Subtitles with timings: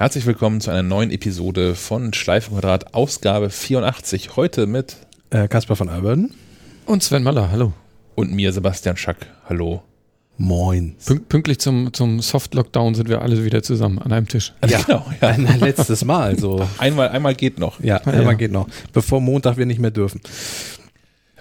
[0.00, 4.34] Herzlich willkommen zu einer neuen Episode von Schleifenquadrat, Ausgabe 84.
[4.34, 4.96] Heute mit
[5.28, 6.32] Äh, Kaspar von Alberden.
[6.86, 7.74] Und Sven Maller, hallo.
[8.14, 9.26] und mir Sebastian Schack.
[9.46, 9.82] Hallo.
[10.38, 10.96] Moin.
[11.04, 14.54] Pünkt, pünktlich zum, zum Soft-Lockdown sind wir alle wieder zusammen an einem Tisch.
[14.66, 15.28] Ja, Genau, ja.
[15.28, 16.38] Ein letztes Mal.
[16.38, 16.66] So.
[16.78, 17.78] Einmal, einmal geht noch.
[17.80, 18.12] Ja, Ja.
[18.12, 18.68] einmal geht noch.
[18.94, 20.22] Bevor Montag wir nicht mehr dürfen.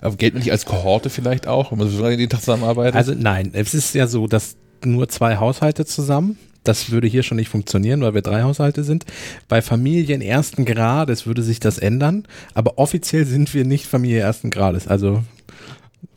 [0.02, 2.96] Aber geht man nicht als Kohorte vielleicht auch, wenn man so lange jeden Tag zusammenarbeitet?
[2.96, 6.38] Also nein, es ist ja so, dass nur zwei Haushalte zusammen.
[6.64, 9.06] Das würde hier schon nicht funktionieren, weil wir drei Haushalte sind.
[9.48, 14.50] Bei Familien ersten Grades würde sich das ändern, aber offiziell sind wir nicht Familie ersten
[14.50, 14.88] Grades.
[14.88, 15.24] Also,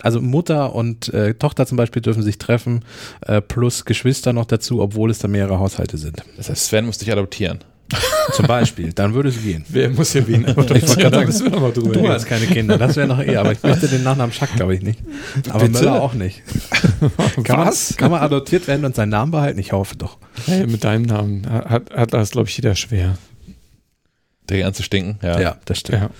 [0.01, 2.85] also Mutter und äh, Tochter zum Beispiel dürfen sich treffen,
[3.23, 6.23] äh, plus Geschwister noch dazu, obwohl es da mehrere Haushalte sind.
[6.37, 7.61] das heißt, Sven muss dich adoptieren.
[8.33, 9.65] Zum Beispiel, dann würde es gehen.
[9.69, 10.47] Wer muss hier wen?
[10.49, 13.21] Ich wollte gerade sagen, wir noch mal drüber Du hast keine Kinder, das wäre noch
[13.21, 15.01] eher, aber ich möchte den Nachnamen Schack, glaube ich, nicht.
[15.51, 15.73] Aber Bitte?
[15.73, 16.43] Möller auch nicht.
[17.45, 17.91] Kann Was?
[17.91, 19.59] Man, kann man adoptiert werden und seinen Namen behalten?
[19.59, 20.19] Ich hoffe doch.
[20.47, 23.19] Hey, mit deinem Namen hat, hat das, glaube ich, jeder schwer.
[24.49, 25.19] Der an zu stinken.
[25.23, 25.57] Ja.
[25.65, 26.03] das stimmt.
[26.03, 26.11] Ja.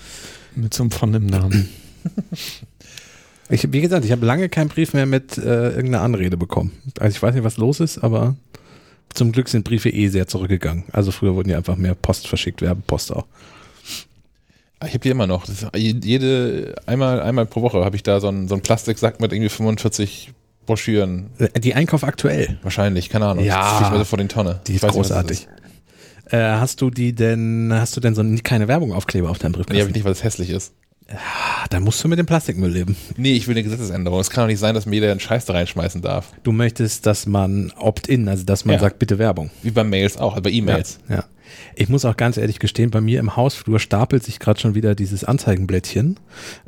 [0.55, 1.69] Mit so einem von dem Namen.
[3.49, 6.71] Ich, wie gesagt, ich habe lange keinen Brief mehr mit äh, irgendeiner Anrede bekommen.
[6.99, 8.35] Also ich weiß nicht, was los ist, aber
[9.13, 10.85] zum Glück sind Briefe eh sehr zurückgegangen.
[10.91, 13.25] Also früher wurden ja einfach mehr Post verschickt, Werbepost auch.
[14.85, 15.47] Ich habe die immer noch.
[15.47, 19.31] Ist jede, einmal, einmal pro Woche habe ich da so einen, so einen Plastiksack mit
[19.31, 20.33] irgendwie 45
[20.65, 21.29] Broschüren.
[21.37, 23.45] Äh, Die Einkauf aktuell, Wahrscheinlich, keine Ahnung.
[23.45, 23.61] Ja.
[23.61, 24.59] Das fliegt mir so vor den Tonne.
[24.67, 25.47] die Ich ist weiß nicht, großartig.
[26.31, 29.57] Äh, hast du die denn, hast du denn so keine Werbung Aufkleber auf deinem Nee,
[29.59, 29.89] habe Briefkasten?
[29.89, 30.73] ich nicht, weil es hässlich ist.
[31.69, 32.95] Dann musst du mit dem Plastikmüll leben.
[33.17, 34.19] Nee, ich will eine Gesetzesänderung.
[34.19, 36.31] Es kann doch nicht sein, dass mir jeder einen Scheiß da reinschmeißen darf.
[36.43, 38.81] Du möchtest, dass man opt-in, also dass man Ja.
[38.81, 39.49] sagt, bitte Werbung.
[39.61, 40.99] Wie bei Mails auch, also bei E-Mails.
[41.09, 41.23] Ja, ja.
[41.75, 44.95] Ich muss auch ganz ehrlich gestehen, bei mir im Hausflur stapelt sich gerade schon wieder
[44.95, 46.19] dieses Anzeigenblättchen.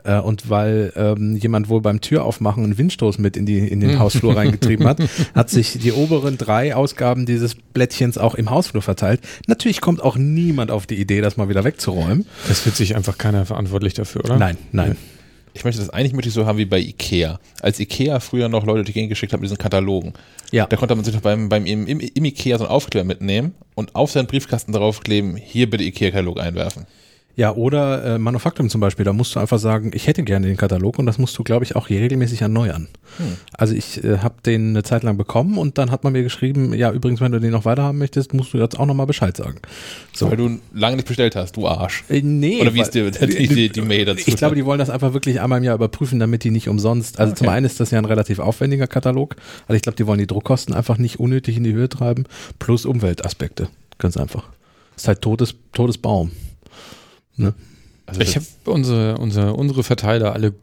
[0.03, 3.99] Äh, und weil ähm, jemand wohl beim Türaufmachen einen Windstoß mit in, die, in den
[3.99, 4.99] Hausflur reingetrieben hat,
[5.35, 9.21] hat sich die oberen drei Ausgaben dieses Blättchens auch im Hausflur verteilt.
[9.47, 12.25] Natürlich kommt auch niemand auf die Idee, das mal wieder wegzuräumen.
[12.47, 14.37] Das wird sich einfach keiner verantwortlich dafür, oder?
[14.37, 14.95] Nein, nein.
[15.55, 17.39] Ich möchte das eigentlich möchte ich so haben wie bei Ikea.
[17.61, 20.13] Als Ikea früher noch Leute die Gegend geschickt haben mit diesen Katalogen.
[20.51, 20.67] Ja.
[20.67, 23.55] Da konnte man sich noch beim, beim im, im, im Ikea so einen Aufkleber mitnehmen
[23.73, 26.85] und auf seinen Briefkasten draufkleben, hier bitte Ikea-Katalog einwerfen.
[27.37, 30.55] Ja, oder äh, Manufaktum zum Beispiel, da musst du einfach sagen, ich hätte gerne den
[30.55, 32.87] Katalog und das musst du, glaube ich, auch hier regelmäßig erneuern.
[33.57, 36.73] Also ich äh, habe den eine Zeit lang bekommen und dann hat man mir geschrieben,
[36.73, 39.59] ja, übrigens, wenn du den noch weiterhaben möchtest, musst du jetzt auch nochmal Bescheid sagen.
[40.13, 40.29] So.
[40.31, 42.05] Weil du lange nicht bestellt hast, du Arsch.
[42.09, 42.61] Äh, nee.
[42.61, 44.23] Oder wie ist weil- die, die, die, die Mail dazu?
[44.27, 47.19] Ich glaube, die wollen das einfach wirklich einmal im Jahr überprüfen, damit die nicht umsonst.
[47.19, 47.57] Also zum Okay.
[47.57, 49.35] einen ist das ja ein relativ aufwendiger Katalog.
[49.67, 52.23] Also ich glaube, die wollen die Druckkosten einfach nicht unnötig in die Höhe treiben.
[52.59, 53.67] Plus Umweltaspekte.
[53.97, 54.45] Ganz einfach.
[54.95, 56.31] Ist halt totes, totes Baum.
[57.37, 57.53] Ne?
[58.05, 60.53] also Ich habe unsere, unsere, unsere Verteiler alle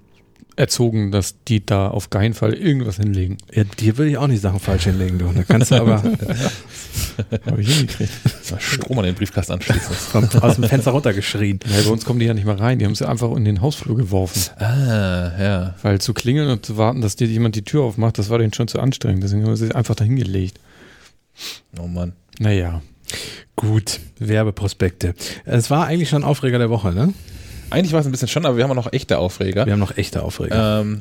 [0.56, 3.38] erzogen, dass die da auf keinen Fall irgendwas hinlegen.
[3.52, 5.32] Ja, dir würde ich auch nicht Sachen falsch hinlegen, du.
[5.34, 6.02] Da kannst du aber
[7.46, 8.12] Habe ich hingekriegt.
[8.48, 9.94] das Strom an den Briefkasten anschließen.
[9.94, 11.60] vom, aus dem Fenster runtergeschrien.
[11.64, 12.78] Ja, bei uns kommen die ja nicht mal rein.
[12.78, 14.50] Die haben sie einfach in den Hausflur geworfen.
[14.58, 15.74] ah, ja.
[15.82, 18.52] Weil zu klingeln und zu warten, dass dir jemand die Tür aufmacht, das war denen
[18.52, 19.22] schon zu anstrengend.
[19.22, 20.58] Deswegen haben sie sie einfach dahin gelegt.
[21.78, 22.12] Oh Mann.
[22.38, 22.82] Naja.
[23.56, 25.14] Gut, Werbeprospekte.
[25.44, 27.12] Es war eigentlich schon Aufreger der Woche, ne?
[27.70, 29.64] Eigentlich war es ein bisschen schon, aber wir haben auch noch echte Aufreger.
[29.64, 30.80] Wir haben noch echte Aufreger.
[30.82, 31.00] Ähm,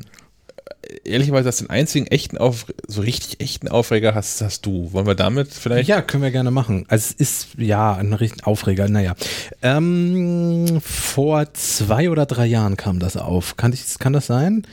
[1.04, 4.92] ehrlicherweise, das den einzigen echten Auf so richtig echten Aufreger hast, hast du.
[4.92, 5.88] Wollen wir damit vielleicht?
[5.88, 6.84] Ja, können wir gerne machen.
[6.88, 8.88] Also es ist ja ein richtig Aufreger.
[8.88, 9.14] Naja,
[9.62, 13.56] ähm, vor zwei oder drei Jahren kam das auf.
[13.56, 14.66] Kann, ich, kann das sein?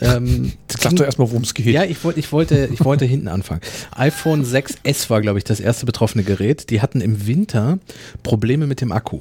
[0.00, 1.66] Ähm, Sag doch erstmal, worum es geht.
[1.66, 3.60] ja, ich wollte, ich wollte, ich wollte hinten anfangen.
[3.92, 6.70] iPhone 6s war, glaube ich, das erste betroffene Gerät.
[6.70, 7.78] Die hatten im Winter
[8.22, 9.20] Probleme mit dem Akku.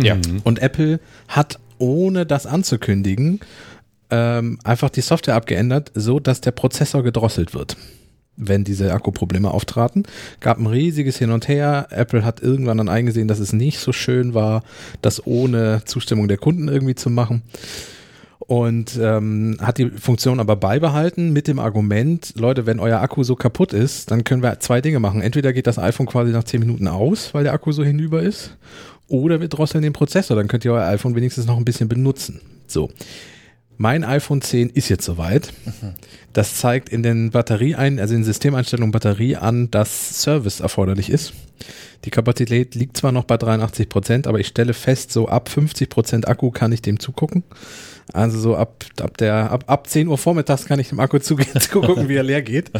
[0.00, 0.16] Ja.
[0.44, 3.40] Und Apple hat, ohne das anzukündigen,
[4.10, 7.76] ähm, einfach die Software abgeändert, so dass der Prozessor gedrosselt wird.
[8.36, 10.04] Wenn diese Akkuprobleme auftraten,
[10.40, 11.88] gab ein riesiges Hin und Her.
[11.90, 14.62] Apple hat irgendwann dann eingesehen, dass es nicht so schön war,
[15.02, 17.42] das ohne Zustimmung der Kunden irgendwie zu machen.
[18.38, 23.36] Und ähm, hat die Funktion aber beibehalten mit dem Argument, Leute, wenn euer Akku so
[23.36, 25.20] kaputt ist, dann können wir zwei Dinge machen.
[25.20, 28.56] Entweder geht das iPhone quasi nach 10 Minuten aus, weil der Akku so hinüber ist,
[29.08, 32.40] oder wir drosseln den Prozessor, dann könnt ihr euer iPhone wenigstens noch ein bisschen benutzen.
[32.66, 32.90] So.
[33.80, 35.52] Mein iPhone 10 ist jetzt soweit.
[36.32, 41.32] Das zeigt in den Batterieein, also in Systemeinstellungen Batterie an, dass Service erforderlich ist.
[42.04, 45.88] Die Kapazität liegt zwar noch bei 83 Prozent, aber ich stelle fest, so ab 50
[45.88, 47.44] Prozent Akku kann ich dem zugucken.
[48.12, 51.48] Also so ab, ab der, ab, ab 10 Uhr vormittags kann ich dem Akku zugehen,
[51.60, 52.70] zugucken, wie er leer geht.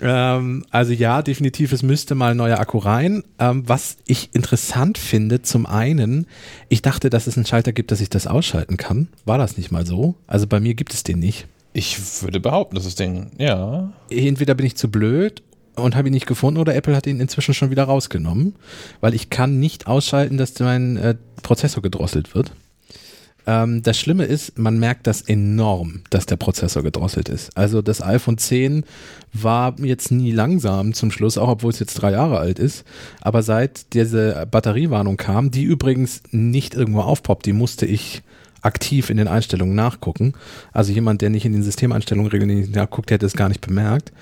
[0.00, 3.22] ähm, also ja, definitiv, es müsste mal ein neuer Akku rein.
[3.38, 6.26] Ähm, was ich interessant finde, zum einen,
[6.68, 9.08] ich dachte, dass es einen Schalter gibt, dass ich das ausschalten kann.
[9.24, 10.16] War das nicht mal so?
[10.26, 11.46] Also bei mir gibt es den nicht.
[11.72, 13.92] Ich würde behaupten, dass das Ding, ja.
[14.08, 15.42] Entweder bin ich zu blöd
[15.76, 18.54] und habe ihn nicht gefunden oder Apple hat ihn inzwischen schon wieder rausgenommen,
[19.00, 22.52] weil ich kann nicht ausschalten, dass mein äh, Prozessor gedrosselt wird.
[23.46, 27.56] Ähm, das Schlimme ist, man merkt das enorm, dass der Prozessor gedrosselt ist.
[27.56, 28.84] Also das iPhone 10
[29.32, 32.84] war jetzt nie langsam zum Schluss, auch obwohl es jetzt drei Jahre alt ist.
[33.20, 38.22] Aber seit diese Batteriewarnung kam, die übrigens nicht irgendwo aufpoppt, die musste ich
[38.62, 40.32] aktiv in den Einstellungen nachgucken.
[40.72, 44.12] Also jemand, der nicht in den Systemeinstellungen regelmäßig nachguckt, hätte es gar nicht bemerkt.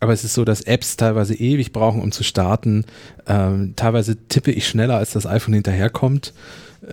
[0.00, 2.84] Aber es ist so, dass Apps teilweise ewig brauchen, um zu starten.
[3.26, 6.32] Ähm, teilweise tippe ich schneller, als das iPhone hinterherkommt.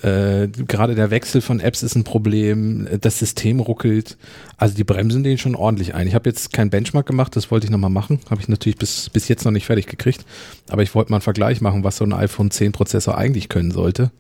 [0.02, 4.18] Äh, gerade der Wechsel von Apps ist ein Problem, das System ruckelt.
[4.58, 6.08] Also die bremsen den schon ordentlich ein.
[6.08, 8.20] Ich habe jetzt keinen Benchmark gemacht, das wollte ich nochmal machen.
[8.30, 10.26] Habe ich natürlich bis, bis jetzt noch nicht fertig gekriegt.
[10.70, 13.72] Aber ich wollte mal einen Vergleich machen, was so ein iPhone 10 Prozessor eigentlich können
[13.72, 14.12] sollte.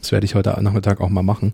[0.00, 1.52] Das werde ich heute Nachmittag auch mal machen.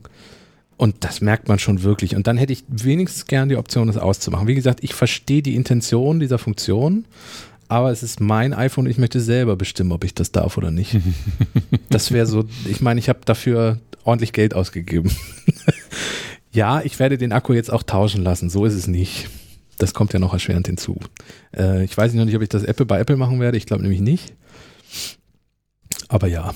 [0.77, 2.17] Und das merkt man schon wirklich.
[2.17, 4.49] Und dann hätte ich wenigstens gern die Option, das auszumachen.
[4.49, 7.05] Wie gesagt, ich verstehe die Intention dieser Funktion,
[7.69, 10.71] aber es ist mein iPhone und ich möchte selber bestimmen, ob ich das darf oder
[10.71, 10.97] nicht.
[11.91, 15.11] das wäre so, ich meine, ich habe dafür ordentlich Geld ausgegeben.
[16.53, 19.29] ja, ich werde den Akku jetzt auch tauschen lassen, so ist es nicht.
[19.79, 20.99] Das kommt ja noch erschwerend hinzu.
[21.57, 23.83] Äh, ich weiß noch nicht, ob ich das Apple bei Apple machen werde, ich glaube
[23.83, 24.35] nämlich nicht.
[26.09, 26.55] Aber ja.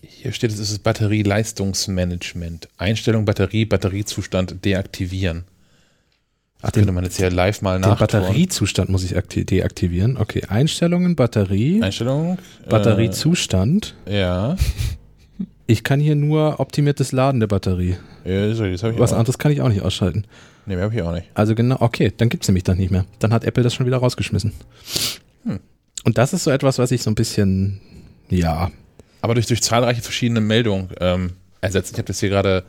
[0.00, 2.68] Hier steht, es ist das Batterieleistungsmanagement.
[2.76, 5.44] Einstellung Batterie, Batteriezustand deaktivieren.
[6.60, 7.98] Ach, den, könnte man jetzt ja live mal nach.
[7.98, 10.16] Den Batteriezustand muss ich deaktivieren.
[10.16, 11.82] Okay, Einstellungen, Batterie.
[11.82, 12.38] Einstellung.
[12.68, 13.94] Batteriezustand.
[14.06, 14.56] Äh, ja.
[15.70, 17.98] Ich kann hier nur optimiertes Laden der Batterie.
[18.24, 19.18] Ja, sorry, das ich Was auch.
[19.18, 20.24] anderes kann ich auch nicht ausschalten.
[20.64, 21.28] Nee, mehr habe ich auch nicht.
[21.34, 23.04] Also genau, okay, dann gibt es nämlich dann nicht mehr.
[23.18, 24.54] Dann hat Apple das schon wieder rausgeschmissen.
[25.44, 25.60] Hm.
[26.04, 27.82] Und das ist so etwas, was ich so ein bisschen,
[28.30, 28.70] ja.
[29.20, 31.92] Aber durch, durch zahlreiche verschiedene Meldungen ähm, ersetzt.
[31.92, 32.64] Ich habe das hier gerade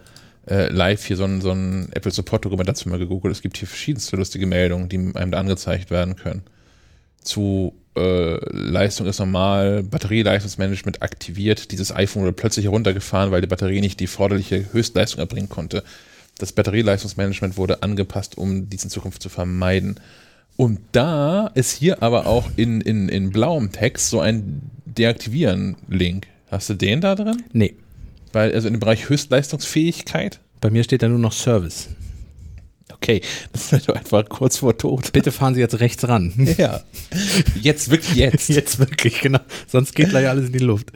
[0.50, 3.34] äh, live hier so ein, so ein Apple Support Dokument dazu mal gegoogelt.
[3.34, 6.44] Es gibt hier verschiedenste lustige Meldungen, die einem da angezeigt werden können.
[7.22, 11.72] Zu äh, Leistung ist normal, Batterieleistungsmanagement aktiviert.
[11.72, 15.84] Dieses iPhone wurde plötzlich heruntergefahren, weil die Batterie nicht die forderliche Höchstleistung erbringen konnte.
[16.38, 20.00] Das Batterieleistungsmanagement wurde angepasst, um dies in Zukunft zu vermeiden.
[20.56, 26.28] Und da ist hier aber auch in, in, in blauem Text so ein Deaktivieren-Link.
[26.50, 27.44] Hast du den da drin?
[27.54, 27.76] Nee.
[28.32, 30.40] Weil, also dem Bereich Höchstleistungsfähigkeit?
[30.62, 31.90] Bei mir steht da nur noch Service.
[32.94, 33.22] Okay,
[33.54, 35.12] das ist doch einfach kurz vor Tod.
[35.14, 36.34] Bitte fahren Sie jetzt rechts ran.
[36.58, 36.82] Ja.
[37.62, 38.50] Jetzt, wirklich jetzt.
[38.60, 39.40] Jetzt wirklich, genau.
[39.68, 40.92] Sonst geht gleich alles in die Luft.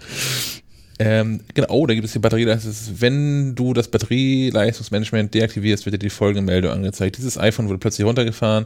[1.00, 2.74] Ähm, genau, oh, da gibt es die Batterieleistung.
[3.00, 7.18] Wenn du das Batterieleistungsmanagement deaktivierst, wird dir die folgende Meldung angezeigt.
[7.18, 8.66] Dieses iPhone wurde plötzlich runtergefahren.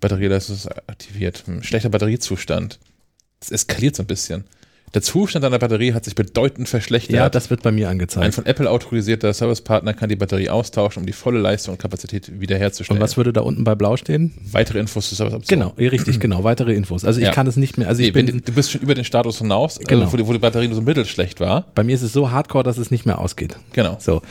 [0.00, 1.44] Batterieleistung ist aktiviert.
[1.46, 2.78] Hm, schlechter Batteriezustand.
[3.40, 4.44] Das eskaliert so ein bisschen.
[4.92, 7.14] Der Zustand deiner Batterie hat sich bedeutend verschlechtert.
[7.14, 8.24] Ja, das wird bei mir angezeigt.
[8.24, 12.40] Ein von Apple autorisierter Servicepartner kann die Batterie austauschen, um die volle Leistung und Kapazität
[12.40, 12.98] wiederherzustellen.
[12.98, 14.32] Und was würde da unten bei Blau stehen?
[14.50, 15.72] Weitere Infos zu Serviceoptionen.
[15.76, 17.04] Genau, richtig, genau, weitere Infos.
[17.04, 17.32] Also ich ja.
[17.32, 17.86] kann es nicht mehr.
[17.86, 20.02] Also ich nee, bin, du bist schon über den Status hinaus, also genau.
[20.02, 21.66] also wo, die, wo die Batterie nur so mittelschlecht war.
[21.76, 23.56] Bei mir ist es so hardcore, dass es nicht mehr ausgeht.
[23.72, 23.96] Genau.
[24.00, 24.22] So.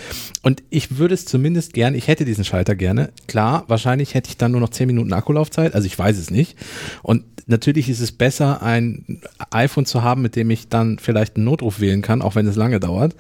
[0.41, 3.11] Und ich würde es zumindest gern, ich hätte diesen Schalter gerne.
[3.27, 6.57] Klar, wahrscheinlich hätte ich dann nur noch 10 Minuten Akkulaufzeit, also ich weiß es nicht.
[7.01, 9.21] Und natürlich ist es besser, ein
[9.51, 12.55] iPhone zu haben, mit dem ich dann vielleicht einen Notruf wählen kann, auch wenn es
[12.55, 13.15] lange dauert,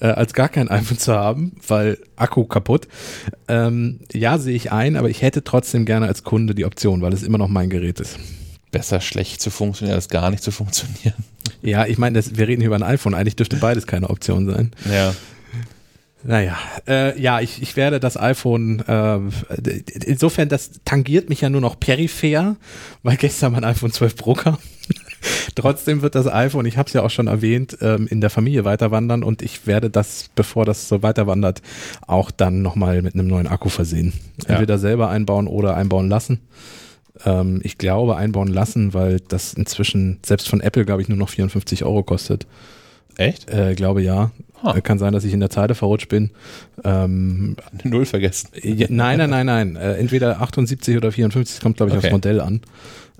[0.00, 2.88] äh, als gar kein iPhone zu haben, weil Akku kaputt.
[3.48, 7.12] Ähm, ja, sehe ich ein, aber ich hätte trotzdem gerne als Kunde die Option, weil
[7.12, 8.18] es immer noch mein Gerät ist.
[8.70, 11.14] Besser schlecht zu funktionieren, als gar nicht zu funktionieren.
[11.62, 13.14] Ja, ich meine, wir reden hier über ein iPhone.
[13.14, 14.72] Eigentlich dürfte beides keine Option sein.
[14.90, 15.14] Ja.
[16.26, 19.20] Naja, äh, ja, ich, ich werde das iPhone, äh,
[20.04, 22.56] insofern, das tangiert mich ja nur noch peripher,
[23.04, 24.58] weil gestern mein iPhone 12 Pro kam.
[25.54, 28.64] Trotzdem wird das iPhone, ich habe es ja auch schon erwähnt, ähm, in der Familie
[28.64, 31.62] weiterwandern und ich werde das, bevor das so weiterwandert,
[32.06, 34.12] auch dann nochmal mit einem neuen Akku versehen.
[34.46, 34.78] Entweder ja.
[34.78, 36.40] selber einbauen oder einbauen lassen.
[37.24, 41.28] Ähm, ich glaube einbauen lassen, weil das inzwischen selbst von Apple, glaube ich, nur noch
[41.28, 42.46] 54 Euro kostet.
[43.16, 43.50] Echt?
[43.50, 44.30] Äh, glaube ja.
[44.62, 44.80] Huh.
[44.82, 46.30] Kann sein, dass ich in der Zeile verrutscht bin.
[46.82, 48.48] Ähm, Null vergessen.
[48.62, 49.76] Ja, nein, nein, nein, nein.
[49.76, 52.06] Äh, entweder 78 oder 54, kommt, glaube ich, okay.
[52.06, 52.62] aufs Modell an.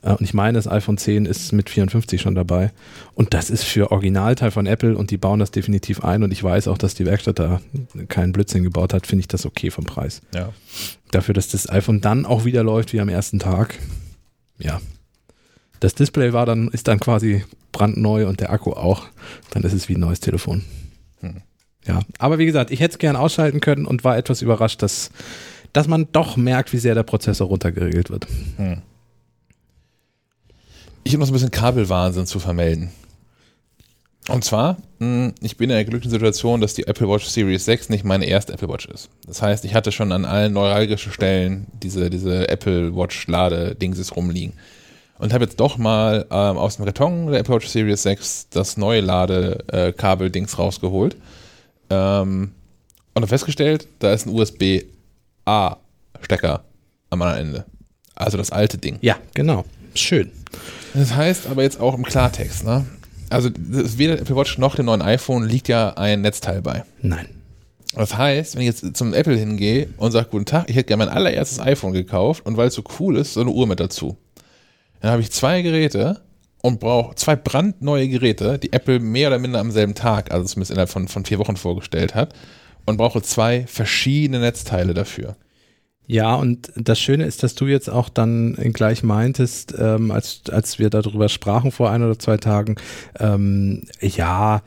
[0.06, 2.70] Äh, und ich meine, das iPhone 10 ist mit 54 schon dabei.
[3.14, 6.22] Und das ist für Originalteil von Apple und die bauen das definitiv ein.
[6.22, 7.60] Und ich weiß auch, dass die Werkstatt da
[8.08, 10.22] keinen Blödsinn gebaut hat, finde ich das okay vom Preis.
[10.34, 10.52] Ja.
[11.10, 13.78] Dafür, dass das iPhone dann auch wieder läuft wie am ersten Tag.
[14.58, 14.80] Ja.
[15.80, 19.06] Das Display war dann, ist dann quasi brandneu und der Akku auch.
[19.50, 20.62] Dann ist es wie ein neues Telefon.
[21.20, 21.42] Hm.
[21.86, 25.10] Ja, aber wie gesagt, ich hätte es gern ausschalten können und war etwas überrascht, dass,
[25.72, 28.26] dass man doch merkt, wie sehr der Prozessor runtergeregelt wird.
[28.56, 28.82] Hm.
[31.06, 32.90] Ich habe noch so ein bisschen Kabelwahnsinn zu vermelden.
[34.28, 37.90] Und zwar, hm, ich bin in der glücklichen Situation, dass die Apple Watch Series 6
[37.90, 39.08] nicht meine erste Apple Watch ist.
[39.24, 44.54] Das heißt, ich hatte schon an allen neuralgischen Stellen diese, diese Apple Watch Lade-Dingses rumliegen.
[45.20, 48.76] und habe jetzt doch mal ähm, aus dem Karton der Apple Watch Series 6 das
[48.76, 51.16] neue Ladekabel-Dings rausgeholt.
[51.88, 52.50] Ähm,
[53.14, 56.64] und habe festgestellt, da ist ein USB-A-Stecker
[57.10, 57.64] am anderen Ende.
[58.16, 58.98] Also das alte Ding.
[59.02, 59.64] Ja, genau.
[59.94, 60.32] Schön.
[60.96, 62.86] Das heißt aber jetzt auch im Klartext, ne?
[63.28, 66.84] Also weder Apple Watch noch dem neuen iPhone liegt ja ein Netzteil bei.
[67.02, 67.26] Nein.
[67.94, 71.06] Das heißt, wenn ich jetzt zum Apple hingehe und sage, guten Tag, ich hätte gerne
[71.06, 74.16] mein allererstes iPhone gekauft und weil es so cool ist, so eine Uhr mit dazu.
[75.00, 76.20] Dann habe ich zwei Geräte
[76.62, 80.70] und brauche zwei brandneue Geräte, die Apple mehr oder minder am selben Tag, also zumindest
[80.70, 82.34] innerhalb von, von vier Wochen vorgestellt hat,
[82.86, 85.36] und brauche zwei verschiedene Netzteile dafür.
[86.06, 90.78] Ja, und das Schöne ist, dass du jetzt auch dann gleich meintest, ähm, als, als
[90.78, 92.76] wir darüber sprachen vor ein oder zwei Tagen,
[93.18, 94.62] ähm, ja,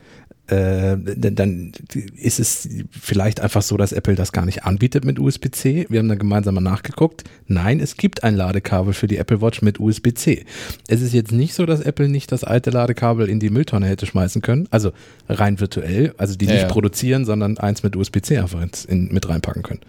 [0.50, 1.72] äh, dann
[2.16, 5.86] ist es vielleicht einfach so, dass Apple das gar nicht anbietet mit USB-C.
[5.88, 7.24] Wir haben dann gemeinsam mal nachgeguckt.
[7.46, 10.44] Nein, es gibt ein Ladekabel für die Apple Watch mit USB-C.
[10.88, 14.06] Es ist jetzt nicht so, dass Apple nicht das alte Ladekabel in die Mülltonne hätte
[14.06, 14.66] schmeißen können.
[14.70, 14.90] Also
[15.28, 16.68] rein virtuell, also die Ja, nicht ja.
[16.68, 19.80] produzieren, sondern eins mit USB-C einfach in, mit reinpacken können.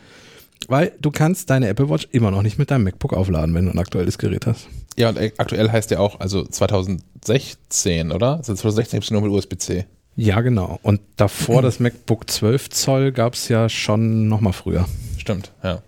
[0.67, 3.71] Weil du kannst deine Apple Watch immer noch nicht mit deinem MacBook aufladen, wenn du
[3.71, 4.67] ein aktuelles Gerät hast.
[4.97, 8.37] Ja, und aktuell heißt der auch, also 2016, oder?
[8.37, 9.85] Also 2016 gibt es nur mit USB-C.
[10.15, 10.79] Ja, genau.
[10.83, 14.85] Und davor das MacBook 12 Zoll gab es ja schon noch mal früher.
[15.17, 15.81] Stimmt, ja.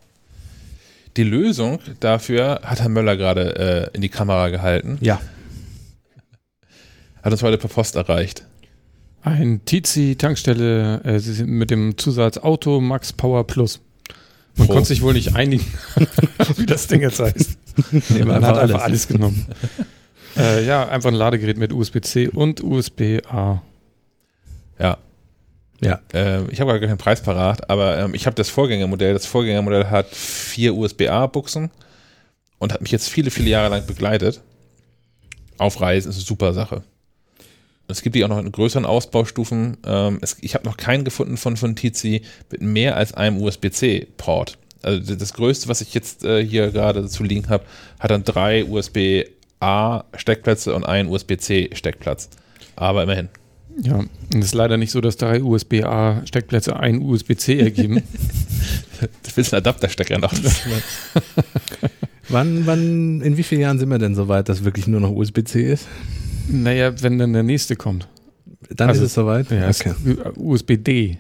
[1.18, 5.22] Die Lösung dafür hat Herr Möller gerade äh, in die Kamera gehalten, Ja.
[7.22, 8.46] hat uns heute per Post erreicht.
[9.22, 13.80] Ein Tizi-Tankstelle äh, sie sind mit dem Zusatz Auto Max Power Plus.
[14.56, 14.74] Man Pro.
[14.76, 15.66] konnte sich wohl nicht einigen,
[16.58, 17.58] wie das Ding jetzt heißt.
[18.10, 18.84] Wir Man hat einfach einfach alles.
[18.84, 19.46] alles genommen.
[20.38, 23.62] äh, ja, einfach ein Ladegerät mit USB-C und USB-A.
[24.80, 24.98] Ja,
[25.82, 26.00] Ja.
[26.14, 29.14] äh, ich habe gar keinen Preis parat, aber ähm, ich habe das Vorgängermodell.
[29.14, 31.72] Das Vorgängermodell hat vier USB-A-Buchsen
[32.60, 34.42] und hat mich jetzt viele, viele Jahre lang begleitet.
[35.58, 36.84] Auf Reisen ist eine super Sache.
[37.88, 39.78] Es gibt die auch noch in größeren Ausbaustufen.
[39.86, 44.58] Ähm, es, ich habe noch keinen gefunden von, von Tizi mit mehr als einem USB-C-Port.
[44.82, 47.64] Also das größte, was ich jetzt äh, hier gerade zu liegen habe,
[48.00, 52.30] hat dann drei USB-A-Steckplätze und einen USB-C-Steckplatz.
[52.76, 53.30] Aber immerhin.
[53.82, 58.04] Ja, und es ist leider nicht so, dass drei USB-A-Steckplätze ein USB-C ergeben.
[59.02, 60.32] Du willst einen Adapterstecker noch.
[62.30, 65.12] Wann, wann, in wie vielen Jahren sind wir denn so weit, dass wirklich nur noch
[65.12, 65.88] USB-C ist?
[66.48, 68.08] Naja, wenn dann der nächste kommt.
[68.70, 69.50] Dann Also, ist es soweit?
[69.52, 69.94] Ja, okay.
[70.36, 71.18] USB-D.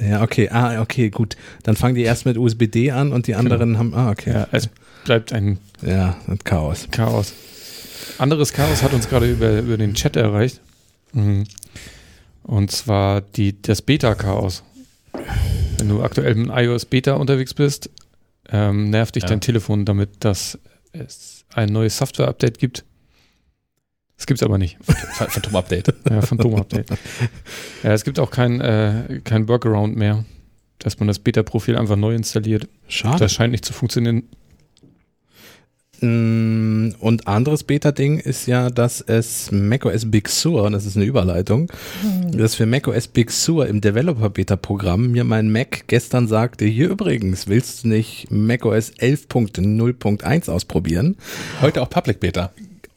[0.00, 0.48] Ja, okay.
[0.50, 1.36] Ah, okay, gut.
[1.62, 4.32] Dann fangen die erst mit USB-D an und die anderen haben, ah, okay.
[4.32, 4.68] Ja, es
[5.04, 6.88] bleibt ein Ja, ein Chaos.
[6.90, 7.32] Chaos.
[8.18, 10.60] Anderes Chaos hat uns gerade über, über den Chat erreicht.
[11.12, 11.44] Mhm.
[12.42, 14.62] Und zwar die, das Beta-Chaos.
[15.78, 17.90] Wenn du aktuell mit iOS Beta unterwegs bist,
[18.50, 19.28] ähm, nervt dich Ja.
[19.30, 20.58] dein Telefon damit, dass
[20.92, 22.84] es ein neues Software-Update gibt.
[24.16, 24.78] Das gibt es aber nicht.
[24.86, 25.94] Ph- Phantom-Update.
[26.10, 26.88] Ja, Phantom-Update.
[27.82, 30.24] ja, es gibt auch kein, äh, kein Workaround mehr,
[30.78, 32.68] dass man das Beta-Profil einfach neu installiert.
[32.88, 33.18] Schade.
[33.18, 34.24] Das scheint nicht zu funktionieren.
[36.00, 41.06] Mm, Und anderes Beta-Ding ist ja, dass es macOS Big Sur, und das ist eine
[41.06, 41.72] Überleitung,
[42.32, 47.84] dass für macOS Big Sur im Developer-Beta-Programm mir mein Mac gestern sagte, hier übrigens, willst
[47.84, 51.16] du nicht macOS 11.0.1 ausprobieren?
[51.62, 52.52] Heute auch Public Beta.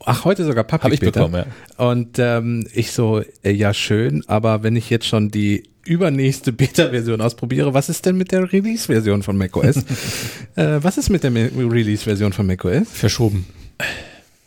[0.05, 1.25] Ach, heute sogar Public Habe ich Beta.
[1.25, 1.45] bekommen,
[1.77, 1.85] ja.
[1.85, 7.21] Und ähm, ich so, äh, ja schön, aber wenn ich jetzt schon die übernächste Beta-Version
[7.21, 9.77] ausprobiere, was ist denn mit der Release-Version von macOS?
[10.55, 12.87] äh, was ist mit der Release-Version von macOS?
[12.91, 13.45] Verschoben.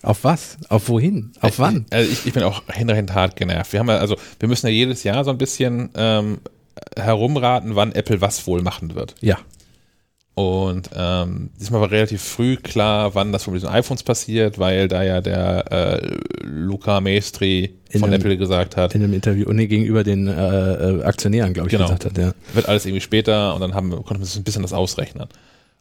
[0.03, 0.57] Auf was?
[0.69, 1.33] Auf wohin?
[1.41, 1.87] Auf wann?
[1.91, 3.73] Also ich, ich bin auch hinreichend hart genervt.
[3.73, 6.39] Wir haben ja, also wir müssen ja jedes Jahr so ein bisschen ähm,
[6.97, 9.15] herumraten, wann Apple was wohl machen wird.
[9.21, 9.39] Ja.
[10.35, 15.03] Und ähm, diesmal war relativ früh klar, wann das von diesen iPhones passiert, weil da
[15.03, 20.05] ja der äh, Luca Maestri von einem- Apple gesagt hat, In einem Interview, nee, gegenüber
[20.05, 20.33] den äh,
[21.01, 21.85] äh, Aktionären, glaube ich, Genau.
[21.85, 22.33] gesagt hat, ja.
[22.55, 25.25] wird alles irgendwie später und dann haben, konnten wir uns ein bisschen das ausrechnen.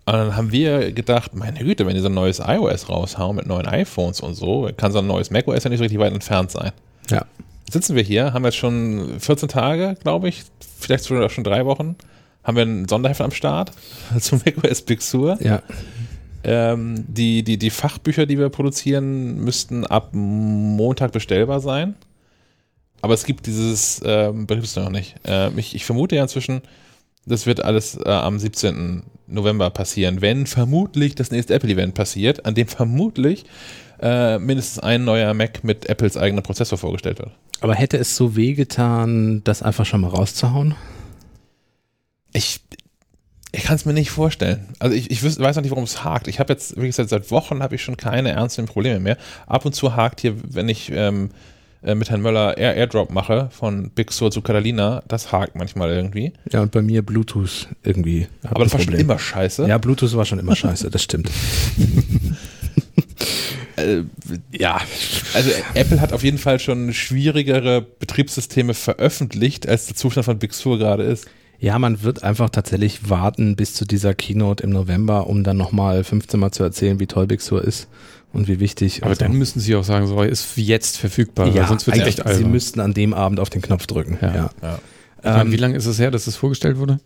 [0.05, 3.46] Und dann haben wir gedacht, meine Güte, wenn die so ein neues iOS raushauen mit
[3.46, 6.51] neuen iPhones und so, kann so ein neues macOS ja nicht so richtig weit entfernt
[6.51, 6.72] sein.
[7.10, 7.24] Ja.
[7.72, 10.43] sitzen wir hier, haben jetzt schon 14 Tage, glaube ich,
[10.79, 11.96] vielleicht sogar schon drei Wochen,
[12.43, 13.71] haben wir ein Sonderheft am Start
[14.19, 15.38] zum macOS Big Sur.
[15.41, 15.62] Ja.
[16.43, 21.95] Ähm, die, die, die Fachbücher, die wir produzieren, müssten ab Montag bestellbar sein.
[23.01, 25.15] Aber es gibt dieses ähm, Betriebssystem noch nicht.
[25.24, 26.62] Ähm, ich, ich vermute ja inzwischen,
[27.25, 29.03] das wird alles äh, am 17.
[29.27, 33.45] November passieren, wenn vermutlich das nächste Apple-Event passiert, an dem vermutlich
[34.01, 37.31] äh, mindestens ein neuer Mac mit Apples eigenem Prozessor vorgestellt wird.
[37.62, 40.75] Aber hätte es so wehgetan, das einfach schon mal rauszuhauen?
[42.34, 42.62] Ich,
[43.52, 44.68] Ich kann es mir nicht vorstellen.
[44.80, 46.28] Also ich, ich weiß noch nicht, warum es hakt.
[46.28, 49.18] Ich habe jetzt, wie gesagt, seit Wochen habe ich schon keine ernsten Probleme mehr.
[49.48, 51.32] Ab und zu hakt hier, wenn ich ähm,
[51.84, 55.90] äh, mit Herrn Möller Air Airdrop mache von Big Sur zu Catalina, das hakt manchmal
[55.90, 56.32] irgendwie.
[56.52, 58.28] Ja, und bei mir Bluetooth irgendwie.
[58.44, 59.02] Aber das ein war schon Problem.
[59.02, 59.68] immer scheiße.
[59.68, 61.30] Ja, Bluetooth war schon immer scheiße, das stimmt.
[63.78, 64.04] Äh,
[64.52, 64.82] ja,
[65.34, 70.54] also Apple hat auf jeden Fall schon schwierigere Betriebssysteme veröffentlicht, als der Zustand von Big
[70.54, 71.26] Sur gerade ist.
[71.62, 76.03] Ja, man wird einfach tatsächlich warten bis zu dieser Keynote im November, um dann nochmal
[76.03, 77.88] 15 Mal zu erzählen, wie toll Big Sur ist
[78.34, 79.03] und wie wichtig.
[79.03, 79.25] Aber und so.
[79.25, 82.24] dann müssen sie auch sagen, so ist jetzt verfügbar, ja, sonst wird es echt Sie
[82.25, 82.51] albern.
[82.51, 84.18] müssten an dem Abend auf den Knopf drücken.
[84.22, 84.36] Ja.
[84.36, 84.50] Ja.
[84.63, 84.80] Ja.
[85.20, 87.00] Ich meine, Ähm, wie lange ist es her, dass das vorgestellt wurde?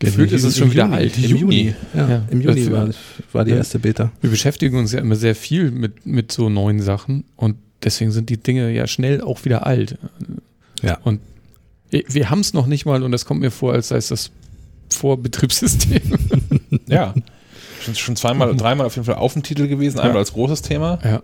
[0.00, 1.18] Gefühlt ist es Juni- schon wieder Juni, alt.
[1.18, 1.74] Im Juni.
[1.94, 2.22] Ja, Ja.
[2.32, 2.88] Im Juni war,
[3.32, 4.10] war die erste Beta.
[4.20, 8.28] Wir beschäftigen uns ja immer sehr viel mit, mit so neuen Sachen und deswegen sind
[8.28, 9.96] die Dinge ja schnell auch wieder alt.
[10.82, 10.98] Ja.
[11.04, 11.20] Und
[12.08, 14.30] wir haben es noch nicht mal und das kommt mir vor, als sei es das
[14.92, 16.00] Vorbetriebssystem.
[16.86, 17.14] Ja.
[17.80, 20.20] Schon, schon zweimal, dreimal auf jeden Fall auf dem Titel gewesen, einmal Ja.
[20.20, 21.22] als großes Thema ja.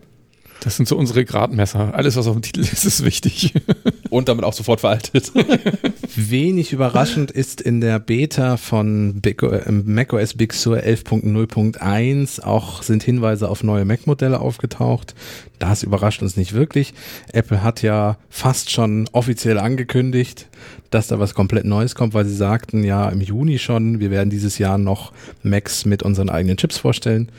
[0.61, 1.95] Das sind so unsere Gradmesser.
[1.95, 3.55] Alles, was auf dem Titel ist, ist wichtig.
[4.11, 5.33] und damit auch sofort veraltet.
[6.17, 13.02] Wenig überraschend ist in der Beta von Big, äh, macOS Big Sur 11.0.1 auch sind
[13.02, 15.14] Hinweise auf neue Mac-Modelle aufgetaucht.
[15.59, 16.93] Das überrascht uns nicht wirklich.
[17.33, 20.49] Apple hat ja fast schon offiziell angekündigt,
[20.90, 24.31] dass da was komplett Neues kommt, weil sie sagten ja im Juni schon, wir werden
[24.31, 25.12] dieses Jahr noch
[25.43, 27.31] Macs mit unseren eigenen Chips vorstellen.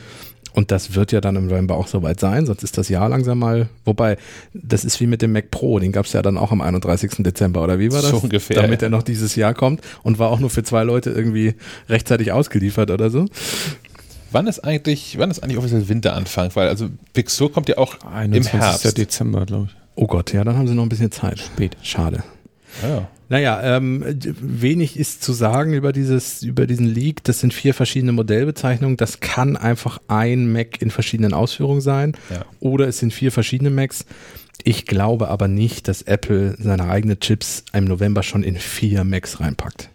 [0.53, 3.39] Und das wird ja dann im November auch soweit sein, sonst ist das Jahr langsam
[3.39, 4.17] mal, wobei,
[4.53, 7.12] das ist wie mit dem Mac Pro, den gab es ja dann auch am 31.
[7.20, 8.12] Dezember, oder wie war das?
[8.12, 8.88] So ungefähr, Damit ja.
[8.88, 11.55] er noch dieses Jahr kommt und war auch nur für zwei Leute irgendwie
[11.89, 13.25] rechtzeitig ausgeliefert oder so.
[14.31, 16.51] wann ist eigentlich, wann ist eigentlich offiziell Winteranfang?
[16.53, 18.53] Weil also Big Sur kommt ja auch im 21.
[18.53, 18.98] Herbst.
[18.98, 19.75] Dezember, glaube ich.
[19.96, 21.39] Oh Gott, ja, dann haben sie noch ein bisschen Zeit.
[21.39, 21.77] Spät.
[21.81, 22.24] Schade.
[22.81, 23.08] Ja.
[23.31, 24.03] Naja, ähm,
[24.41, 27.23] wenig ist zu sagen über dieses, über diesen Leak.
[27.23, 28.97] Das sind vier verschiedene Modellbezeichnungen.
[28.97, 32.17] Das kann einfach ein Mac in verschiedenen Ausführungen sein.
[32.29, 32.43] Ja.
[32.59, 34.05] Oder es sind vier verschiedene Macs.
[34.65, 39.39] Ich glaube aber nicht, dass Apple seine eigenen Chips im November schon in vier Macs
[39.39, 39.89] reinpackt.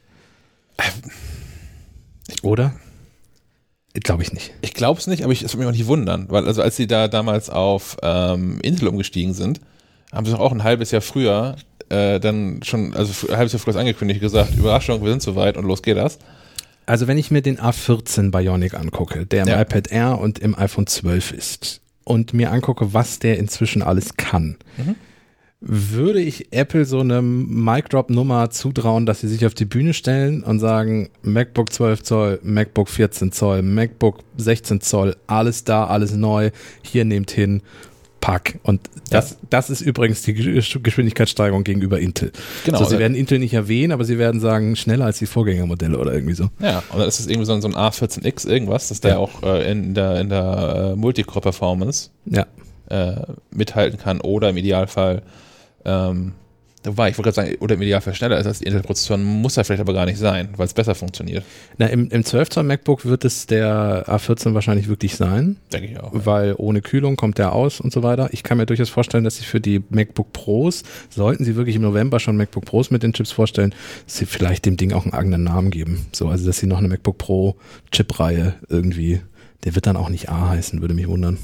[2.41, 2.73] Oder?
[3.93, 4.55] Glaube ich nicht.
[4.63, 6.77] Ich glaube es nicht, aber ich, es würde mich auch nicht wundern, weil also als
[6.77, 9.61] sie da damals auf ähm, Intel umgestiegen sind,
[10.11, 11.57] haben sie auch ein halbes Jahr früher
[11.89, 15.83] äh, dann schon, also halbes Jahr früher angekündigt, gesagt, Überraschung, wir sind soweit und los
[15.83, 16.19] geht das.
[16.87, 19.61] Also wenn ich mir den A14 Bionic angucke, der im Ja.
[19.61, 24.57] iPad Air und im iPhone 12 ist und mir angucke, was der inzwischen alles kann,
[24.79, 24.95] Mhm.
[25.61, 29.95] würde ich Apple so eine Mic Drop Nummer zutrauen, dass sie sich auf die Bühne
[29.95, 36.13] stellen und sagen, MacBook 12 Zoll, MacBook 14 Zoll, MacBook 16 Zoll, alles da, alles
[36.15, 36.51] neu,
[36.83, 37.63] hier nehmt hin,
[38.27, 38.59] pack.
[38.65, 42.33] Und das, das ist übrigens die Gesch- Geschwindigkeitssteigerung gegenüber Intel.
[42.65, 42.79] Genau.
[42.79, 45.97] So, sie äh, werden Intel nicht erwähnen, aber sie werden sagen, schneller als die Vorgängermodelle
[45.97, 46.49] oder irgendwie so.
[46.59, 49.19] ja, und dann ist es irgendwie so ein, so ein A14X irgendwas, dass der Ja.
[49.19, 52.47] auch äh, in der, in der äh, Multicore-Performance Ja.
[52.91, 53.15] äh,
[53.53, 55.23] mithalten kann oder im Idealfall,
[55.85, 56.33] ähm,
[56.87, 59.65] wobei ich wollte gerade sagen, oder im Idealfall schneller ist als die Intel-Prozessoren, muss er
[59.65, 61.45] vielleicht aber gar nicht sein, weil es besser funktioniert.
[61.79, 66.01] Na, im, im 12 Zoll MacBook wird es der A14 wahrscheinlich wirklich sein, Denke ich
[66.01, 66.11] auch.
[66.13, 68.29] weil ohne Kühlung kommt der aus und so weiter.
[68.33, 71.83] Ich kann mir durchaus vorstellen, dass sie für die MacBook Pros, sollten sie wirklich im
[71.83, 75.15] November schon MacBook Pros mit den Chips vorstellen, dass sie vielleicht dem Ding auch einen
[75.15, 76.07] eigenen Namen geben.
[76.13, 77.57] So, also dass sie noch eine MacBook Pro
[77.93, 79.21] Chip-Reihe irgendwie,
[79.65, 81.39] der wird dann auch nicht A heißen, würde mich wundern.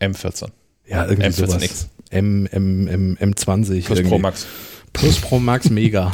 [0.00, 0.48] M14.
[0.86, 1.46] Ja, irgendwie M14X.
[1.46, 1.88] sowas.
[2.10, 3.84] M, M, M, M20.
[3.84, 4.08] Plus irgendwie.
[4.08, 4.46] Pro Max.
[4.92, 6.12] Plus Pro Max Mega.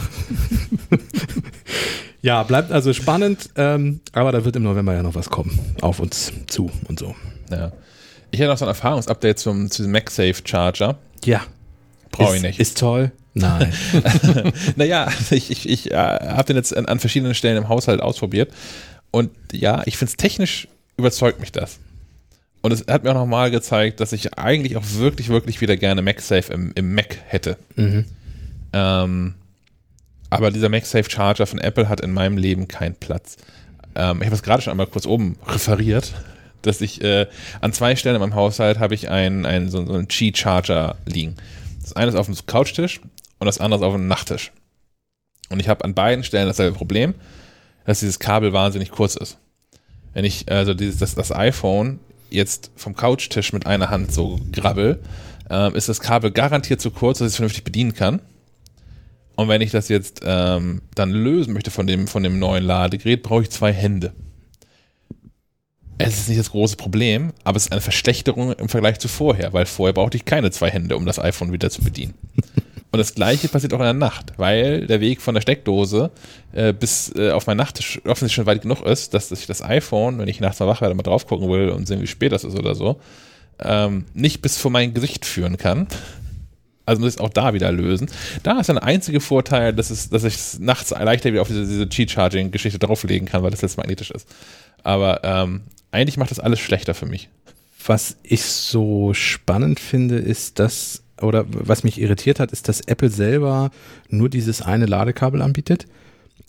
[2.23, 5.59] ja, bleibt also spannend, ähm, aber da wird im November ja noch was kommen.
[5.81, 7.15] Auf uns zu und so.
[7.51, 7.73] Ja.
[8.31, 10.99] Ich hätte noch so ein Erfahrungsupdate zum, zu diesem MagSafe Charger.
[11.25, 11.43] Ja.
[12.11, 12.61] Brauche ich nicht.
[12.61, 13.13] Ist toll.
[13.35, 13.73] Nein.
[14.77, 18.53] naja, ich, ich, ich äh, habe den jetzt an, an verschiedenen Stellen im Haushalt ausprobiert.
[19.11, 21.79] Und ja, ich finde es technisch überzeugt mich das.
[22.67, 26.03] Und es hat mir auch nochmal gezeigt, dass ich eigentlich auch wirklich, wirklich wieder gerne
[26.03, 27.59] MagSafe im, im Mac hätte.
[27.77, 28.07] mhm.
[28.73, 29.35] Ähm,
[30.31, 33.37] aber dieser MagSafe Charger von Apple hat in meinem Leben keinen Platz.
[33.95, 36.13] Ähm, ich habe es gerade schon einmal kurz oben referiert,
[36.63, 37.29] dass ich äh,
[37.61, 41.37] an zwei Stellen in meinem Haushalt habe ich einen, einen so, so einen Qi-Charger liegen.
[41.83, 43.01] Das eine ist auf dem Couchtisch
[43.39, 44.51] und das andere ist auf dem Nachttisch.
[45.51, 47.15] Und ich habe an beiden Stellen dasselbe Problem,
[47.85, 49.39] dass dieses Kabel wahnsinnig kurz ist.
[50.15, 52.01] Wenn ich also dieses, das, das iPhone
[52.31, 55.01] jetzt vom Couchtisch mit einer Hand so grabbel,
[55.51, 58.21] ähm, ist das Kabel garantiert zu kurz, dass ich es vernünftig bedienen kann.
[59.37, 63.23] Und wenn ich das jetzt ähm, dann lösen möchte von dem, von dem neuen Ladegerät,
[63.23, 64.13] brauche ich zwei Hände.
[65.99, 69.53] Es ist nicht das große Problem, aber es ist eine Verschlechterung im Vergleich zu vorher,
[69.53, 72.15] weil vorher brauchte ich keine zwei Hände, um das iPhone wieder zu bedienen.
[72.93, 76.11] Und das gleiche passiert auch in der Nacht, weil der Weg von der Steckdose
[76.53, 80.19] äh, bis äh, auf meinen Nachttisch offensichtlich schon weit genug ist, dass ich das iPhone,
[80.19, 82.45] wenn ich nachts mal wach werde, mal drauf gucken will und sehen, wie spät das
[82.45, 83.01] ist oder so,
[83.59, 85.89] ähm, nicht bis vor mein Gesicht führen kann.
[86.87, 88.09] Also muss ich es auch da wieder lösen.
[88.45, 91.49] Da ist dann der einzige Vorteil, dass, es, dass ich es nachts leichter wieder auf
[91.49, 94.29] diese, diese Cheat-Charging-Geschichte drauflegen kann, weil das jetzt magnetisch ist.
[94.85, 97.29] Aber ähm, eigentlich macht das alles schlechter für mich.
[97.85, 103.11] Was ich so spannend finde, ist, dass, oder was mich irritiert hat, ist, dass Apple
[103.11, 103.71] selber
[104.09, 105.87] nur dieses eine Ladekabel anbietet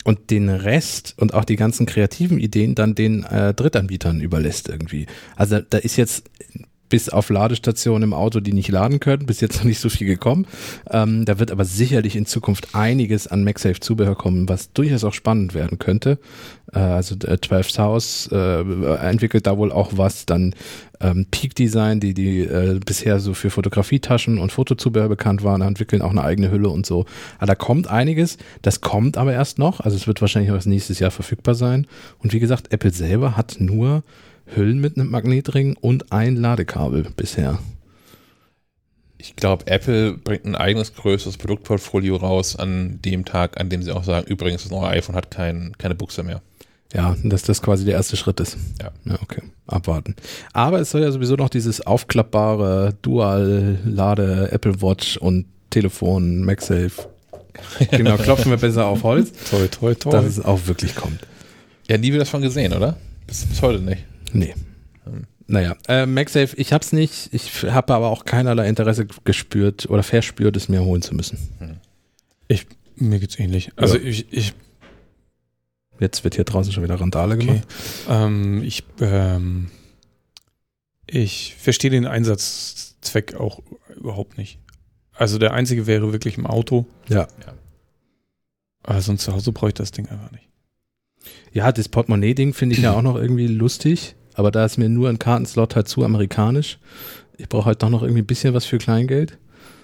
[0.04, 5.08] und den Rest und auch die ganzen kreativen Ideen dann den äh, Drittanbietern überlässt irgendwie.
[5.36, 6.30] Also da ist jetzt
[6.90, 10.08] bis auf Ladestationen im Auto, die nicht laden können, bis jetzt noch nicht so viel
[10.08, 10.46] gekommen.
[10.90, 15.54] Ähm, da wird aber sicherlich in Zukunft einiges an MagSafe-Zubehör kommen, was durchaus auch spannend
[15.54, 16.20] werden könnte.
[16.74, 18.62] Äh, also äh, 12 South äh,
[18.96, 20.54] entwickelt da wohl auch was, dann
[21.00, 26.02] ähm, Peak Design, die, die äh, bisher so für Fotografietaschen und Fotozubehör bekannt waren, entwickeln
[26.02, 27.06] auch eine eigene Hülle und so.
[27.38, 31.00] Aber da kommt einiges, das kommt aber erst noch, also es wird wahrscheinlich auch nächstes
[31.00, 31.88] Jahr verfügbar sein.
[32.20, 34.04] Und wie gesagt, Apple selber hat nur
[34.56, 37.60] Hüllen mit einem Magnetring und ein Ladekabel bisher.
[39.18, 43.92] Ich glaube, Apple bringt ein eigenes größeres Produktportfolio raus an dem Tag, an dem sie
[43.92, 46.42] auch sagen, übrigens, das neue iPhone hat kein, keine Buchse mehr.
[46.94, 48.58] Ja, dass das quasi der erste Schritt ist.
[48.82, 48.92] Ja.
[49.06, 49.42] Ja, okay.
[49.66, 50.16] Abwarten.
[50.54, 57.10] Aber es soll ja sowieso noch dieses aufklappbare Dual-Lade Apple Watch und Telefon, MagSafe.
[57.92, 60.12] Genau, klopfen wir besser auf Holz, Toi, toi, toi.
[60.12, 61.20] dass es auch wirklich kommt.
[61.90, 62.96] Ja, nie wieder davon gesehen, oder?
[63.26, 64.04] Bis, bis heute nicht.
[64.34, 64.54] Nee.
[65.50, 70.58] Naja, äh, MagSafe, ich hab's nicht, ich habe aber auch keinerlei Interesse gespürt oder verspürt,
[70.58, 71.80] es mir holen zu müssen.
[72.50, 73.72] ich, mir geht's ähnlich.
[73.78, 74.04] Also Ja.
[74.04, 74.54] ich, ich,
[76.00, 77.46] Jetzt wird hier draußen schon wieder Randale okay.
[77.46, 77.68] gemacht.
[78.10, 79.72] ähm, ich, ähm,
[81.08, 83.62] ich verstehe den Einsatzzweck auch
[83.96, 84.60] überhaupt nicht.
[85.14, 86.86] Also der einzige wäre wirklich im Auto.
[87.10, 87.28] Ja.
[88.84, 90.48] Aber sonst zu Hause brauche ich das Ding einfach nicht.
[91.52, 95.10] Ja, das Portemonnaie-Ding finde ich ja auch noch irgendwie lustig, aber da ist mir nur
[95.10, 96.80] ein Kartenslot halt zu amerikanisch.
[97.38, 99.38] Ich brauche halt doch noch irgendwie ein bisschen was für Kleingeld.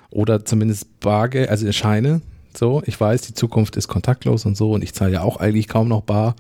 [0.10, 2.22] Oder zumindest Bargeld, also Scheine.
[2.56, 5.68] So, ich weiß, die Zukunft ist kontaktlos und so und ich zahle ja auch eigentlich
[5.68, 6.36] kaum noch bar.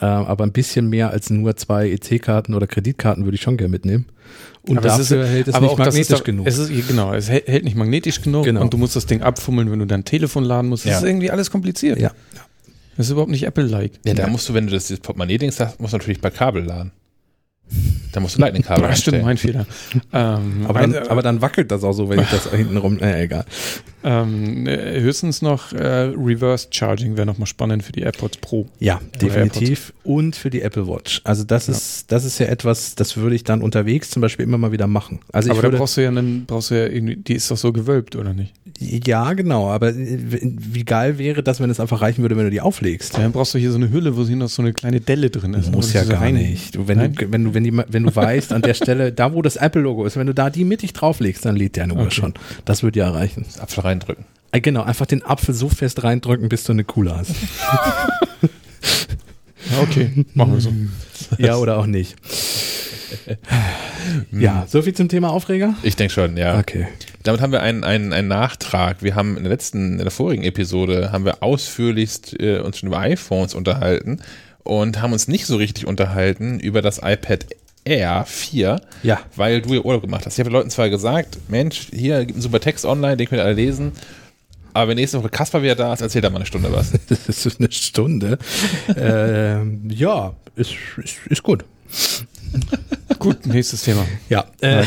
[0.00, 3.70] Äh, aber ein bisschen mehr als nur zwei EC-Karten oder Kreditkarten würde ich schon gerne
[3.70, 4.06] mitnehmen.
[4.66, 6.46] Und Aber es ist- dafür hält es Aber nicht auch das magnetisch ist doch, genug.
[6.48, 8.62] Es ist, genau, es hält, hält nicht magnetisch genug Genau.
[8.62, 10.84] und du musst das Ding abfummeln, wenn du dein Telefon laden musst.
[10.86, 10.98] Das Ja.
[10.98, 12.00] ist irgendwie alles kompliziert.
[12.00, 12.10] ja.
[12.96, 13.92] Das ist überhaupt nicht Apple-like.
[14.04, 16.64] Ja, da musst du, wenn du das dieses Portemonnaie-Dings hast, musst du natürlich per Kabel
[16.64, 16.92] laden.
[18.12, 19.66] Da musst du Lightning-Kabel Ah, stimmt, mein Fehler.
[20.12, 22.94] ähm, Aber, dann, ein- aber dann wackelt das auch so, wenn ich das hinten rum,
[23.00, 23.44] naja, egal.
[24.04, 28.68] ähm, äh, höchstens noch äh, Reverse Charging wäre nochmal spannend für die AirPods Pro.
[28.78, 29.92] Ja, definitiv.
[30.04, 31.22] Und für die Apple Watch.
[31.24, 31.72] Also das Ja.
[31.72, 34.86] ist, das ist ja etwas, das würde ich dann unterwegs zum Beispiel immer mal wieder
[34.86, 35.18] machen.
[35.32, 37.72] Also Aber da brauchst du ja einen, brauchst du ja irgendwie, die ist doch so
[37.72, 38.52] gewölbt, oder nicht?
[38.80, 39.68] Ja, genau.
[39.70, 43.14] Aber äh, wie geil wäre das, wenn es einfach reichen würde, wenn du die auflegst?
[43.14, 45.30] Ja, dann brauchst du hier so eine Hülle, wo hier noch so eine kleine Delle
[45.30, 45.70] drin ist.
[45.72, 46.74] Muss Wo ja gar rein- nicht.
[46.74, 47.14] Du, wenn, Nein?
[47.14, 50.04] du, wenn, du, wenn, die, wenn du weißt, an der Stelle, da wo das Apple-Logo
[50.04, 52.10] ist, wenn du da die mittig drauflegst, dann lädt deine Uhr Okay.
[52.10, 52.34] schon.
[52.64, 53.44] Das würde ja reichen.
[53.46, 54.24] Das Apfel reindrücken.
[54.52, 57.32] Äh, Genau, einfach den Apfel so fest reindrücken, bis du eine Kuhle hast.
[59.70, 60.70] Ja, okay, machen wir so.
[61.38, 62.16] ja, oder auch nicht.
[64.32, 65.74] ja, so viel zum Thema Aufreger?
[65.82, 66.58] Ich denke schon, ja.
[66.58, 66.86] Okay.
[67.24, 69.02] Damit haben wir einen, einen, einen Nachtrag.
[69.02, 72.88] Wir haben in der letzten, in der vorigen Episode haben wir ausführlichst äh, uns schon
[72.88, 74.20] über iPhones unterhalten
[74.62, 77.46] und haben uns nicht so richtig unterhalten über das iPad
[77.86, 79.20] Air 4, Ja.
[79.36, 80.34] weil du ja Urlaub gemacht hast.
[80.34, 83.40] Ich habe den Leuten zwar gesagt, Mensch, hier gibt einen super Text online, den könnt
[83.40, 83.92] ihr alle lesen.
[84.74, 86.92] Aber wenn nächste Woche Kasper wieder da ist, erzählt er mal eine Stunde was.
[87.08, 88.38] Das ist eine Stunde.
[88.96, 91.64] ähm, ja, ist, ist, ist gut.
[93.18, 94.04] Gut, nächstes Thema.
[94.28, 94.44] Ja.
[94.60, 94.84] Äh,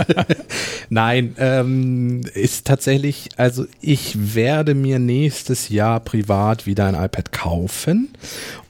[0.88, 8.08] Nein, ähm, ist tatsächlich, also ich werde mir nächstes Jahr privat wieder ein iPad kaufen.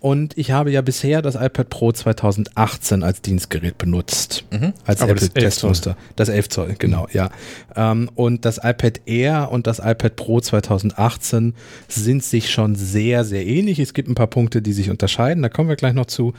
[0.01, 4.45] Und ich habe ja bisher das iPad Pro 2018 als Dienstgerät benutzt.
[4.85, 5.71] Als Aber das Apple 11 Zoll.
[5.71, 5.97] Testmuster.
[6.17, 7.31] Das 11 Zoll, genau, ja.
[7.75, 11.55] Ähm, und das iPad Air und das iPad Pro 2018
[11.89, 13.79] sind sich schon sehr, sehr ähnlich.
[13.79, 16.35] Es gibt ein paar Punkte, die sich unterscheiden, da kommen wir gleich noch zu.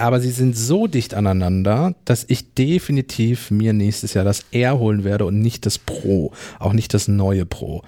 [0.00, 5.04] Aber sie sind so dicht aneinander, dass ich definitiv mir nächstes Jahr das Air holen
[5.04, 7.82] werde und nicht das Pro, auch nicht das neue Pro.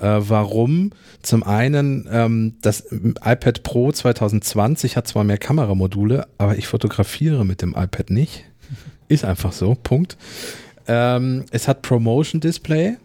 [0.00, 0.90] Äh, warum?
[1.22, 7.62] Zum einen, ähm, das iPad Pro 2020 hat zwar mehr Kameramodule, aber ich fotografiere mit
[7.62, 8.44] dem iPad nicht.
[9.06, 10.16] Ist einfach so, Punkt.
[10.88, 12.96] Ähm, es hat Promotion Display.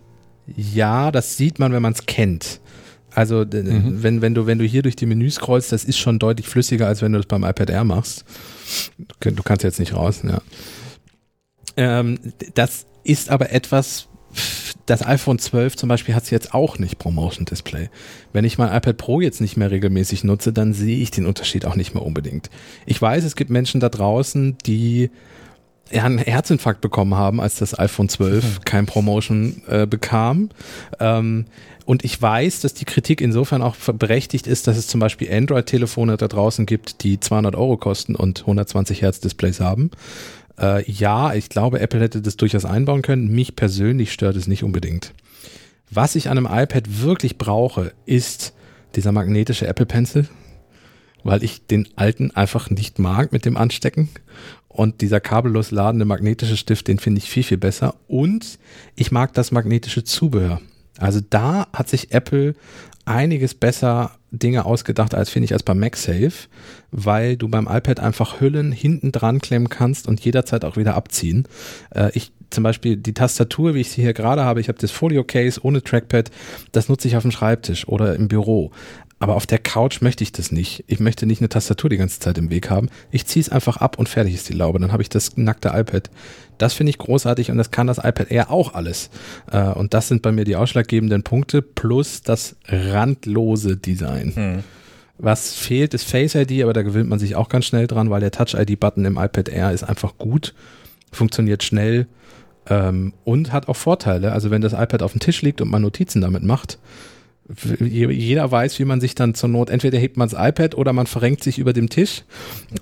[0.47, 2.59] Ja, das sieht man, wenn man es kennt.
[3.17, 4.03] Also Mhm.
[4.03, 6.85] wenn, wenn, du, wenn du hier durch die Menüs scrollst, das ist schon deutlich flüssiger,
[6.85, 8.25] als wenn du das beim iPad Air machst.
[9.21, 10.39] Du, kannst jetzt nicht raus, ja.
[11.77, 12.19] Ähm,
[12.53, 14.07] das ist aber etwas,
[14.85, 17.89] das iPhone 12 zum Beispiel hat es jetzt auch nicht Promotion Display.
[18.33, 21.65] Wenn ich mein iPad Pro jetzt nicht mehr regelmäßig nutze, dann sehe ich den Unterschied
[21.65, 22.51] auch nicht mehr unbedingt.
[22.85, 25.09] Ich weiß, es gibt Menschen da draußen, die
[25.91, 28.65] ja, einen Herzinfarkt bekommen haben, als das iPhone 12 mhm.
[28.65, 30.49] kein Promotion äh, bekam.
[30.99, 31.45] Ähm,
[31.85, 36.17] und ich weiß, dass die Kritik insofern auch berechtigt ist, dass es zum Beispiel Android-Telefone
[36.17, 39.91] da draußen gibt, die 200 Euro kosten und 120 Hertz Displays haben.
[40.59, 43.29] Äh, ja, ich glaube, Apple hätte das durchaus einbauen können.
[43.29, 45.13] Mich persönlich stört es nicht unbedingt.
[45.89, 48.53] Was ich an einem iPad wirklich brauche, ist
[48.95, 50.27] dieser magnetische Apple Pencil,
[51.23, 54.09] weil ich den alten einfach nicht mag mit dem Anstecken.
[54.77, 57.95] Und dieser kabellos ladende magnetische Stift, den finde ich viel, viel besser.
[58.07, 58.59] Und
[58.95, 60.61] ich mag das magnetische Zubehör.
[60.99, 62.53] Also da hat sich Apple
[63.03, 66.47] einiges besser Dinge ausgedacht, als finde ich, als beim MagSafe,
[66.91, 71.47] weil du beim iPad einfach Hüllen hinten dran klemmen kannst und jederzeit auch wieder abziehen.
[71.95, 74.91] Äh, ich zum Beispiel die Tastatur, wie ich sie hier gerade habe, ich habe das
[74.91, 76.29] Folio Case ohne Trackpad,
[76.71, 78.71] das nutze ich auf dem Schreibtisch oder im Büro.
[79.19, 80.83] Aber auf der Couch möchte ich das nicht.
[80.87, 82.89] Ich möchte nicht eine Tastatur die ganze Zeit im Weg haben.
[83.09, 84.79] Ich ziehe es einfach ab und fertig ist die Laube.
[84.79, 86.11] Dann habe ich das nackte iPad.
[86.59, 89.09] Das finde ich großartig und das kann das iPad Air auch alles.
[89.51, 94.35] Äh, und das sind bei mir die ausschlaggebenden Punkte plus das randlose Design.
[94.35, 94.63] Hm.
[95.17, 98.21] Was fehlt, ist Face ID, aber da gewöhnt man sich auch ganz schnell dran, weil
[98.21, 100.53] der Touch ID-Button im iPad Air ist einfach gut,
[101.11, 102.05] funktioniert schnell
[102.69, 104.31] ähm, und hat auch Vorteile.
[104.31, 106.77] Also wenn das iPad auf dem Tisch liegt und man Notizen damit macht,
[107.79, 111.07] jeder weiß, wie man sich dann zur Not, entweder hebt man das iPad oder man
[111.07, 112.23] verrenkt sich über dem Tisch,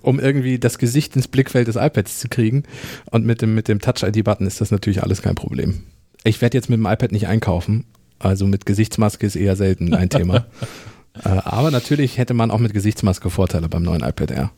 [0.01, 2.63] um irgendwie das Gesicht ins Blickfeld des iPads zu kriegen.
[3.11, 5.83] Und mit dem, mit dem Touch-ID-Button ist das natürlich alles kein Problem.
[6.23, 7.85] Ich werde jetzt mit dem iPad nicht einkaufen.
[8.17, 10.47] Also mit Gesichtsmaske ist eher selten ein Thema.
[11.23, 14.51] äh, aber natürlich hätte man auch mit Gesichtsmaske Vorteile beim neuen iPad Air.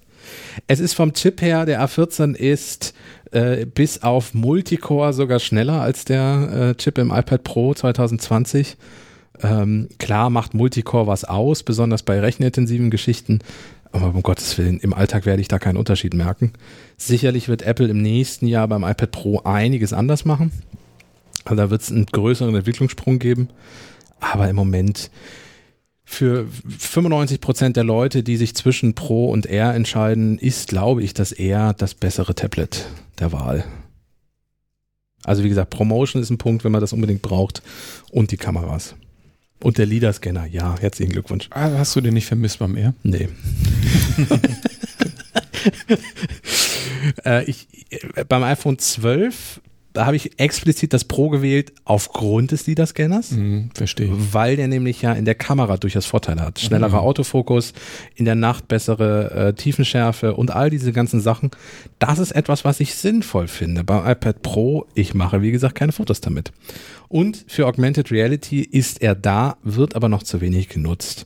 [0.68, 2.94] Es ist vom Chip her, der A14 ist
[3.32, 8.78] äh, bis auf Multicore sogar schneller als der äh, Chip im iPad Pro 2020.
[9.44, 13.40] Ähm, klar macht Multicore was aus, besonders bei rechenintensiven Geschichten.
[13.92, 16.54] Aber um Gottes Willen, im Alltag werde ich da keinen Unterschied merken.
[16.98, 20.52] Sicherlich wird Apple im nächsten Jahr beim iPad Pro einiges anders machen.
[21.46, 23.50] Also da wird es einen größeren Entwicklungssprung geben.
[24.20, 25.10] Aber im Moment
[26.04, 31.14] für 95 Prozent der Leute, die sich zwischen Pro und R entscheiden, ist, glaube ich,
[31.14, 32.88] das R das bessere Tablet
[33.20, 33.66] der Wahl.
[35.24, 37.62] Also wie gesagt, Promotion ist ein Punkt, wenn man das unbedingt braucht
[38.12, 38.96] und die Kameras.
[39.60, 41.48] Und der LIDAR-Scanner, ja, herzlichen Glückwunsch.
[41.52, 42.94] Ah, hast du den nicht vermisst beim R?
[43.04, 43.30] Nee.
[47.26, 49.62] äh, ich, äh, beim iPhone 12
[49.98, 53.32] da habe ich explizit das Pro gewählt aufgrund des LIDAR-Scanners.
[53.32, 54.12] Mhm, verstehe.
[54.32, 56.60] Weil der nämlich ja in der Kamera durchaus Vorteile hat.
[56.60, 57.08] Schnellerer mhm.
[57.08, 57.74] Autofokus,
[58.14, 61.50] in der Nacht bessere äh, Tiefenschärfe und all diese ganzen Sachen.
[61.98, 63.84] Das ist etwas, was ich sinnvoll finde.
[63.84, 66.52] Beim iPad Pro, ich mache wie gesagt keine Fotos damit.
[67.08, 71.26] Und für Augmented Reality ist er da, wird aber noch zu wenig genutzt.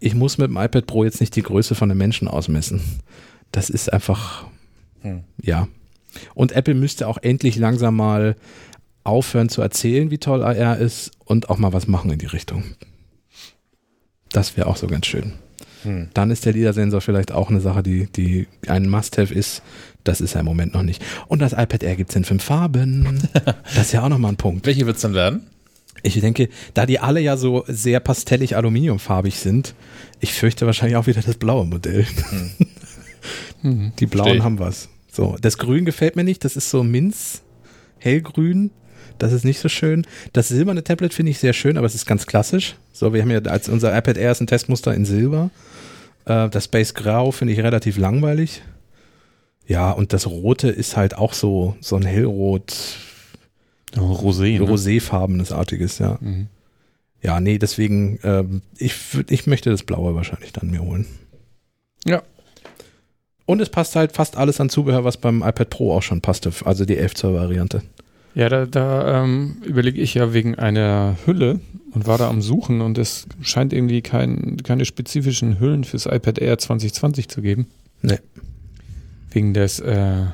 [0.00, 2.82] Ich muss mit dem iPad Pro jetzt nicht die Größe von einem Menschen ausmessen.
[3.52, 4.44] Das ist einfach,
[5.00, 5.24] hm.
[5.40, 5.66] ja,
[6.34, 8.36] und Apple müsste auch endlich langsam mal
[9.04, 12.64] aufhören zu erzählen, wie toll AR ist und auch mal was machen in die Richtung.
[14.30, 15.34] Das wäre auch so ganz schön.
[15.82, 16.08] Hm.
[16.14, 19.62] Dann ist der LIDAR-Sensor vielleicht auch eine Sache, die, die ein Must-Have ist.
[20.04, 21.02] Das ist er im Moment noch nicht.
[21.28, 23.28] Und das iPad Air gibt es in fünf Farben.
[23.74, 24.66] Das ist ja auch nochmal ein Punkt.
[24.66, 25.46] Welche wird es dann werden?
[26.02, 29.74] Ich denke, da die alle ja so sehr pastellig aluminiumfarbig sind,
[30.20, 32.06] ich fürchte wahrscheinlich auch wieder das blaue Modell.
[33.60, 33.92] Hm.
[33.98, 34.88] Die blauen haben was.
[35.12, 37.42] So, das Grün gefällt mir nicht, das ist so Minz,
[37.98, 38.70] hellgrün.
[39.18, 40.06] Das ist nicht so schön.
[40.32, 42.76] Das silberne Tablet finde ich sehr schön, aber es ist ganz klassisch.
[42.92, 45.50] So, wir haben ja als unser iPad Air ist ein Testmuster in Silber.
[46.24, 48.62] Äh, das Space Grau finde ich relativ langweilig.
[49.66, 52.74] Ja, und das Rote ist halt auch so, so ein hellrot,
[53.94, 54.66] Rosé, ne?
[54.66, 56.18] roséfarbenes Artiges, ja.
[56.20, 56.48] Mhm.
[57.22, 58.44] Ja, nee, deswegen, äh,
[58.78, 58.94] ich,
[59.28, 61.06] ich möchte das Blaue wahrscheinlich dann mir holen.
[62.04, 62.22] Ja,
[63.46, 66.52] und es passt halt fast alles an Zubehör, was beim iPad Pro auch schon passte,
[66.64, 67.82] also die 11 Zoll Variante.
[68.34, 71.60] Ja, da, da ähm, überlege ich ja wegen einer Hülle
[71.92, 76.38] und war da am Suchen und es scheint irgendwie kein, keine spezifischen Hüllen fürs iPad
[76.38, 77.66] Air 2020 zu geben.
[78.00, 78.18] Nee.
[79.30, 80.24] Wegen des äh,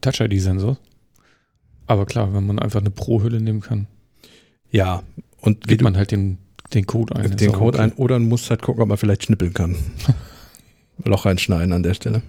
[0.00, 0.78] Touch-ID-Sensors.
[1.86, 3.86] Aber klar, wenn man einfach eine Pro-Hülle nehmen kann.
[4.70, 5.02] Ja,
[5.40, 6.38] und gibt man halt den,
[6.72, 7.36] den Code ein.
[7.36, 7.84] Den Code okay.
[7.84, 9.76] ein oder man muss halt gucken, ob man vielleicht schnippeln kann.
[11.04, 12.22] Loch reinschneiden an der Stelle.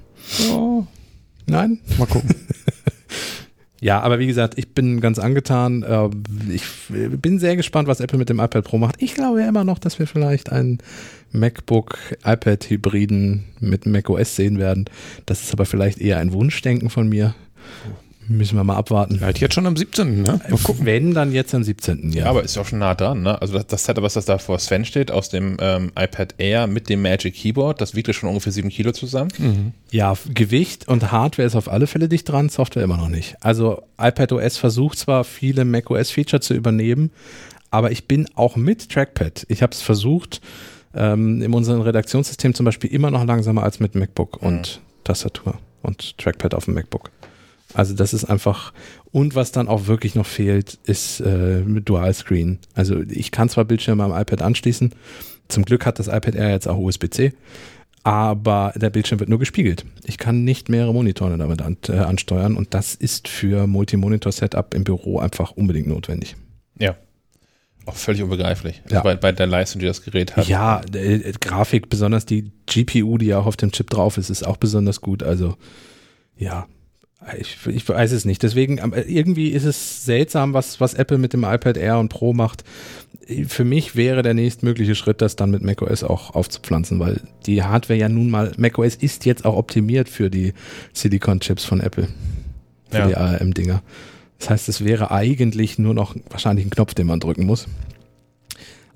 [0.50, 0.86] Oh.
[1.46, 1.80] Nein?
[1.98, 2.34] Mal gucken.
[3.82, 5.84] ja, aber wie gesagt, ich bin ganz angetan.
[5.84, 6.10] Äh,
[6.52, 8.96] ich bin sehr gespannt, was Apple mit dem iPad Pro macht.
[9.02, 10.80] Ich glaube ja immer noch, dass wir vielleicht einen
[11.32, 14.86] MacBook iPad Hybriden mit macOS sehen werden.
[15.26, 17.36] Das ist aber vielleicht eher ein Wunschdenken von mir.
[18.28, 19.22] Müssen wir mal abwarten.
[19.22, 20.24] Halt jetzt schon am 17.
[20.24, 20.40] Ne?
[20.50, 20.86] Mal gucken.
[20.86, 22.12] Wenn, dann jetzt am 17.
[22.12, 23.40] Ja, aber ist ja auch schon nah dran, ne?
[23.42, 26.68] Also das, das Setup, was das da vor Sven steht, aus dem ähm, iPad Air
[26.68, 29.74] mit dem Magic Keyboard, das wiegt ja schon ungefähr sieben Kilo zusammen.
[29.92, 33.36] Ja, Gewicht und Hardware ist auf alle Fälle dicht dran, Software immer noch nicht.
[33.42, 37.12] Also iPadOS versucht zwar viele macOS-Feature zu übernehmen,
[37.70, 39.46] aber ich bin auch mit Trackpad.
[39.50, 40.42] Ich habe es versucht,
[40.96, 46.18] ähm, in unserem Redaktionssystem zum Beispiel immer noch langsamer als mit MacBook und Tastatur und
[46.18, 47.12] Trackpad auf dem MacBook.
[47.76, 48.74] Also das ist einfach,
[49.12, 52.60] und was dann auch wirklich noch fehlt, ist äh, Dual Screen.
[52.74, 54.94] Also ich kann zwar Bildschirme am iPad anschließen,
[55.50, 57.34] zum Glück hat das iPad Air jetzt auch USB-C,
[58.04, 59.86] aber der Bildschirm wird nur gespiegelt.
[60.06, 64.86] Ich kann nicht mehrere Monitore damit an, äh, ansteuern und das ist für Multi-Monitor-Setup im
[64.86, 66.38] Büro einfach unbedingt notwendig.
[66.80, 66.96] Ja.
[67.86, 68.82] Auch völlig unbegreiflich.
[68.90, 68.98] Ja.
[68.98, 70.48] Also bei, bei der Leistung, die das Gerät hat.
[70.48, 74.48] Ja, äh, Grafik, besonders die GPU, die ja auch auf dem Chip drauf ist, ist
[74.48, 75.22] auch besonders gut.
[75.22, 75.58] Also
[76.38, 76.68] ja,
[77.40, 78.44] ich, ich weiß es nicht.
[78.44, 82.64] Deswegen, irgendwie ist es seltsam, was, was Apple mit dem iPad Air und Pro macht.
[83.48, 87.98] Für mich wäre der nächstmögliche Schritt, das dann mit macOS auch aufzupflanzen, weil die Hardware
[87.98, 90.54] ja nun mal, macOS ist jetzt auch optimiert für die
[90.94, 92.08] Silicon-Chips von Apple,
[92.92, 93.08] für Ja.
[93.08, 93.82] die ARM-Dinger.
[94.38, 97.68] Das heißt, es wäre eigentlich nur noch wahrscheinlich ein Knopf, den man drücken muss.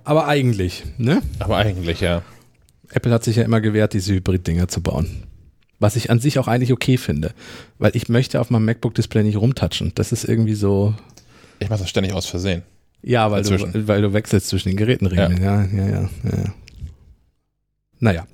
[0.04, 1.22] Aber eigentlich, ne?
[1.40, 2.22] Aber eigentlich, ja.
[2.92, 5.24] Apple hat sich ja immer gewehrt, diese Hybrid-Dinger zu bauen.
[5.80, 7.34] Was ich an sich auch eigentlich okay finde.
[7.78, 9.94] Weil ich möchte auf meinem MacBook-Display nicht rumtatschen.
[9.96, 10.94] Das ist irgendwie so.
[11.60, 12.63] Ich mache das ständig aus Versehen.
[13.02, 13.72] Ja, weil, Dazwischen.
[13.72, 15.06] du, weil du wechselst zwischen den Geräten.
[15.13, 16.10] Ja, ja, ja, ja.
[16.24, 16.54] ja.
[18.02, 18.28] Naja.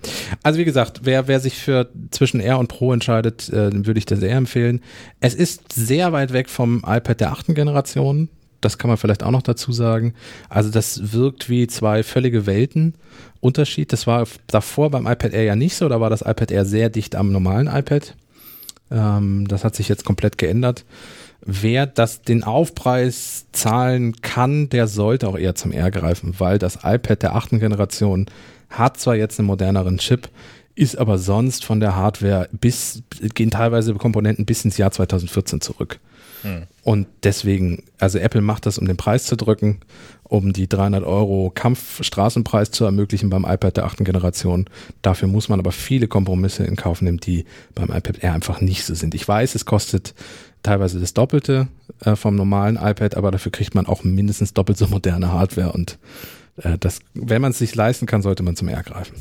[0.44, 4.06] Also wie gesagt, wer, wer sich für zwischen R und Pro entscheidet, äh, würde ich
[4.06, 4.82] das sehr empfehlen.
[5.20, 8.30] Es ist sehr weit weg vom iPad der achten Generation.
[8.62, 10.14] Das kann man vielleicht auch noch dazu sagen.
[10.50, 12.96] Also das wirkt wie zwei völlige Welten.
[13.40, 13.94] Unterschied.
[13.94, 15.88] Das war davor beim iPad Air ja nicht so.
[15.88, 18.16] Da war das iPad Air sehr dicht am normalen iPad.
[18.92, 20.86] Ähm, das hat sich jetzt komplett geändert.
[21.42, 26.80] Wer das den Aufpreis zahlen kann, der sollte auch eher zum R greifen, weil das
[26.84, 28.26] iPad der achten Generation
[28.70, 30.30] hat zwar jetzt einen moderneren Chip,
[30.74, 33.04] ist aber sonst von der Hardware bis,
[33.36, 36.00] gehen teilweise Komponenten bis ins Jahr 2014 zurück.
[36.84, 39.80] Und deswegen, also Apple macht das, um den Preis zu drücken,
[40.24, 44.66] um die 300 Euro Kampfstraßenpreis zu ermöglichen beim iPad der achten Generation.
[45.02, 48.86] Dafür muss man aber viele Kompromisse in Kauf nehmen, die beim iPad Air einfach nicht
[48.86, 49.16] so sind.
[49.16, 50.14] Ich weiß, es kostet
[50.62, 51.68] teilweise das Doppelte
[52.02, 55.98] äh, vom normalen iPad, aber dafür kriegt man auch mindestens doppelt so moderne Hardware und
[56.58, 59.16] äh, das, wenn man es sich leisten kann, sollte man zum R greifen.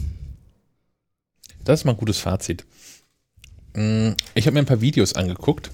[1.64, 2.64] Das ist mal ein gutes Fazit.
[3.74, 5.70] Mm, Ich habe mir ein paar Videos angeguckt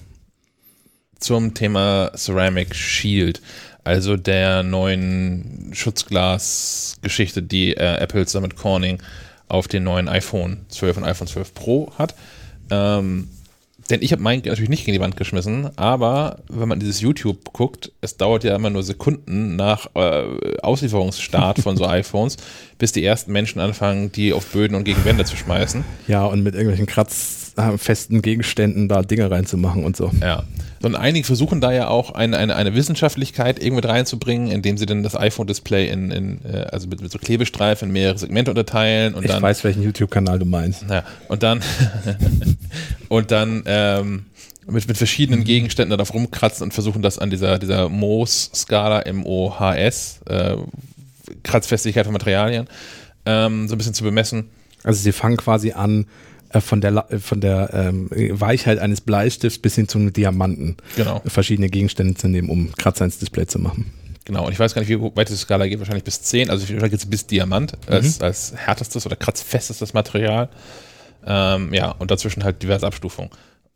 [1.21, 3.41] zum Thema Ceramic Shield,
[3.83, 9.01] also der neuen Schutzglas-Geschichte, die äh, Apple zusammen mit Corning
[9.47, 12.15] auf den neuen iPhone 12 und iPhone 12 Pro hat.
[12.69, 13.29] Ähm,
[13.89, 17.51] denn ich habe meinen natürlich nicht gegen die Wand geschmissen, aber wenn man dieses YouTube
[17.51, 22.37] guckt, es dauert ja immer nur Sekunden nach äh, Auslieferungsstart von so iPhones,
[22.77, 25.83] bis die ersten Menschen anfangen, die auf Böden und gegen Wände zu schmeißen.
[26.07, 26.85] Ja, und mit irgendwelchen
[27.55, 30.11] kratzfesten Gegenständen da Dinge reinzumachen und so.
[30.21, 30.43] Ja.
[30.81, 35.03] Und einige versuchen da ja auch eine, eine, eine Wissenschaftlichkeit irgendwie reinzubringen, indem sie dann
[35.03, 39.23] das iPhone-Display in, in äh, also mit, mit so Klebestreifen in mehrere Segmente unterteilen und
[39.23, 39.41] Ich dann.
[39.41, 40.85] weiß, welchen YouTube-Kanal du meinst.
[40.89, 41.61] Ja, und dann
[43.09, 44.25] und dann ähm,
[44.67, 50.55] mit, mit verschiedenen Gegenständen darauf rumkratzen und versuchen das an dieser, dieser Mohs-Skala MOHS, äh,
[51.43, 52.67] Kratzfestigkeit von Materialien,
[53.25, 54.49] ähm, so ein bisschen zu bemessen.
[54.83, 56.07] Also sie fangen quasi an
[56.59, 61.69] von der, äh, von der ähm, Weichheit eines Bleistifts bis hin zum Diamanten Genau, verschiedene
[61.69, 63.93] Gegenstände zu nehmen, um Kratzer ins Display zu machen.
[64.25, 64.45] genau.
[64.45, 66.91] Und ich weiß gar nicht, wie weit die Skala geht, wahrscheinlich bis 10, also vielleicht
[66.91, 70.49] geht es bis Diamant als, als härtestes oder kratzfestestes Material.
[71.25, 73.29] Ähm, ja, und dazwischen halt diverse Abstufungen.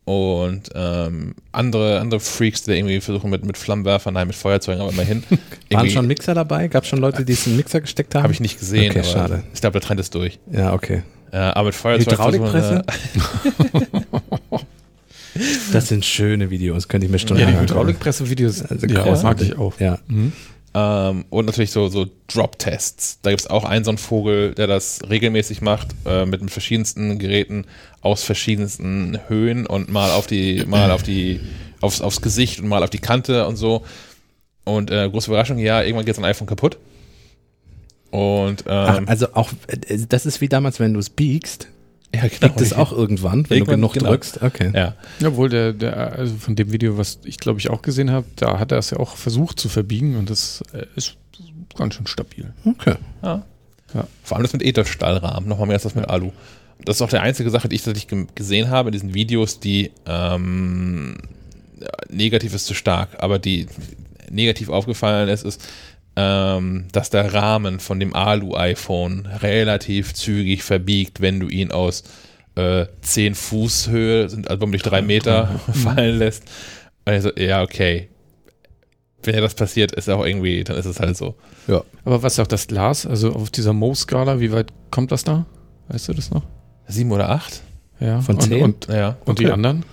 [0.04, 4.92] Und ähm, andere, andere Freaks, die irgendwie versuchen mit, mit Flammenwerfern, nein, mit Feuerzeugen, aber
[4.92, 5.24] immerhin.
[5.70, 6.68] Waren schon Mixer dabei?
[6.68, 8.22] Gab es schon Leute, die es in den Mixer gesteckt haben?
[8.22, 9.42] Habe ich nicht gesehen, Okay, aber schade.
[9.52, 10.38] ich glaube, der Trend ist durch.
[10.52, 11.02] Ja, okay.
[11.36, 12.82] Äh, aber mit Feuerzeug Hydraulikpresse?
[12.86, 14.06] versuchen,
[15.72, 17.60] Das sind schöne Videos, könnte ich mir Ja, stundenlang die.
[17.60, 19.78] Hydraulikpresse-Videos, Also ja, das mag ich auch.
[19.78, 19.98] Ja.
[20.06, 20.32] Mhm.
[20.72, 23.18] Ähm, und natürlich so, so Drop-Tests.
[23.20, 26.50] Da gibt es auch einen so einen Vogel, der das regelmäßig macht, äh, mit, mit
[26.50, 27.66] verschiedensten Geräten
[28.00, 31.40] aus verschiedensten Höhen und mal auf die, mal auf die,
[31.82, 33.84] aufs, aufs Gesicht und mal auf die Kante und so.
[34.64, 36.78] Und äh, große Überraschung, ja, irgendwann geht sein iPhone kaputt.
[38.10, 41.68] Und Ach, ähm, also auch, äh, das ist wie damals, wenn du es biegst,
[42.14, 42.38] ja, genau.
[42.40, 44.10] biegt es auch irgendwann, wenn Irgendwann, du genug genau.
[44.10, 44.42] drückst.
[44.42, 44.70] Okay.
[44.74, 44.94] Ja,
[45.24, 48.58] Obwohl der, der, also von dem Video, was ich glaube ich auch gesehen habe, da
[48.58, 51.16] hat er es ja auch versucht zu verbiegen und das äh, ist
[51.76, 52.52] ganz schön stabil.
[52.64, 52.94] Okay.
[53.22, 53.44] Ja.
[53.94, 54.06] Ja.
[54.22, 56.32] Vor allem das mit Edelstahlrahmen, nochmal mehr als das mit Alu.
[56.84, 59.92] Das ist auch die einzige Sache, die ich tatsächlich gesehen habe in diesen Videos, die
[60.06, 61.18] ähm,
[62.10, 63.66] negativ ist zu stark, aber die
[64.30, 65.62] negativ aufgefallen ist, ist,
[66.16, 72.04] ähm, dass der Rahmen von dem Alu-iPhone relativ zügig verbiegt, wenn du ihn aus
[72.56, 76.44] äh, 10 Fuß Höhe, sind also um drei Meter fallen lässt.
[77.04, 78.08] Also, ja, okay.
[79.22, 81.34] Wenn ja das passiert, ist auch irgendwie, dann ist es halt so.
[81.66, 81.82] Ja.
[82.04, 83.06] Aber was sagt das Glas?
[83.06, 85.46] Also auf dieser Mo-Skala, wie weit kommt das da?
[85.88, 86.42] Weißt du das noch?
[86.86, 87.60] Sieben oder acht?
[88.00, 88.20] Ja.
[88.20, 88.62] Von und, 10?
[88.62, 89.16] Und, Ja.
[89.24, 89.52] und die Okay.
[89.52, 89.84] anderen?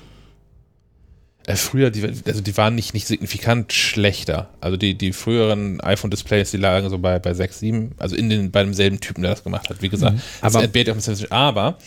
[1.46, 4.50] Äh, früher, die, also die waren nicht, nicht signifikant schlechter.
[4.62, 8.52] Also die, die früheren iPhone-Displays, die lagen so bei, bei 6, 7, also in den,
[8.52, 9.82] bei demselben Typen, der das gemacht hat.
[9.82, 11.78] Wie gesagt, das Aber- bisschen- aber,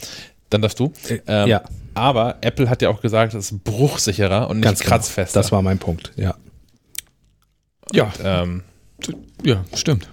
[0.50, 0.92] dann darfst du.
[1.26, 1.62] Ähm, ja.
[1.94, 4.90] Aber Apple hat ja auch gesagt, es ist bruchsicherer und nicht Ganz genau.
[4.90, 5.40] kratzfester.
[5.40, 6.34] Das war mein Punkt, ja.
[7.92, 8.62] Ja, ähm,
[9.44, 10.08] ja, stimmt.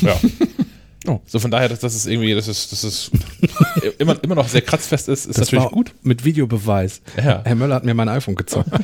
[0.00, 0.18] ja.
[1.08, 1.20] Oh.
[1.26, 3.10] So von daher, dass das ist irgendwie, dass es, dass es
[3.98, 5.94] immer, immer noch sehr kratzfest ist, ist Das natürlich gut.
[6.02, 7.00] Mit Videobeweis.
[7.16, 7.42] Ja.
[7.44, 8.70] Herr Möller hat mir mein iPhone gezogen.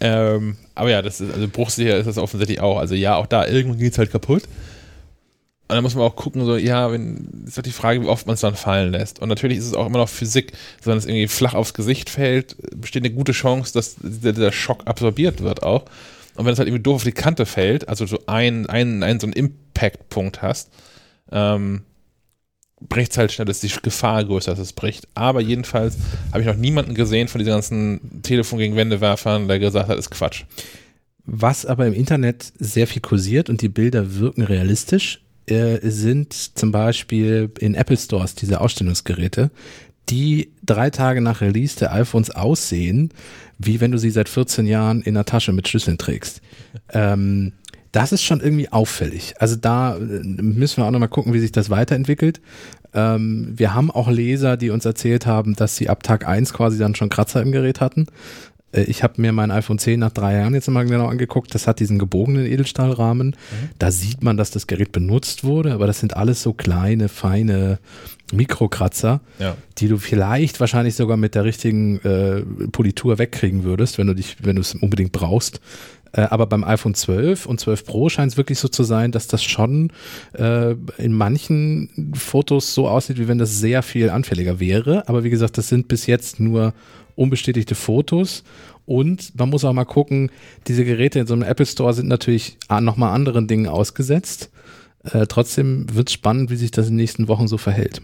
[0.00, 2.78] Ähm, aber ja, das ist, also bruchsicher ist das offensichtlich auch.
[2.78, 4.42] Also ja, auch da irgendwann geht es halt kaputt.
[4.42, 8.26] Und dann muss man auch gucken, so, ja, wenn, ist doch die Frage, wie oft
[8.26, 9.20] man es dann fallen lässt.
[9.20, 10.52] Und natürlich ist es auch immer noch Physik,
[10.82, 14.82] wenn es irgendwie flach aufs Gesicht fällt, besteht eine gute Chance, dass der, der Schock
[14.86, 15.84] absorbiert wird auch.
[16.36, 19.20] Und wenn es halt irgendwie doof auf die Kante fällt, also so ein, ein, ein
[19.20, 20.70] so einen Impact-Punkt hast,
[21.30, 21.82] ähm,
[22.80, 25.08] bricht es halt schnell, dass die Gefahr größer ist, dass es bricht.
[25.14, 25.96] Aber jedenfalls
[26.32, 30.10] habe ich noch niemanden gesehen von diesen ganzen Telefon gegen Wändewerfern, der gesagt hat, ist
[30.10, 30.44] Quatsch.
[31.24, 36.72] Was aber im Internet sehr viel kursiert und die Bilder wirken realistisch, äh, sind zum
[36.72, 39.50] Beispiel in Apple Stores diese Ausstellungsgeräte,
[40.10, 43.10] die drei Tage nach Release der iPhones aussehen,
[43.58, 46.40] wie wenn du sie seit 14 Jahren in der Tasche mit Schlüsseln trägst.
[46.90, 47.52] Ähm,
[47.92, 49.34] das ist schon irgendwie auffällig.
[49.38, 52.40] Also da äh, müssen wir auch nochmal gucken, wie sich das weiterentwickelt.
[52.92, 56.78] Ähm, wir haben auch Leser, die uns erzählt haben, dass sie ab Tag 1 quasi
[56.78, 58.06] dann schon Kratzer im Gerät hatten.
[58.74, 61.54] Äh, Ich habe mir mein iPhone 10 nach drei Jahren jetzt mal genau angeguckt.
[61.54, 63.36] Das hat diesen gebogenen Edelstahlrahmen.
[63.78, 67.78] Da sieht man, dass das Gerät benutzt wurde, aber das sind alles so kleine, feine
[68.32, 69.56] Mikrokratzer, Ja.
[69.78, 74.36] die du vielleicht wahrscheinlich sogar mit der richtigen äh, Politur wegkriegen würdest, wenn du dich,
[74.42, 75.60] wenn du es unbedingt brauchst.
[76.12, 79.26] Äh, aber beim iPhone 12 und 12 Pro scheint es wirklich so zu sein, dass
[79.28, 79.90] das schon
[80.32, 85.08] äh, in manchen Fotos so aussieht, wie wenn das sehr viel anfälliger wäre.
[85.08, 86.72] Aber wie gesagt, das sind bis jetzt nur
[87.16, 88.44] unbestätigte Fotos.
[88.86, 90.30] Und man muss auch mal gucken,
[90.66, 94.50] diese Geräte in so einem Apple Store sind natürlich nochmal anderen Dingen ausgesetzt.
[95.04, 98.02] Äh, trotzdem wird es spannend, wie sich das in den nächsten Wochen so verhält.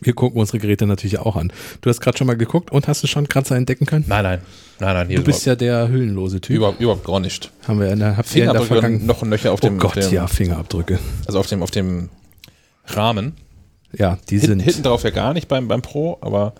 [0.00, 1.52] Wir gucken unsere Geräte natürlich auch an.
[1.80, 4.04] Du hast gerade schon mal geguckt und hast du schon Kratzer entdecken können?
[4.06, 4.40] Nein, nein.
[4.78, 6.54] Nein, nein, Du bist ja der hüllenlose Typ.
[6.56, 7.50] überhaupt, überhaupt gar nicht.
[7.66, 9.06] Haben wir in der, habt ihr in der Fingerabdrücke Vergangenheit.
[9.06, 10.98] noch ein Löcher auf dem, oh Gott, dem ja, Fingerabdrücke.
[11.26, 12.10] also auf dem, auf dem
[12.86, 13.32] Rahmen.
[13.96, 14.60] Ja, die sind.
[14.60, 16.52] hinten drauf ja gar nicht beim, beim Pro, aber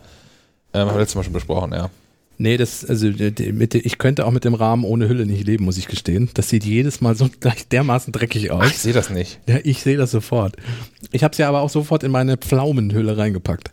[0.76, 1.90] ähm, haben wir letztes Mal schon besprochen, ja.
[2.38, 5.78] Nee, das, also mit, ich könnte auch mit dem Rahmen ohne Hülle nicht leben, muss
[5.78, 6.28] ich gestehen.
[6.34, 8.62] Das sieht jedes Mal so gleich dermaßen dreckig aus.
[8.66, 9.40] Ach, ich sehe das nicht.
[9.46, 10.56] Ja, ich sehe das sofort.
[11.12, 13.70] Ich habe es ja aber auch sofort in meine Pflaumenhülle reingepackt.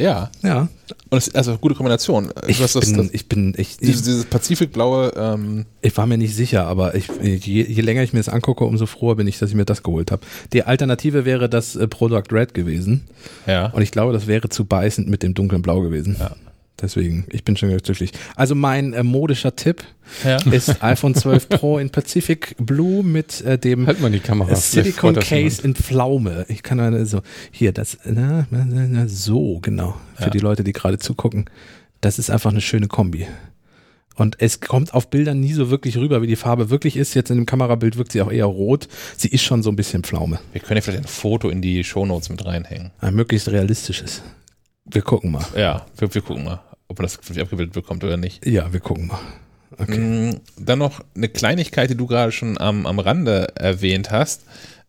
[0.00, 0.30] Ja.
[0.42, 0.68] Ja,
[1.10, 2.30] Und es also gute Kombination.
[2.46, 6.36] ich das, bin, das, ich bin, ich, dieses, dieses pazifikblaue, ähm, ich war mir nicht
[6.36, 9.50] sicher, aber ich, je, je länger ich mir das angucke, umso froher bin ich, dass
[9.50, 10.24] ich mir das geholt habe.
[10.52, 13.04] Die Alternative wäre das äh, Product Red gewesen.
[13.46, 13.66] ja.
[13.70, 16.16] Und ich glaube, das wäre zu beißend mit dem dunklen Blau gewesen.
[16.18, 16.36] Ja.
[16.80, 18.12] Deswegen, ich bin schon ganz glücklich.
[18.36, 19.82] Also mein äh, modischer Tipp
[20.24, 20.36] ja.
[20.50, 24.54] ist iPhone 12 Pro in Pacific Blue mit äh, dem Halt mal die Kamera.
[24.54, 26.46] Silicon Case in Pflaume.
[26.48, 29.96] Ich kann mal so, hier, das, na, na, so, genau.
[30.14, 30.30] Für Ja.
[30.30, 31.46] die Leute, die gerade zugucken.
[32.00, 33.26] Das ist einfach eine schöne Kombi.
[34.14, 37.14] Und es kommt auf Bildern nie so wirklich rüber, wie die Farbe wirklich ist.
[37.14, 38.88] Jetzt in dem Kamerabild wirkt sie auch eher rot.
[39.16, 40.40] Sie ist schon so ein bisschen Pflaume.
[40.52, 42.90] Wir können ja vielleicht ein Foto in die Shownotes mit reinhängen.
[43.00, 44.22] Ein möglichst realistisches.
[44.84, 45.44] Wir gucken mal.
[45.56, 48.44] Ja, wir, wir gucken mal, ob man das wirklich abgebildet bekommt oder nicht.
[48.46, 49.18] Ja, wir gucken mal.
[49.78, 49.98] Okay.
[49.98, 54.42] Mm, Dann noch eine Kleinigkeit, die du gerade schon am, am Rande erwähnt hast.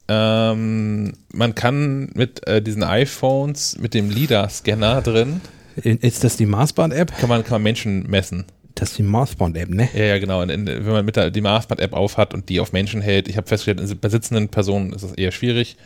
[0.08, 5.41] Ähm, man kann mit äh, diesen iPhones, mit dem LIDAR-Scanner drin,
[5.84, 7.16] Ist das die Marsband-App?
[7.20, 8.45] kann man, kann man Menschen messen.
[8.76, 9.89] Das ist die Marsband-App, ne?
[9.93, 10.41] Ja, ja, genau.
[10.41, 13.38] Und in, wenn man mit der, die Marsband-App aufhat und die auf Menschen hält, ich
[13.38, 15.78] habe festgestellt, in- bei sitzenden Personen ist das eher schwierig.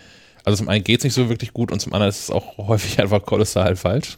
[0.45, 2.57] Also zum einen geht es nicht so wirklich gut und zum anderen ist es auch
[2.67, 4.17] häufig einfach kolossal falsch.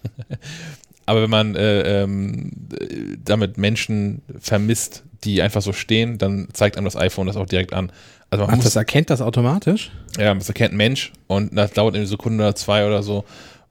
[1.05, 6.77] Aber wenn man äh, ähm, äh, damit Menschen vermisst, die einfach so stehen, dann zeigt
[6.77, 7.91] einem das iPhone das auch direkt an.
[8.31, 9.91] Also man Ach, muss das erkennt das automatisch?
[10.19, 13.23] ja, das erkennt ein Mensch und das dauert eine Sekunde oder zwei oder so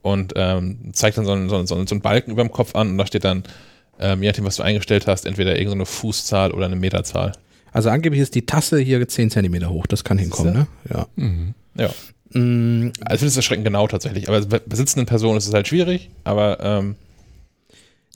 [0.02, 2.90] und ähm, zeigt dann so einen, so, einen, so einen Balken über dem Kopf an
[2.90, 3.42] und da steht dann,
[3.98, 7.32] ähm, je nachdem, was du eingestellt hast, entweder irgendeine Fußzahl oder eine Meterzahl.
[7.72, 9.86] Also angeblich ist die Tasse hier 10 Zentimeter hoch.
[9.86, 10.66] Das kann hinkommen, ne?
[10.88, 11.06] Ja.
[11.16, 11.54] Mhm.
[11.76, 11.88] Ja.
[12.38, 14.28] Mm, Also ich finde es erschreckend genau tatsächlich.
[14.28, 16.94] Aber bei besitzenden Personen ist es halt schwierig, aber ähm,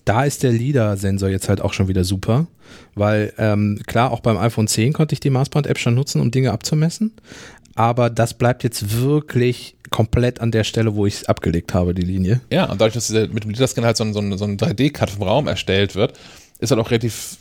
[0.09, 2.47] da ist der LIDAR-Sensor jetzt halt auch schon wieder super,
[2.95, 6.53] weil ähm, klar, auch beim iPhone 10 konnte ich die Maßband-App schon nutzen, um Dinge
[6.53, 7.13] abzumessen,
[7.75, 12.03] aber das bleibt jetzt wirklich komplett an der Stelle, wo ich es abgelegt habe, die
[12.03, 12.41] Linie.
[12.51, 15.11] Ja, und dadurch, dass mit dem LIDAR-Scanner halt so ein, so ein, so ein 3D-Cut
[15.11, 16.19] vom Raum erstellt wird,
[16.59, 17.37] ist halt auch relativ,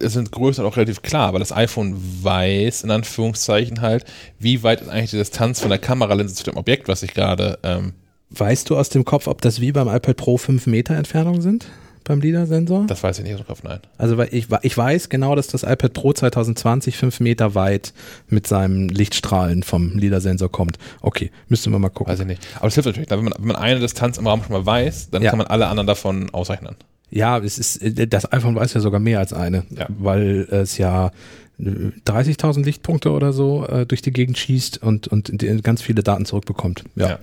[0.00, 4.04] es sind Größen auch relativ klar, weil das iPhone weiß, in Anführungszeichen halt,
[4.40, 7.58] wie weit ist eigentlich die Distanz von der Kameralinse zu dem Objekt, was ich gerade,
[7.62, 7.92] ähm,
[8.34, 11.66] Weißt du aus dem Kopf, ob das wie beim iPad Pro 5 Meter Entfernung sind?
[12.04, 12.86] Beim LIDAR-Sensor?
[12.86, 13.80] das weiß ich nicht aus dem Kopf, nein.
[13.98, 17.92] Also weil ich, ich weiß genau, dass das iPad Pro 2020 5 Meter weit
[18.28, 20.78] mit seinem Lichtstrahlen vom LIDAR-Sensor kommt.
[21.00, 22.12] Okay, müssten wir mal gucken.
[22.12, 22.46] Weiß ich nicht.
[22.56, 25.10] Aber es hilft natürlich, wenn man, wenn man eine Distanz im Raum schon mal weiß,
[25.10, 25.30] dann Ja.
[25.30, 26.74] kann man alle anderen davon ausrechnen.
[27.10, 29.86] Ja, es ist, äh, das iPhone weiß ja sogar mehr als eine, Ja.
[29.88, 31.10] weil es ja
[31.58, 31.64] äh,
[32.06, 35.30] 30.000 Lichtpunkte oder so äh, durch die Gegend schießt und, und
[35.62, 36.84] ganz viele Daten zurückbekommt.
[36.96, 37.18] Ja, ja.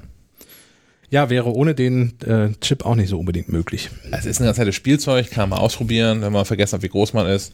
[1.11, 3.89] Wäre ohne den äh, Chip auch nicht so unbedingt möglich.
[4.11, 7.13] Es ist ein ganz nettes Spielzeug, kann man ausprobieren, wenn man vergessen hat, wie groß
[7.13, 7.51] man ist.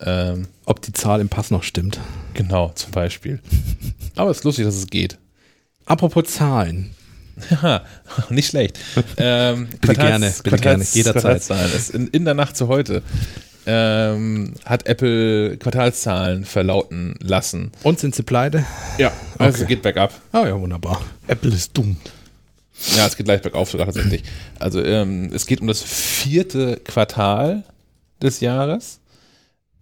[0.00, 2.00] Ähm, Ob die Zahl im Pass noch stimmt.
[2.32, 3.40] genau, zum Beispiel.
[4.16, 5.18] Aber es ist lustig, dass es geht.
[5.84, 6.90] Apropos Zahlen.
[7.50, 7.82] Haha,
[8.30, 8.78] nicht schlecht.
[9.18, 11.22] Ähm, Bitte gerne, bitte gerne, jederzeit.
[11.46, 11.70] Quartalszahlen.
[11.94, 13.02] In, in der Nacht zu heute
[13.66, 17.70] ähm, hat Apple Quartalszahlen verlauten lassen.
[17.82, 18.64] Und sind sie pleite?
[18.98, 19.74] Ja, also Okay.
[19.74, 20.12] geht bergab.
[20.32, 21.00] Ah ja, wunderbar.
[21.28, 21.96] Apple ist dumm.
[22.96, 24.22] Ja, es geht gleich bergauf sogar tatsächlich.
[24.58, 27.64] Also ähm, es geht um das vierte Quartal
[28.22, 29.00] des Jahres,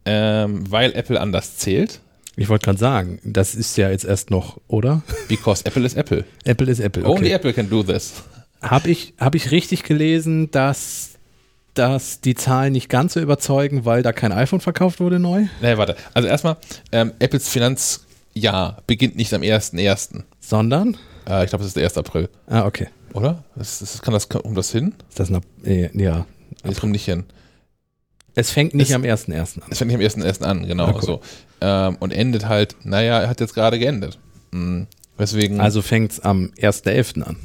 [0.05, 2.01] ähm, weil Apple anders zählt.
[2.37, 5.03] Ich wollte gerade sagen, das ist ja jetzt erst noch, oder?
[5.29, 6.25] Because Apple is Apple.
[6.45, 7.05] Apple ist Apple.
[7.05, 7.33] Only Okay.
[7.33, 8.15] Apple can do this.
[8.63, 11.11] Habe ich, hab ich richtig gelesen, dass,
[11.75, 15.47] dass die Zahlen nicht ganz so überzeugen, weil da kein iPhone verkauft wurde neu?
[15.63, 15.97] Nee, warte.
[16.15, 16.57] Also erstmal,
[16.93, 20.23] ähm, Apples Finanzjahr beginnt nicht am 1.1.
[20.41, 20.97] Sondern?
[21.29, 21.99] Äh, ich glaube, es ist der 1.
[21.99, 22.29] April.
[22.47, 22.89] Ah, okay.
[23.15, 23.43] Oder?
[23.55, 24.95] Das, das, kann das um das hin?
[25.09, 26.27] Ist das noch, äh, ja.
[26.65, 27.25] Nee, Es kommt nicht hin.
[28.35, 29.57] Es fängt nicht Es- am 1.1.
[29.63, 29.69] an.
[29.71, 30.43] Es fängt nicht am 1.1.
[30.45, 30.87] an, genau.
[30.87, 31.03] Ah, cool.
[31.03, 31.21] so.
[31.61, 34.19] Ähm, und endet halt, naja, er hat jetzt gerade geendet.
[34.53, 34.87] Mhm.
[35.17, 37.23] Weswegen, Also fängt es am 1.11.
[37.25, 37.37] an.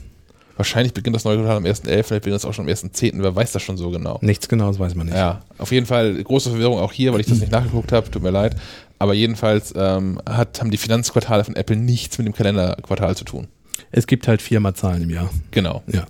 [0.57, 3.35] wahrscheinlich beginnt das neue Quartal am 1.11., vielleicht beginnt das auch schon am 1.10., wer
[3.35, 4.19] weiß das schon so genau.
[4.21, 5.15] Nichts Genaues weiß man nicht.
[5.15, 8.21] Ja, auf jeden Fall große Verwirrung auch hier, weil ich das nicht nachgeguckt habe, tut
[8.21, 8.55] mir leid.
[8.99, 13.47] Aber jedenfalls ähm, hat, haben die Finanzquartale von Apple nichts mit dem Kalenderquartal zu tun.
[13.95, 15.29] Es gibt halt viermal Zahlen im Jahr.
[15.51, 15.83] Genau.
[15.87, 16.05] Ja.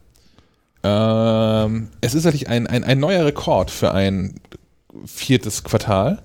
[1.66, 4.36] Ähm, es ist natürlich ein, ein, ein neuer Rekord für ein
[5.06, 6.22] viertes Quartal.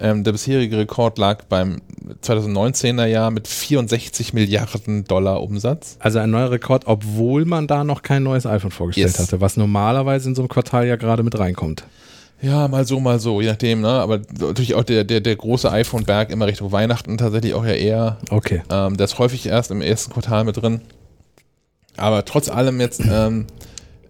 [0.00, 1.80] Ähm, der bisherige Rekord lag beim
[2.22, 5.96] 2019er Jahr mit 64 Milliarden Dollar Umsatz.
[6.00, 9.18] Also ein neuer Rekord, obwohl man da noch kein neues iPhone vorgestellt Yes.
[9.18, 11.84] hatte, was normalerweise in so einem Quartal ja gerade mit reinkommt.
[12.42, 13.88] Ja, mal so, mal so, je nachdem, ne?
[13.88, 18.18] Aber natürlich auch der, der, der große iPhone-Berg immer Richtung Weihnachten tatsächlich auch ja eher.
[18.30, 18.62] Okay.
[18.68, 20.80] Ähm, ist häufig erst im ersten Quartal mit drin.
[21.96, 23.46] Aber trotz allem jetzt ähm,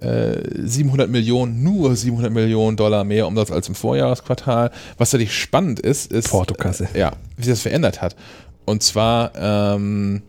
[0.01, 4.71] äh, 700 Millionen, nur 700 Millionen Dollar mehr Umsatz als im Vorjahresquartal.
[4.97, 6.89] Was natürlich spannend ist, ist, Portokasse.
[6.95, 8.17] äh, ja, wie sich das verändert hat.
[8.65, 10.23] Und zwar ähm,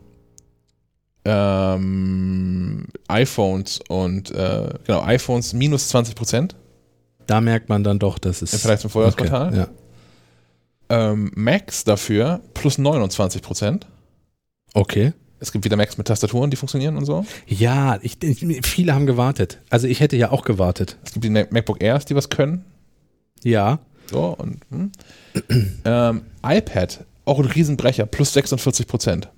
[1.24, 6.54] ähm, iPhones und äh, genau, iPhones minus 20 Prozent
[7.26, 8.52] Da merkt man dann doch, dass es.
[8.52, 9.48] im Vergleich zum Vorjahresquartal.
[9.48, 9.68] Okay, ja.
[11.10, 13.86] Ähm, Macs dafür plus 29 Prozent.
[14.74, 15.12] okay.
[15.40, 17.26] Es gibt wieder Macs mit Tastaturen, die funktionieren und so.
[17.46, 18.16] Ja, ich,
[18.62, 19.60] viele haben gewartet.
[19.68, 20.96] Also ich hätte ja auch gewartet.
[21.04, 22.64] Es gibt die Mac- MacBook Airs, die was können.
[23.42, 23.80] Ja.
[24.10, 24.92] So, und hm.
[25.84, 29.28] ähm, iPad, auch ein Riesenbrecher, plus 46 Prozent.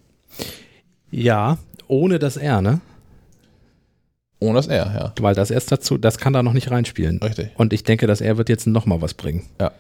[1.11, 1.59] Ja,
[1.89, 2.81] ohne das R, ne?
[4.39, 5.13] Ohne das R, ja.
[5.21, 7.19] Weil das erst dazu, das kann da noch nicht reinspielen.
[7.23, 7.51] Richtig.
[7.57, 9.47] Und ich denke, das R wird jetzt nochmal was bringen.
[9.61, 9.73] Ja.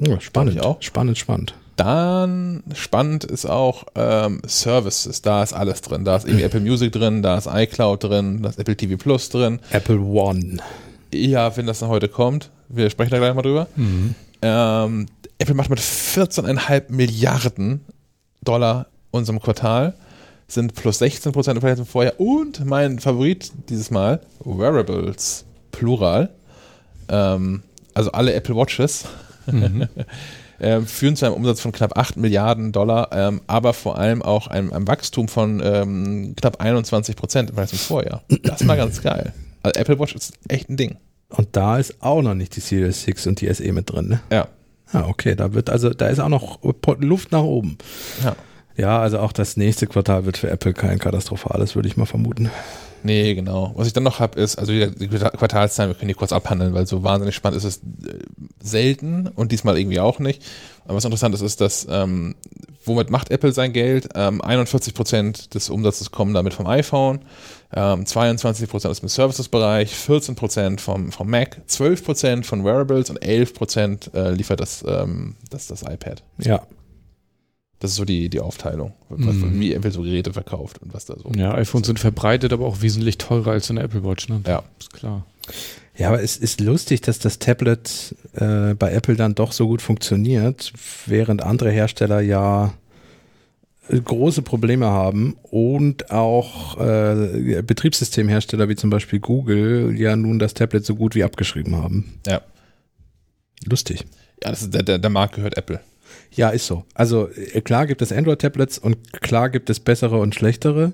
[0.00, 0.52] ja spannend.
[0.52, 0.82] Glaub ich auch.
[0.82, 1.54] Spannend, spannend.
[1.76, 5.22] Dann spannend ist auch ähm, Services.
[5.22, 6.04] Da ist alles drin.
[6.04, 9.28] Da ist irgendwie Apple Music drin, da ist iCloud drin, da ist Apple TV Plus
[9.28, 9.60] drin.
[9.70, 10.58] Apple One.
[11.14, 13.68] Ja, wenn das dann heute kommt, wir sprechen da gleich mal drüber.
[14.42, 15.06] Ähm,
[15.38, 17.80] Apple macht mit 14,5 Milliarden
[18.42, 19.94] Dollar unserem Quartal,
[20.52, 22.18] sind plus 16 Prozent im Vergleich zum Vorjahr.
[22.18, 26.30] Und mein Favorit dieses Mal, Wearables, Plural.
[27.08, 27.62] Ähm,
[27.94, 29.04] also alle Apple Watches.
[30.60, 34.46] ähm, führen zu einem Umsatz von knapp 8 Milliarden Dollar, ähm, aber vor allem auch
[34.46, 38.22] einem, einem Wachstum von ähm, knapp 21 Prozent im Vergleich zum Vorjahr.
[38.42, 39.32] Das war ganz geil.
[39.62, 40.96] Also Apple Watch ist echt ein Ding.
[41.30, 44.20] Und da ist auch noch nicht die Series 6 und die SE mit drin, ne?
[44.30, 44.48] Ja.
[44.92, 46.58] Ah, okay, da wird also, da ist auch noch
[47.00, 47.78] Luft nach oben.
[48.22, 48.36] ja.
[48.76, 52.50] Ja, also auch das nächste Quartal wird für Apple kein katastrophales, würde ich mal vermuten.
[53.04, 53.72] Nee, genau.
[53.74, 56.86] Was ich dann noch habe, ist, also die Quartalszahlen, wir können die kurz abhandeln, weil
[56.86, 58.18] so wahnsinnig spannend ist es äh,
[58.62, 60.42] selten und diesmal irgendwie auch nicht.
[60.84, 62.36] Aber was interessant ist, ist, dass ähm,
[62.84, 64.08] womit macht Apple sein Geld?
[64.14, 67.20] Ähm, 41% des Umsatzes kommen damit vom iPhone,
[67.74, 74.30] ähm, 22% aus dem Services-Bereich, 14% vom, vom Mac, 12% von Wearables und 11% äh,
[74.30, 76.22] liefert das, ähm, das, das iPad.
[76.38, 76.62] Ja.
[77.82, 79.58] Das ist so die, die Aufteilung, was, Mhm.
[79.58, 81.32] wie Apple so Geräte verkauft und was da so.
[81.36, 84.40] Ja, iPhones sind verbreitet, aber auch wesentlich teurer als eine Apple Watch, ne?
[84.46, 84.62] Ja.
[84.78, 85.26] Ist klar.
[85.98, 89.82] Ja, aber es ist lustig, dass das Tablet äh, bei Apple dann doch so gut
[89.82, 90.72] funktioniert,
[91.06, 92.72] während andere Hersteller ja
[93.88, 100.54] äh, große Probleme haben und auch äh, Betriebssystemhersteller wie zum Beispiel Google ja nun das
[100.54, 102.20] Tablet so gut wie abgeschrieben haben.
[102.28, 102.42] Ja.
[103.66, 104.04] Lustig.
[104.42, 105.80] Ja, das ist, der, der, der Markt gehört Apple.
[106.34, 106.84] Ja, ist so.
[106.94, 110.92] Also äh, klar gibt es Android-Tablets und klar gibt es bessere und schlechtere.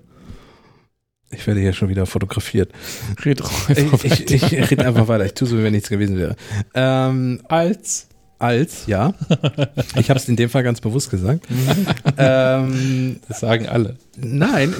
[1.31, 2.73] Ich werde hier schon wieder fotografiert.
[3.25, 5.27] Red einfach Ich, ich, ich rede einfach weiter.
[5.27, 6.37] Ich tue so, wie wenn nichts gewesen wäre.
[6.75, 8.09] Ähm, Als.
[8.39, 9.13] als, ja.
[9.97, 11.45] Ich habe es in dem Fall ganz bewusst gesagt.
[12.17, 13.97] ähm, Das sagen alle.
[14.17, 14.75] nein,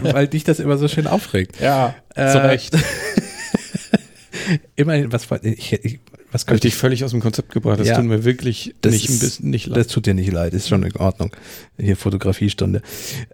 [0.00, 1.60] weil dich das immer so schön aufregt.
[1.60, 2.76] Ja, Äh, zu Recht.
[4.76, 6.00] Immerhin, was, ich, ich,
[6.32, 7.80] was ich könnte dich völlig aus dem Konzept gebracht.
[7.80, 7.96] Das Ja.
[7.96, 9.90] tut mir wirklich Das nicht ein ist- bisschen nicht Das leid.
[9.90, 11.30] tut dir nicht leid, ist schon in Ordnung.
[11.78, 12.82] Hier Fotografiestunde.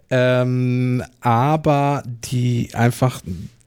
[0.09, 3.21] Ähm, aber die einfach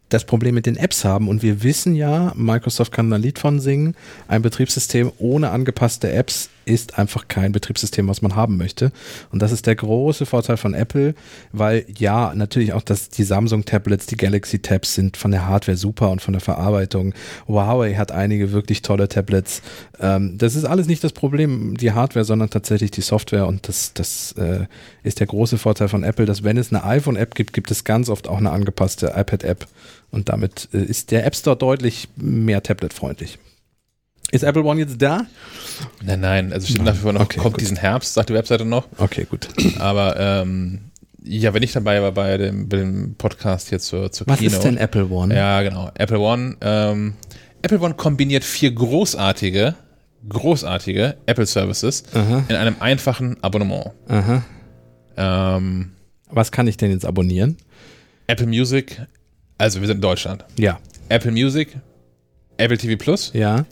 [0.09, 3.39] das Problem mit den Apps haben und wir wissen ja, Microsoft kann da ein Lied
[3.39, 3.95] von singen,
[4.27, 8.93] ein Betriebssystem ohne angepasste Apps ist einfach kein Betriebssystem, was man haben möchte.
[9.31, 11.15] Und das ist der große Vorteil von Apple,
[11.53, 16.23] weil ja, natürlich auch das, die Samsung-Tablets, die Galaxy-Tabs sind von der Hardware super und
[16.23, 17.13] von der Verarbeitung.
[17.49, 19.63] Huawei hat einige wirklich tolle Tablets.
[19.99, 23.47] Ähm, das ist alles nicht das Problem, die Hardware, sondern tatsächlich die Software.
[23.47, 24.67] Und das, das äh,
[25.03, 28.09] ist der große Vorteil von Apple, dass wenn es eine iPhone-App gibt, gibt es ganz
[28.09, 29.67] oft auch eine angepasste iPad-App.
[30.11, 33.39] Und damit äh, ist der App Store deutlich mehr tabletfreundlich.
[34.33, 35.27] Ist Apple One jetzt da?
[36.03, 37.61] Nein, nein, also steht nach wie vor noch, Okay, kommt gut.
[37.61, 38.87] diesen Herbst, sagt die Webseite noch.
[38.99, 39.49] Okay, gut.
[39.79, 40.81] Aber ähm,
[41.25, 44.57] ja, wenn ich dabei war bei dem, bei dem Podcast hier zur, zur Was Keynote.
[44.57, 45.35] ist denn Apple One?
[45.35, 45.91] Ja, genau.
[45.95, 46.57] Apple One.
[46.61, 47.15] Ähm,
[47.63, 49.75] Apple One kombiniert vier großartige,
[50.29, 53.91] großartige Apple Services Aha, in einem einfachen Abonnement.
[54.09, 54.43] aha.
[55.17, 55.93] Ähm,
[56.31, 57.57] Was kann ich denn jetzt abonnieren?
[58.29, 59.01] Apple Music,
[59.59, 60.45] also wir sind in Deutschland.
[60.59, 60.79] Ja,
[61.09, 61.77] Apple Music,
[62.59, 63.65] Apple TV Plus, ja,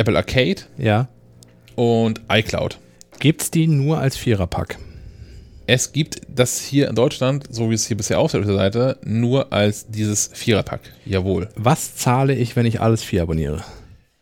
[0.00, 1.08] Apple Arcade ja.
[1.76, 2.78] und iCloud.
[3.18, 4.78] Gibt's die nur als Viererpack?
[5.66, 8.98] Es gibt das hier in Deutschland, so wie es hier bisher aussieht auf der Seite,
[9.04, 10.80] nur als dieses Viererpack.
[11.04, 11.50] Jawohl.
[11.54, 13.62] Was zahle ich, wenn ich alles vier abonniere?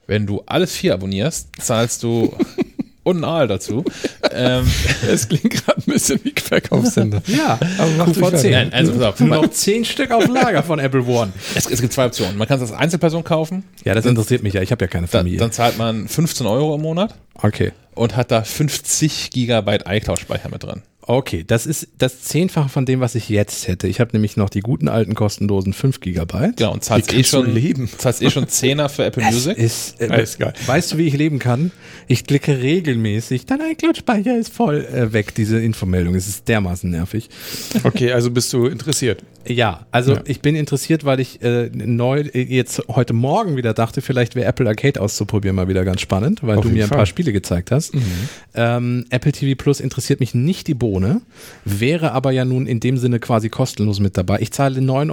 [0.08, 2.34] Wenn du alles vier abonnierst, zahlst du
[3.08, 3.84] und ein Aal dazu.
[4.32, 4.66] ähm,
[5.10, 7.22] Es klingt gerade ein bisschen wie Verkaufssender.
[7.26, 8.50] Ja, Aber QVC.
[8.50, 9.20] Nein, also pass auf.
[9.20, 11.32] Noch zehn Stück auf Lager von Apple One.
[11.54, 12.36] es, es gibt zwei Optionen.
[12.36, 13.64] Man kann es als Einzelperson kaufen.
[13.84, 14.62] Ja, das interessiert mich ja.
[14.62, 15.38] Ich habe ja keine Dann, Familie.
[15.38, 17.72] dann zahlt man 15 Euro im Monat okay.
[17.94, 20.82] und hat da 50 Gigabyte iCloud-Speicher mit drin.
[21.10, 23.88] Okay, das ist das Zehnfache von dem, was ich jetzt hätte.
[23.88, 26.58] Ich habe nämlich noch die guten alten kostenlosen 5 Gigabyte.
[26.58, 27.88] Genau, und zahlst eh schon leben?
[27.96, 29.56] zahlst eh schon 10er für Apple Music.
[29.56, 30.52] ist, äh, Alles geil.
[30.66, 31.70] Weißt du, wie ich leben kann?
[32.08, 36.14] Ich klicke regelmäßig, dein iCloud-Speicher ist voll äh, weg, diese Infomeldung.
[36.14, 37.30] Es ist dermaßen nervig.
[37.84, 39.24] Okay, also bist du interessiert.
[39.46, 40.22] Ja, also Ja.
[40.26, 44.46] ich bin interessiert, weil ich äh, neu äh, jetzt heute Morgen wieder dachte, vielleicht wäre
[44.46, 46.98] Apple Arcade auszuprobieren mal wieder ganz spannend, weil Auf du mir ein Fall.
[46.98, 47.94] paar Spiele gezeigt hast.
[48.54, 50.97] Ähm, Apple TV Plus interessiert mich nicht die Bohne,
[51.64, 54.38] wäre aber ja nun in dem Sinne quasi kostenlos mit dabei.
[54.40, 55.10] Ich zahle 9,99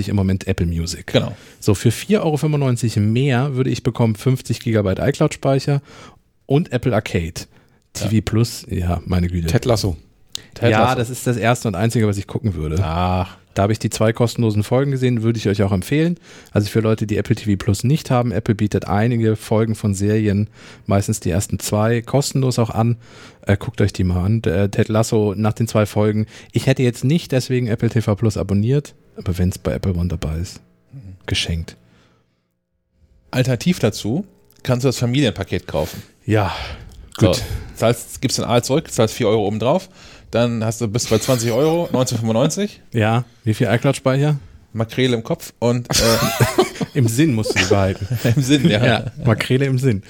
[0.00, 1.06] Euro im Moment Apple Music.
[1.08, 1.36] Genau.
[1.58, 5.82] So, für 4,95 Euro mehr würde ich bekommen 50 Gigabyte iCloud-Speicher
[6.46, 7.46] und Apple Arcade.
[7.92, 9.48] TV Plus, ja, meine Güte.
[9.48, 9.96] Ted Lasso.
[10.54, 10.98] Ted ja, Lasso.
[10.98, 12.78] das ist das erste und einzige, was ich gucken würde.
[12.82, 16.18] Ach, Da habe ich die zwei kostenlosen Folgen gesehen, würde ich euch auch empfehlen.
[16.52, 20.48] Also für Leute, die Apple TV Plus nicht haben, Apple bietet einige Folgen von Serien,
[20.86, 22.96] meistens die ersten zwei, kostenlos auch an.
[23.42, 24.42] Äh, guckt euch die mal an.
[24.42, 26.26] Der, Ted Lasso nach den zwei Folgen.
[26.52, 30.08] Ich hätte jetzt nicht deswegen Apple TV Plus abonniert, aber wenn es bei Apple One
[30.08, 30.60] dabei ist,
[31.26, 31.76] geschenkt.
[33.30, 34.24] alternativ dazu
[34.62, 36.02] kannst du das Familienpaket kaufen.
[36.24, 36.52] Ja,
[37.20, 37.36] Gut.
[37.36, 37.42] So,
[37.76, 39.88] zahlst, gibst den Aal zurück, zahlst 4 Euro oben drauf,
[40.30, 44.36] dann hast du bis bei 20 Euro, 19,95, Ja, wie viel iCloud-Speicher?
[44.72, 46.02] Makrele im Kopf und äh,
[46.94, 48.06] Im Sinn musst du sie behalten.
[48.36, 49.06] im Sinn, ja.
[49.24, 50.02] Makrele im Sinn.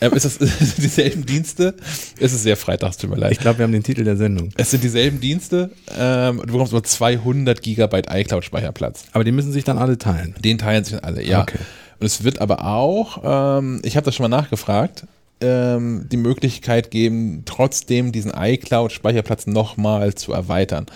[0.00, 1.74] Ähm, ist das sind dieselben Dienste?
[2.20, 3.32] Es ist sehr freitags, tut mir leid.
[3.32, 4.50] Ich glaube, wir haben den Titel der Sendung.
[4.56, 5.70] es sind dieselben Dienste.
[5.98, 9.04] Ähm, du bekommst nur 200 Gigabyte iCloud-Speicherplatz.
[9.12, 10.34] Aber die müssen sich dann alle teilen.
[10.44, 11.42] Den teilen sich alle, ja.
[11.42, 11.58] Okay.
[12.00, 15.04] Und es wird aber auch, ähm, ich habe das schon mal nachgefragt,
[15.40, 20.86] ähm, die Möglichkeit geben, trotzdem diesen iCloud-Speicherplatz nochmal zu erweitern.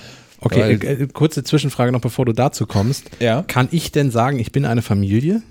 [0.40, 3.11] Okay, Weil- äh, äh, kurze Zwischenfrage noch, bevor du dazu kommst.
[3.20, 5.43] Ja, Kann ich denn sagen, ich bin eine Familie?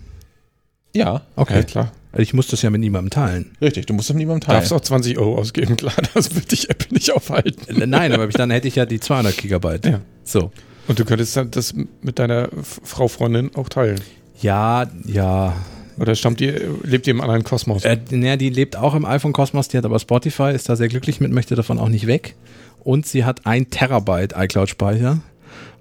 [0.94, 1.22] ja.
[1.36, 1.56] Okay.
[1.60, 1.92] Ja, klar.
[2.12, 3.52] Also ich muss das ja mit niemandem teilen.
[3.62, 4.58] Richtig, du musst es mit niemandem teilen.
[4.60, 7.90] Darfst auch 20 Euro ausgeben, klar, das wird dich Apple nicht aufhalten.
[7.90, 9.86] Nein, aber dann hätte ich ja die 200 Gigabyte.
[9.86, 10.02] Ja.
[10.26, 10.52] So.
[10.90, 12.50] Und du könntest dann das mit deiner
[12.84, 14.02] Frau Freundin auch teilen.
[14.42, 15.56] Ja, ja.
[16.02, 17.86] Oder stammt ihr, lebt ihr im anderen Kosmos?
[17.86, 20.88] Äh, naja, die lebt auch im iPhone Kosmos, die hat aber Spotify, ist da sehr
[20.88, 22.36] glücklich mit, möchte davon auch nicht weg.
[22.84, 25.20] Und sie hat ein Terabyte iCloud-Speicher,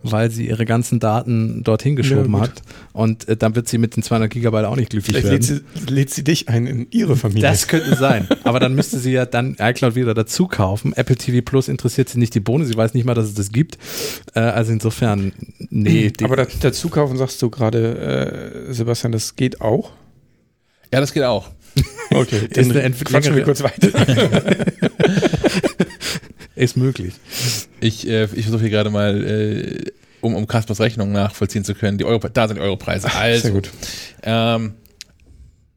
[0.03, 2.43] weil sie ihre ganzen Daten dorthin geschoben gut.
[2.43, 2.63] hat.
[2.93, 5.63] Und äh, dann wird sie mit den 200 Gigabyte auch nicht glücklich Vielleicht werden.
[5.75, 7.49] lädt sie, lädt sie dich ein in ihre Familie.
[7.49, 8.29] Das könnte sein.
[8.45, 10.93] Aber dann müsste sie ja dann iCloud wieder dazu kaufen.
[10.97, 12.67] Apple TV Plus interessiert sie nicht die Bohne.
[12.67, 13.79] Sie weiß nicht mal, dass es das gibt.
[14.35, 15.33] Äh, also insofern,
[15.71, 16.13] nee.
[16.23, 19.93] Aber da, dazu kaufen sagst du gerade, äh, Sebastian, das geht auch?
[20.93, 21.49] Ja, das geht auch.
[22.13, 23.89] Okay, Ist eine Ent- quatschen wir kurz weiter.
[26.57, 27.15] ist möglich.
[27.81, 29.85] Ich, äh, ich versuche hier gerade mal, äh,
[30.21, 33.13] um, um Kaspers Rechnung nachvollziehen zu können, die Euro, da sind die Europreise.
[33.15, 33.71] Also, Sehr gut.
[34.25, 34.75] Ähm,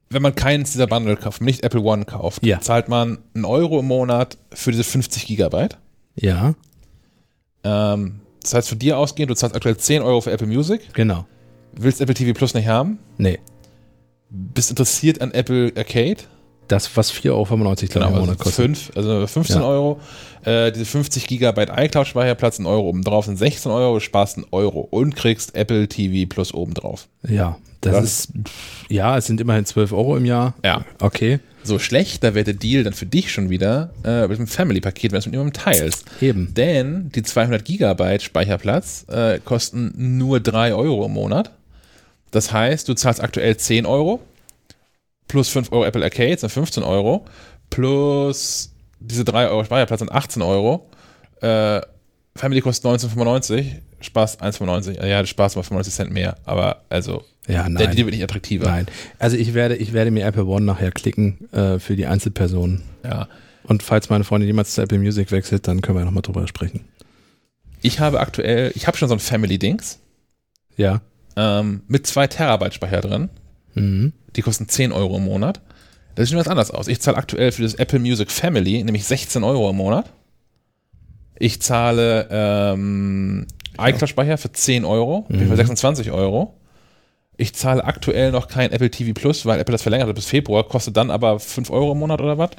[0.09, 2.59] wenn man keins dieser Bundle kauft, nicht Apple One kauft, Ja.
[2.59, 5.77] zahlt man einen Euro im Monat für diese 50 Gigabyte.
[6.15, 6.55] Ja,
[7.63, 11.25] Ähm, das heißt, von dir ausgehend, du zahlst aktuell 10 Euro für Apple Music, genau.
[11.71, 13.39] willst Apple TV Plus nicht haben, Nee.
[14.33, 16.17] Bist interessiert an Apple Arcade,
[16.67, 18.55] Das, was 4,95 Euro glaube ich, im also Monat kostet.
[18.65, 19.67] fünf, also 15 Ja.
[19.67, 19.99] Euro,
[20.43, 24.79] äh, diese 50 Gigabyte iCloud-Speicherplatz, ein Euro obendrauf sind 16 Euro, du sparst einen Euro
[24.89, 27.07] und kriegst Apple TV Plus obendrauf.
[27.27, 28.29] Ja, das, Das- ist,
[28.89, 30.55] ja, es sind immerhin 12 Euro im Jahr.
[30.63, 30.85] Ja.
[30.99, 35.11] Okay, So schlechter wird der Deal dann für dich schon wieder äh, mit dem Family-Paket,
[35.11, 36.05] wenn du es mit jemandem teilst.
[36.21, 36.53] eben.
[36.55, 41.51] Denn die 200 Gigabyte Speicherplatz äh, kosten nur 3 Euro im Monat.
[42.33, 44.19] Das heißt, du zahlst aktuell 10 Euro
[45.27, 47.25] plus 5 Euro Apple Arcade sind 15 Euro
[47.69, 50.89] plus diese 3 Euro Speicherplatz sind 18 Euro.
[51.41, 51.81] Äh,
[52.35, 53.65] Family kostet 19,95,
[54.01, 55.05] sparst 1,95.
[55.05, 57.95] Ja, du sparst mal 95 Cent mehr, aber also Ja, der nein.
[57.95, 58.65] Deal wird nicht attraktiver.
[58.65, 58.87] Nein.
[59.19, 62.81] Also ich werde, ich werde mir Apple One nachher klicken äh, für die Einzelpersonen.
[63.03, 63.27] Ja.
[63.65, 66.85] Und falls meine Freundin jemals zu Apple Music wechselt, dann können wir nochmal drüber sprechen.
[67.81, 69.99] Ich habe aktuell, ich habe schon so ein Family-Dings
[70.77, 71.01] Ja.
[71.35, 73.29] Ähm, mit 2 Terabyte Speicher drin.
[73.73, 74.13] Mhm.
[74.35, 75.61] Die kosten 10 Euro im Monat.
[76.15, 76.87] Das sieht schon was anders aus.
[76.87, 80.11] Ich zahle aktuell für das Apple Music Family nämlich 16 Euro im Monat.
[81.39, 86.55] Ich zahle ähm, iCloud-Speicher für 10 Euro, bin für 26 Euro.
[87.37, 90.63] Ich zahle aktuell noch kein Apple TV Plus, weil Apple das verlängert hat bis Februar,
[90.67, 92.51] kostet dann aber 5 Euro im Monat oder was.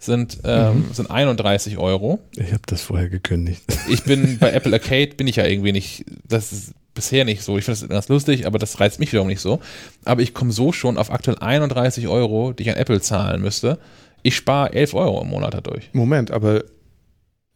[0.00, 2.20] Sind, ähm, sind 31 Euro.
[2.36, 3.64] Ich habe das vorher gekündigt.
[3.88, 7.56] Ich bin bei Apple Arcade, bin ich ja irgendwie nicht, das ist bisher nicht so.
[7.58, 9.60] Ich finde das ganz lustig, aber das reizt mich wiederum nicht so.
[10.04, 13.78] Aber ich komme so schon auf aktuell 31 Euro, die ich an Apple zahlen müsste.
[14.22, 15.88] Ich spare 11 Euro im Monat dadurch.
[15.92, 16.64] Moment, aber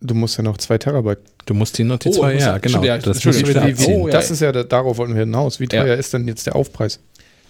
[0.01, 1.19] du musst ja noch zwei Terabyte.
[1.47, 2.83] Du musst die noch die Oh, zwei, ich muss ja, ja- genau.
[2.85, 4.01] Entschuldigung, Das abziehen.
[4.01, 4.13] oh, ja.
[4.13, 5.59] das ist ja, da- darauf wollten wir hinaus.
[5.61, 5.95] Wie teuer Ja.
[5.95, 7.01] ist denn jetzt der Aufpreis?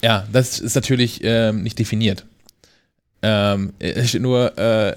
[0.02, 2.24] Ja, das ist natürlich ähm, nicht definiert.
[3.22, 4.96] Ähm, es steht nur, äh,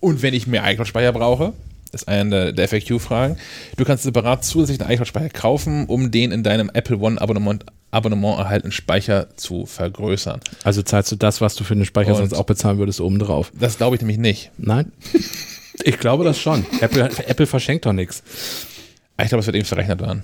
[0.00, 1.52] und wenn ich mehr iCloud-Speicher brauche,
[1.92, 3.36] ist eine der FAQ-Fragen,
[3.76, 9.28] du kannst separat zusätzlichen iCloud-Speicher kaufen, um den in deinem Apple One-Abonnement Abonnement erhaltenen Speicher
[9.36, 10.38] zu vergrößern.
[10.62, 13.50] Also zahlst du das, was du für den Speicher Und- sonst auch bezahlen würdest, obendrauf.
[13.58, 14.50] Das glaube ich nämlich nicht.
[14.58, 14.92] Nein?
[15.82, 16.64] Ich glaube das schon.
[16.80, 18.22] Apple, Apple verschenkt doch nichts.
[19.16, 20.22] Ah, Ich glaube, es wird eben verrechnet werden.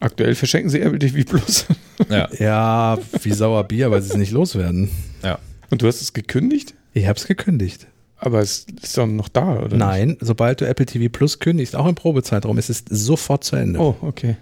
[0.00, 1.66] Aktuell verschenken sie Apple TV Plus.
[2.10, 4.90] Ja, Ja, wie sauer Bier, weil sie es nicht loswerden.
[5.22, 5.38] ja.
[5.70, 6.74] Und du hast es gekündigt?
[6.94, 7.86] Ich habe es gekündigt.
[8.24, 9.76] Aber es ist doch noch da, oder?
[9.76, 13.72] Nein, sobald du Apple TV Plus kündigst, auch im Probezeitraum, ist es sofort zu Ende.
[13.78, 13.80] Nicht?
[13.80, 14.36] Oh, okay.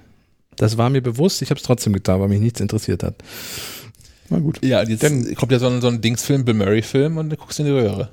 [0.54, 3.16] Das war mir bewusst, ich habe es trotzdem getan, weil mich nichts interessiert hat.
[4.30, 4.64] Na gut.
[4.64, 7.58] Ja, jetzt Dann- kommt ja so ein, so ein Dingsfilm, Bill Murray-Film, und du guckst
[7.58, 8.08] in die Röhre.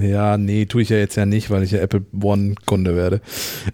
[0.00, 3.20] Ja, nee, tue ich ja jetzt ja nicht, weil ich ja Apple One-Kunde werde.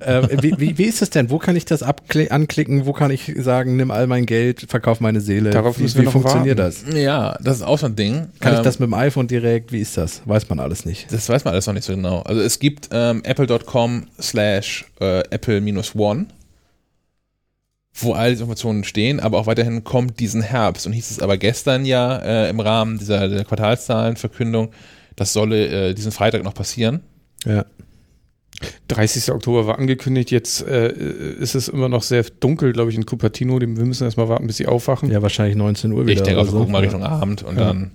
[0.04, 1.30] Ähm, wie, wie, wie ist das denn?
[1.30, 2.86] Wo kann ich das anklicken?
[2.86, 5.50] Wo kann ich sagen, nimm all mein Geld, verkauf meine Seele?
[5.50, 6.86] Darauf wie müssen wir wie noch funktioniert warten.
[6.86, 6.94] das?
[7.00, 8.26] Ja, das ist auch so ein Ding.
[8.40, 9.70] Kann ich Ähm, das mit dem iPhone direkt?
[9.70, 10.22] Wie ist das?
[10.24, 11.06] Weiß man alles nicht.
[11.12, 12.22] Das weiß man alles noch nicht so genau.
[12.22, 16.26] Also es gibt ähm, apple.com slash äh, apple minus one,
[17.94, 20.86] wo all diese Informationen stehen, aber auch weiterhin kommt diesen Herbst.
[20.86, 24.70] Und hieß es aber gestern ja äh, im Rahmen dieser der Quartalszahlenverkündung,
[25.18, 27.00] das solle äh, diesen Freitag noch passieren.
[27.44, 27.66] Ja.
[28.88, 29.30] 30.
[29.30, 33.60] Oktober war angekündigt, jetzt äh, ist es immer noch sehr dunkel, glaube ich, in Cupertino.
[33.60, 35.10] Wir müssen erstmal warten, bis sie aufwachen.
[35.10, 36.14] Ja, wahrscheinlich 19 Uhr wieder.
[36.14, 36.84] ich denke, auch, wir gucken mal Ja.
[36.84, 37.64] Richtung Abend und Ja.
[37.66, 37.90] dann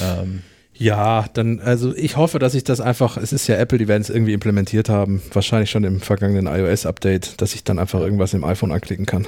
[0.00, 0.42] ähm,
[0.76, 4.02] Ja, dann, also ich hoffe, dass ich das einfach, es ist ja Apple, die werden
[4.02, 8.44] es irgendwie implementiert haben, wahrscheinlich schon im vergangenen iOS-Update, dass ich dann einfach irgendwas im
[8.44, 9.26] iPhone anklicken kann.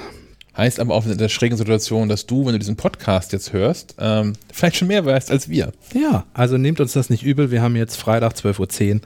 [0.56, 3.94] Heißt aber auch in der schrägen Situation, dass du, wenn du diesen Podcast jetzt hörst,
[3.98, 5.72] ähm, vielleicht schon mehr weißt als wir.
[5.94, 9.00] Ja, also nehmt uns das nicht übel, wir haben jetzt Freitag 12.10 Uhr.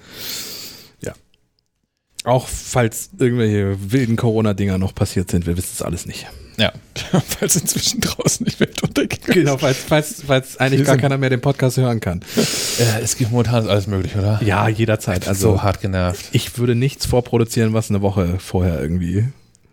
[2.24, 6.26] Auch falls irgendwelche wilden Corona-Dinger noch passiert sind, wir wissen es alles nicht.
[6.58, 6.70] Ja.
[7.26, 11.40] falls inzwischen draußen die Welt untergegangen Genau, falls, falls, falls eigentlich gar keiner mehr den
[11.40, 12.20] Podcast hören kann.
[12.80, 14.40] Äh, es gibt momentan alles möglich, oder?
[14.42, 15.28] Ja, jederzeit.
[15.28, 16.30] Also so hart genervt.
[16.32, 19.28] ich würde nichts vorproduzieren, was eine Woche vorher irgendwie.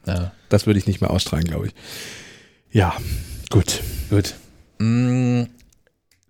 [0.06, 0.34] Ja.
[0.50, 1.74] Das würde ich nicht mehr ausstrahlen, glaube ich.
[2.72, 2.96] Ja,
[3.50, 3.82] gut.
[4.10, 4.36] Gut.
[4.80, 5.44] Mm,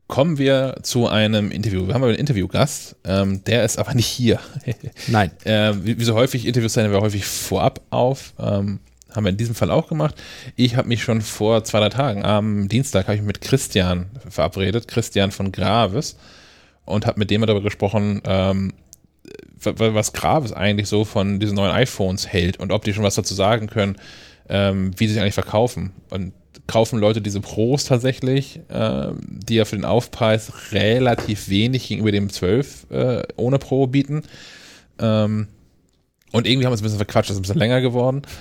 [0.07, 1.87] kommen wir zu einem Interview.
[1.87, 4.39] Wir haben einen Interviewgast, ähm, der ist aber nicht hier.
[5.07, 5.31] Nein.
[5.45, 8.33] ähm, wie, wie so häufig, Interviews zeichnen wir häufig vorab auf.
[8.39, 8.79] Ähm,
[9.13, 10.15] haben wir in diesem Fall auch gemacht.
[10.55, 14.07] Ich habe mich schon vor zwei, drei Tagen, am Dienstag, habe ich mich mit Christian
[14.29, 16.17] verabredet, Christian von Graves,
[16.85, 18.73] und habe mit dem darüber gesprochen, ähm,
[19.63, 23.33] was Graves eigentlich so von diesen neuen iPhones hält und ob die schon was dazu
[23.33, 23.97] sagen können,
[24.49, 25.91] ähm, wie sie sich eigentlich verkaufen.
[26.09, 26.33] Und
[26.67, 32.29] kaufen Leute diese Pros tatsächlich, ähm, die ja für den Aufpreis relativ wenig gegenüber dem
[32.29, 34.23] 12 äh, ohne Pro bieten.
[34.99, 35.47] Ähm,
[36.33, 38.21] und irgendwie haben wir uns ein bisschen verquatscht, das ist ein bisschen länger geworden.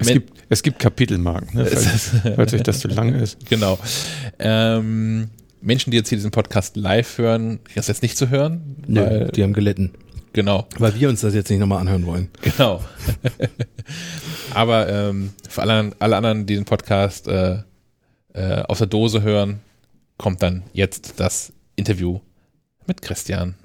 [0.00, 3.36] Es Men- gibt, es gibt Kapitelmarken, ne, falls, falls euch das zu lang ist.
[3.48, 3.80] Genau.
[4.38, 5.28] Ähm,
[5.60, 8.76] Menschen, die jetzt hier diesen Podcast live hören, das jetzt nicht zu hören.
[8.86, 9.90] Nö, weil, die haben gelitten.
[10.38, 12.28] Genau, Weil wir uns das jetzt nicht nochmal anhören wollen.
[12.42, 12.84] genau.
[14.54, 17.58] Aber ähm, für alle, alle anderen, die den Podcast äh,
[18.34, 19.58] äh, aus der Dose hören,
[20.16, 22.20] kommt dann jetzt das Interview
[22.86, 23.56] mit Christian.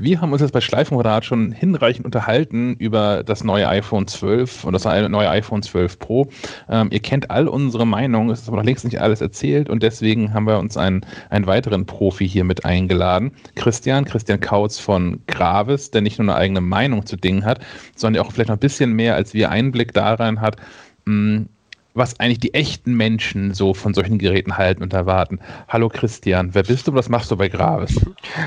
[0.00, 4.72] Wir haben uns jetzt bei Schleifenrad schon hinreichend unterhalten über das neue iPhone 12 und
[4.72, 6.28] das neue iPhone 12 Pro.
[6.68, 9.82] Ähm, ihr kennt all unsere Meinungen, es ist aber noch längst nicht alles erzählt und
[9.82, 13.32] deswegen haben wir uns einen, einen weiteren Profi hier mit eingeladen.
[13.56, 17.58] Christian, Christian Kautz von Gravis, der nicht nur eine eigene Meinung zu Dingen hat,
[17.96, 20.58] sondern auch vielleicht noch ein bisschen mehr als wir Einblick daran hat,
[21.06, 21.46] mh,
[21.98, 25.40] was eigentlich die echten Menschen so von solchen Geräten halten und erwarten.
[25.68, 26.94] Hallo Christian, wer bist du?
[26.94, 28.00] Was machst du bei Gravis?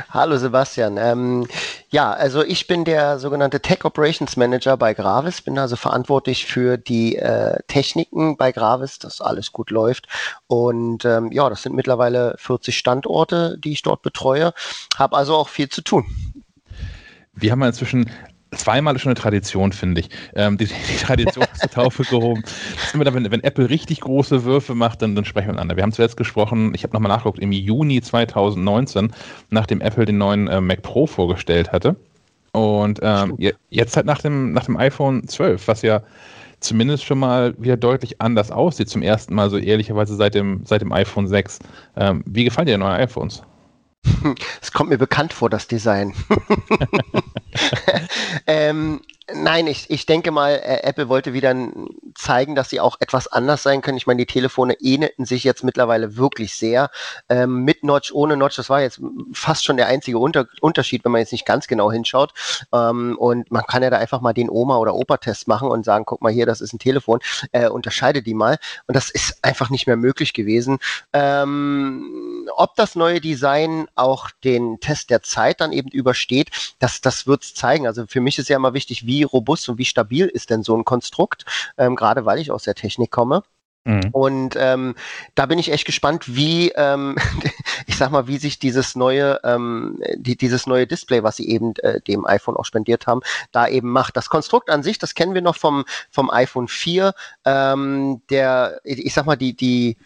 [0.10, 0.98] Hallo Sebastian.
[0.98, 1.48] Ähm,
[1.90, 6.78] ja, also ich bin der sogenannte Tech Operations Manager bei Gravis, bin also verantwortlich für
[6.78, 10.08] die äh, Techniken bei Gravis, dass alles gut läuft.
[10.48, 14.54] Und ähm, ja, das sind mittlerweile 40 Standorte, die ich dort betreue,
[14.98, 16.06] habe also auch viel zu tun.
[17.34, 18.10] Wir haben inzwischen
[18.56, 20.10] zweimal ist schon eine Tradition, finde ich.
[20.36, 22.44] Ähm, die, die Tradition ist zur Taufe gehoben.
[22.94, 25.76] Dann, wenn, wenn Apple richtig große Würfe macht, dann, dann sprechen wir miteinander.
[25.78, 29.12] Wir haben zuletzt gesprochen, ich habe nochmal nachgeguckt, im Juni 2019,
[29.50, 31.96] nachdem Apple den neuen äh, Mac Pro vorgestellt hatte.
[32.54, 36.02] Und ähm, je- jetzt halt nach dem, nach dem iPhone 12, was ja
[36.60, 40.82] zumindest schon mal wieder deutlich anders aussieht, zum ersten Mal so ehrlicherweise seit dem, seit
[40.82, 41.60] dem iPhone 6.
[41.96, 43.44] Ähm, wie gefallen dir die neuen iPhones?
[44.62, 46.14] Es kommt mir bekannt vor, das Design.
[48.48, 49.02] ähm,
[49.34, 51.56] nein, ich, ich denke mal, äh, Apple wollte wieder
[52.16, 53.98] zeigen, dass sie auch etwas anders sein können.
[53.98, 56.90] Ich meine, die Telefone ähnelten sich jetzt mittlerweile wirklich sehr.
[57.30, 59.02] Ähm, mit Notch, ohne Notch, das war jetzt
[59.34, 62.34] fast schon der einzige Unter Unterschied, wenn man jetzt nicht ganz genau hinschaut.
[62.74, 66.06] Ähm, und man kann ja da einfach mal den Oma- oder Opa-Test machen und sagen,
[66.06, 67.20] guck mal hier, das ist ein Telefon,
[67.52, 68.58] äh, unterscheide die mal.
[68.88, 70.80] Und das ist einfach nicht mehr möglich gewesen.
[71.14, 76.50] Ähm, ob das neue Design auch den Test der Zeit dann eben übersteht,
[76.80, 77.88] das, das wird es zeigen.
[77.88, 80.76] Also für mich ist ja immer wichtig, wie robust und wie stabil ist denn so
[80.76, 81.46] ein Konstrukt,
[81.78, 83.44] ähm, gerade weil ich aus der Technik komme.
[84.12, 84.96] Und ähm,
[85.34, 87.16] da bin ich echt gespannt, wie, ähm,
[87.88, 91.76] ich sag mal, wie sich dieses neue, ähm, die, dieses neue Display, was sie eben
[91.78, 94.16] äh, dem iPhone auch spendiert haben, da eben macht.
[94.18, 97.14] Das Konstrukt an sich, das kennen wir noch vom, vom iPhone 4.
[97.46, 99.98] Ähm, der, ich sag mal, die, die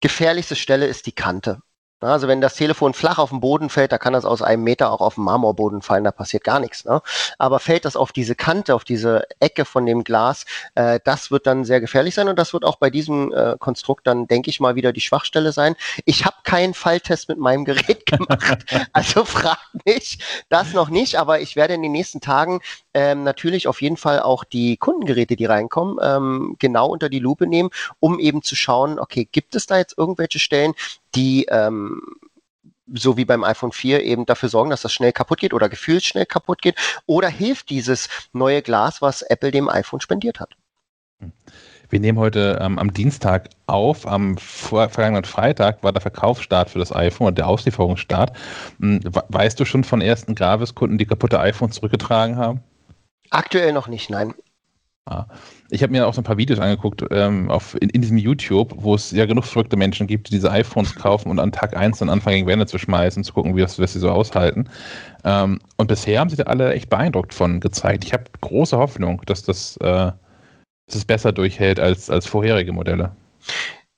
[0.00, 1.62] gefährlichste Stelle ist die Kante.
[2.04, 4.62] Ja, Also wenn das Telefon flach auf den Boden fällt, da kann das aus einem
[4.62, 6.84] Meter auch auf den Marmorboden fallen, da passiert gar nichts.
[6.84, 7.00] Ne?
[7.38, 10.44] Aber fällt das auf diese Kante, auf diese Ecke von dem Glas,
[10.74, 14.06] äh, das wird dann sehr gefährlich sein und das wird auch bei diesem äh, Konstrukt
[14.06, 15.76] dann, denke ich mal, wieder die Schwachstelle sein.
[16.04, 20.18] Ich habe keinen Falltest mit meinem Gerät gemacht, also fragt mich
[20.50, 22.60] das noch nicht, aber ich werde in den nächsten Tagen
[22.92, 27.46] ähm, natürlich auf jeden Fall auch die Kundengeräte, die reinkommen, ähm, genau unter die Lupe
[27.46, 30.74] nehmen, um eben zu schauen, okay, gibt es da jetzt irgendwelche Stellen,
[31.14, 32.00] die ähm,
[32.92, 36.04] so wie beim iPhone 4 eben dafür sorgen, dass das schnell kaputt geht oder gefühlt
[36.04, 36.76] schnell kaputt geht?
[37.06, 40.54] Oder hilft dieses neue Glas, was Apple dem iPhone spendiert hat?
[41.88, 44.06] Wir nehmen heute ähm, am Dienstag auf.
[44.06, 48.36] Am vor, vergangenen Freitag war der Verkaufsstart für das iPhone und der Auslieferungsstart.
[48.80, 52.60] Hm, we- Weißt du schon von ersten Gravis-Kunden, die kaputte iPhones zurückgetragen haben?
[53.30, 54.34] Aktuell noch nicht, nein.
[55.06, 55.26] Ah.
[55.74, 58.72] Ich habe mir auch so ein paar Videos angeguckt ähm, auf, in, in diesem YouTube,
[58.76, 61.98] wo es ja genug verrückte Menschen gibt, die diese iPhones kaufen und an Tag 1
[61.98, 64.68] dann anfangen, gegen Wände zu schmeißen, zu gucken, wie das, was sie so aushalten.
[65.24, 68.04] Ähm, und bisher haben sich da alle echt beeindruckt von gezeigt.
[68.04, 70.12] Ich habe große Hoffnung, dass das, äh,
[70.86, 73.10] dass es besser durchhält als, als vorherige Modelle.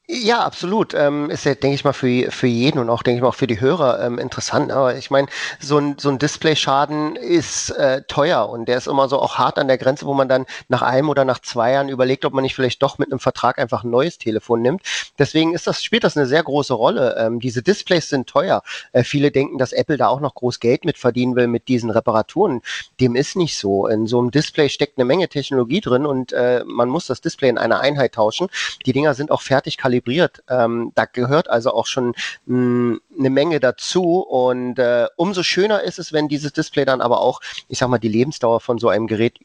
[0.08, 0.94] Ja, absolut.
[0.94, 3.34] Ähm, ist ja, denke ich mal, für, für jeden und auch, denke ich mal, auch
[3.34, 4.70] für die Hörer ähm, interessant.
[4.70, 5.26] Aber ich meine,
[5.58, 9.58] so ein, so ein Display-Schaden ist äh, teuer und der ist immer so auch hart
[9.58, 12.42] an der Grenze, wo man dann nach einem oder nach zwei Jahren überlegt, ob man
[12.44, 14.82] nicht vielleicht doch mit einem Vertrag einfach ein neues Telefon nimmt.
[15.18, 17.16] Deswegen ist das, spielt das eine sehr große Rolle.
[17.18, 18.62] Ähm, diese Displays sind teuer.
[18.92, 21.90] Äh, viele denken, dass Apple da auch noch groß Geld mit verdienen will mit diesen
[21.90, 22.62] Reparaturen.
[23.00, 23.88] Dem ist nicht so.
[23.88, 27.48] In so einem Display steckt eine Menge Technologie drin und äh, man muss das Display
[27.48, 28.46] in einer Einheit tauschen.
[28.86, 30.42] Die Dinger sind auch fertig kalibriert kalibriert.
[30.48, 32.14] Ähm, da gehört also auch schon
[32.46, 37.00] mh, hm, eine Menge dazu und äh, umso schöner ist es, wenn dieses Display dann
[37.00, 39.38] aber auch, ich sag mal, die Lebensdauer von so einem Gerät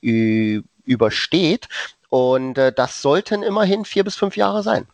[0.86, 1.68] übersteht
[2.10, 4.86] und äh, das sollten immerhin vier bis fünf Jahre sein.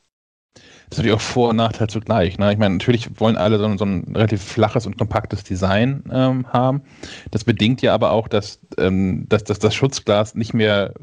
[0.89, 2.37] Das ist natürlich auch Vor- und Nachteil zugleich.
[2.37, 2.53] Ne?
[2.53, 6.47] Ich meine, natürlich wollen alle so ein, so ein relativ flaches und kompaktes Design ähm,
[6.53, 6.81] haben.
[7.29, 10.93] Das bedingt ja aber auch, dass, ähm, dass, dass das Schutzglas nicht mehr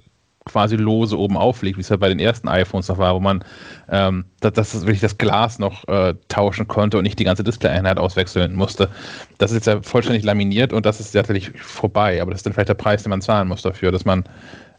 [0.47, 3.45] quasi lose oben aufliegt, wie es ja bei den ersten iPhones noch war, wo man
[3.89, 7.99] ähm, dass, dass wirklich das Glas noch äh, tauschen konnte und nicht die ganze Display-Einheit
[7.99, 8.91] auswechseln musste.
[9.39, 12.53] Das ist jetzt ja vollständig laminiert und das ist tatsächlich vorbei, aber das ist dann
[12.53, 14.25] vielleicht der Preis, den man zahlen muss dafür, dass man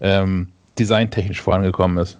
[0.02, 2.20] ähm, designtechnisch vorangekommen ist.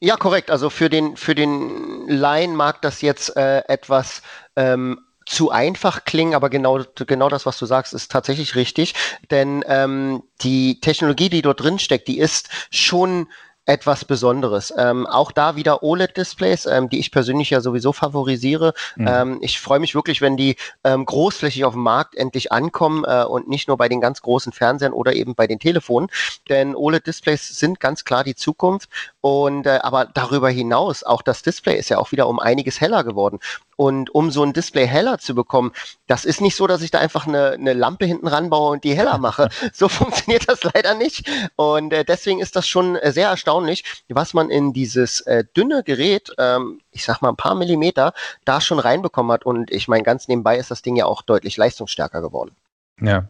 [0.00, 0.50] Ja, korrekt.
[0.50, 4.22] Also für den, für den Laien mag das jetzt äh, etwas
[4.56, 8.94] ähm, zu einfach klingen, aber genau, genau das, was du sagst, ist tatsächlich richtig.
[9.30, 13.26] Denn ähm, die Technologie, die dort drin steckt, die ist schon
[13.66, 14.72] etwas Besonderes.
[14.76, 18.74] Ähm, auch da wieder OLED-Displays, ähm, die ich persönlich ja sowieso favorisiere.
[18.96, 19.08] Mhm.
[19.08, 23.24] Ähm, ich freue mich wirklich, wenn die ähm, großflächig auf dem Markt endlich ankommen äh,
[23.24, 26.10] und nicht nur bei den ganz großen Fernsehern oder eben bei den Telefonen.
[26.48, 28.90] Denn OLED-Displays sind ganz klar die Zukunft.
[29.24, 33.04] Und äh, aber darüber hinaus, auch das Display ist ja auch wieder um einiges heller
[33.04, 33.38] geworden.
[33.74, 35.72] Und um so ein Display heller zu bekommen,
[36.06, 38.94] das ist nicht so, dass ich da einfach eine, eine Lampe hinten ranbaue und die
[38.94, 39.48] heller mache.
[39.72, 41.26] so funktioniert das leider nicht.
[41.56, 45.82] Und äh, deswegen ist das schon äh, sehr erstaunlich, was man in dieses äh, dünne
[45.84, 48.12] Gerät, ähm, ich sag mal ein paar Millimeter,
[48.44, 49.46] da schon reinbekommen hat.
[49.46, 52.54] Und ich meine, ganz nebenbei ist das Ding ja auch deutlich leistungsstärker geworden.
[53.00, 53.26] Ja,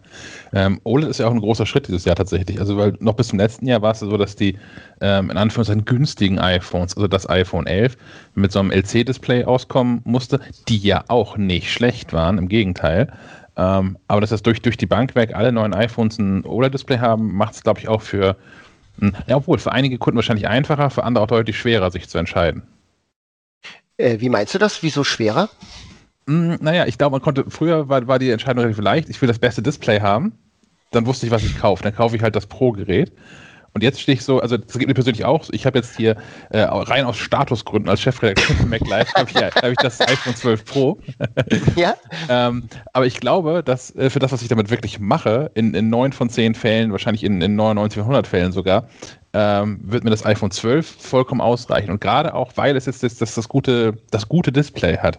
[0.52, 2.60] ähm, OLED ist ja auch ein großer Schritt dieses Jahr tatsächlich.
[2.60, 4.58] Also, weil noch bis zum letzten Jahr war es so, dass die
[5.00, 7.96] ähm, in Anführungszeichen günstigen iPhones, also das iPhone 11,
[8.34, 13.10] mit so einem LC-Display auskommen musste, die ja auch nicht schlecht waren, im Gegenteil.
[13.56, 17.34] Ähm, aber dass das durch, durch die Bank weg alle neuen iPhones ein OLED-Display haben,
[17.34, 18.36] macht es, glaube ich, auch für,
[18.98, 22.18] hm, ja, obwohl für einige Kunden wahrscheinlich einfacher, für andere auch deutlich schwerer, sich zu
[22.18, 22.64] entscheiden.
[23.96, 24.82] Äh, wie meinst du das?
[24.82, 25.48] Wieso schwerer?
[26.26, 29.26] Mm, naja, ich glaube, man konnte, früher war, war die Entscheidung relativ leicht, ich will
[29.26, 30.32] das beste Display haben,
[30.90, 31.82] dann wusste ich, was ich kaufe.
[31.82, 33.12] Dann kaufe ich halt das Pro-Gerät.
[33.74, 36.16] Und jetzt stehe ich so, also das geht mir persönlich auch, ich habe jetzt hier
[36.50, 40.64] äh, rein aus Statusgründen als Chefredakteur von MacLife, habe ich, hab ich das iPhone 12
[40.64, 41.00] Pro.
[41.76, 41.96] ja.
[42.28, 45.90] ähm, aber ich glaube, dass äh, für das, was ich damit wirklich mache, in, in
[45.90, 48.86] 9 von 10 Fällen, wahrscheinlich in, in 99 von 100 Fällen sogar,
[49.32, 51.90] ähm, wird mir das iPhone 12 vollkommen ausreichen.
[51.90, 55.18] Und gerade auch, weil es jetzt das, das, das, gute, das gute Display hat.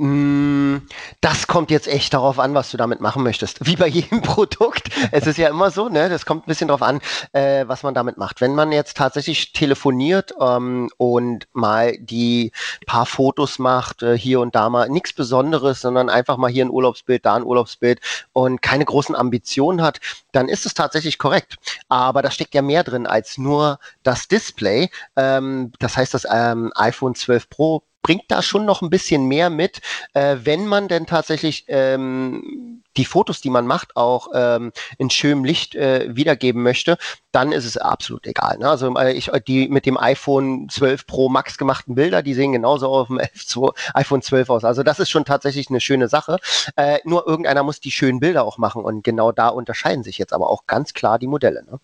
[0.00, 0.76] Mm,
[1.20, 3.66] das kommt jetzt echt darauf an, was du damit machen möchtest.
[3.66, 4.90] Wie bei jedem Produkt.
[5.10, 6.08] Es ist ja immer so, ne?
[6.08, 7.00] Das kommt ein bisschen darauf an,
[7.32, 8.40] äh, was man damit macht.
[8.40, 12.52] Wenn man jetzt tatsächlich telefoniert ähm, und mal die
[12.86, 16.70] paar Fotos macht, äh, hier und da mal nichts Besonderes, sondern einfach mal hier ein
[16.70, 18.00] Urlaubsbild, da ein Urlaubsbild
[18.32, 19.98] und keine großen Ambitionen hat,
[20.30, 21.56] dann ist es tatsächlich korrekt.
[21.88, 24.90] Aber da steckt ja mehr drin als nur das Display.
[25.16, 29.50] Ähm, das heißt, das ähm, iPhone 12 Pro bringt da schon noch ein bisschen mehr
[29.50, 29.80] mit,
[30.14, 35.44] äh, wenn man denn tatsächlich ähm, die Fotos, die man macht, auch ähm, in schönem
[35.44, 36.98] Licht äh, wiedergeben möchte,
[37.32, 38.58] dann ist es absolut egal.
[38.58, 38.68] Ne?
[38.68, 42.88] Also äh, ich, die mit dem iPhone 12 Pro Max gemachten Bilder, die sehen genauso
[42.88, 44.64] auf dem 11, iPhone 12 aus.
[44.64, 46.38] Also das ist schon tatsächlich eine schöne Sache.
[46.76, 50.32] Äh, nur irgendeiner muss die schönen Bilder auch machen und genau da unterscheiden sich jetzt
[50.32, 51.64] aber auch ganz klar die Modelle.
[51.64, 51.78] Ne?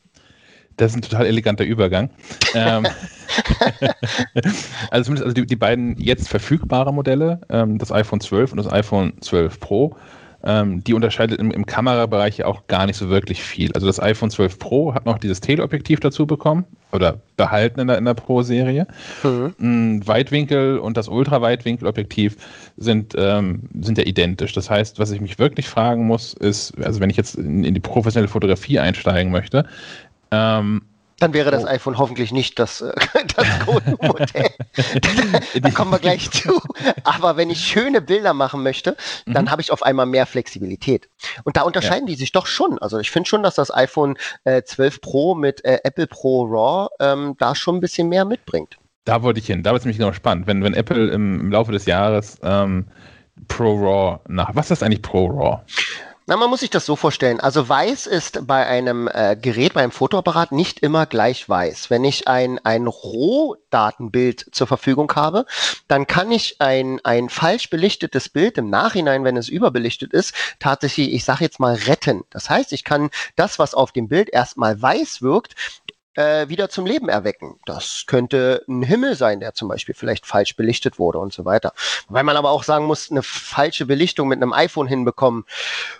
[0.76, 2.10] Das ist ein total eleganter Übergang.
[2.54, 2.86] ähm,
[4.90, 8.70] also zumindest also die, die, beiden jetzt verfügbaren Modelle, ähm, das iPhone 12 und das
[8.72, 9.96] iPhone 12 Pro,
[10.44, 13.72] ähm, die unterscheidet im, im, Kamerabereich ja auch gar nicht so wirklich viel.
[13.72, 17.96] Also das iPhone 12 Pro hat noch dieses Teleobjektiv dazu bekommen oder behalten in der,
[17.98, 18.86] in der Pro-Serie.
[19.22, 20.06] Mhm.
[20.06, 22.36] Weitwinkel und das Ultraweitwinkelobjektiv
[22.76, 24.52] sind, ähm, sind ja identisch.
[24.52, 27.72] Das heißt, was ich mich wirklich fragen muss, ist, also wenn ich jetzt in, in
[27.72, 29.64] die professionelle Fotografie einsteigen möchte,
[30.30, 30.82] ähm,
[31.20, 31.68] dann wäre das oh.
[31.68, 32.92] iPhone hoffentlich nicht das, äh,
[33.36, 34.50] das Modell.
[35.62, 36.60] da kommen wir gleich zu.
[37.04, 38.96] Aber wenn ich schöne Bilder machen möchte,
[39.26, 39.50] dann mhm.
[39.50, 41.08] habe ich auf einmal mehr Flexibilität.
[41.44, 42.14] Und da unterscheiden ja.
[42.14, 42.78] die sich doch schon.
[42.78, 46.88] Also ich finde schon, dass das iPhone äh, 12 Pro mit äh, Apple Pro RAW
[47.00, 48.76] ähm, da schon ein bisschen mehr mitbringt.
[49.04, 49.62] Da wollte ich hin.
[49.62, 50.46] Da wird es nämlich genau spannend.
[50.46, 52.86] Wenn, wenn Apple im, im Laufe des Jahres ähm,
[53.48, 54.50] Pro RAW nach.
[54.54, 55.60] Was ist eigentlich Pro RAW?
[56.26, 57.38] Na, man muss sich das so vorstellen.
[57.38, 61.90] Also weiß ist bei einem äh, Gerät, bei einem Fotoapparat nicht immer gleich weiß.
[61.90, 65.44] Wenn ich ein, ein Rohdatenbild zur Verfügung habe,
[65.86, 71.12] dann kann ich ein, ein falsch belichtetes Bild im Nachhinein, wenn es überbelichtet ist, tatsächlich,
[71.12, 72.24] ich sage jetzt mal, retten.
[72.30, 75.54] Das heißt, ich kann das, was auf dem Bild erstmal weiß wirkt,
[76.14, 77.58] äh, wieder zum Leben erwecken.
[77.66, 81.72] Das könnte ein Himmel sein, der zum Beispiel vielleicht falsch belichtet wurde und so weiter.
[82.08, 85.44] Weil man aber auch sagen muss, eine falsche Belichtung mit einem iPhone hinbekommen,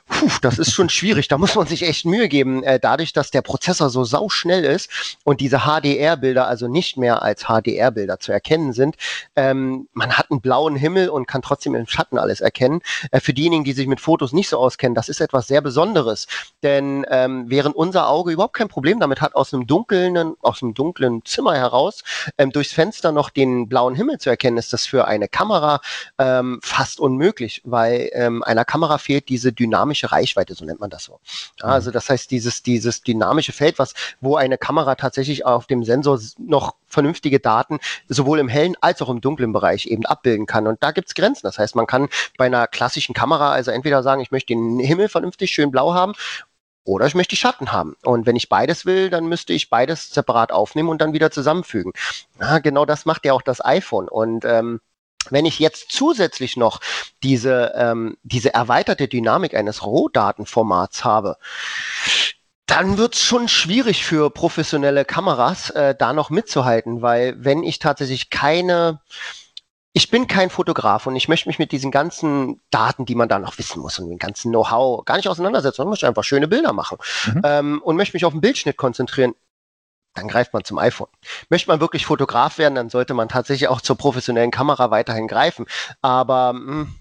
[0.08, 1.28] puh, das ist schon schwierig.
[1.28, 2.62] Da muss man sich echt Mühe geben.
[2.62, 7.44] Äh, dadurch, dass der Prozessor so sauschnell ist und diese HDR-Bilder also nicht mehr als
[7.44, 8.96] HDR-Bilder zu erkennen sind,
[9.36, 12.80] ähm, man hat einen blauen Himmel und kann trotzdem im Schatten alles erkennen.
[13.10, 16.26] Äh, für diejenigen, die sich mit Fotos nicht so auskennen, das ist etwas sehr Besonderes.
[16.62, 19.66] Denn ähm, während unser Auge überhaupt kein Problem damit hat, aus einem
[20.12, 22.02] dunklen, aus einem dunklen Zimmer heraus
[22.38, 25.80] ähm, durchs Fenster noch den blauen Himmel zu erkennen, ist das für eine Kamera
[26.18, 31.05] ähm, fast unmöglich, weil ähm, einer Kamera fehlt diese dynamische Reichweite, so nennt man das
[31.05, 31.20] so.
[31.61, 35.84] Ja, also das heißt, dieses, dieses dynamische Feld, was, wo eine Kamera tatsächlich auf dem
[35.84, 37.78] Sensor noch vernünftige Daten
[38.09, 40.66] sowohl im hellen als auch im dunklen Bereich eben abbilden kann.
[40.66, 41.46] Und da gibt's Grenzen.
[41.46, 45.09] Das heißt, man kann bei einer klassischen Kamera also entweder sagen, ich möchte den Himmel
[45.09, 46.14] vernünftig schön blau haben
[46.85, 47.97] oder ich möchte Schatten haben.
[48.03, 51.93] Und wenn ich beides will, dann müsste ich beides separat aufnehmen und dann wieder zusammenfügen.
[52.41, 54.09] Ja, genau das macht ja auch das iPhone.
[54.09, 54.80] Und ähm,
[55.30, 56.80] wenn ich jetzt zusätzlich noch
[57.22, 61.37] diese, ähm, diese erweiterte Dynamik eines Rohdatenformats habe,
[62.66, 68.30] dann wird's schon schwierig für professionelle Kameras, äh, da noch mitzuhalten, weil wenn ich tatsächlich
[68.30, 69.01] keine
[69.97, 73.38] ich bin kein Fotograf und ich möchte mich mit diesen ganzen Daten, die man da
[73.38, 76.72] noch wissen muss und dem ganzen Know-how gar nicht auseinandersetzen, sondern möchte einfach schöne Bilder
[76.72, 77.40] machen mhm.
[77.45, 79.34] ähm, und möchte mich auf den Bildschnitt konzentrieren.
[80.14, 81.09] Dann greift man zum iPhone.
[81.49, 85.66] Möchte man wirklich Fotograf werden, dann sollte man tatsächlich auch zur professionellen Kamera weiterhin greifen.
[86.03, 86.95] Aber mh, hm,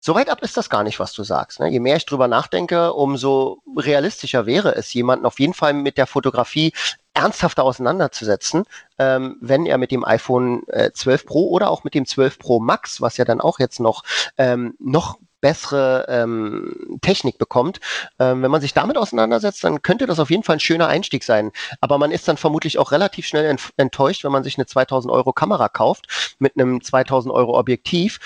[0.00, 1.60] so weit ab ist das gar nicht, was du sagst.
[1.60, 1.70] Ne?
[1.70, 6.08] Je mehr ich drüber nachdenke, umso realistischer wäre es, jemanden auf jeden Fall mit der
[6.08, 6.72] Fotografie
[7.14, 8.64] ernsthafter auseinanderzusetzen,
[8.98, 12.60] ähm, wenn er mit dem iPhone äh, 12 Pro oder auch mit dem 12 Pro
[12.60, 14.02] Max, was ja dann auch jetzt noch,
[14.36, 17.78] ähm, noch bessere ähm, Technik bekommt.
[18.18, 21.22] Ähm, wenn man sich damit auseinandersetzt, dann könnte das auf jeden Fall ein schöner Einstieg
[21.22, 21.52] sein.
[21.82, 25.34] Aber man ist dann vermutlich auch relativ schnell enttäuscht, wenn man sich eine 2000 Euro
[25.34, 28.20] Kamera kauft mit einem 2000 Euro Objektiv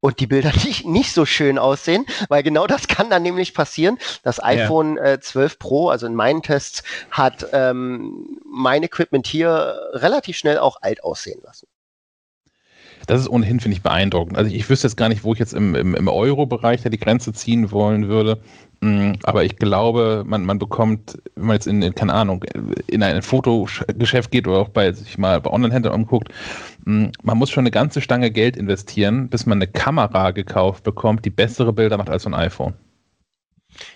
[0.00, 3.98] und die Bilder nicht, nicht so schön aussehen, weil genau das kann dann nämlich passieren.
[4.22, 5.14] Das iPhone ja.
[5.14, 10.82] äh, 12 Pro, also in meinen Tests, hat ähm, mein Equipment hier relativ schnell auch
[10.82, 11.66] alt aussehen lassen.
[13.06, 14.36] Das ist ohnehin, finde ich, beeindruckend.
[14.36, 16.98] Also ich wüsste jetzt gar nicht, wo ich jetzt im, im, im Euro-Bereich da die
[16.98, 18.40] Grenze ziehen wollen würde.
[18.80, 22.44] Mm, aber ich glaube, man, man bekommt, wenn man jetzt in, in, keine Ahnung,
[22.86, 26.28] in ein Fotogeschäft geht oder auch bei sich mal bei Online-Händlern umguckt,
[26.84, 31.24] mm, man muss schon eine ganze Stange Geld investieren, bis man eine Kamera gekauft bekommt,
[31.24, 32.74] die bessere Bilder macht als so ein iPhone.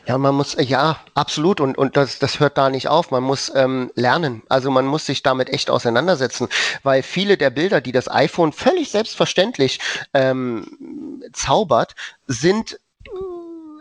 [0.06, 1.60] Ja, man muss, ja, absolut.
[1.60, 3.10] Und, und das, das hört da nicht auf.
[3.10, 4.42] Man muss ähm, lernen.
[4.48, 6.48] Also man muss sich damit echt auseinandersetzen,
[6.82, 9.78] weil viele der Bilder, die das iPhone völlig selbstverständlich
[10.14, 10.66] ähm,
[11.32, 11.94] zaubert,
[12.26, 13.08] sind äh,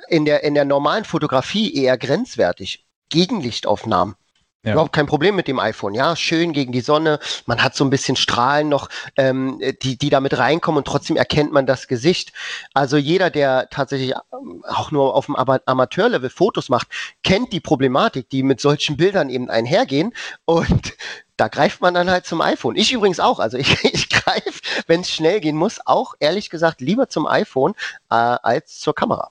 [0.09, 2.85] in der, in der normalen Fotografie eher grenzwertig.
[3.09, 4.15] Gegenlichtaufnahmen.
[4.63, 4.73] Ja.
[4.73, 5.93] Überhaupt kein Problem mit dem iPhone.
[5.93, 7.19] Ja, schön gegen die Sonne.
[7.45, 11.53] Man hat so ein bisschen Strahlen noch, ähm, die, die damit reinkommen und trotzdem erkennt
[11.53, 12.33] man das Gesicht.
[12.73, 16.89] Also jeder, der tatsächlich ähm, auch nur auf dem Amateurlevel Fotos macht,
[17.23, 20.13] kennt die Problematik, die mit solchen Bildern eben einhergehen.
[20.43, 20.93] Und
[21.37, 22.75] da greift man dann halt zum iPhone.
[22.75, 23.39] Ich übrigens auch.
[23.39, 27.75] Also ich, ich greife, wenn es schnell gehen muss, auch ehrlich gesagt lieber zum iPhone
[28.09, 29.29] äh, als zur Kamera.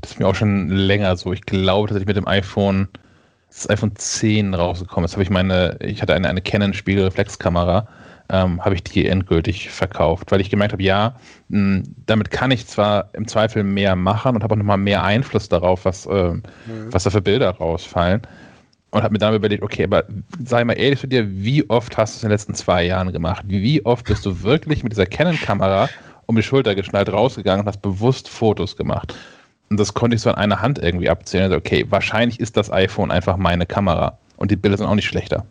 [0.00, 1.32] Das ist mir auch schon länger so.
[1.32, 2.88] Ich glaube, dass ich mit dem iPhone
[3.50, 7.88] das iPhone 10 rausgekommen ist, habe ich meine, ich hatte eine, eine Canon Spiegelreflexkamera,
[8.28, 11.16] ähm, habe ich die endgültig verkauft, weil ich gemerkt habe, ja,
[11.48, 15.48] mh, damit kann ich zwar im Zweifel mehr machen und habe auch nochmal mehr Einfluss
[15.48, 16.42] darauf, was, äh, mhm.
[16.90, 18.22] was da für Bilder rausfallen.
[18.92, 20.04] Und habe mir dann überlegt, okay, aber
[20.44, 23.12] sei mal ehrlich zu dir, wie oft hast du es in den letzten zwei Jahren
[23.12, 23.44] gemacht?
[23.46, 25.88] Wie oft bist du wirklich mit dieser Canon-Kamera
[26.26, 29.14] um die Schulter geschnallt rausgegangen und hast bewusst Fotos gemacht?
[29.70, 31.44] Und das konnte ich so an einer Hand irgendwie abzählen.
[31.44, 34.18] Also, okay, wahrscheinlich ist das iPhone einfach meine Kamera.
[34.36, 35.46] Und die Bilder sind auch nicht schlechter.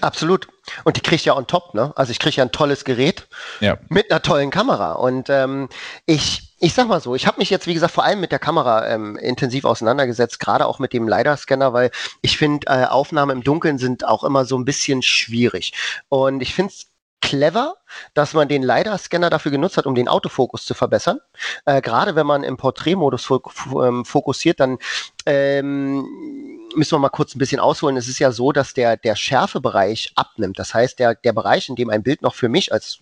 [0.00, 0.48] Absolut.
[0.82, 1.92] Und die kriege ich ja on top, ne?
[1.94, 3.28] Also ich kriege ja ein tolles Gerät
[3.60, 3.78] ja.
[3.88, 4.94] mit einer tollen Kamera.
[4.94, 5.68] Und ähm,
[6.06, 8.40] ich, ich sag mal so, ich habe mich jetzt, wie gesagt, vor allem mit der
[8.40, 13.44] Kamera ähm, intensiv auseinandergesetzt, gerade auch mit dem LiDAR-Scanner, weil ich finde, äh, Aufnahmen im
[13.44, 15.72] Dunkeln sind auch immer so ein bisschen schwierig.
[16.08, 16.91] Und ich finde es
[17.22, 17.76] clever,
[18.12, 21.20] dass man den LiDAR-Scanner dafür genutzt hat, um den Autofokus zu verbessern.
[21.64, 24.78] Äh, Gerade wenn man im Porträtmodus ähm, fokussiert, dann
[25.24, 26.06] ähm,
[26.74, 27.96] müssen wir mal kurz ein bisschen ausholen.
[27.96, 30.58] Es ist ja so, dass der, der Schärfebereich abnimmt.
[30.58, 33.00] Das heißt, der, der Bereich, in dem ein Bild noch für mich als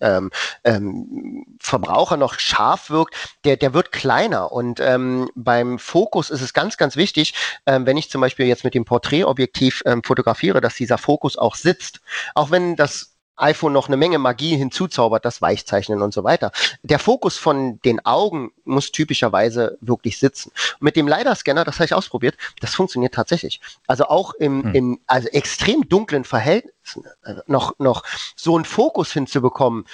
[0.00, 0.30] ähm,
[0.64, 3.14] ähm, Verbraucher noch scharf wirkt,
[3.44, 4.50] der, der wird kleiner.
[4.50, 7.34] Und ähm, beim Fokus ist es ganz, ganz wichtig,
[7.66, 11.54] ähm, wenn ich zum Beispiel jetzt mit dem Porträtobjektiv ähm, fotografiere, dass dieser Fokus auch
[11.54, 12.00] sitzt.
[12.34, 16.52] Auch wenn das iPhone noch eine Menge Magie hinzuzaubert, das Weichzeichnen und so weiter.
[16.82, 20.52] Der Fokus von den Augen muss typischerweise wirklich sitzen.
[20.80, 23.60] Mit dem LiDAR-Scanner, das habe ich ausprobiert, das funktioniert tatsächlich.
[23.86, 24.74] Also auch im, hm.
[24.74, 28.04] in also extrem dunklen Verhältnissen äh, noch, noch
[28.36, 29.86] so einen Fokus hinzubekommen.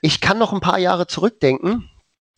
[0.00, 1.90] Ich kann noch ein paar Jahre zurückdenken.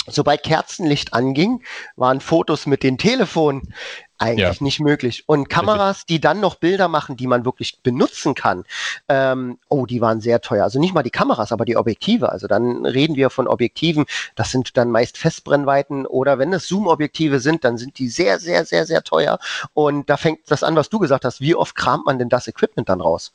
[0.06, 1.62] Sobald Kerzenlicht anging,
[1.94, 3.74] waren Fotos mit den Telefonen
[4.20, 4.64] eigentlich ja.
[4.64, 5.24] nicht möglich.
[5.26, 8.64] Und Kameras, die dann noch Bilder machen, die man wirklich benutzen kann,
[9.08, 10.64] ähm, oh, die waren sehr teuer.
[10.64, 12.30] Also nicht mal die Kameras, aber die Objektive.
[12.30, 17.40] Also dann reden wir von Objektiven, das sind dann meist Festbrennweiten oder wenn es Zoom-Objektive
[17.40, 19.38] sind, dann sind die sehr, sehr, sehr, sehr teuer.
[19.72, 21.40] Und da fängt das an, was du gesagt hast.
[21.40, 23.32] Wie oft kramt man denn das Equipment dann raus?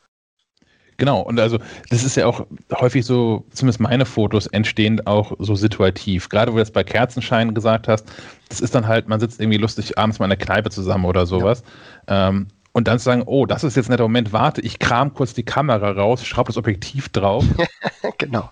[0.98, 1.60] Genau, und also
[1.90, 6.30] das ist ja auch häufig so, zumindest meine Fotos entstehen auch so situativ.
[6.30, 8.08] Gerade wo du das bei Kerzenschein gesagt hast,
[8.50, 11.26] das ist dann halt, man sitzt irgendwie lustig abends mal in der Kneipe zusammen oder
[11.26, 11.64] sowas.
[12.08, 12.30] Ja.
[12.30, 15.14] Ähm, und dann zu sagen, oh, das ist jetzt ein netter Moment, warte, ich kram
[15.14, 17.46] kurz die Kamera raus, schraube das Objektiv drauf.
[18.18, 18.50] genau.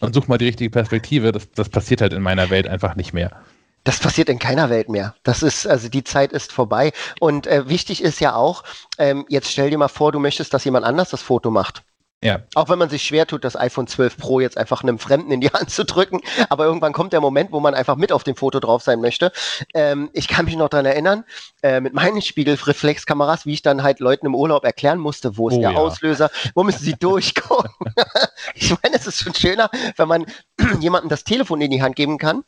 [0.00, 1.30] Und such mal die richtige Perspektive.
[1.30, 3.32] Das, das passiert halt in meiner Welt einfach nicht mehr.
[3.84, 5.14] Das passiert in keiner Welt mehr.
[5.22, 6.92] Das ist, also die Zeit ist vorbei.
[7.18, 8.62] Und äh, wichtig ist ja auch,
[8.98, 11.82] ähm, jetzt stell dir mal vor, du möchtest, dass jemand anders das Foto macht.
[12.22, 12.40] Ja.
[12.54, 15.40] Auch wenn man sich schwer tut, das iPhone 12 Pro jetzt einfach einem Fremden in
[15.40, 16.20] die Hand zu drücken.
[16.50, 19.32] Aber irgendwann kommt der Moment, wo man einfach mit auf dem Foto drauf sein möchte.
[19.72, 21.24] Ähm, ich kann mich noch daran erinnern,
[21.62, 25.56] äh, mit meinen Spiegelreflexkameras, wie ich dann halt Leuten im Urlaub erklären musste, wo ist
[25.56, 25.78] oh, der ja.
[25.78, 27.72] Auslöser, wo müssen sie durchkommen.
[28.54, 30.26] ich meine, es ist schon schöner, wenn man
[30.80, 32.44] jemandem das Telefon in die Hand geben kann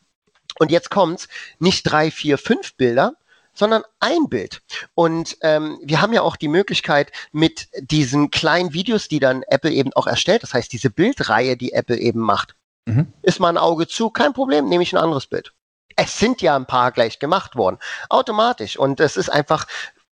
[0.59, 1.29] und jetzt kommt's,
[1.59, 3.15] nicht drei, vier, fünf Bilder,
[3.55, 4.63] sondern ein Bild.
[4.95, 9.71] Und ähm, wir haben ja auch die Möglichkeit mit diesen kleinen Videos, die dann Apple
[9.71, 12.55] eben auch erstellt, das heißt diese Bildreihe, die Apple eben macht,
[12.87, 13.13] mhm.
[13.23, 15.53] ist mal ein Auge zu, kein Problem, nehme ich ein anderes Bild.
[15.97, 17.79] Es sind ja ein paar gleich gemacht worden,
[18.09, 18.79] automatisch.
[18.79, 19.67] Und es ist einfach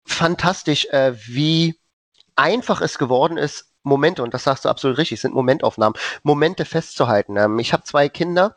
[0.05, 1.81] fantastisch, äh, wie
[2.37, 7.37] einfach es geworden ist, Momente, und das sagst du absolut richtig, sind Momentaufnahmen, Momente festzuhalten.
[7.37, 8.57] Ähm, ich habe zwei Kinder.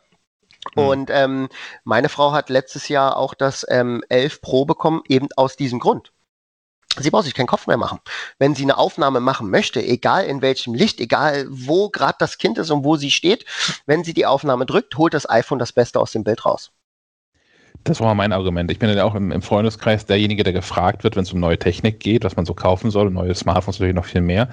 [0.75, 1.49] Und ähm,
[1.83, 6.11] meine Frau hat letztes Jahr auch das ähm, 11 Pro bekommen, eben aus diesem Grund.
[6.99, 7.99] Sie braucht sich keinen Kopf mehr machen.
[8.37, 12.59] Wenn sie eine Aufnahme machen möchte, egal in welchem Licht, egal wo gerade das Kind
[12.59, 13.45] ist und wo sie steht,
[13.87, 16.71] wenn sie die Aufnahme drückt, holt das iPhone das Beste aus dem Bild raus.
[17.83, 18.71] Das war mein Argument.
[18.71, 21.59] Ich bin ja auch im, im Freundeskreis derjenige, der gefragt wird, wenn es um neue
[21.59, 24.49] Technik geht, was man so kaufen soll, neue Smartphones natürlich noch viel mehr.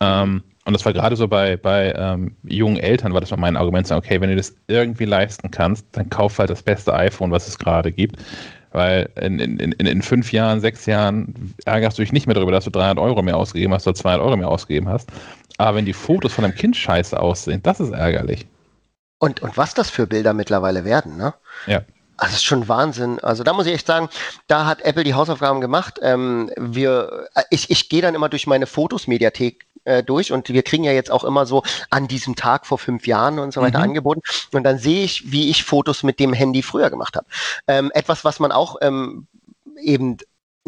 [0.00, 3.56] Ähm, und das war gerade so bei, bei ähm, jungen Eltern, war das mal mein
[3.56, 7.30] Argument, sagen, okay, wenn du das irgendwie leisten kannst, dann kauf halt das beste iPhone,
[7.30, 8.16] was es gerade gibt.
[8.72, 12.52] Weil in, in, in, in fünf Jahren, sechs Jahren ärgerst du dich nicht mehr darüber,
[12.52, 15.08] dass du 300 Euro mehr ausgegeben hast oder 200 Euro mehr ausgegeben hast.
[15.56, 18.46] Aber wenn die Fotos von einem Kind scheiße aussehen, das ist ärgerlich.
[19.20, 21.32] Und, und was das für Bilder mittlerweile werden, ne?
[21.66, 21.80] Ja.
[22.18, 23.20] Also das ist schon Wahnsinn.
[23.20, 24.08] Also da muss ich echt sagen,
[24.48, 26.00] da hat Apple die Hausaufgaben gemacht.
[26.02, 30.62] Ähm, wir, äh, ich, ich gehe dann immer durch meine Fotos-Mediathek äh, durch und wir
[30.64, 33.78] kriegen ja jetzt auch immer so an diesem Tag vor fünf Jahren und so weiter
[33.78, 33.84] mhm.
[33.84, 34.20] angeboten.
[34.52, 37.26] Und dann sehe ich, wie ich Fotos mit dem Handy früher gemacht habe.
[37.68, 39.28] Ähm, etwas, was man auch ähm,
[39.80, 40.18] eben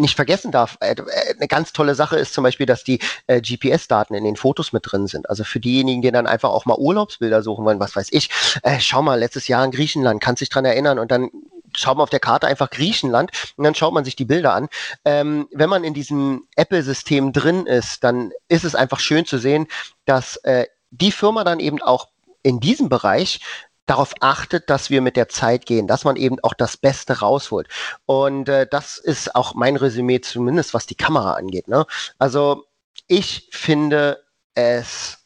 [0.00, 0.96] nicht vergessen darf, äh,
[1.36, 4.90] eine ganz tolle Sache ist zum Beispiel, dass die äh, GPS-Daten in den Fotos mit
[4.90, 5.28] drin sind.
[5.28, 8.30] Also für diejenigen, die dann einfach auch mal Urlaubsbilder suchen wollen, was weiß ich,
[8.62, 11.30] äh, schau mal, letztes Jahr in Griechenland, kannst dich dran erinnern und dann
[11.74, 14.68] schaut man auf der Karte einfach Griechenland und dann schaut man sich die Bilder an.
[15.04, 19.66] Ähm, wenn man in diesem Apple-System drin ist, dann ist es einfach schön zu sehen,
[20.04, 22.08] dass äh, die Firma dann eben auch
[22.42, 23.40] in diesem Bereich
[23.86, 27.68] darauf achtet, dass wir mit der Zeit gehen, dass man eben auch das Beste rausholt.
[28.06, 31.66] Und äh, das ist auch mein Resümee, zumindest was die Kamera angeht.
[31.66, 31.86] Ne?
[32.18, 32.66] Also
[33.08, 34.24] ich finde
[34.54, 35.19] es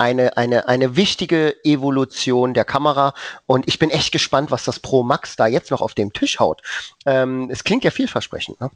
[0.00, 3.12] eine, eine, eine wichtige Evolution der Kamera.
[3.46, 6.40] Und ich bin echt gespannt, was das Pro Max da jetzt noch auf dem Tisch
[6.40, 6.62] haut.
[7.06, 8.60] Ähm, es klingt ja vielversprechend.
[8.60, 8.70] Ne?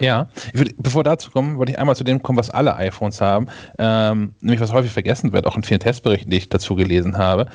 [0.00, 3.48] Ja, würd, bevor dazu kommen, wollte ich einmal zu dem kommen, was alle iPhones haben,
[3.78, 7.46] ähm, nämlich was häufig vergessen wird, auch in vielen Testberichten, die ich dazu gelesen habe,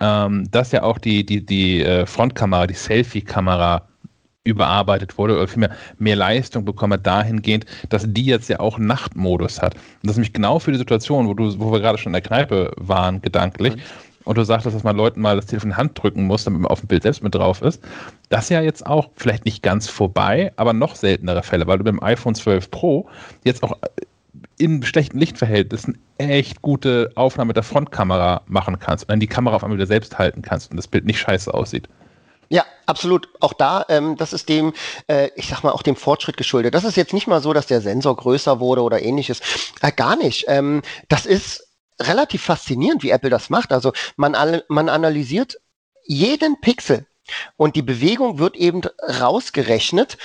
[0.00, 3.88] ähm, dass ja auch die, die, die äh, Frontkamera, die Selfie-Kamera
[4.44, 9.62] überarbeitet wurde oder vielmehr mehr Leistung bekommen hat, dahingehend, dass die jetzt ja auch Nachtmodus
[9.62, 9.74] hat.
[9.74, 12.14] Und das ist nämlich genau für die Situation, wo, du, wo wir gerade schon in
[12.14, 13.80] der Kneipe waren, gedanklich, mhm.
[14.24, 16.60] und du sagtest, dass man Leuten mal das Telefon in die Hand drücken muss, damit
[16.60, 17.82] man auf dem Bild selbst mit drauf ist.
[18.30, 21.84] Das ist ja jetzt auch vielleicht nicht ganz vorbei, aber noch seltenere Fälle, weil du
[21.84, 23.08] mit dem iPhone 12 Pro
[23.44, 23.76] jetzt auch
[24.58, 29.56] in schlechten Lichtverhältnissen echt gute Aufnahmen mit der Frontkamera machen kannst und dann die Kamera
[29.56, 31.88] auf einmal wieder selbst halten kannst und das Bild nicht scheiße aussieht.
[32.52, 33.30] Ja, absolut.
[33.40, 34.74] Auch da, ähm, das ist dem,
[35.08, 36.74] äh, ich sag mal, auch dem Fortschritt geschuldet.
[36.74, 39.40] Das ist jetzt nicht mal so, dass der Sensor größer wurde oder ähnliches.
[39.80, 40.44] Äh, gar nicht.
[40.48, 41.66] Ähm, das ist
[41.98, 43.72] relativ faszinierend, wie Apple das macht.
[43.72, 44.36] Also man,
[44.68, 45.56] man analysiert
[46.04, 47.06] jeden Pixel
[47.56, 50.18] und die Bewegung wird eben rausgerechnet.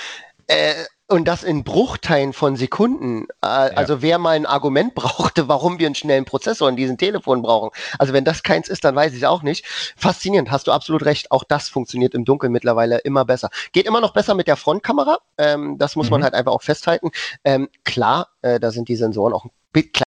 [0.48, 3.24] Äh, und das in Bruchteilen von Sekunden.
[3.42, 3.50] Äh, ja.
[3.74, 7.70] Also wer mal ein Argument brauchte, warum wir einen schnellen Prozessor in diesem Telefon brauchen.
[7.98, 9.64] Also wenn das keins ist, dann weiß ich auch nicht.
[9.96, 11.32] Faszinierend, hast du absolut recht.
[11.32, 13.48] Auch das funktioniert im Dunkeln mittlerweile immer besser.
[13.72, 15.18] Geht immer noch besser mit der Frontkamera.
[15.38, 16.12] Ähm, das muss mhm.
[16.12, 17.10] man halt einfach auch festhalten.
[17.42, 20.04] Ähm, klar, äh, da sind die Sensoren auch ein bisschen kleiner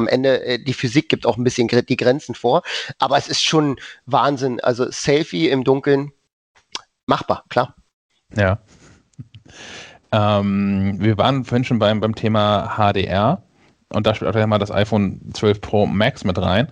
[0.00, 2.62] am Ende äh, die Physik gibt auch ein bisschen die Grenzen vor,
[2.98, 4.60] aber es ist schon Wahnsinn.
[4.60, 6.12] Also Selfie im Dunkeln
[7.06, 7.74] machbar, klar.
[8.36, 8.60] Ja.
[10.12, 13.42] Ähm, wir waren vorhin schon beim, beim Thema HDR
[13.90, 16.68] und da spielt auch mal das iPhone 12 Pro Max mit rein.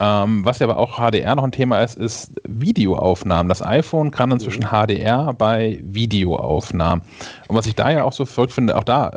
[0.00, 3.48] Ähm, was ja aber auch HDR noch ein Thema ist, ist Videoaufnahmen.
[3.48, 7.04] Das iPhone kann inzwischen HDR bei Videoaufnahmen.
[7.48, 9.10] Und was ich da ja auch so verrückt finde, auch da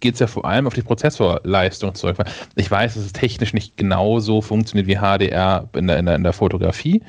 [0.00, 2.16] geht es ja vor allem auf die Prozessorleistung zurück.
[2.56, 6.24] Ich weiß, dass es technisch nicht genauso funktioniert wie HDR in der, in der, in
[6.24, 7.00] der Fotografie.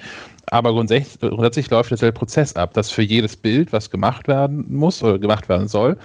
[0.51, 5.03] Aber grundsätzlich, grundsätzlich läuft derselbe Prozess ab, dass für jedes Bild, was gemacht werden muss
[5.03, 5.97] oder gemacht werden soll,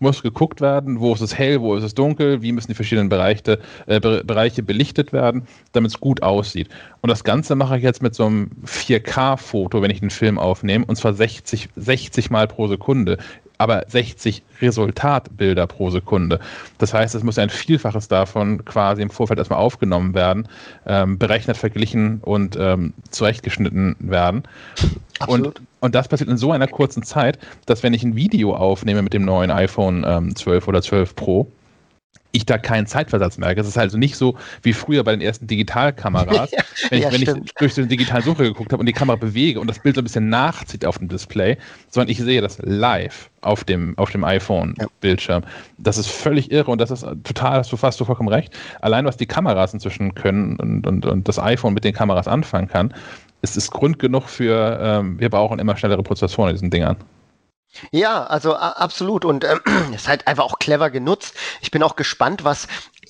[0.00, 3.08] muss geguckt werden, wo ist es hell, wo ist es dunkel, wie müssen die verschiedenen
[3.08, 6.68] Bereiche, äh, Bereiche belichtet werden, damit es gut aussieht.
[7.00, 10.84] Und das Ganze mache ich jetzt mit so einem 4K-Foto, wenn ich einen Film aufnehme,
[10.86, 13.18] und zwar 60, 60 Mal pro Sekunde
[13.58, 16.40] aber 60 Resultatbilder pro Sekunde.
[16.78, 20.48] Das heißt, es muss ein Vielfaches davon quasi im Vorfeld erstmal aufgenommen werden,
[20.86, 24.44] ähm, berechnet, verglichen und ähm, zurechtgeschnitten werden.
[25.18, 25.58] Absolut.
[25.58, 29.02] Und, und das passiert in so einer kurzen Zeit, dass wenn ich ein Video aufnehme
[29.02, 31.50] mit dem neuen iPhone ähm, 12 oder 12 Pro,
[32.32, 33.60] ich da keinen Zeitversatz merke.
[33.60, 36.58] Es ist also nicht so wie früher bei den ersten Digitalkameras, ja,
[36.90, 39.60] wenn, ich, ja, wenn ich, durch den digitalen Suche geguckt habe und die Kamera bewege
[39.60, 41.56] und das Bild so ein bisschen nachzieht auf dem Display,
[41.88, 45.42] sondern ich sehe das live auf dem, auf dem iPhone-Bildschirm.
[45.42, 45.48] Ja.
[45.78, 48.54] Das ist völlig irre und das ist total, hast du fast so vollkommen recht.
[48.80, 52.68] Allein was die Kameras inzwischen können und, und, und das iPhone mit den Kameras anfangen
[52.68, 52.92] kann,
[53.40, 56.96] ist es Grund genug für, ähm, wir brauchen immer schnellere Prozessoren in diesen Dingern.
[57.92, 59.56] Ja, also absolut und äh,
[59.94, 61.34] ist halt einfach auch clever genutzt.
[61.60, 62.66] Ich bin auch gespannt, was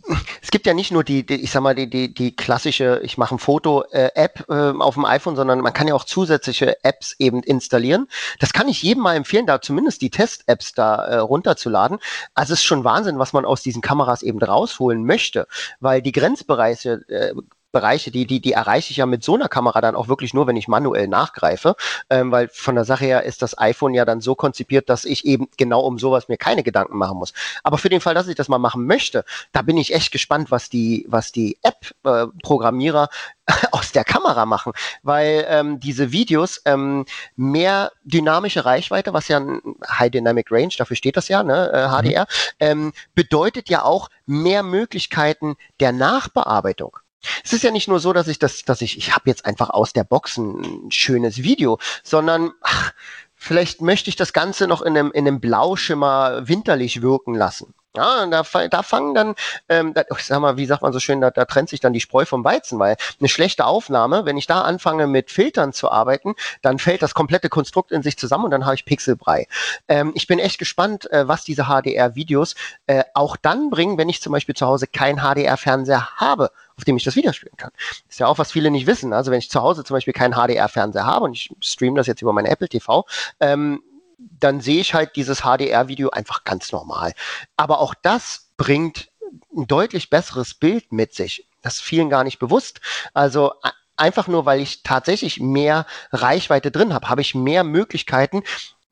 [0.43, 3.19] es gibt ja nicht nur die, die ich sag mal, die, die, die klassische, ich
[3.19, 7.15] mache ein Foto-App äh, äh, auf dem iPhone, sondern man kann ja auch zusätzliche Apps
[7.19, 8.09] eben installieren.
[8.41, 11.99] Das kann ich jedem mal empfehlen, da zumindest die Test-Apps da äh, runterzuladen.
[12.35, 15.47] Also es ist schon Wahnsinn, was man aus diesen Kameras eben rausholen möchte,
[15.81, 17.35] weil die Grenzbereiche, äh,
[17.73, 20.47] Bereiche, die, die, die erreiche ich ja mit so einer Kamera dann auch wirklich nur,
[20.47, 21.77] wenn ich manuell nachgreife,
[22.09, 25.27] ähm, weil von der Sache her ist das iPhone ja dann so konzipiert, dass ich
[25.27, 27.33] eben genau um sowas mir keine Gedanken machen muss.
[27.63, 30.51] Aber für den Fall, dass ich das mal machen möchte, da bin ich echt gespannt,
[30.51, 33.09] was die, was die App-Programmierer
[33.47, 34.73] äh, aus der Kamera machen,
[35.03, 37.05] weil ähm, diese Videos ähm,
[37.37, 41.89] mehr dynamische Reichweite, was ja ein High Dynamic Range, dafür steht das ja, ne, äh,
[41.89, 42.27] HDR, mhm.
[42.61, 46.99] ähm, bedeutet ja auch mehr Möglichkeiten der Nachbearbeitung.
[47.45, 49.71] Es ist ja nicht nur so, dass ich das, dass ich, ich habe jetzt einfach
[49.71, 52.93] aus der Box ein schönes Video, sondern ach,
[53.35, 57.75] vielleicht möchte ich das Ganze noch in einem, in einem Blauschimmer winterlich wirken lassen.
[57.97, 59.35] Ja, da, da fangen dann,
[59.69, 61.93] ähm, da, ich sag mal, wie sagt man so schön, da, da trennt sich dann
[61.93, 65.91] die Spreu vom Weizen, weil eine schlechte Aufnahme, wenn ich da anfange mit Filtern zu
[65.91, 69.49] arbeiten, dann fällt das komplette Konstrukt in sich zusammen und dann habe ich Pixelbrei.
[69.89, 72.55] Ähm, ich bin echt gespannt, äh, was diese HDR-Videos
[72.87, 76.97] äh, auch dann bringen, wenn ich zum Beispiel zu Hause keinen HDR-Fernseher habe auf dem
[76.97, 77.73] ich das Video spielen kann.
[78.09, 79.13] Ist ja auch, was viele nicht wissen.
[79.13, 82.23] Also wenn ich zu Hause zum Beispiel keinen HDR-Fernseher habe und ich streame das jetzt
[82.23, 83.05] über meine Apple TV,
[83.41, 83.83] ähm,
[84.19, 87.13] dann sehe ich halt dieses HDR-Video einfach ganz normal.
[87.57, 89.11] Aber auch das bringt
[89.55, 91.47] ein deutlich besseres Bild mit sich.
[91.63, 92.81] Das ist vielen gar nicht bewusst.
[93.13, 93.53] Also
[93.97, 98.43] einfach nur, weil ich tatsächlich mehr Reichweite drin habe, habe ich mehr Möglichkeiten,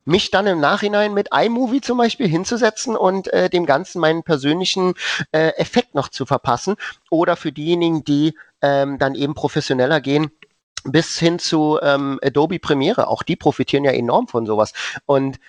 [0.07, 4.93] mich dann im Nachhinein mit iMovie zum Beispiel hinzusetzen und äh, dem Ganzen meinen persönlichen
[5.31, 6.75] äh, Effekt noch zu verpassen.
[7.09, 10.31] Oder für diejenigen, die ähm, dann eben professioneller gehen,
[10.85, 13.07] bis hin zu ähm, Adobe Premiere.
[13.07, 14.71] Auch die profitieren ja enorm von sowas.
[15.05, 15.39] Und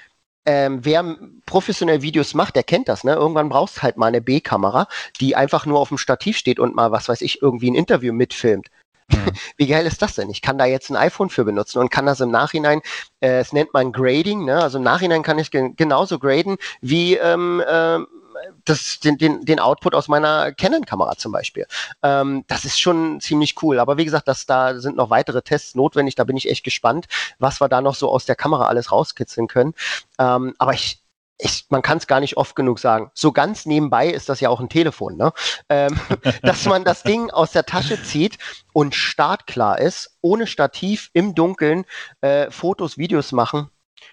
[0.45, 1.17] ähm, wer
[1.47, 3.05] professionell Videos macht, der kennt das.
[3.05, 3.13] Ne?
[3.15, 4.89] Irgendwann brauchst du halt mal eine B-Kamera,
[5.21, 8.13] die einfach nur auf dem Stativ steht und mal, was weiß ich, irgendwie ein Interview
[8.13, 8.69] mitfilmt.
[9.57, 10.31] Wie geil ist das denn?
[10.31, 12.81] Ich kann da jetzt ein iPhone für benutzen und kann das im Nachhinein,
[13.21, 14.63] äh, es nennt man Grading, ne?
[14.63, 17.99] also im Nachhinein kann ich gen genauso graden wie ähm, äh,
[18.65, 21.67] das, den, den, den Output aus meiner Canon-Kamera zum Beispiel.
[22.03, 23.79] Ähm, das ist schon ziemlich cool.
[23.79, 26.15] Aber wie gesagt, das, da sind noch weitere Tests notwendig.
[26.15, 27.07] Da bin ich echt gespannt,
[27.39, 29.75] was wir da noch so aus der Kamera alles rauskitzeln können.
[30.19, 31.01] Ähm, aber ich,
[31.39, 33.11] ich, man kann es gar nicht oft genug sagen.
[33.15, 35.33] So ganz nebenbei ist das ja auch ein Telefon, ne?
[35.69, 35.99] Ähm,
[36.43, 38.39] dass man das Ding aus der Tasche zieht
[38.73, 41.85] und startklar ist, ohne Stativ im Dunkeln
[42.21, 43.71] äh, Fotos, Videos machen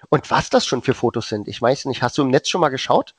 [0.10, 2.62] Und was das schon für Fotos sind, ich weiß nicht, hast du im Netz schon
[2.62, 3.16] mal geschaut?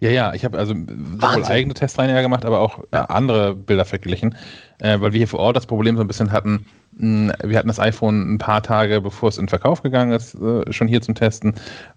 [0.00, 4.36] Ja, ja, ich habe also sowohl eigene Testreihen gemacht, aber auch äh, andere Bilder verglichen,
[4.78, 6.66] äh, weil wir hier vor Ort das Problem so ein bisschen hatten,
[6.96, 10.88] wir hatten das iPhone ein paar Tage, bevor es in Verkauf gegangen ist, äh, schon
[10.88, 11.54] hier zum Testen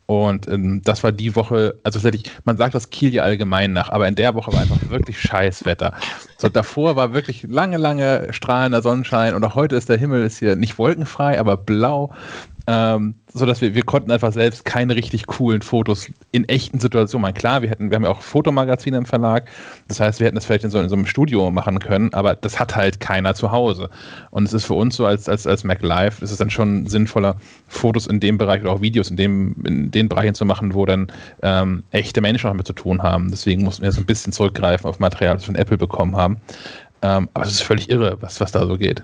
[0.07, 3.89] und ähm, das war die Woche, also tatsächlich, man sagt das Kiel ja allgemein nach,
[3.89, 5.93] aber in der Woche war einfach wirklich scheiß Wetter.
[6.37, 10.39] So davor war wirklich lange, lange strahlender Sonnenschein und auch heute ist der Himmel ist
[10.39, 12.13] hier nicht wolkenfrei, aber blau
[12.67, 17.21] ähm, so dass wir, wir konnten einfach selbst keine richtig coolen Fotos in echten Situationen
[17.21, 17.35] machen.
[17.35, 19.49] Klar, wir hätten, wir haben ja auch Fotomagazine im Verlag.
[19.87, 22.35] Das heißt, wir hätten das vielleicht in so, in so einem Studio machen können, aber
[22.35, 23.89] das hat halt keiner zu Hause.
[24.31, 26.87] Und es ist für uns so als, als, als Mac Live, ist es dann schon
[26.87, 27.35] sinnvoller,
[27.67, 30.85] Fotos in dem Bereich oder auch Videos in dem, in den Bereichen zu machen, wo
[30.85, 31.11] dann
[31.41, 33.29] ähm, echte Menschen auch damit zu tun haben.
[33.29, 36.37] Deswegen mussten wir so ein bisschen zurückgreifen auf Material, das wir von Apple bekommen haben.
[37.01, 39.03] Ähm, aber es ist völlig irre, was, was da so geht.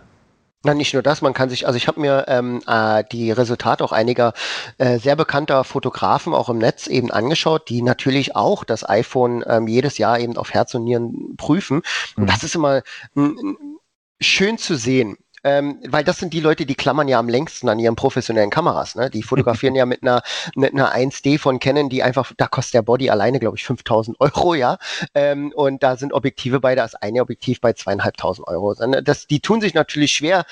[0.66, 3.84] Na, nicht nur das, man kann sich, also ich habe mir ähm, äh, die Resultate
[3.84, 4.34] auch einiger
[4.78, 9.68] äh, sehr bekannter Fotografen auch im Netz eben angeschaut, die natürlich auch das iPhone ähm,
[9.68, 11.82] jedes Jahr eben auf Herz und Nieren prüfen.
[12.16, 12.28] Und mhm.
[12.28, 12.82] das ist immer
[13.14, 13.58] m,
[14.22, 15.18] schön zu sehen.
[15.44, 18.96] Ähm, weil das sind die Leute, die klammern ja am längsten an ihren professionellen Kameras.
[18.96, 19.10] Ne?
[19.10, 20.22] Die fotografieren ja mit einer,
[20.56, 24.20] mit einer 1D von Canon, die einfach, da kostet der Body alleine, glaube ich, 5000
[24.20, 24.78] Euro, ja.
[25.14, 28.74] Ähm, und da sind Objektive bei, da ist eine Objektiv bei zweieinhalbtausend Euro.
[28.74, 30.46] Das, die tun sich natürlich schwer,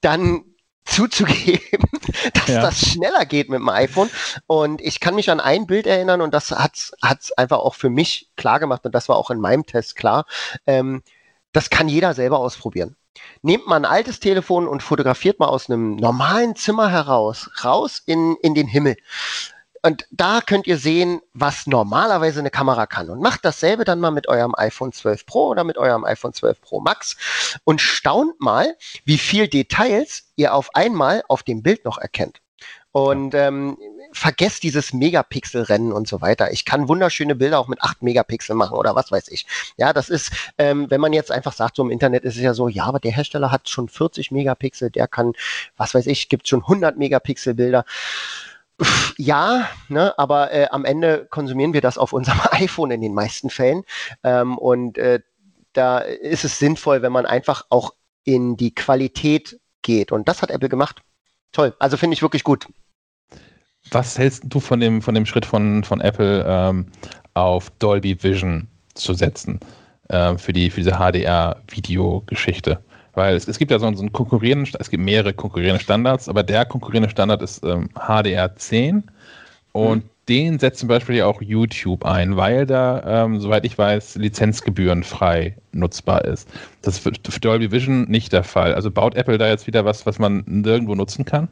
[0.00, 0.44] dann
[0.84, 1.88] zuzugeben,
[2.34, 2.60] dass ja.
[2.60, 4.10] das schneller geht mit dem iPhone.
[4.48, 7.90] Und ich kann mich an ein Bild erinnern und das hat es einfach auch für
[7.90, 10.26] mich klar gemacht und das war auch in meinem Test klar.
[10.66, 11.02] Ähm,
[11.52, 12.96] das kann jeder selber ausprobieren.
[13.42, 18.36] Nehmt mal ein altes Telefon und fotografiert mal aus einem normalen Zimmer heraus, raus in,
[18.42, 18.96] in den Himmel.
[19.84, 23.10] Und da könnt ihr sehen, was normalerweise eine Kamera kann.
[23.10, 26.60] Und macht dasselbe dann mal mit eurem iPhone 12 Pro oder mit eurem iPhone 12
[26.60, 31.98] Pro Max und staunt mal, wie viel Details ihr auf einmal auf dem Bild noch
[31.98, 32.40] erkennt.
[32.92, 33.76] Und ähm,
[34.12, 36.52] vergesst dieses Megapixel-Rennen und so weiter.
[36.52, 39.46] Ich kann wunderschöne Bilder auch mit 8 Megapixel machen oder was weiß ich.
[39.76, 42.54] Ja, das ist, ähm, wenn man jetzt einfach sagt, so im Internet ist es ja
[42.54, 45.32] so, ja, aber der Hersteller hat schon 40 Megapixel, der kann,
[45.76, 47.84] was weiß ich, gibt schon 100 Megapixel Bilder.
[49.16, 53.50] Ja, ne, aber äh, am Ende konsumieren wir das auf unserem iPhone in den meisten
[53.50, 53.84] Fällen.
[54.24, 55.20] Ähm, und äh,
[55.72, 57.94] da ist es sinnvoll, wenn man einfach auch
[58.24, 60.12] in die Qualität geht.
[60.12, 61.02] Und das hat Apple gemacht.
[61.52, 61.74] Toll.
[61.78, 62.66] Also finde ich wirklich gut.
[63.92, 66.86] Was hältst du von dem, von dem Schritt von, von Apple ähm,
[67.34, 69.60] auf Dolby Vision zu setzen
[70.08, 72.78] äh, für, die, für diese HDR-Video-Geschichte?
[73.14, 76.42] Weil es, es, gibt ja so, so einen konkurrierenden, es gibt mehrere konkurrierende Standards, aber
[76.42, 79.04] der konkurrierende Standard ist ähm, HDR 10
[79.72, 80.10] und mhm.
[80.30, 85.54] den setzt zum Beispiel ja auch YouTube ein, weil da, ähm, soweit ich weiß, lizenzgebührenfrei
[85.72, 86.48] nutzbar ist.
[86.80, 88.74] Das ist für, für Dolby Vision nicht der Fall.
[88.74, 91.48] Also baut Apple da jetzt wieder was, was man nirgendwo nutzen kann?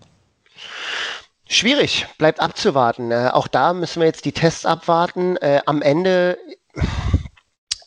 [1.53, 3.11] Schwierig, bleibt abzuwarten.
[3.11, 5.37] Äh, auch da müssen wir jetzt die Tests abwarten.
[5.39, 6.39] Äh, am Ende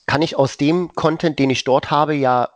[0.06, 2.50] kann ich aus dem Content, den ich dort habe, ja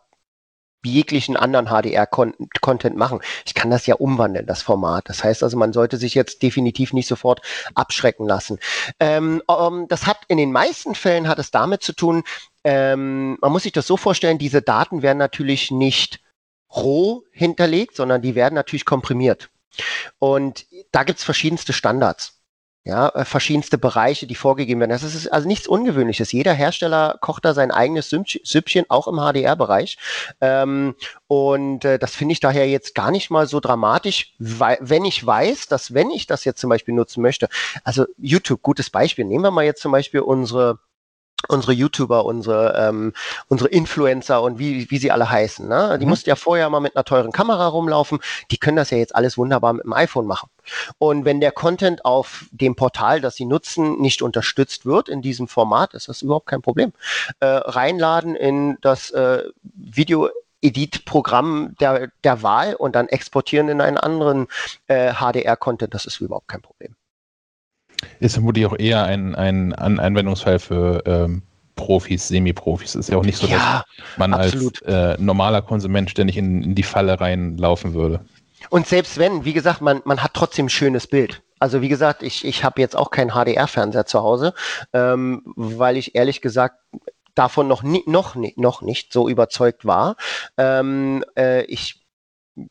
[0.84, 3.22] jeglichen anderen HDR-Content machen.
[3.46, 5.08] Ich kann das ja umwandeln, das Format.
[5.08, 7.42] Das heißt also, man sollte sich jetzt definitiv nicht sofort
[7.74, 8.60] abschrecken lassen.
[9.00, 12.24] Ähm, um, das hat in den meisten Fällen hat es damit zu tun,
[12.66, 16.20] ähm, man muss sich das so vorstellen, diese Daten werden natürlich nicht
[16.70, 19.50] roh hinterlegt, sondern die werden natürlich komprimiert.
[20.20, 22.38] Und da gibt es verschiedenste Standards.
[22.88, 24.92] Ja, äh, verschiedenste Bereiche, die vorgegeben werden.
[24.92, 26.32] Das ist also nichts Ungewöhnliches.
[26.32, 29.98] Jeder Hersteller kocht da sein eigenes Süppchen, auch im HDR-Bereich.
[30.40, 30.96] Ähm,
[31.28, 35.26] und äh, das finde ich daher jetzt gar nicht mal so dramatisch, weil, wenn ich
[35.26, 37.50] weiß, dass wenn ich das jetzt zum Beispiel nutzen möchte,
[37.84, 39.26] also YouTube, gutes Beispiel.
[39.26, 40.80] Nehmen wir mal jetzt zum Beispiel unsere
[41.48, 43.14] unsere YouTuber, unsere, ähm,
[43.48, 45.68] unsere Influencer und wie, wie sie alle heißen.
[45.68, 45.98] Ne?
[46.00, 46.10] Die mhm.
[46.10, 48.20] mussten ja vorher mal mit einer teuren Kamera rumlaufen.
[48.52, 50.50] Die können das ja jetzt alles wunderbar mit dem iPhone machen.
[50.98, 55.48] Und wenn der Content auf dem Portal, das sie nutzen, nicht unterstützt wird in diesem
[55.48, 56.92] Format, ist das überhaupt kein Problem.
[57.40, 60.30] Äh, reinladen in das äh, Video
[60.62, 64.48] Edit-Programm der, der Wahl und dann exportieren in einen anderen
[64.88, 66.96] äh, HDR-Content, das ist überhaupt kein Problem.
[68.20, 71.42] Ist vermutlich auch eher ein, ein, ein Anwendungsfall für ähm,
[71.76, 72.96] Profis, Semi-Profis.
[72.96, 74.84] Ist ja auch nicht so, ja, dass man absolut.
[74.86, 78.22] als äh, normaler Konsument ständig in, in die Falle reinlaufen würde.
[78.70, 81.42] Und selbst wenn, wie gesagt, man, man hat trotzdem ein schönes Bild.
[81.60, 84.54] Also wie gesagt, ich, ich habe jetzt auch keinen HDR-Fernseher zu Hause,
[84.94, 86.80] ähm, weil ich ehrlich gesagt
[87.34, 90.16] davon noch, nie, noch, noch nicht so überzeugt war.
[90.58, 92.02] Ähm, äh, ich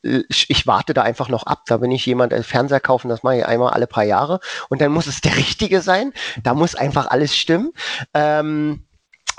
[0.02, 1.62] ich, ich warte da einfach noch ab.
[1.66, 4.40] Da bin ich jemand, Fernseher kaufen, das mache ich einmal alle paar Jahre.
[4.68, 6.12] Und dann muss es der richtige sein.
[6.42, 7.72] Da muss einfach alles stimmen.
[8.14, 8.82] Ähm,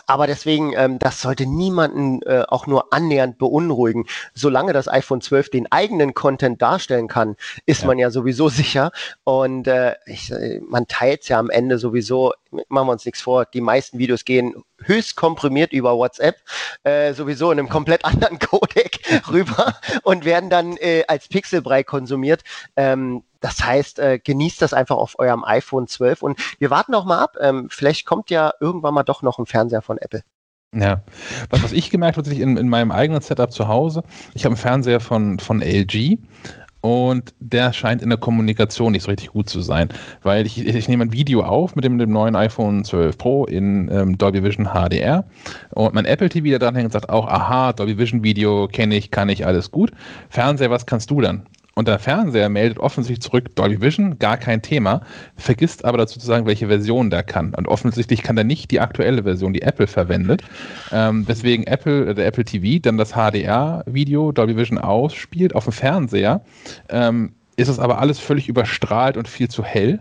[0.10, 4.06] Aber deswegen, ähm, das sollte niemanden äh, auch nur annähernd beunruhigen.
[4.34, 7.88] Solange das iPhone 12 den eigenen Content darstellen kann, ist ja.
[7.88, 8.92] man ja sowieso sicher.
[9.26, 12.34] Und äh, ich, äh, man teilt es ja am Ende sowieso,
[12.70, 16.38] machen wir uns nichts vor, die meisten Videos gehen höchst komprimiert über WhatsApp,
[16.84, 19.00] äh, sowieso in einem komplett anderen Codec
[19.32, 22.44] rüber und werden dann äh, als Pixelbrei konsumiert.
[22.76, 27.06] Ähm, das heißt, äh, genießt das einfach auf eurem iPhone 12 und wir warten auch
[27.06, 27.38] mal ab.
[27.40, 30.24] Ähm, vielleicht kommt ja irgendwann mal doch noch ein Fernseher von Apple.
[30.76, 31.02] Ja,
[31.50, 34.62] was, was ich gemerkt habe, in, in meinem eigenen Setup zu Hause, ich habe einen
[34.62, 36.18] Fernseher von, von LG
[36.82, 39.90] und der scheint in der Kommunikation nicht so richtig gut zu sein,
[40.24, 43.90] weil ich, ich nehme ein Video auf mit dem, dem neuen iPhone 12 Pro in
[43.92, 45.26] ähm, Dolby Vision HDR
[45.72, 48.96] und mein Apple TV da dran hängt und sagt auch, aha, Dolby Vision Video kenne
[48.96, 49.92] ich, kann ich, alles gut.
[50.30, 51.46] Fernseher, was kannst du dann?
[51.78, 55.02] Und der Fernseher meldet offensichtlich zurück Dolby Vision, gar kein Thema,
[55.36, 57.54] vergisst aber dazu zu sagen, welche Version der kann.
[57.54, 60.42] Und offensichtlich kann der nicht die aktuelle Version, die Apple verwendet.
[60.92, 65.74] Ähm, deswegen Apple, äh, der Apple TV dann das HDR-Video Dolby Vision ausspielt auf dem
[65.74, 66.42] Fernseher,
[66.90, 70.00] ähm, ist es aber alles völlig überstrahlt und viel zu hell.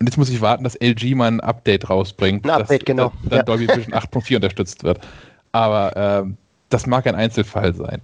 [0.00, 2.46] Und jetzt muss ich warten, dass LG mal ein Update rausbringt.
[2.46, 3.12] Ein Update, dass, genau.
[3.24, 3.42] Dann ja.
[3.42, 5.00] Dolby Vision 8.4 unterstützt wird.
[5.52, 6.38] Aber ähm,
[6.68, 8.02] das mag ein Einzelfall sein.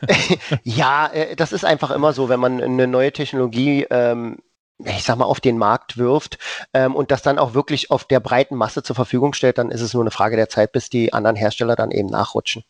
[0.62, 4.38] ja, äh, das ist einfach immer so, wenn man eine neue Technologie ähm,
[4.84, 6.38] ich sag mal, auf den Markt wirft
[6.72, 9.80] ähm, und das dann auch wirklich auf der breiten Masse zur Verfügung stellt, dann ist
[9.80, 12.64] es nur eine Frage der Zeit, bis die anderen Hersteller dann eben nachrutschen.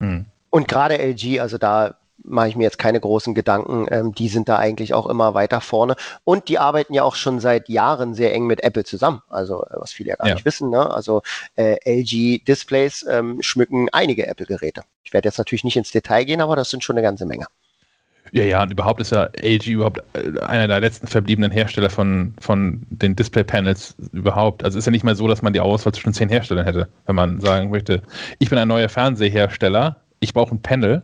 [0.00, 0.26] Hm.
[0.50, 3.86] Und gerade LG, also da mache ich mir jetzt keine großen Gedanken.
[3.90, 5.96] Ähm, die sind da eigentlich auch immer weiter vorne.
[6.24, 9.22] Und die arbeiten ja auch schon seit Jahren sehr eng mit Apple zusammen.
[9.28, 10.34] Also, äh, was viele ja gar ja.
[10.34, 10.70] nicht wissen.
[10.70, 10.90] Ne?
[10.90, 11.22] Also,
[11.56, 14.82] äh, LG Displays ähm, schmücken einige Apple-Geräte.
[15.04, 17.46] Ich werde jetzt natürlich nicht ins Detail gehen, aber das sind schon eine ganze Menge.
[18.32, 22.34] Ja, ja, und überhaupt ist ja LG überhaupt äh, einer der letzten verbliebenen Hersteller von,
[22.40, 24.64] von den Display-Panels überhaupt.
[24.64, 27.16] Also ist ja nicht mal so, dass man die Auswahl zwischen zehn Herstellern hätte, wenn
[27.16, 28.02] man sagen möchte,
[28.38, 31.02] ich bin ein neuer Fernsehersteller, ich brauche ein Panel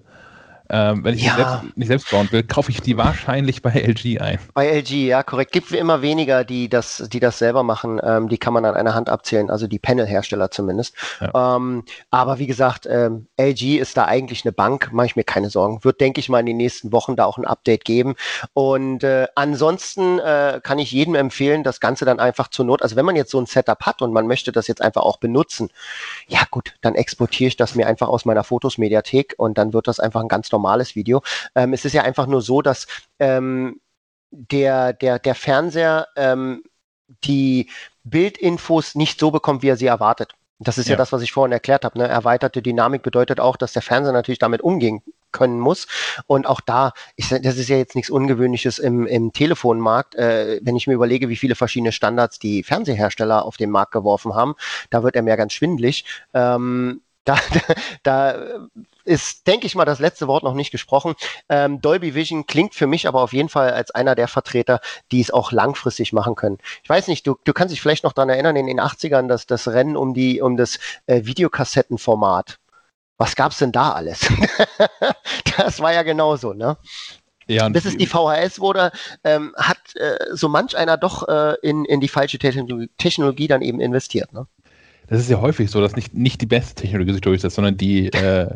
[0.68, 1.36] ähm, wenn ich ja.
[1.36, 4.38] nicht, selbst, nicht selbst bauen will, kaufe ich die wahrscheinlich bei LG ein.
[4.55, 5.52] Bei LG, ja, korrekt.
[5.52, 8.01] Gibt immer weniger, die das, die das selber machen.
[8.02, 10.94] Ähm, die kann man an einer Hand abzählen, also die Panel-Hersteller zumindest.
[11.20, 11.56] Ja.
[11.56, 15.51] Ähm, aber wie gesagt, ähm, LG ist da eigentlich eine Bank, mache ich mir keine
[15.51, 15.84] Sorgen.
[15.84, 18.14] Wird, denke ich mal, in den nächsten Wochen da auch ein Update geben.
[18.52, 22.97] Und äh, ansonsten äh, kann ich jedem empfehlen, das Ganze dann einfach zur Not, also
[22.97, 25.70] wenn man jetzt so ein Setup hat und man möchte das jetzt einfach auch benutzen,
[26.26, 30.01] ja gut, dann exportiere ich das mir einfach aus meiner Fotos-Mediathek und dann wird das
[30.01, 31.23] einfach ein ganz normales Video.
[31.55, 32.87] Ähm, es ist ja einfach nur so, dass
[33.19, 33.81] ähm,
[34.31, 36.62] der, der, der Fernseher ähm,
[37.24, 37.70] die
[38.05, 40.35] Bildinfos nicht so bekommt, wie er sie erwartet.
[40.59, 41.99] Das ist ja, ja das, was ich vorhin erklärt habe.
[41.99, 42.09] Ne?
[42.09, 45.87] Erweiterte Dynamik bedeutet auch, dass der Fernseher natürlich damit umgehen können muss.
[46.27, 50.15] Und auch da, ich, das ist ja jetzt nichts Ungewöhnliches im, im Telefonmarkt.
[50.15, 54.35] Äh, wenn ich mir überlege, wie viele verschiedene Standards die Fernsehersteller auf den Markt geworfen
[54.35, 54.55] haben,
[54.89, 56.07] da wird er mir ganz schwindlig.
[56.33, 57.37] Ähm, da,
[58.05, 58.69] da
[59.07, 61.15] ist, denke ich mal, das letzte Wort noch nicht gesprochen.
[61.49, 64.81] Ähm, Dolby Vision klingt für mich aber auf jeden Fall als einer der Vertreter,
[65.12, 66.59] die es auch langfristig machen können.
[66.83, 69.47] Ich weiß nicht, du, du kannst dich vielleicht noch daran erinnern, in den 80ern, dass
[69.47, 72.59] das Rennen um die, um das äh, Videokassettenformat.
[73.19, 74.28] Was gab's denn da alles?
[75.57, 76.77] das war ja genauso, ne?
[77.49, 78.91] Ja, Bis es die VHS wurde,
[79.23, 83.62] ähm, hat äh, so manch einer doch äh, in, in die falsche Technologie, Technologie dann
[83.62, 84.33] eben investiert.
[84.33, 84.49] Ne?
[85.09, 88.09] Das ist ja häufig so, dass nicht, nicht die beste Technologie sich durchsetzt, sondern die,
[88.09, 88.49] äh,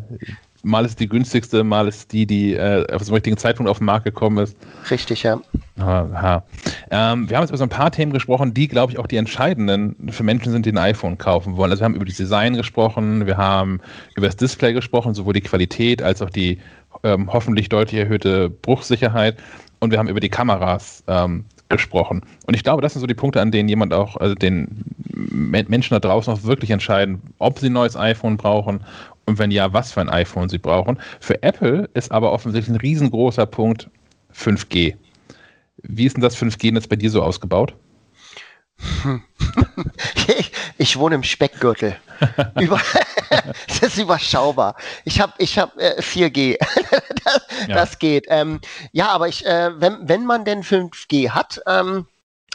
[0.63, 3.87] mal ist die günstigste, mal ist die, die äh, auf dem richtigen Zeitpunkt auf den
[3.87, 4.57] Markt gekommen ist.
[4.91, 5.41] Richtig, ja.
[5.79, 6.45] Aha.
[6.91, 9.17] Ähm, wir haben jetzt über so ein paar Themen gesprochen, die, glaube ich, auch die
[9.17, 11.71] entscheidenden für Menschen sind, die ein iPhone kaufen wollen.
[11.71, 13.81] Also wir haben über das Design gesprochen, wir haben
[14.17, 16.59] über das Display gesprochen, sowohl die Qualität als auch die
[17.05, 19.37] ähm, hoffentlich deutlich erhöhte Bruchsicherheit.
[19.79, 22.23] Und wir haben über die Kameras ähm, gesprochen.
[22.47, 24.85] Und ich glaube, das sind so die Punkte, an denen jemand auch, also den
[25.15, 28.85] Menschen da draußen auch wirklich entscheiden, ob sie ein neues iPhone brauchen
[29.25, 30.99] und wenn ja, was für ein iPhone sie brauchen.
[31.21, 33.89] Für Apple ist aber offensichtlich ein riesengroßer Punkt
[34.35, 34.97] 5G.
[35.83, 37.75] Wie ist denn das 5G-Netz bei dir so ausgebaut?
[40.81, 41.95] ich, wohne im Speckgürtel.
[42.61, 42.81] Über,
[43.69, 44.77] das ist überschaubar.
[45.05, 46.57] Ich habe ich hab, äh, 4G.
[47.25, 47.75] das, ja.
[47.75, 48.27] das, geht.
[48.29, 48.61] Ähm,
[48.93, 52.07] ja, aber ich, äh, wenn, wenn man denn 5G hat, ähm,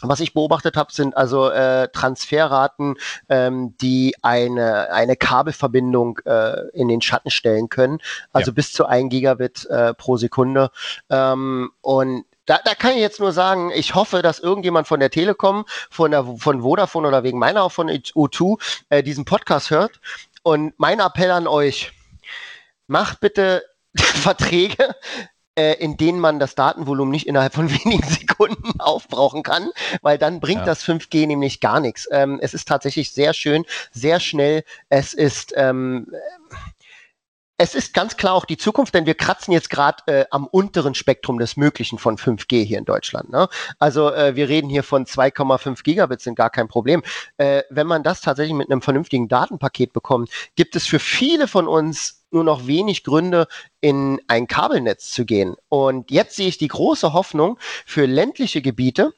[0.02, 2.96] was ich beobachtet habe, sind also äh, Transferraten,
[3.30, 8.00] ähm, die eine, eine Kabelverbindung äh, in den Schatten stellen können,
[8.34, 8.56] also ja.
[8.56, 10.72] bis zu 1 Gigabit äh, pro Sekunde.
[11.10, 15.10] Ähm, und da, da kann ich jetzt nur sagen, ich hoffe, dass irgendjemand von der
[15.10, 18.60] Telekom, von, der, von Vodafone oder wegen meiner auch von O2
[18.90, 20.00] äh, diesen Podcast hört.
[20.44, 21.92] Und mein Appell an euch,
[22.88, 23.64] macht bitte
[23.96, 24.96] Verträge
[25.58, 29.70] äh, in denen man das Datenvolumen nicht innerhalb von wenigen Sekunden aufbrauchen kann,
[30.02, 30.66] weil dann bringt ja.
[30.66, 32.08] das 5G nämlich gar nichts.
[32.12, 34.64] Ähm, es ist tatsächlich sehr schön, sehr schnell.
[34.90, 36.08] Es ist ähm,
[37.58, 40.94] es ist ganz klar auch die Zukunft, denn wir kratzen jetzt gerade äh, am unteren
[40.94, 43.30] Spektrum des Möglichen von 5G hier in Deutschland.
[43.30, 43.48] Ne?
[43.80, 47.02] Also äh, wir reden hier von 2,5 Gigabit, sind gar kein Problem.
[47.38, 51.68] Äh, wenn man das tatsächlich mit einem vernünftigen Datenpaket bekommt, gibt es für viele von
[51.68, 53.48] uns nur noch wenig Gründe,
[53.80, 55.56] in ein Kabelnetz zu gehen.
[55.70, 59.14] Und jetzt sehe ich die große Hoffnung für ländliche Gebiete,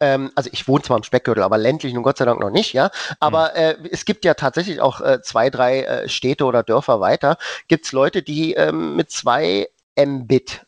[0.00, 2.72] ähm, also ich wohne zwar im Speckgürtel, aber ländlich nun Gott sei Dank noch nicht,
[2.72, 2.90] ja.
[3.20, 3.56] Aber mhm.
[3.56, 7.38] äh, es gibt ja tatsächlich auch äh, zwei, drei äh, Städte oder Dörfer weiter,
[7.68, 10.66] gibt's Leute, die ähm, mit zwei Mbit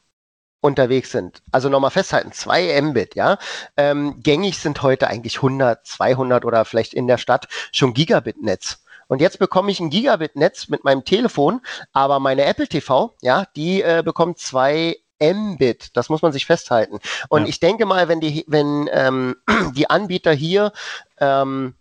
[0.60, 1.42] unterwegs sind.
[1.52, 3.38] Also nochmal festhalten, zwei Mbit, ja.
[3.76, 8.82] Ähm, gängig sind heute eigentlich 100, 200 oder vielleicht in der Stadt schon Gigabit-Netz.
[9.08, 13.82] Und jetzt bekomme ich ein Gigabit-Netz mit meinem Telefon, aber meine Apple TV, ja, die
[13.82, 15.96] äh, bekommt zwei Mbit.
[15.96, 16.98] Das muss man sich festhalten.
[17.28, 17.48] Und ja.
[17.48, 19.36] ich denke mal, wenn die, wenn ähm,
[19.74, 20.72] die Anbieter hier
[21.18, 21.74] ähm,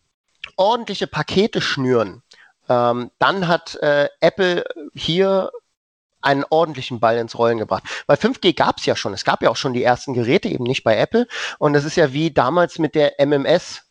[0.55, 2.21] ordentliche Pakete schnüren,
[2.67, 4.63] ähm, dann hat äh, Apple
[4.93, 5.51] hier
[6.21, 7.83] einen ordentlichen Ball ins Rollen gebracht.
[8.05, 9.13] Weil 5G gab es ja schon.
[9.13, 11.27] Es gab ja auch schon die ersten Geräte, eben nicht bei Apple.
[11.59, 13.83] Und das ist ja wie damals mit der MMS.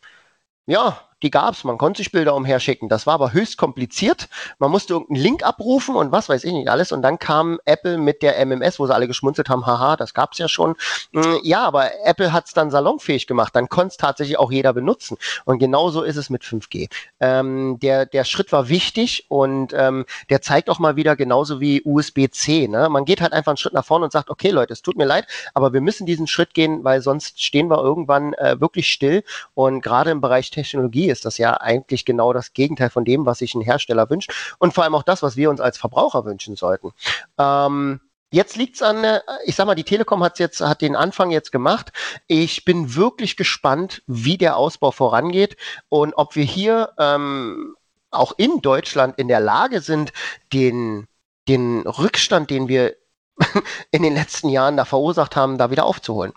[0.66, 1.64] Ja, die gab's.
[1.64, 2.88] Man konnte sich Bilder umherschicken.
[2.88, 4.28] Das war aber höchst kompliziert.
[4.58, 6.92] Man musste irgendeinen Link abrufen und was weiß ich nicht alles.
[6.92, 10.38] Und dann kam Apple mit der MMS, wo sie alle geschmunzelt haben, haha, das gab's
[10.38, 10.76] ja schon.
[11.12, 13.54] Hm, ja, aber Apple hat's dann salonfähig gemacht.
[13.56, 15.16] Dann konnte es tatsächlich auch jeder benutzen.
[15.44, 16.88] Und genauso ist es mit 5G.
[17.20, 21.82] Ähm, der, der Schritt war wichtig und ähm, der zeigt auch mal wieder genauso wie
[21.84, 22.68] USB-C.
[22.68, 22.88] Ne?
[22.88, 25.04] Man geht halt einfach einen Schritt nach vorne und sagt, okay Leute, es tut mir
[25.04, 29.24] leid, aber wir müssen diesen Schritt gehen, weil sonst stehen wir irgendwann äh, wirklich still.
[29.54, 33.38] Und gerade im Bereich Technologie ist das ja eigentlich genau das Gegenteil von dem, was
[33.38, 36.56] sich ein Hersteller wünscht und vor allem auch das, was wir uns als Verbraucher wünschen
[36.56, 36.92] sollten.
[37.38, 41.30] Ähm, Jetzt liegt's an, äh, ich sag mal, die Telekom hat jetzt hat den Anfang
[41.30, 41.92] jetzt gemacht.
[42.26, 45.56] Ich bin wirklich gespannt, wie der Ausbau vorangeht
[45.88, 47.74] und ob wir hier ähm,
[48.10, 50.12] auch in Deutschland in der Lage sind,
[50.52, 51.06] den
[51.48, 52.96] den Rückstand, den wir
[53.90, 56.34] in den letzten Jahren da verursacht haben, da wieder aufzuholen.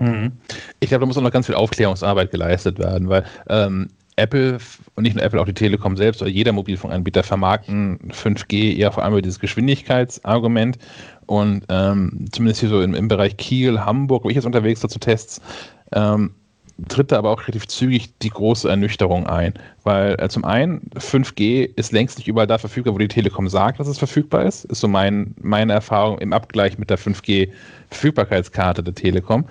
[0.00, 0.32] Mhm.
[0.80, 4.58] Ich glaube, da muss auch noch ganz viel Aufklärungsarbeit geleistet werden, weil ähm, Apple
[4.96, 9.02] und nicht nur Apple, auch die Telekom selbst oder jeder Mobilfunkanbieter vermarkten 5G eher vor
[9.02, 10.78] allem über dieses Geschwindigkeitsargument.
[11.26, 14.90] Und ähm, zumindest hier so im, im, Bereich Kiel, Hamburg, wo ich jetzt unterwegs war
[14.90, 15.40] zu Tests,
[15.92, 16.34] ähm,
[16.88, 19.54] tritt da aber auch relativ zügig die große Ernüchterung ein.
[19.84, 23.80] Weil äh, zum einen, 5G ist längst nicht überall da verfügbar, wo die Telekom sagt,
[23.80, 24.64] dass es verfügbar ist.
[24.66, 29.46] Ist so mein, meine Erfahrung im Abgleich mit der 5G-Verfügbarkeitskarte der Telekom.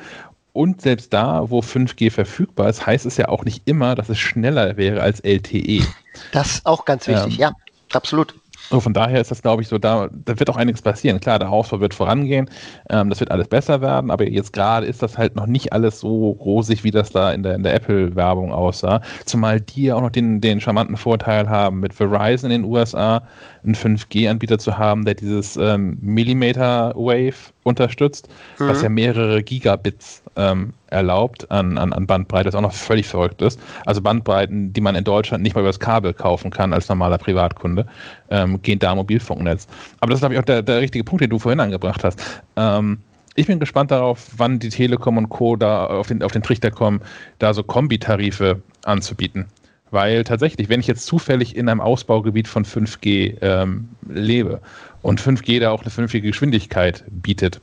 [0.54, 4.18] Und selbst da, wo 5G verfügbar ist, heißt es ja auch nicht immer, dass es
[4.18, 5.84] schneller wäre als LTE.
[6.32, 7.52] Das ist auch ganz wichtig, ähm, ja,
[7.94, 8.34] absolut.
[8.70, 11.20] So, von daher ist das, glaube ich, so, da, da wird auch einiges passieren.
[11.20, 12.50] Klar, der Ausbau wird vorangehen,
[12.90, 16.00] ähm, das wird alles besser werden, aber jetzt gerade ist das halt noch nicht alles
[16.00, 19.02] so rosig, wie das da in der, in der Apple-Werbung aussah.
[19.26, 23.24] Zumal die ja auch noch den, den charmanten Vorteil haben, mit Verizon in den USA
[23.64, 28.68] einen 5G-Anbieter zu haben, der dieses ähm, Millimeter Wave unterstützt, mhm.
[28.68, 33.42] was ja mehrere Gigabits ähm, erlaubt an, an, an Bandbreite, das auch noch völlig verrückt
[33.42, 33.60] ist.
[33.86, 37.18] Also Bandbreiten, die man in Deutschland nicht mal über das Kabel kaufen kann als normaler
[37.18, 37.86] Privatkunde,
[38.30, 39.68] ähm, gehen da Mobilfunknetz.
[40.00, 42.20] Aber das ist, glaube ich, auch der, der richtige Punkt, den du vorhin angebracht hast.
[42.56, 43.00] Ähm,
[43.36, 45.56] ich bin gespannt darauf, wann die Telekom und Co.
[45.56, 47.02] da auf den, auf den Trichter kommen,
[47.38, 49.46] da so Kombitarife anzubieten.
[49.92, 54.62] Weil tatsächlich, wenn ich jetzt zufällig in einem Ausbaugebiet von 5G ähm, lebe
[55.02, 57.60] und 5G da auch eine vernünftige Geschwindigkeit bietet,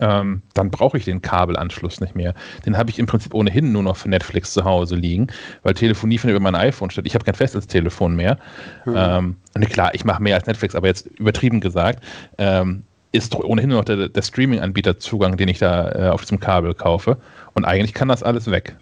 [0.00, 2.34] ähm, dann brauche ich den Kabelanschluss nicht mehr.
[2.66, 5.28] Den habe ich im Prinzip ohnehin nur noch für Netflix zu Hause liegen,
[5.62, 7.06] weil Telefonie findet über mein iPhone statt.
[7.06, 8.38] Ich habe kein festes Telefon mehr.
[8.84, 8.94] Mhm.
[8.96, 12.02] Ähm, und klar, ich mache mehr als Netflix, aber jetzt übertrieben gesagt,
[12.38, 16.40] ähm, ist ohnehin nur noch der, der Streaming-Anbieter Zugang, den ich da äh, auf diesem
[16.40, 17.16] Kabel kaufe.
[17.52, 18.76] Und eigentlich kann das alles weg.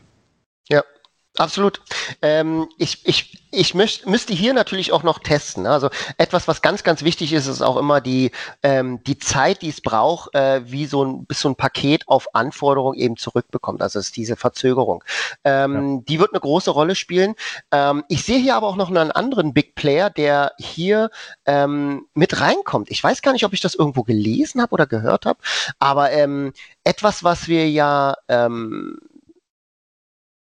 [1.39, 1.81] Absolut.
[2.21, 5.67] Ähm, ich ich, ich müß, müsste hier natürlich auch noch testen.
[5.67, 5.89] Also
[6.19, 8.33] etwas, was ganz, ganz wichtig ist, ist auch immer die,
[8.63, 12.35] ähm, die Zeit, die es braucht, äh, wie so ein, bis so ein Paket auf
[12.35, 13.81] Anforderung eben zurückbekommt.
[13.81, 15.03] Also ist diese Verzögerung.
[15.43, 16.03] Ähm, ja.
[16.07, 17.35] Die wird eine große Rolle spielen.
[17.71, 21.11] Ähm, ich sehe hier aber auch noch einen anderen Big Player, der hier
[21.47, 22.91] ähm, mit reinkommt.
[22.91, 25.39] Ich weiß gar nicht, ob ich das irgendwo gelesen habe oder gehört habe,
[25.79, 26.53] aber ähm,
[26.85, 28.99] etwas, was wir ja ähm,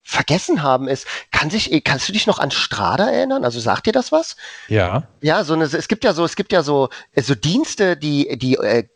[0.09, 3.45] vergessen haben ist, kann sich, äh, kannst du dich noch an Strada erinnern?
[3.45, 4.35] Also sagt dir das was?
[4.67, 5.03] Ja.
[5.21, 8.37] Ja, so eine, es gibt ja so, es gibt ja so, äh, so Dienste, die,
[8.37, 8.87] die äh,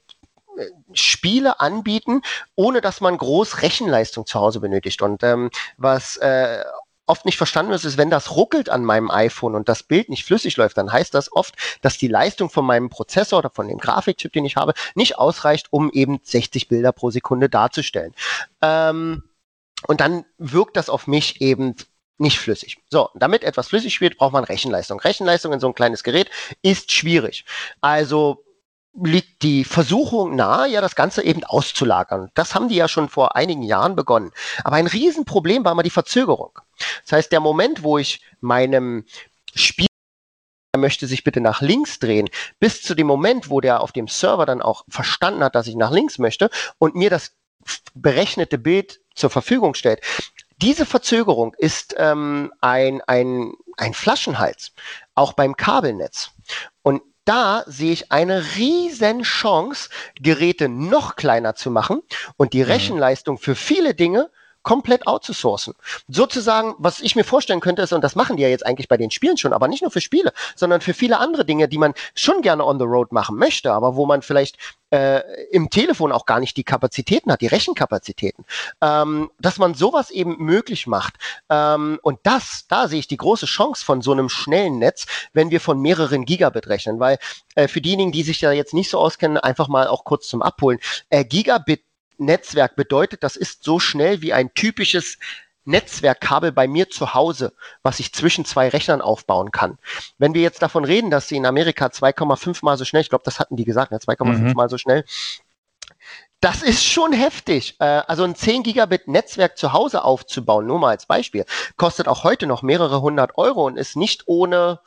[0.94, 2.22] Spiele anbieten,
[2.56, 5.02] ohne dass man groß Rechenleistung zu Hause benötigt.
[5.02, 6.64] Und ähm, was äh,
[7.06, 10.26] oft nicht verstanden wird, ist, wenn das ruckelt an meinem iPhone und das Bild nicht
[10.26, 13.77] flüssig läuft, dann heißt das oft, dass die Leistung von meinem Prozessor oder von dem
[13.77, 18.14] Grafikchip, den ich habe, nicht ausreicht, um eben 60 Bilder pro Sekunde darzustellen.
[18.61, 19.23] Ähm,
[19.88, 21.76] und dann wirkt das auf mich eben
[22.18, 22.77] nicht flüssig.
[22.89, 24.99] So, damit etwas flüssig wird, braucht man Rechenleistung.
[24.99, 26.30] Rechenleistung in so ein kleines Gerät
[26.61, 27.45] ist schwierig.
[27.81, 28.43] Also
[29.01, 32.30] liegt die Versuchung nahe, ja das Ganze eben auszulagern.
[32.35, 34.31] Das haben die ja schon vor einigen Jahren begonnen.
[34.64, 36.60] Aber ein Riesenproblem war immer die Verzögerung.
[37.03, 39.05] Das heißt, der Moment, wo ich meinem
[39.55, 39.88] Spiel
[40.76, 42.30] er möchte sich bitte nach links drehen,
[42.60, 45.76] bis zu dem Moment, wo der auf dem Server dann auch verstanden hat, dass ich
[45.76, 46.49] nach links möchte
[46.80, 47.35] und mir das
[47.93, 50.02] berechnete Bild zur Verfügung stellt.
[50.57, 54.72] Diese Verzögerung ist ähm, ein, ein, ein Flaschenhals,
[55.15, 56.31] auch beim Kabelnetz.
[56.81, 62.02] Und da sehe ich eine riesen Chance, Geräte noch kleiner zu machen
[62.38, 62.72] und die mhm.
[62.72, 64.30] Rechenleistung für viele Dinge
[64.64, 65.76] komplett outzusourcen.
[66.07, 68.98] Sozusagen, was ich mir vorstellen könnte, ist, und das machen die ja jetzt eigentlich bei
[68.98, 71.94] den Spielen schon, aber nicht nur für Spiele, sondern für viele andere Dinge, die man
[72.15, 74.57] schon gerne on the road machen möchte, aber wo man vielleicht
[74.94, 75.22] äh,
[75.52, 78.45] im Telefon auch gar nicht die Kapazitäten hat, die Rechenkapazitäten,
[78.81, 81.15] ähm, dass man sowas eben möglich macht.
[81.49, 85.49] Ähm, und das, da sehe ich die große Chance von so einem schnellen Netz, wenn
[85.49, 87.18] wir von mehreren Gigabit rechnen, weil
[87.56, 90.41] äh, für diejenigen, die sich da jetzt nicht so auskennen, einfach mal auch kurz zum
[90.41, 90.80] Abholen.
[91.10, 91.81] Äh, Gigabit
[92.18, 95.18] Netzwerk bedeutet, das ist so schnell wie ein typisches
[95.65, 97.53] Netzwerkkabel bei mir zu Hause,
[97.84, 99.77] was ich zwischen zwei Rechnern aufbauen kann.
[100.18, 103.23] Wenn wir jetzt davon reden, dass sie in Amerika 2,5 mal so schnell, ich glaube,
[103.26, 104.53] das hatten die gesagt, ne, 2,5 mhm.
[104.53, 105.06] mal so schnell,
[106.41, 107.77] das ist schon heftig.
[107.80, 111.45] Äh, also ein 10 Gigabit Netzwerk zu Hause aufzubauen, nur mal als Beispiel,
[111.77, 114.81] kostet auch heute noch mehrere hundert Euro und ist nicht ohne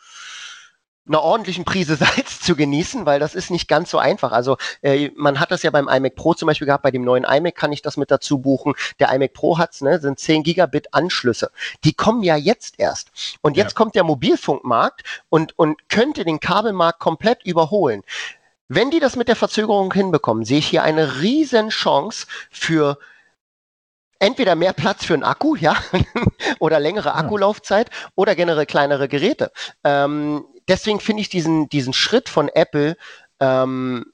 [1.09, 4.33] einer ordentlichen Prise Salz zu genießen, weil das ist nicht ganz so einfach.
[4.33, 7.25] Also äh, man hat das ja beim iMac Pro zum Beispiel gehabt, bei dem neuen
[7.25, 8.75] iMac kann ich das mit dazu buchen.
[8.99, 11.51] Der iMac Pro hat's, ne, sind 10 Gigabit Anschlüsse.
[11.85, 13.11] Die kommen ja jetzt erst.
[13.43, 13.77] Und jetzt ja.
[13.77, 18.03] kommt der Mobilfunkmarkt und, und könnte den Kabelmarkt komplett überholen.
[18.69, 22.99] Wenn die das mit der Verzögerung hinbekommen, sehe ich hier eine riesen Chance für
[24.19, 25.77] entweder mehr Platz für einen Akku, ja,
[26.59, 29.53] oder längere Akkulaufzeit oder generell kleinere Geräte.
[29.85, 32.97] Ähm, deswegen finde ich diesen, diesen Schritt von Apple
[33.41, 34.07] ähm,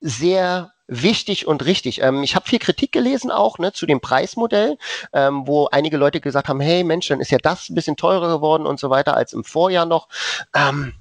[0.00, 2.02] sehr wichtig und richtig.
[2.02, 4.76] Ähm, ich habe viel Kritik gelesen auch ne, zu dem Preismodell,
[5.12, 8.28] ähm, wo einige Leute gesagt haben, hey Mensch, dann ist ja das ein bisschen teurer
[8.28, 10.08] geworden und so weiter als im Vorjahr noch.
[10.54, 10.94] Ähm,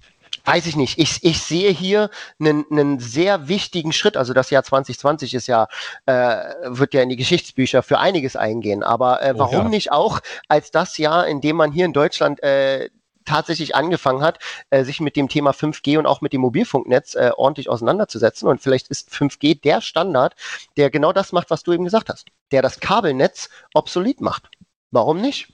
[0.46, 1.00] weiß ich nicht.
[1.00, 2.10] Ich, ich sehe hier
[2.40, 4.16] einen, einen sehr wichtigen Schritt.
[4.16, 5.68] Also das Jahr 2020 ist ja,
[6.06, 8.84] äh, wird ja in die Geschichtsbücher für einiges eingehen.
[8.84, 9.70] Aber äh, warum oh, ja.
[9.70, 12.90] nicht auch als das Jahr, in dem man hier in Deutschland äh,
[13.30, 14.40] tatsächlich angefangen hat,
[14.72, 18.48] äh, sich mit dem Thema 5G und auch mit dem Mobilfunknetz äh, ordentlich auseinanderzusetzen.
[18.48, 20.36] Und vielleicht ist 5G der Standard,
[20.78, 24.50] der genau das macht, was du eben gesagt hast, der das Kabelnetz obsolet macht.
[24.92, 25.54] Warum nicht?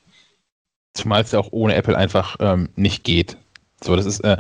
[0.94, 3.38] Zumal es ja auch ohne Apple einfach ähm, nicht geht.
[3.86, 4.38] So, das ist, äh,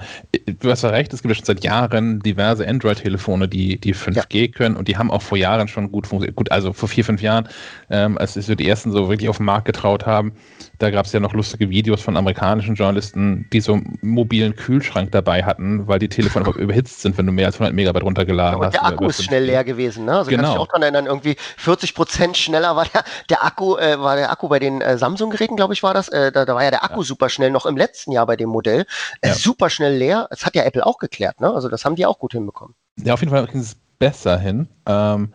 [0.60, 4.42] du hast ja recht, es gibt ja schon seit Jahren diverse Android-Telefone, die, die 5G
[4.42, 4.48] ja.
[4.48, 6.36] können und die haben auch vor Jahren schon gut funktioniert.
[6.36, 7.48] Gut, also vor vier, fünf Jahren,
[7.90, 10.34] ähm, als sich so die ersten so wirklich auf den Markt getraut haben,
[10.80, 15.12] da gab es ja noch lustige Videos von amerikanischen Journalisten, die so einen mobilen Kühlschrank
[15.12, 18.66] dabei hatten, weil die Telefone überhitzt sind, wenn du mehr als 100 Megabyte runtergeladen ja,
[18.66, 18.74] hast.
[18.74, 20.18] Der Akku ist schnell leer gewesen, ne?
[20.18, 20.44] Also genau.
[20.44, 24.16] kann ich auch daran erinnern, irgendwie 40 Prozent schneller war der, der Akku, äh, war
[24.16, 26.10] der Akku bei den äh, Samsung-Geräten, glaube ich, war das.
[26.10, 27.06] Äh, da, da war ja der Akku ja.
[27.06, 28.86] super schnell, noch im letzten Jahr bei dem Modell
[29.24, 29.35] ja.
[29.42, 30.28] Super schnell leer.
[30.30, 31.52] Das hat ja Apple auch geklärt, ne?
[31.52, 32.76] Also das haben die auch gut hinbekommen.
[33.04, 34.68] Ja, auf jeden Fall ging es besser hin.
[34.86, 35.34] Ähm,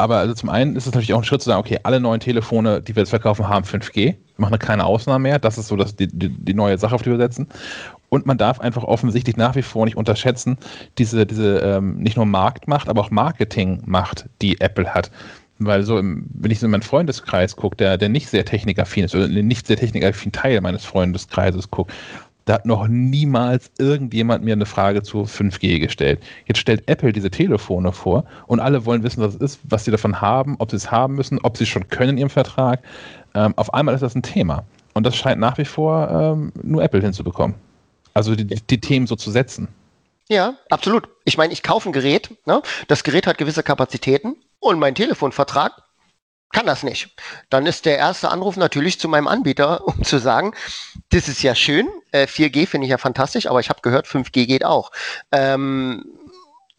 [0.00, 2.20] aber also zum einen ist es natürlich auch ein Schritt zu sagen, okay, alle neuen
[2.20, 3.94] Telefone, die wir jetzt verkaufen, haben 5G.
[3.94, 5.38] Wir machen keine Ausnahme mehr.
[5.38, 7.48] Das ist so das, die, die, neue Sache, auf die wir setzen.
[8.08, 10.56] Und man darf einfach offensichtlich nach wie vor nicht unterschätzen,
[10.96, 15.10] diese, diese ähm, nicht nur Marktmacht, aber auch Marketingmacht, die Apple hat.
[15.58, 19.04] Weil so, im, wenn ich so in meinen Freundeskreis gucke, der, der nicht sehr technikaffin
[19.04, 21.92] ist, oder nicht sehr technikaffin Teil meines Freundeskreises gucke,
[22.44, 26.20] da hat noch niemals irgendjemand mir eine Frage zu 5G gestellt.
[26.46, 29.90] Jetzt stellt Apple diese Telefone vor und alle wollen wissen, was es ist, was sie
[29.90, 32.82] davon haben, ob sie es haben müssen, ob sie es schon können in ihrem Vertrag.
[33.34, 34.64] Ähm, auf einmal ist das ein Thema.
[34.94, 37.56] Und das scheint nach wie vor ähm, nur Apple hinzubekommen.
[38.14, 39.68] Also die, die, Themen so zu setzen.
[40.28, 41.08] Ja, absolut.
[41.24, 42.62] Ich meine, ich kaufe ein Gerät, ne?
[42.88, 45.72] das Gerät hat gewisse Kapazitäten und mein Telefonvertrag
[46.52, 47.14] kann das nicht.
[47.48, 50.54] Dann ist der erste Anruf natürlich zu meinem Anbieter, um zu sagen,
[51.10, 54.46] das ist ja schön, äh, 4G finde ich ja fantastisch, aber ich habe gehört, 5G
[54.46, 54.90] geht auch.
[55.32, 56.04] Ähm,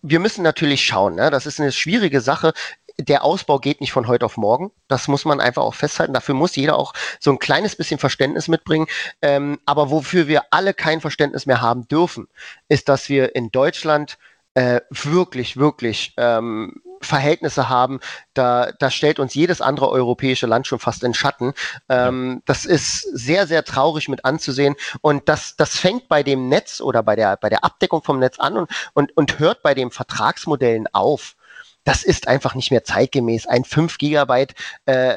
[0.02, 1.30] wir müssen natürlich schauen, ne?
[1.30, 2.54] das ist eine schwierige Sache.
[3.00, 4.72] Der Ausbau geht nicht von heute auf morgen.
[4.88, 6.14] Das muss man einfach auch festhalten.
[6.14, 8.88] Dafür muss jeder auch so ein kleines bisschen Verständnis mitbringen.
[9.22, 12.28] Ähm, aber wofür wir alle kein Verständnis mehr haben dürfen,
[12.68, 14.18] ist, dass wir in Deutschland
[14.56, 18.00] äh, wirklich, wirklich ähm, Verhältnisse haben,
[18.34, 21.54] da, da stellt uns jedes andere europäische Land schon fast in Schatten.
[21.90, 22.42] Ähm.
[22.46, 24.76] Das ist sehr, sehr traurig mit anzusehen.
[25.02, 28.40] Und das, das fängt bei dem Netz oder bei der, bei der Abdeckung vom Netz
[28.40, 31.36] an und, und, und hört bei den Vertragsmodellen auf.
[31.84, 33.48] Das ist einfach nicht mehr zeitgemäß.
[33.48, 34.54] Ein 5 Gigabyte
[34.86, 35.16] äh,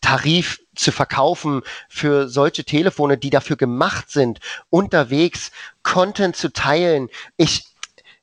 [0.00, 4.38] Tarif zu verkaufen für solche Telefone, die dafür gemacht sind,
[4.70, 5.50] unterwegs
[5.82, 7.08] Content zu teilen.
[7.36, 7.64] Ich,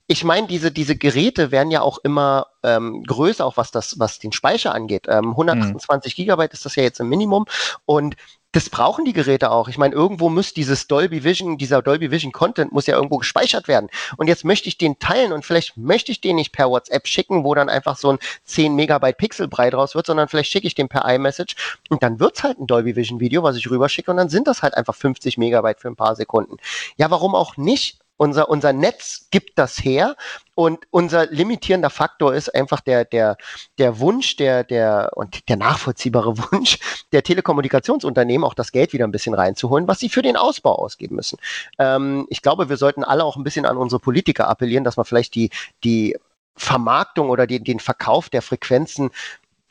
[0.07, 4.19] ich meine, diese, diese Geräte werden ja auch immer ähm, größer, auch was das, was
[4.19, 5.05] den Speicher angeht.
[5.09, 6.21] Ähm, 128 mhm.
[6.21, 7.45] Gigabyte ist das ja jetzt im Minimum
[7.85, 8.15] und
[8.53, 9.67] das brauchen die Geräte auch.
[9.67, 13.67] Ich meine, irgendwo muss dieses Dolby Vision, dieser Dolby Vision Content muss ja irgendwo gespeichert
[13.67, 13.89] werden.
[14.15, 17.43] Und jetzt möchte ich den teilen und vielleicht möchte ich den nicht per WhatsApp schicken,
[17.43, 20.87] wo dann einfach so ein 10 Megabyte Pixelbrei draus wird, sondern vielleicht schicke ich den
[20.87, 21.55] per iMessage
[21.89, 24.63] und dann wird's halt ein Dolby Vision Video, was ich rüberschicke und dann sind das
[24.63, 26.57] halt einfach 50 Megabyte für ein paar Sekunden.
[26.95, 27.99] Ja, warum auch nicht?
[28.17, 30.15] Unser, unser Netz gibt das her
[30.55, 33.37] und unser limitierender Faktor ist einfach der, der,
[33.77, 36.79] der Wunsch, der, der, und der nachvollziehbare Wunsch
[37.11, 41.15] der Telekommunikationsunternehmen, auch das Geld wieder ein bisschen reinzuholen, was sie für den Ausbau ausgeben
[41.15, 41.37] müssen.
[41.77, 45.05] Ähm, ich glaube, wir sollten alle auch ein bisschen an unsere Politiker appellieren, dass man
[45.05, 45.51] vielleicht die,
[45.83, 46.17] die
[46.55, 49.11] Vermarktung oder die, den Verkauf der Frequenzen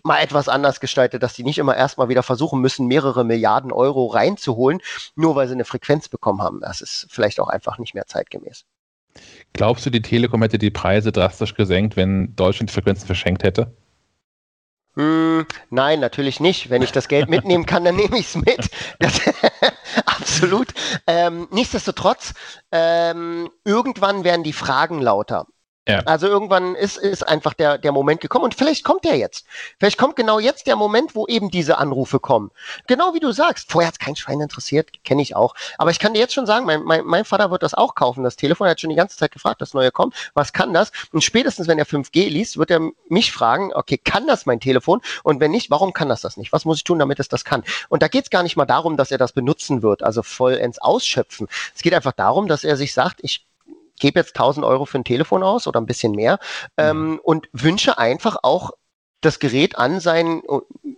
[0.07, 4.07] mal etwas anders gestaltet, dass die nicht immer erstmal wieder versuchen müssen, mehrere Milliarden Euro
[4.07, 4.81] reinzuholen,
[5.15, 6.61] nur weil sie eine Frequenz bekommen haben.
[6.61, 8.65] Das ist vielleicht auch einfach nicht mehr zeitgemäß.
[9.53, 13.75] Glaubst du, die Telekom hätte die Preise drastisch gesenkt, wenn Deutschland die Frequenzen verschenkt hätte?
[14.95, 16.71] Mm, nein, natürlich nicht.
[16.71, 18.71] Wenn ich das Geld mitnehmen kann, dann nehme ich es mit.
[18.99, 19.21] Das,
[20.07, 20.69] absolut.
[21.07, 22.33] Ähm, nichtsdestotrotz,
[22.73, 25.47] ähm, irgendwann werden die Fragen lauter.
[25.89, 26.01] Ja.
[26.01, 29.47] Also irgendwann ist, ist einfach der, der Moment gekommen und vielleicht kommt der jetzt.
[29.79, 32.51] Vielleicht kommt genau jetzt der Moment, wo eben diese Anrufe kommen.
[32.89, 33.71] Genau wie du sagst.
[33.71, 35.55] Vorher hat kein Schwein interessiert, kenne ich auch.
[35.79, 38.25] Aber ich kann dir jetzt schon sagen, mein, mein, mein Vater wird das auch kaufen.
[38.25, 40.15] Das Telefon hat schon die ganze Zeit gefragt, das neue kommt.
[40.35, 40.91] Was kann das?
[41.13, 45.01] Und spätestens, wenn er 5G liest, wird er mich fragen, okay, kann das mein Telefon?
[45.23, 46.53] Und wenn nicht, warum kann das das nicht?
[46.53, 47.63] Was muss ich tun, damit es das kann?
[47.89, 50.81] Und da geht es gar nicht mal darum, dass er das benutzen wird, also vollends
[50.81, 51.47] ausschöpfen.
[51.77, 53.47] Es geht einfach darum, dass er sich sagt, ich
[53.99, 56.39] gebe jetzt 1000 Euro für ein Telefon aus oder ein bisschen mehr
[56.77, 57.21] ähm, mhm.
[57.23, 58.73] und wünsche einfach auch
[59.21, 60.43] das Gerät an sein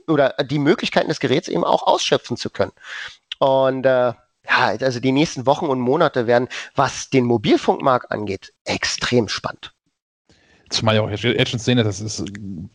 [0.07, 2.73] oder die Möglichkeiten des Geräts eben auch ausschöpfen zu können.
[3.39, 4.13] Und äh,
[4.49, 9.73] ja, also die nächsten Wochen und Monate werden, was den Mobilfunkmarkt angeht, extrem spannend.
[10.71, 12.25] Zumal ja auch jetzt schon sehen, dass es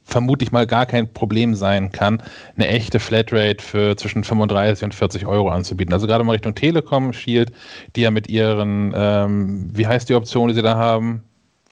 [0.03, 2.22] vermutlich mal gar kein Problem sein kann,
[2.56, 5.94] eine echte Flatrate für zwischen 35 und 40 Euro anzubieten.
[5.94, 7.52] Also gerade mal Richtung Telekom Shield,
[7.95, 11.24] die ja mit ihren, ähm, wie heißt die Option, die sie da haben?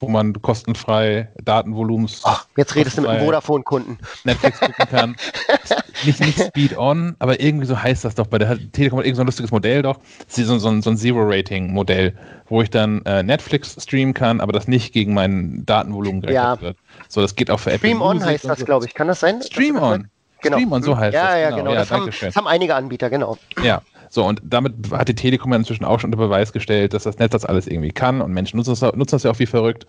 [0.02, 2.22] Wo man kostenfrei Datenvolumens.
[2.24, 3.98] Ach, jetzt redest du mit einem Vodafone-Kunden.
[4.24, 5.16] Netflix gucken kann.
[6.04, 9.16] nicht, nicht Speed On, aber irgendwie so heißt das doch bei der Telekom hat irgend
[9.16, 10.00] so ein lustiges Modell doch.
[10.26, 12.14] So, so, so ein Zero-Rating-Modell,
[12.48, 16.60] wo ich dann äh, Netflix streamen kann, aber das nicht gegen mein Datenvolumen gerechnet ja.
[16.60, 16.76] wird.
[17.08, 18.64] So, das geht auch für Stream Apple On Music heißt das, so.
[18.64, 18.94] glaube ich.
[18.94, 19.40] Kann das sein?
[19.40, 20.08] Stream On.
[20.42, 20.56] Genau.
[20.56, 21.40] Stream On, so heißt ja, das.
[21.40, 21.56] Ja, genau.
[21.58, 21.70] genau.
[21.72, 23.38] Ja, das, haben, das haben einige Anbieter, genau.
[23.62, 23.82] Ja.
[24.14, 27.32] So, und damit hat die Telekom inzwischen auch schon unter Beweis gestellt, dass das Netz
[27.32, 29.86] das alles irgendwie kann und Menschen nutzen das, nutzen das ja auch wie verrückt.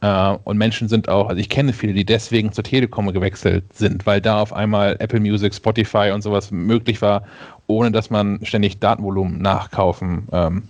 [0.00, 4.06] Äh, und Menschen sind auch, also ich kenne viele, die deswegen zur Telekom gewechselt sind,
[4.06, 7.22] weil da auf einmal Apple Music, Spotify und sowas möglich war,
[7.68, 10.62] ohne dass man ständig Datenvolumen nachkaufen ähm,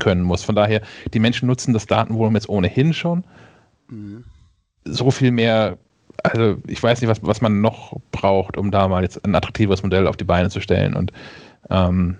[0.00, 0.42] können muss.
[0.42, 0.80] Von daher,
[1.12, 3.24] die Menschen nutzen das Datenvolumen jetzt ohnehin schon.
[3.90, 4.24] Mhm.
[4.86, 5.76] So viel mehr,
[6.24, 9.82] also ich weiß nicht, was, was man noch braucht, um da mal jetzt ein attraktives
[9.82, 10.94] Modell auf die Beine zu stellen.
[10.94, 11.12] Und
[11.68, 12.16] ähm,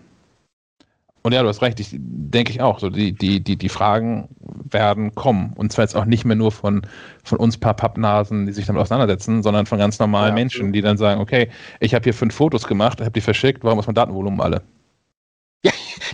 [1.22, 2.78] und ja, du hast recht, ich denke ich auch.
[2.78, 5.52] So die, die, die, die Fragen werden kommen.
[5.56, 6.82] Und zwar jetzt auch nicht mehr nur von,
[7.24, 10.80] von uns paar Pappnasen, die sich damit auseinandersetzen, sondern von ganz normalen ja, Menschen, die
[10.80, 11.50] dann sagen, okay,
[11.80, 14.62] ich habe hier fünf Fotos gemacht, habe die verschickt, warum ist mein Datenvolumen alle?
[15.64, 15.72] Ja,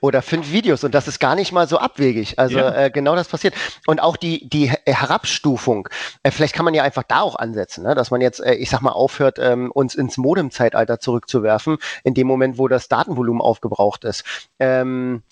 [0.00, 2.38] oder fünf Videos und das ist gar nicht mal so abwegig.
[2.38, 2.74] Also ja.
[2.74, 3.54] äh, genau das passiert.
[3.86, 5.88] Und auch die, die Herabstufung,
[6.22, 7.94] äh, vielleicht kann man ja einfach da auch ansetzen, ne?
[7.94, 12.26] dass man jetzt, äh, ich sag mal, aufhört, ähm, uns ins Modem-Zeitalter zurückzuwerfen, in dem
[12.26, 14.24] Moment, wo das Datenvolumen aufgebraucht ist.
[14.58, 15.22] Ähm,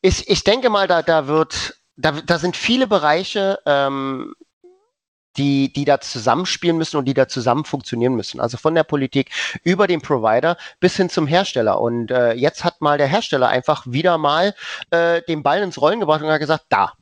[0.00, 4.34] ich, ich denke mal, da, da wird, da, da sind viele Bereiche, ähm,
[5.38, 8.40] die, die da zusammenspielen müssen und die da zusammen funktionieren müssen.
[8.40, 9.30] Also von der Politik
[9.62, 11.80] über den Provider bis hin zum Hersteller.
[11.80, 14.54] Und äh, jetzt hat mal der Hersteller einfach wieder mal
[14.90, 16.92] äh, den Ball ins Rollen gebracht und hat gesagt, da,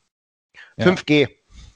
[0.77, 0.85] ja.
[0.85, 1.29] 5G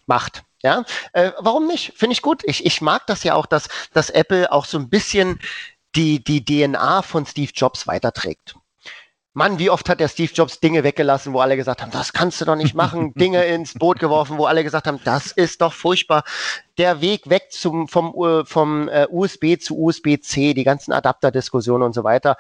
[0.05, 0.43] macht.
[0.63, 1.93] Ja, äh, warum nicht?
[1.97, 2.43] Finde ich gut.
[2.45, 5.39] Ich, ich mag das ja auch, dass, dass Apple auch so ein bisschen
[5.95, 8.55] die, die DNA von Steve Jobs weiterträgt.
[9.33, 12.41] Mann, wie oft hat der Steve Jobs Dinge weggelassen, wo alle gesagt haben, das kannst
[12.41, 15.71] du doch nicht machen, Dinge ins Boot geworfen, wo alle gesagt haben, das ist doch
[15.71, 16.23] furchtbar.
[16.77, 18.13] Der Weg weg zum, vom,
[18.45, 22.35] vom uh, USB zu USB-C, die ganzen Adapterdiskussionen und so weiter.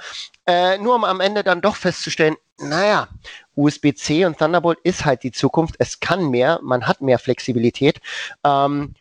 [0.45, 3.07] Äh, nur um am Ende dann doch festzustellen, naja,
[3.55, 5.75] USB-C und Thunderbolt ist halt die Zukunft.
[5.79, 8.01] Es kann mehr, man hat mehr Flexibilität.
[8.43, 8.95] Ähm,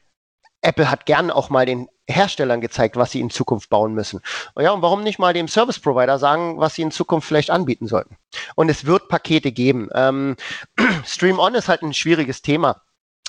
[0.62, 4.20] Apple hat gern auch mal den Herstellern gezeigt, was sie in Zukunft bauen müssen.
[4.58, 7.86] Ja, und warum nicht mal dem Service Provider sagen, was sie in Zukunft vielleicht anbieten
[7.86, 8.16] sollten?
[8.54, 9.88] Und es wird Pakete geben.
[9.94, 10.36] Ähm,
[11.04, 12.82] Stream On ist halt ein schwieriges Thema.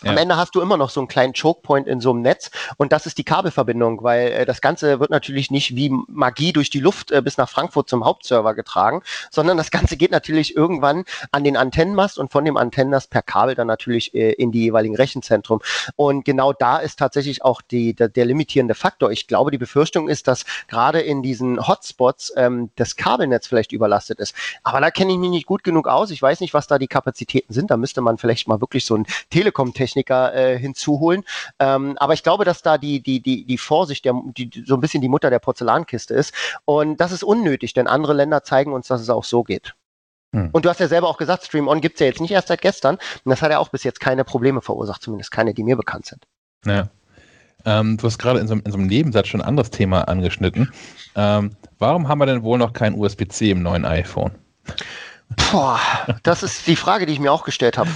[0.04, 2.92] Am Ende hast du immer noch so einen kleinen Chokepoint in so einem Netz und
[2.92, 6.80] das ist die Kabelverbindung, weil äh, das Ganze wird natürlich nicht wie Magie durch die
[6.80, 11.44] Luft äh, bis nach Frankfurt zum Hauptserver getragen, sondern das Ganze geht natürlich irgendwann an
[11.44, 15.62] den Antennenmast und von dem Antennenmast per Kabel dann natürlich äh, in die jeweiligen Rechenzentrum.
[15.96, 19.12] Und genau da ist tatsächlich auch die, der, der limitierende Faktor.
[19.12, 24.20] Ich glaube, die Befürchtung ist, dass gerade in diesen Hotspots ähm, das Kabelnetz vielleicht überlastet
[24.20, 24.34] ist.
[24.64, 26.12] Aber da kenne ich mich nicht gut genug aus.
[26.12, 27.70] Ich weiß nicht, was da die Kapazitäten sind.
[27.70, 31.24] Da müsste man vielleicht mal wirklich so ein Telekom-Technik Techniker äh, hinzuholen.
[31.60, 34.82] Ähm, aber ich glaube, dass da die, die, die, die Vorsicht der, die, so ein
[34.82, 36.34] bisschen die Mutter der Porzellankiste ist.
[36.66, 39.74] Und das ist unnötig, denn andere Länder zeigen uns, dass es auch so geht.
[40.34, 40.50] Hm.
[40.52, 42.48] Und du hast ja selber auch gesagt, Stream On gibt es ja jetzt nicht erst
[42.48, 42.96] seit gestern.
[42.96, 46.06] Und das hat ja auch bis jetzt keine Probleme verursacht, zumindest keine, die mir bekannt
[46.06, 46.26] sind.
[46.66, 46.90] Ja.
[47.64, 50.72] Ähm, du hast gerade in so, in so, einem Nebensatz schon ein anderes Thema angeschnitten.
[51.16, 54.32] Ähm, warum haben wir denn wohl noch kein USB-C im neuen iPhone?
[55.52, 55.80] Boah,
[56.24, 57.90] das ist die Frage, die ich mir auch gestellt habe.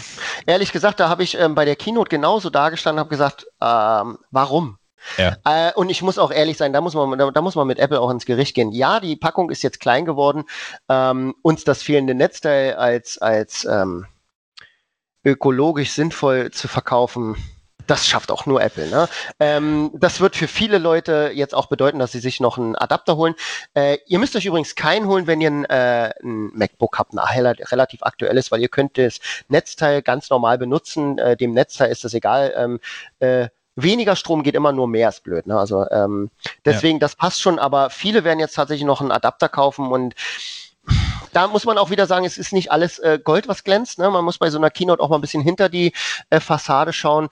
[0.45, 4.19] Ehrlich gesagt, da habe ich ähm, bei der Keynote genauso dargestanden und habe gesagt, ähm,
[4.31, 4.77] warum?
[5.17, 5.37] Ja.
[5.45, 7.79] Äh, und ich muss auch ehrlich sein, da muss man, da, da, muss man mit
[7.79, 8.71] Apple auch ins Gericht gehen.
[8.71, 10.45] Ja, die Packung ist jetzt klein geworden.
[10.89, 14.07] Ähm, uns das fehlende Netzteil als, als ähm,
[15.23, 17.35] ökologisch sinnvoll zu verkaufen,
[17.87, 18.87] das schafft auch nur Apple.
[18.87, 19.07] Ne?
[19.39, 23.15] Ähm, das wird für viele Leute jetzt auch bedeuten, dass sie sich noch einen Adapter
[23.15, 23.35] holen.
[23.73, 27.19] Äh, ihr müsst euch übrigens keinen holen, wenn ihr ein, äh, ein MacBook habt, ein
[27.19, 31.17] relativ aktuelles, weil ihr könnt das Netzteil ganz normal benutzen.
[31.17, 32.53] Äh, dem Netzteil ist das egal.
[32.55, 32.79] Ähm,
[33.19, 35.47] äh, weniger Strom geht immer nur mehr, ist blöd.
[35.47, 35.57] Ne?
[35.57, 36.29] Also ähm,
[36.63, 37.01] deswegen, ja.
[37.01, 40.15] das passt schon, aber viele werden jetzt tatsächlich noch einen Adapter kaufen und
[41.33, 43.99] da muss man auch wieder sagen, es ist nicht alles äh, Gold, was glänzt.
[43.99, 44.09] Ne?
[44.09, 45.91] Man muss bei so einer Keynote auch mal ein bisschen hinter die
[46.29, 47.27] äh, Fassade schauen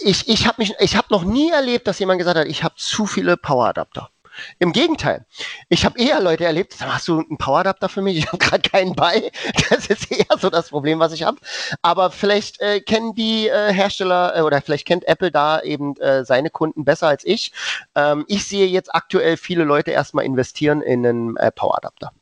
[0.00, 3.36] ich, ich habe habe noch nie erlebt, dass jemand gesagt hat, ich habe zu viele
[3.36, 4.10] Poweradapter.
[4.58, 5.26] Im Gegenteil,
[5.68, 8.16] ich habe eher Leute erlebt, hast du einen Poweradapter für mich?
[8.16, 9.30] Ich habe gerade keinen bei.
[9.70, 11.38] Das ist eher so das Problem, was ich habe.
[11.82, 16.24] Aber vielleicht äh, kennen die äh, Hersteller äh, oder vielleicht kennt Apple da eben äh,
[16.24, 17.52] seine Kunden besser als ich.
[17.94, 22.12] Ähm, ich sehe jetzt aktuell viele Leute erstmal investieren in einen äh, Poweradapter.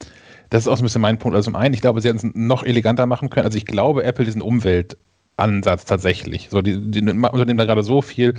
[0.50, 1.36] Das ist auch so ein bisschen mein Punkt.
[1.36, 3.46] Also zum einen, ich glaube, sie hätten es noch eleganter machen können.
[3.46, 4.96] Also ich glaube, Apple diesen Umwelt
[5.38, 6.48] Ansatz tatsächlich.
[6.50, 8.34] So, die, die unternehmen da gerade so viel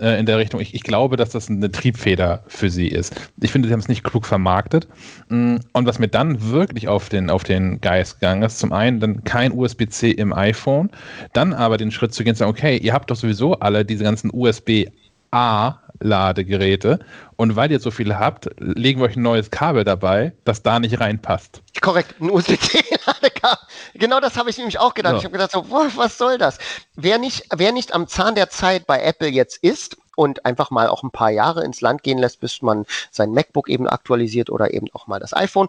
[0.00, 0.60] äh, in der Richtung.
[0.60, 3.14] Ich, ich, glaube, dass das eine Triebfeder für sie ist.
[3.40, 4.88] Ich finde, sie haben es nicht klug vermarktet.
[5.28, 9.00] Mm, und was mir dann wirklich auf den, auf den Geist gegangen ist, zum einen
[9.00, 10.90] dann kein USB-C im iPhone,
[11.32, 14.04] dann aber den Schritt zu gehen und sagen, okay, ihr habt doch sowieso alle diese
[14.04, 14.86] ganzen USB
[15.30, 16.98] A Ladegeräte.
[17.36, 20.80] Und weil ihr so viele habt, legen wir euch ein neues Kabel dabei, das da
[20.80, 21.62] nicht reinpasst.
[21.80, 23.58] Korrekt, ein USB-C-Ladekabel.
[23.94, 25.12] Genau das habe ich nämlich auch gedacht.
[25.12, 25.18] So.
[25.18, 26.58] Ich habe gedacht, so, boah, was soll das?
[26.96, 30.88] Wer nicht, wer nicht am Zahn der Zeit bei Apple jetzt ist und einfach mal
[30.88, 34.74] auch ein paar Jahre ins Land gehen lässt, bis man sein MacBook eben aktualisiert oder
[34.74, 35.68] eben auch mal das iPhone,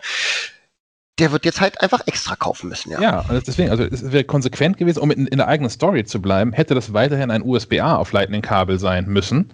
[1.19, 2.91] der wird jetzt halt einfach extra kaufen müssen.
[2.91, 6.21] Ja, ja deswegen, also es wäre konsequent gewesen, um in, in der eigenen Story zu
[6.21, 9.53] bleiben, hätte das weiterhin ein USB-A auf Lightning-Kabel sein müssen.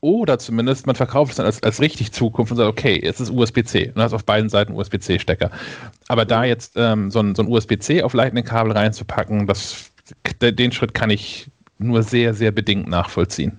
[0.00, 3.30] Oder zumindest man verkauft es dann als, als richtig Zukunft und sagt, okay, jetzt ist
[3.30, 3.92] USB-C.
[3.94, 5.50] Und hast auf beiden Seiten USB-C-Stecker.
[6.06, 9.90] Aber da jetzt ähm, so ein, so ein USB-C auf Lightning-Kabel reinzupacken, das,
[10.40, 13.58] den Schritt kann ich nur sehr, sehr bedingt nachvollziehen.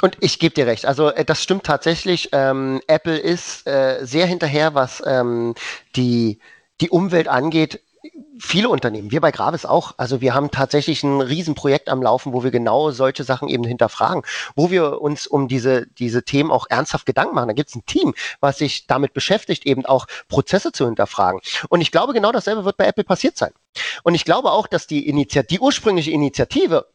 [0.00, 0.86] Und ich gebe dir recht.
[0.86, 2.30] Also äh, das stimmt tatsächlich.
[2.32, 5.54] Ähm, Apple ist äh, sehr hinterher, was ähm,
[5.96, 6.38] die,
[6.80, 7.80] die Umwelt angeht
[8.38, 9.94] viele Unternehmen, wir bei Gravis auch.
[9.96, 14.22] Also wir haben tatsächlich ein Riesenprojekt am Laufen, wo wir genau solche Sachen eben hinterfragen,
[14.54, 17.48] wo wir uns um diese, diese Themen auch ernsthaft Gedanken machen.
[17.48, 21.40] Da gibt es ein Team, was sich damit beschäftigt, eben auch Prozesse zu hinterfragen.
[21.68, 23.52] Und ich glaube, genau dasselbe wird bei Apple passiert sein.
[24.02, 26.86] Und ich glaube auch, dass die Initiative, die ursprüngliche Initiative,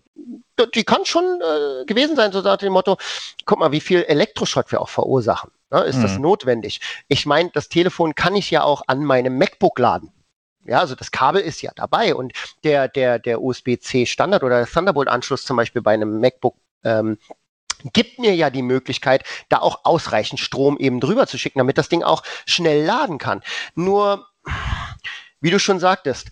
[0.75, 2.97] die kann schon äh, gewesen sein, so nach dem Motto,
[3.45, 5.51] guck mal, wie viel Elektroschrott wir auch verursachen.
[5.71, 5.81] Ne?
[5.83, 6.03] Ist mhm.
[6.03, 6.79] das notwendig?
[7.07, 10.12] Ich meine, das Telefon kann ich ja auch an meinem MacBook laden.
[10.65, 12.33] Ja, also das Kabel ist ja dabei und
[12.63, 17.17] der, der, der USB-C Standard oder der Thunderbolt-Anschluss zum Beispiel bei einem MacBook ähm,
[17.91, 21.89] gibt mir ja die Möglichkeit, da auch ausreichend Strom eben drüber zu schicken, damit das
[21.89, 23.41] Ding auch schnell laden kann.
[23.75, 24.25] Nur,
[25.41, 26.29] wie du schon sagtest,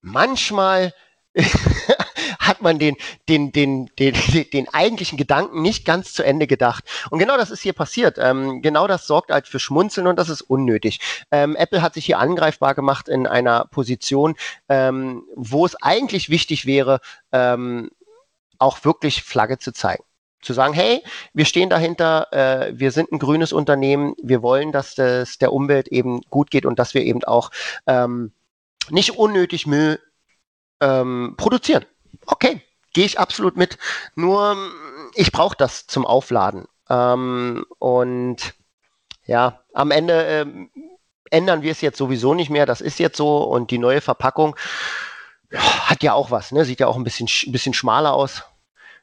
[0.00, 0.94] manchmal
[2.38, 2.96] hat man den,
[3.28, 4.14] den, den, den,
[4.52, 6.84] den eigentlichen Gedanken nicht ganz zu Ende gedacht.
[7.10, 8.18] Und genau das ist hier passiert.
[8.18, 11.00] Ähm, genau das sorgt halt für Schmunzeln und das ist unnötig.
[11.30, 14.34] Ähm, Apple hat sich hier angreifbar gemacht in einer Position,
[14.68, 17.00] ähm, wo es eigentlich wichtig wäre,
[17.32, 17.90] ähm,
[18.58, 20.04] auch wirklich Flagge zu zeigen
[20.42, 24.98] zu sagen, hey, wir stehen dahinter, äh, wir sind ein grünes Unternehmen, wir wollen, dass
[24.98, 27.52] es der Umwelt eben gut geht und dass wir eben auch
[27.86, 28.32] ähm,
[28.90, 30.00] nicht unnötig Müll
[30.82, 31.86] ähm, produzieren
[32.26, 32.60] okay,
[32.92, 33.78] gehe ich absolut mit.
[34.14, 34.56] Nur
[35.14, 36.66] ich brauche das zum Aufladen.
[36.88, 38.54] Ähm, und
[39.26, 40.70] ja, am Ende ähm,
[41.30, 42.66] ändern wir es jetzt sowieso nicht mehr.
[42.66, 43.38] Das ist jetzt so.
[43.38, 44.56] Und die neue Verpackung
[45.52, 46.52] hat ja auch was.
[46.52, 46.64] Ne?
[46.64, 48.42] Sieht ja auch ein bisschen, ein bisschen schmaler aus.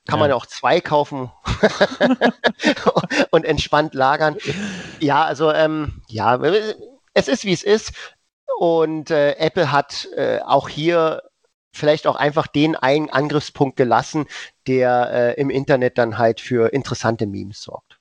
[0.06, 0.22] Kann ja.
[0.22, 1.32] man ja auch zwei kaufen
[3.32, 4.38] und entspannt lagern.
[5.00, 6.40] Ja, also ähm, ja,
[7.14, 7.92] es ist wie es ist.
[8.58, 11.22] Und äh, Apple hat äh, auch hier
[11.72, 14.26] vielleicht auch einfach den einen Angriffspunkt gelassen,
[14.68, 18.00] der äh, im Internet dann halt für interessante Memes sorgt.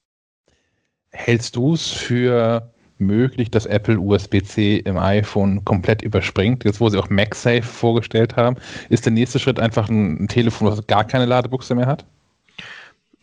[1.10, 6.64] Hältst du es für möglich, dass Apple USB-C im iPhone komplett überspringt?
[6.64, 8.56] Jetzt, wo sie auch MagSafe vorgestellt haben,
[8.88, 12.04] ist der nächste Schritt einfach ein, Telefon, das gar keine Ladebuchse mehr hat?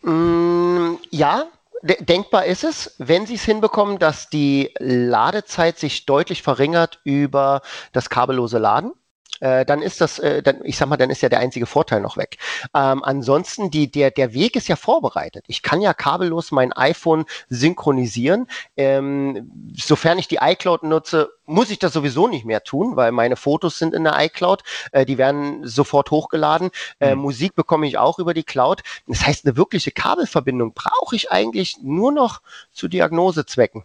[0.02, 1.44] Mm, ja,
[1.82, 7.62] denkbar ist es, wenn sie es hinbekommen, dass die Ladezeit sich deutlich verringert über
[7.92, 8.92] das kabellose Laden
[9.40, 12.00] äh, dann ist das, äh, dann, ich sag mal, dann ist ja der einzige Vorteil
[12.00, 12.38] noch weg.
[12.74, 15.44] Ähm, ansonsten, die, der, der Weg ist ja vorbereitet.
[15.48, 18.46] Ich kann ja kabellos mein iPhone synchronisieren.
[18.76, 23.36] Ähm, sofern ich die iCloud nutze, muss ich das sowieso nicht mehr tun, weil meine
[23.36, 26.70] Fotos sind in der iCloud, äh, die werden sofort hochgeladen.
[27.00, 27.22] Äh, mhm.
[27.22, 28.82] Musik bekomme ich auch über die Cloud.
[29.06, 32.40] Das heißt, eine wirkliche Kabelverbindung brauche ich eigentlich nur noch
[32.72, 33.84] zu Diagnosezwecken.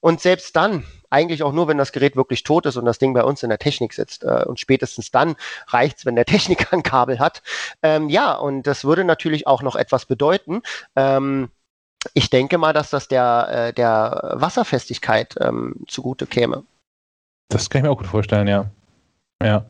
[0.00, 3.14] Und selbst dann, eigentlich auch nur, wenn das Gerät wirklich tot ist und das Ding
[3.14, 4.24] bei uns in der Technik sitzt.
[4.24, 5.36] Äh, und spätestens dann
[5.68, 7.42] reicht's, wenn der Techniker ein Kabel hat.
[7.82, 10.62] Ähm, ja, und das würde natürlich auch noch etwas bedeuten.
[10.94, 11.50] Ähm,
[12.14, 16.64] ich denke mal, dass das der, äh, der Wasserfestigkeit ähm, zugute käme.
[17.48, 18.66] Das kann ich mir auch gut vorstellen, ja.
[19.42, 19.66] Ja.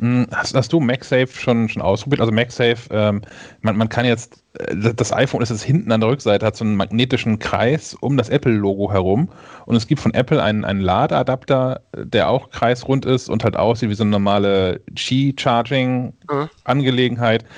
[0.00, 2.22] Hm, hast, hast, du MagSafe schon, schon ausprobiert?
[2.22, 3.20] Also MagSafe, ähm,
[3.60, 6.64] man, man kann jetzt, äh, das iPhone ist jetzt hinten an der Rückseite, hat so
[6.64, 9.28] einen magnetischen Kreis um das Apple-Logo herum.
[9.66, 13.90] Und es gibt von Apple einen, einen Ladeadapter, der auch kreisrund ist und halt aussieht
[13.90, 17.48] wie so eine normale Qi-Charging-Angelegenheit mhm.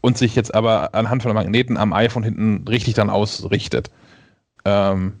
[0.00, 3.90] und sich jetzt aber anhand von Magneten am iPhone hinten richtig dann ausrichtet.
[4.64, 5.14] Ähm,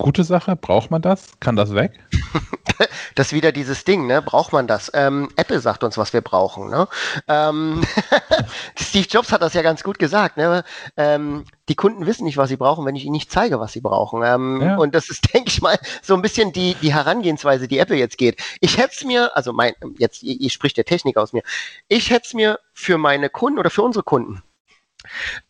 [0.00, 0.56] gute Sache?
[0.56, 1.38] Braucht man das?
[1.40, 1.92] Kann das weg?
[3.14, 4.22] das ist wieder dieses Ding, ne?
[4.22, 4.90] Braucht man das?
[4.94, 6.88] Ähm, Apple sagt uns, was wir brauchen, ne?
[7.28, 7.82] Ähm,
[8.78, 10.64] Steve Jobs hat das ja ganz gut gesagt, ne?
[10.96, 13.80] Ähm, die Kunden wissen nicht, was sie brauchen, wenn ich ihnen nicht zeige, was sie
[13.80, 14.22] brauchen.
[14.24, 14.76] Ähm, ja.
[14.76, 18.18] Und das ist, denke ich mal, so ein bisschen die, die Herangehensweise, die Apple jetzt
[18.18, 18.42] geht.
[18.60, 21.42] Ich hätte es mir, also mein, jetzt, ihr spricht der Technik aus mir,
[21.88, 24.42] ich hätte es mir für meine Kunden oder für unsere Kunden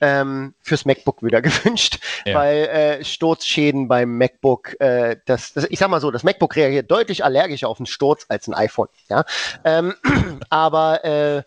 [0.00, 2.34] ähm, fürs MacBook wieder gewünscht, ja.
[2.34, 6.90] weil äh, Sturzschäden beim MacBook, äh, das, das, ich sag mal so, das MacBook reagiert
[6.90, 8.88] deutlich allergischer auf einen Sturz als ein iPhone.
[9.08, 9.24] Ja?
[9.64, 9.94] Ähm,
[10.50, 11.42] aber äh,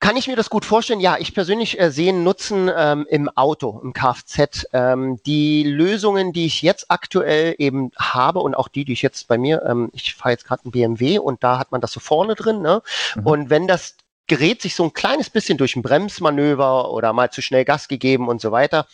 [0.00, 1.00] kann ich mir das gut vorstellen?
[1.00, 4.66] Ja, ich persönlich äh, sehe einen Nutzen ähm, im Auto, im Kfz.
[4.72, 9.26] Ähm, die Lösungen, die ich jetzt aktuell eben habe und auch die, die ich jetzt
[9.26, 11.98] bei mir, ähm, ich fahre jetzt gerade ein BMW und da hat man das so
[11.98, 12.62] vorne drin.
[12.62, 12.82] Ne?
[13.16, 13.26] Mhm.
[13.26, 13.96] Und wenn das
[14.28, 18.28] gerät sich so ein kleines bisschen durch ein Bremsmanöver oder mal zu schnell Gas gegeben
[18.28, 18.86] und so weiter,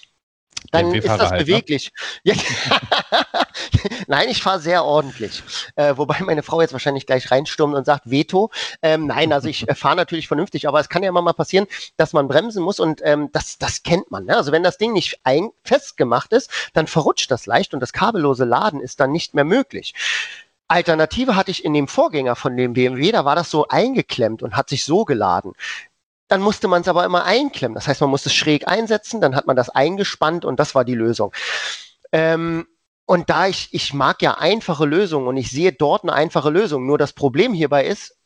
[0.71, 1.93] dann ist das halt, beweglich.
[2.25, 2.35] Ne?
[4.07, 5.43] nein, ich fahre sehr ordentlich.
[5.77, 8.51] Äh, wobei meine Frau jetzt wahrscheinlich gleich reinstürmt und sagt Veto.
[8.83, 11.67] Ähm, nein, also ich äh, fahre natürlich vernünftig, aber es kann ja immer mal passieren,
[11.97, 14.25] dass man bremsen muss und ähm, das, das kennt man.
[14.25, 14.37] Ne?
[14.37, 18.45] Also wenn das Ding nicht ein festgemacht ist, dann verrutscht das leicht und das kabellose
[18.45, 19.95] Laden ist dann nicht mehr möglich.
[20.69, 24.57] Alternative hatte ich in dem Vorgänger von dem BMW, da war das so eingeklemmt und
[24.57, 25.53] hat sich so geladen.
[26.29, 27.75] Dann musste man es aber immer einklemmen.
[27.75, 30.85] Das heißt, man musste es schräg einsetzen, dann hat man das eingespannt und das war
[30.85, 31.33] die Lösung.
[32.13, 32.67] Ähm,
[33.07, 36.87] und da ich, ich mag ja einfache Lösungen und ich sehe dort eine einfache Lösung.
[36.87, 38.17] Nur das Problem hierbei ist,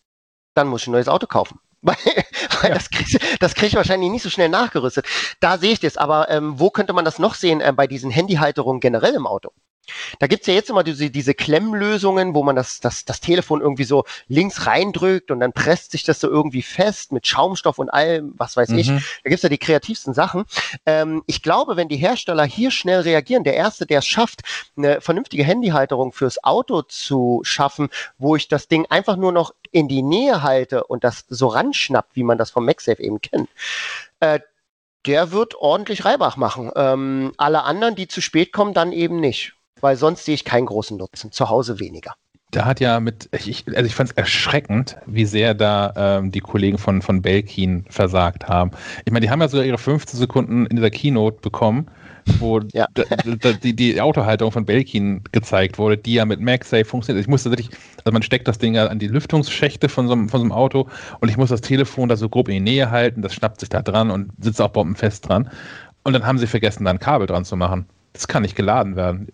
[0.54, 1.60] dann muss ich ein neues Auto kaufen.
[1.80, 1.94] Weil,
[2.60, 2.74] weil ja.
[2.74, 5.06] das kriege das krieg ich wahrscheinlich nicht so schnell nachgerüstet.
[5.38, 5.96] Da sehe ich das.
[5.96, 9.52] Aber ähm, wo könnte man das noch sehen äh, bei diesen Handyhalterungen generell im Auto?
[10.18, 13.84] Da gibt's ja jetzt immer diese, diese Klemmlösungen, wo man das, das, das Telefon irgendwie
[13.84, 18.34] so links reindrückt und dann presst sich das so irgendwie fest mit Schaumstoff und allem,
[18.36, 18.78] was weiß mhm.
[18.78, 18.88] ich.
[18.88, 20.44] Da gibt's ja die kreativsten Sachen.
[20.86, 24.42] Ähm, ich glaube, wenn die Hersteller hier schnell reagieren, der Erste, der es schafft,
[24.76, 27.88] eine vernünftige Handyhalterung fürs Auto zu schaffen,
[28.18, 32.16] wo ich das Ding einfach nur noch in die Nähe halte und das so ranschnappt,
[32.16, 33.48] wie man das vom MagSafe eben kennt,
[34.20, 34.40] äh,
[35.06, 36.70] der wird ordentlich Reibach machen.
[36.76, 40.66] Ähm, alle anderen, die zu spät kommen, dann eben nicht weil sonst sehe ich keinen
[40.66, 41.32] großen Nutzen.
[41.32, 42.14] Zu Hause weniger.
[42.50, 46.40] Da hat ja mit, ich, also ich fand es erschreckend, wie sehr da ähm, die
[46.40, 48.70] Kollegen von, von Belkin versagt haben.
[49.04, 51.88] Ich meine, die haben ja sogar ihre 15 Sekunden in dieser Keynote bekommen,
[52.38, 52.86] wo ja.
[53.62, 57.22] die, die Autohalterung von Belkin gezeigt wurde, die ja mit MagSafe funktioniert.
[57.22, 57.68] Ich musste wirklich,
[57.98, 60.52] also man steckt das Ding ja an die Lüftungsschächte von so, einem, von so einem
[60.52, 60.88] Auto
[61.20, 63.68] und ich muss das Telefon da so grob in die Nähe halten, das schnappt sich
[63.68, 65.50] da dran und sitzt auch bombenfest dran.
[66.02, 67.84] Und dann haben sie vergessen, da ein Kabel dran zu machen.
[68.14, 69.28] Das kann nicht geladen werden.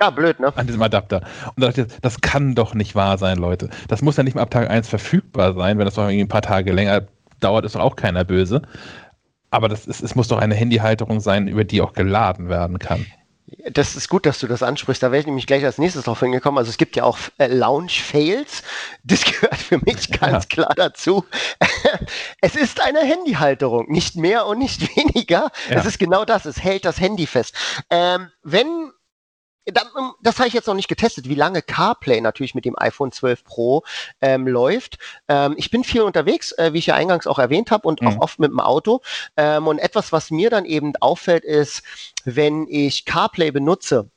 [0.00, 0.52] Ja, blöd, ne?
[0.54, 1.22] An diesem Adapter.
[1.54, 3.70] Und da dachte ich, das kann doch nicht wahr sein, Leute.
[3.88, 6.28] Das muss ja nicht mal ab Tag 1 verfügbar sein, wenn das noch irgendwie ein
[6.28, 7.06] paar Tage länger
[7.40, 8.62] dauert, ist doch auch keiner böse.
[9.50, 13.06] Aber das ist, es muss doch eine Handyhalterung sein, über die auch geladen werden kann.
[13.70, 15.02] Das ist gut, dass du das ansprichst.
[15.02, 16.58] Da wäre ich nämlich gleich als nächstes drauf hingekommen.
[16.58, 18.64] Also es gibt ja auch äh, Lounge-Fails.
[19.04, 20.48] Das gehört für mich ganz ja.
[20.48, 21.24] klar dazu.
[22.40, 25.52] es ist eine Handyhalterung, nicht mehr und nicht weniger.
[25.70, 25.76] Ja.
[25.76, 26.44] Es ist genau das.
[26.44, 27.54] Es hält das Handy fest.
[27.88, 28.90] Ähm, wenn
[30.22, 33.44] das habe ich jetzt noch nicht getestet, wie lange CarPlay natürlich mit dem iPhone 12
[33.44, 33.82] Pro
[34.20, 34.98] ähm, läuft.
[35.28, 38.08] Ähm, ich bin viel unterwegs, äh, wie ich ja eingangs auch erwähnt habe, und mhm.
[38.08, 39.00] auch oft mit dem Auto.
[39.36, 41.82] Ähm, und etwas, was mir dann eben auffällt, ist,
[42.24, 44.10] wenn ich CarPlay benutze,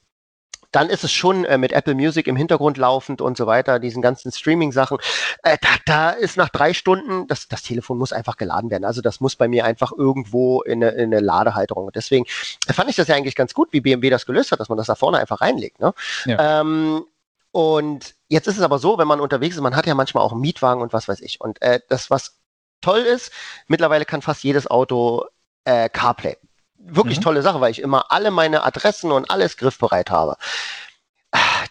[0.72, 4.02] dann ist es schon äh, mit Apple Music im Hintergrund laufend und so weiter, diesen
[4.02, 4.98] ganzen Streaming-Sachen.
[5.44, 8.86] Äh, da, da ist nach drei Stunden, das, das Telefon muss einfach geladen werden.
[8.86, 11.88] Also das muss bei mir einfach irgendwo in eine, in eine Ladehalterung.
[11.88, 12.26] Und deswegen
[12.72, 14.88] fand ich das ja eigentlich ganz gut, wie BMW das gelöst hat, dass man das
[14.88, 15.80] da vorne einfach reinlegt.
[15.80, 15.94] Ne?
[16.26, 16.62] Ja.
[16.62, 17.06] Ähm,
[17.52, 20.34] und jetzt ist es aber so, wenn man unterwegs ist, man hat ja manchmal auch
[20.34, 21.42] einen Mietwagen und was weiß ich.
[21.42, 22.38] Und äh, das, was
[22.82, 23.32] toll ist,
[23.68, 25.26] mittlerweile kann fast jedes Auto
[25.66, 26.38] äh, CarPlay
[26.80, 27.24] wirklich mhm.
[27.24, 30.38] tolle Sache, weil ich immer alle meine Adressen und alles griffbereit habe.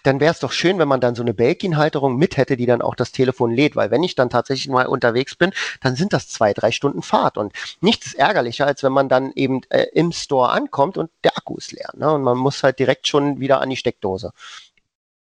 [0.04, 2.80] Dann wäre es doch schön, wenn man dann so eine Belkin-Halterung mit hätte, die dann
[2.80, 6.28] auch das Telefon lädt, weil wenn ich dann tatsächlich mal unterwegs bin, dann sind das
[6.28, 10.12] zwei, drei Stunden Fahrt und nichts ist ärgerlicher, als wenn man dann eben äh, im
[10.12, 12.12] Store ankommt und der Akku ist leer ne?
[12.12, 14.32] und man muss halt direkt schon wieder an die Steckdose.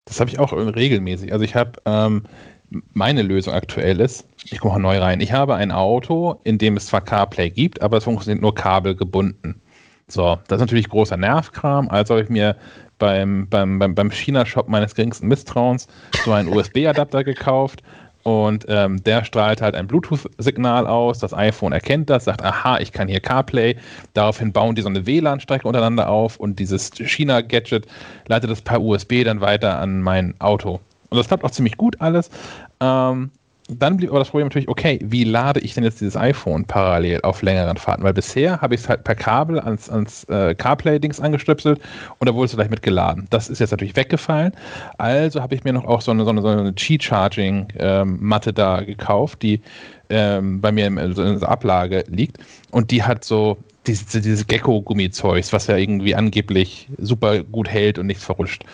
[0.06, 1.34] Das habe ich auch regelmäßig.
[1.34, 2.24] Also ich habe ähm,
[2.94, 6.78] meine Lösung aktuell ist, ich komme mal neu rein, ich habe ein Auto, in dem
[6.78, 9.62] es zwar CarPlay gibt, aber es funktioniert nur kabelgebunden.
[10.08, 12.56] So, das ist natürlich großer Nervkram, also habe ich mir
[13.00, 15.88] beim, beim, beim, beim China-Shop meines geringsten Misstrauens
[16.24, 17.82] so einen USB-Adapter gekauft
[18.24, 21.20] und ähm, der strahlt halt ein Bluetooth-Signal aus.
[21.20, 23.76] Das iPhone erkennt das, sagt, aha, ich kann hier CarPlay.
[24.14, 27.88] Daraufhin bauen die so eine WLAN-Strecke untereinander auf und dieses China-Gadget
[28.28, 30.80] leitet das per USB dann weiter an mein Auto.
[31.12, 32.30] Und das klappt auch ziemlich gut alles.
[32.80, 33.32] Ähm,
[33.70, 37.22] dann blieb aber das Problem natürlich, okay, wie lade ich denn jetzt dieses iPhone parallel
[37.22, 38.04] auf längeren Fahrten?
[38.04, 41.80] Weil bisher habe ich es halt per Kabel ans, ans äh, CarPlay-Dings angestöpselt
[42.20, 43.28] und da wurde es gleich mit geladen.
[43.30, 44.52] Das ist jetzt natürlich weggefallen.
[44.98, 48.82] Also habe ich mir noch auch so eine, so eine, so eine Qi-Charging-Matte ähm, da
[48.82, 49.62] gekauft, die
[50.10, 52.40] ähm, bei mir in, also in der Ablage liegt
[52.72, 53.58] und die hat so
[53.88, 58.66] diese, diese Gecko-Gummizeugs, was ja irgendwie angeblich super gut hält und nichts verrutscht.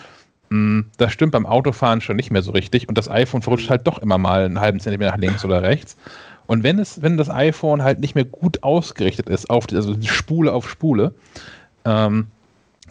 [0.49, 3.85] Hm, das stimmt beim Autofahren schon nicht mehr so richtig und das iPhone verrutscht halt
[3.85, 5.97] doch immer mal einen halben Zentimeter nach links oder rechts.
[6.45, 9.95] Und wenn es, wenn das iPhone halt nicht mehr gut ausgerichtet ist, auf die, also
[10.03, 11.13] Spule auf Spule,
[11.83, 12.27] ähm,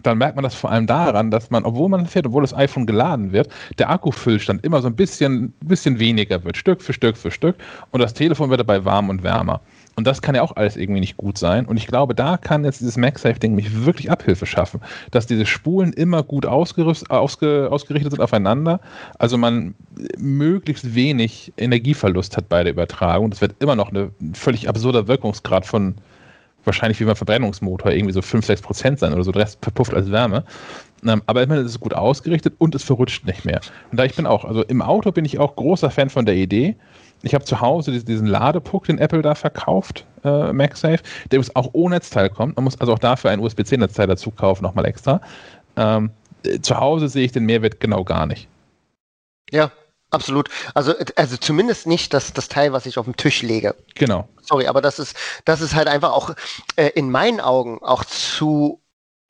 [0.03, 2.87] dann merkt man das vor allem daran, dass man, obwohl man fährt, obwohl das iPhone
[2.87, 7.31] geladen wird, der Akkufüllstand immer so ein bisschen, bisschen weniger wird, Stück für Stück für
[7.31, 7.57] Stück,
[7.91, 9.61] und das Telefon wird dabei warm und wärmer.
[9.97, 11.65] Und das kann ja auch alles irgendwie nicht gut sein.
[11.65, 15.95] Und ich glaube, da kann jetzt dieses MagSafe-Ding mich wirklich Abhilfe schaffen, dass diese Spulen
[15.95, 18.81] immer gut ausgerüst, ausge, ausgerichtet sind aufeinander.
[19.19, 19.75] Also man
[20.19, 23.31] möglichst wenig Energieverlust hat bei der Übertragung.
[23.31, 25.95] Das wird immer noch ein völlig absurder Wirkungsgrad von
[26.67, 29.33] wahrscheinlich wie beim Verbrennungsmotor irgendwie so 5, 6 Prozent sein oder so.
[29.33, 30.45] Der Rest verpufft als Wärme.
[31.07, 33.61] Ähm, aber immerhin ist es gut ausgerichtet und es verrutscht nicht mehr.
[33.91, 36.35] Und da ich bin auch, also im Auto bin ich auch großer Fan von der
[36.35, 36.77] Idee,
[37.23, 41.97] ich habe zu Hause diesen Ladepuck, den Apple da verkauft, äh, MagSafe, der auch ohne
[41.97, 42.57] Netzteil kommt.
[42.57, 45.21] Man muss also auch dafür ein USB-C-Netzteil dazu kaufen, nochmal extra.
[45.77, 46.11] Ähm,
[46.45, 48.49] äh, zu Hause sehe ich den Mehrwert genau gar nicht.
[49.51, 49.71] Ja,
[50.11, 50.49] absolut.
[50.75, 53.75] Also, also zumindest nicht das, das Teil, was ich auf dem Tisch lege.
[53.95, 54.29] Genau.
[54.43, 56.31] Sorry, aber das ist, das ist halt einfach auch
[56.77, 58.81] äh, in meinen Augen auch zu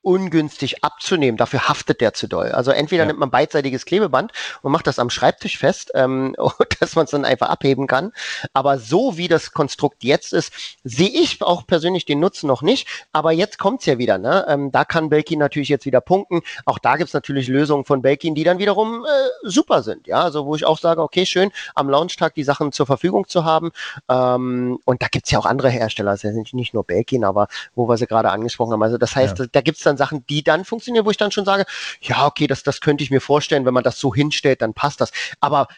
[0.07, 1.37] ungünstig abzunehmen.
[1.37, 2.53] Dafür haftet der zu doll.
[2.53, 3.07] Also entweder ja.
[3.09, 4.31] nimmt man beidseitiges Klebeband
[4.63, 6.37] und macht das am Schreibtisch fest, ähm,
[6.81, 8.13] dass man es dann einfach abheben kann.
[8.53, 10.53] Aber so wie das Konstrukt jetzt ist,
[10.85, 12.87] sehe ich auch persönlich den Nutzen noch nicht.
[13.13, 14.17] Aber jetzt kommt's ja wieder.
[14.17, 14.47] Ne?
[14.49, 16.43] Ähm, da kann Belkin natürlich jetzt wieder punkten.
[16.67, 19.09] Auch da gibt's natürlich Lösungen von Belkin, die dann wiederum äh,
[19.43, 20.07] super sind.
[20.07, 23.45] Ja, also wo ich auch sage, okay, schön, am Launchtag die Sachen zur Verfügung zu
[23.45, 23.73] haben.
[24.09, 27.89] Ähm, und da gibt's ja auch andere Hersteller, das sind nicht nur Belkin, aber wo
[27.89, 28.85] wir sie gerade angesprochen haben.
[28.85, 29.47] Also das heißt, ja.
[29.51, 31.65] da gibt's dann dann Sachen, die dann funktionieren, wo ich dann schon sage,
[32.01, 35.01] ja, okay, das, das könnte ich mir vorstellen, wenn man das so hinstellt, dann passt
[35.01, 35.13] das.
[35.41, 35.69] Aber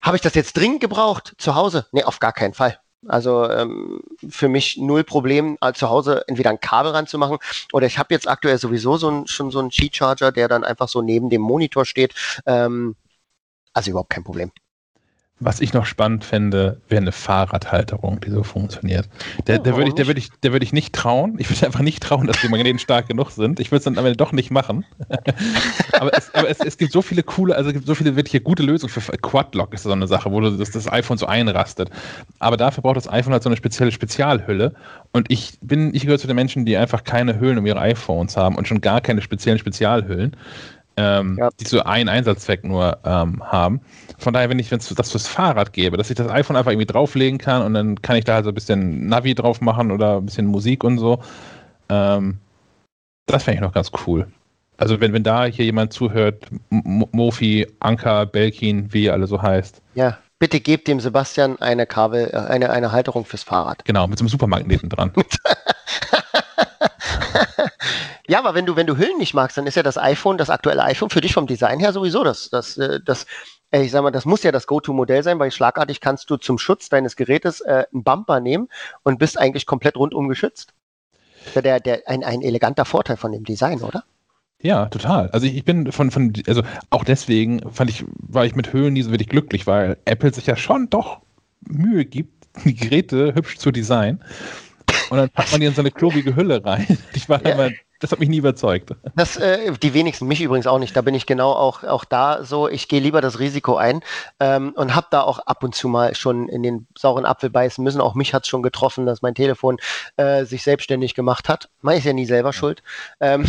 [0.00, 1.86] habe ich das jetzt dringend gebraucht zu Hause?
[1.92, 2.78] Nee, auf gar keinen Fall.
[3.08, 7.38] Also ähm, für mich null Problem, äh, zu Hause entweder ein Kabel ranzumachen
[7.72, 10.88] oder ich habe jetzt aktuell sowieso so ein, schon so einen Qi-Charger, der dann einfach
[10.88, 12.14] so neben dem Monitor steht.
[12.46, 12.94] Ähm,
[13.72, 14.52] also überhaupt kein Problem.
[15.44, 19.08] Was ich noch spannend fände, wäre eine Fahrradhalterung, die so funktioniert.
[19.46, 21.36] Der, der würde ich, der würd ich, der würd ich nicht trauen.
[21.38, 23.58] Ich würde einfach nicht trauen, dass die Magneten stark genug sind.
[23.58, 24.84] Ich würde es dann aber doch nicht machen.
[25.92, 28.42] aber, es, aber es, es, gibt so viele coole, also es gibt so viele wirklich
[28.44, 28.92] gute Lösungen.
[28.92, 31.90] Für Quadlock ist so eine Sache, wo das, das iPhone so einrastet.
[32.38, 34.74] Aber dafür braucht das iPhone halt so eine spezielle Spezialhülle.
[35.12, 38.36] Und ich bin, ich gehöre zu den Menschen, die einfach keine Hüllen um ihre iPhones
[38.36, 40.36] haben und schon gar keine speziellen Spezialhüllen.
[40.96, 41.50] Ähm, Ja.
[41.60, 43.80] die so einen Einsatzzweck nur ähm, haben.
[44.18, 46.86] Von daher, wenn ich wenn's das fürs Fahrrad gäbe, dass ich das iPhone einfach irgendwie
[46.86, 50.18] drauflegen kann und dann kann ich da halt so ein bisschen Navi drauf machen oder
[50.18, 51.22] ein bisschen Musik und so.
[51.88, 52.38] Ähm,
[53.26, 54.26] das fände ich noch ganz cool.
[54.76, 59.40] Also wenn, wenn da hier jemand zuhört, M- Mofi, Anker, Belkin, wie ihr alle so
[59.40, 63.84] heißt, Ja, bitte gebt dem Sebastian eine Kabel, äh, eine, eine Halterung fürs Fahrrad.
[63.84, 65.12] genau, mit so einem Supermagneten dran.
[68.32, 70.48] Ja, aber wenn du, wenn du Hüllen nicht magst, dann ist ja das iPhone, das
[70.50, 73.26] aktuelle iPhone für dich vom Design her sowieso das, das, äh, das,
[73.70, 76.58] äh, ich sag mal, das muss ja das Go-To-Modell sein, weil schlagartig kannst du zum
[76.58, 78.68] Schutz deines Gerätes äh, einen Bumper nehmen
[79.02, 80.72] und bist eigentlich komplett rundum geschützt.
[81.44, 84.04] Das ist ja Der, der, ein, ein eleganter Vorteil von dem Design, oder?
[84.62, 85.28] Ja, total.
[85.30, 88.92] Also ich, ich bin von, von, also auch deswegen fand ich, war ich mit Höhlen
[88.92, 91.20] nie so wirklich glücklich, weil Apple sich ja schon doch
[91.60, 94.22] Mühe gibt, die Geräte hübsch zu designen.
[95.08, 96.86] Und dann packt man die in so eine klobige Hülle rein.
[97.14, 97.50] Ich war Ja.
[97.50, 97.72] immer,
[98.02, 98.90] das hat mich nie überzeugt.
[99.14, 100.96] Das, äh, die wenigsten, mich übrigens auch nicht.
[100.96, 102.68] Da bin ich genau auch, auch da so.
[102.68, 104.00] Ich gehe lieber das Risiko ein
[104.40, 107.82] ähm, und habe da auch ab und zu mal schon in den sauren Apfel beißen
[107.82, 108.00] müssen.
[108.00, 109.78] Auch mich hat es schon getroffen, dass mein Telefon
[110.16, 111.70] äh, sich selbstständig gemacht hat.
[111.80, 112.82] Man ist ja nie selber schuld.
[113.20, 113.46] Ähm,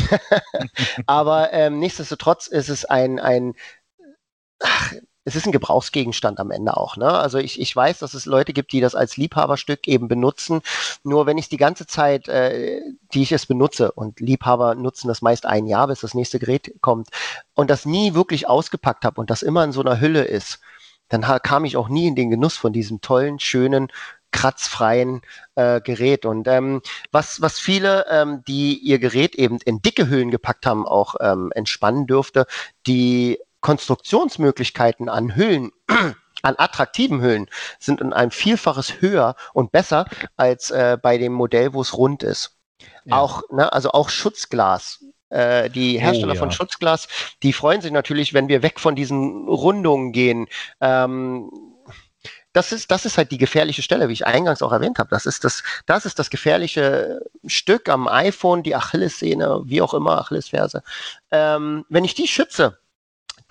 [1.07, 3.55] aber ähm, nichtsdestotrotz ist es ein, ein
[4.59, 4.93] ach,
[5.25, 6.97] es ist ein Gebrauchsgegenstand am Ende auch.
[6.97, 7.07] Ne?
[7.07, 10.61] Also ich, ich weiß, dass es Leute gibt, die das als Liebhaberstück eben benutzen.
[11.03, 12.81] Nur wenn ich die ganze Zeit, äh,
[13.13, 16.75] die ich es benutze, und Liebhaber nutzen das meist ein Jahr, bis das nächste Gerät
[16.81, 17.09] kommt,
[17.53, 20.59] und das nie wirklich ausgepackt habe und das immer in so einer Hülle ist,
[21.09, 23.89] dann kam ich auch nie in den Genuss von diesem tollen, schönen,
[24.31, 25.21] kratzfreien
[25.55, 26.25] äh, Gerät.
[26.25, 26.81] Und ähm,
[27.11, 31.51] was, was viele, ähm, die ihr Gerät eben in dicke Hüllen gepackt haben, auch ähm,
[31.53, 32.47] entspannen dürfte,
[32.87, 35.71] die Konstruktionsmöglichkeiten an Hüllen,
[36.43, 37.49] an attraktiven Hüllen,
[37.79, 40.05] sind in einem Vielfaches höher und besser
[40.37, 42.57] als äh, bei dem Modell, wo es rund ist.
[43.05, 43.17] Ja.
[43.17, 45.03] Auch, ne, also auch Schutzglas.
[45.29, 46.39] Äh, die Hersteller ja.
[46.39, 47.07] von Schutzglas,
[47.41, 50.47] die freuen sich natürlich, wenn wir weg von diesen Rundungen gehen.
[50.79, 51.49] Ähm,
[52.51, 55.09] das ist, das ist halt die gefährliche Stelle, wie ich eingangs auch erwähnt habe.
[55.09, 60.19] Das ist das, das ist das gefährliche Stück am iPhone, die Achillessehne, wie auch immer,
[60.19, 60.83] Achillesferse.
[61.31, 62.77] Ähm, wenn ich die schütze,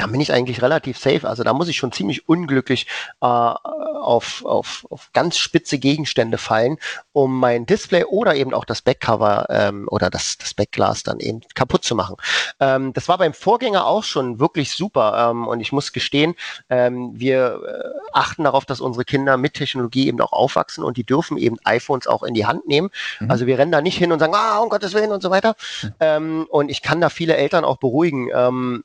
[0.03, 1.29] dann bin ich eigentlich relativ safe.
[1.29, 2.89] Also da muss ich schon ziemlich unglücklich
[3.21, 6.79] äh, auf, auf, auf ganz spitze Gegenstände fallen,
[7.13, 11.43] um mein Display oder eben auch das Backcover ähm, oder das, das Backglas dann eben
[11.55, 12.17] kaputt zu machen.
[12.59, 15.31] Ähm, das war beim Vorgänger auch schon wirklich super.
[15.31, 16.35] Ähm, und ich muss gestehen,
[16.69, 21.05] ähm, wir äh, achten darauf, dass unsere Kinder mit Technologie eben auch aufwachsen und die
[21.05, 22.91] dürfen eben iPhones auch in die Hand nehmen.
[23.21, 23.31] Mhm.
[23.31, 25.55] Also wir rennen da nicht hin und sagen, ah, um Gottes Willen und so weiter.
[26.01, 28.29] Ähm, und ich kann da viele Eltern auch beruhigen.
[28.35, 28.83] Ähm,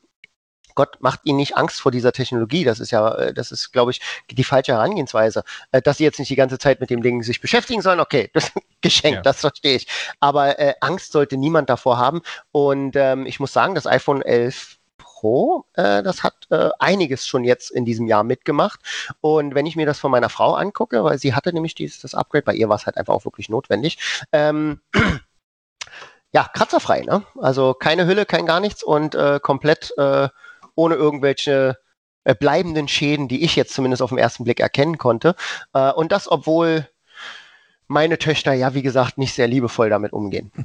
[0.78, 2.64] Gott macht ihnen nicht Angst vor dieser Technologie.
[2.64, 4.00] Das ist ja, äh, das ist, glaube ich,
[4.30, 5.44] die falsche Herangehensweise.
[5.72, 8.30] Äh, Dass sie jetzt nicht die ganze Zeit mit dem Ding sich beschäftigen sollen, okay,
[8.34, 8.52] das
[8.82, 9.22] geschenkt, Ja.
[9.24, 9.88] das verstehe ich.
[10.20, 12.22] Aber äh, Angst sollte niemand davor haben.
[12.52, 17.44] Und ähm, ich muss sagen, das iPhone 11 Pro, äh, das hat äh, einiges schon
[17.44, 18.80] jetzt in diesem Jahr mitgemacht.
[19.20, 22.14] Und wenn ich mir das von meiner Frau angucke, weil sie hatte nämlich dieses das
[22.14, 23.98] Upgrade, bei ihr war es halt einfach auch wirklich notwendig.
[24.32, 24.80] Ähm,
[26.34, 27.24] ja, kratzerfrei, ne?
[27.42, 30.30] Also keine Hülle, kein gar nichts und äh, komplett äh,
[30.78, 31.78] ohne irgendwelche
[32.24, 35.36] äh, bleibenden Schäden, die ich jetzt zumindest auf den ersten Blick erkennen konnte.
[35.74, 36.88] Äh, und das, obwohl
[37.88, 40.52] meine Töchter ja, wie gesagt, nicht sehr liebevoll damit umgehen.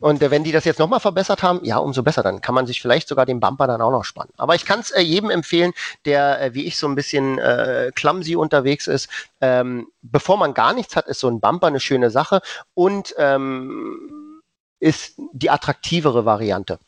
[0.00, 2.22] Und äh, wenn die das jetzt nochmal verbessert haben, ja, umso besser.
[2.22, 4.32] Dann kann man sich vielleicht sogar den Bumper dann auch noch spannen.
[4.38, 5.72] Aber ich kann es äh, jedem empfehlen,
[6.06, 9.10] der äh, wie ich so ein bisschen äh, clumsy unterwegs ist.
[9.42, 12.40] Ähm, bevor man gar nichts hat, ist so ein Bumper eine schöne Sache
[12.72, 14.40] und ähm,
[14.80, 16.78] ist die attraktivere Variante.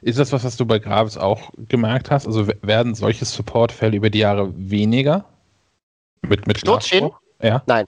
[0.00, 2.26] Ist das was, was du bei Gravis auch gemerkt hast?
[2.26, 5.24] Also werden solche Supportfälle über die Jahre weniger?
[6.22, 7.10] Mit, mit Sturzschäden?
[7.42, 7.62] Ja.
[7.66, 7.86] Nein.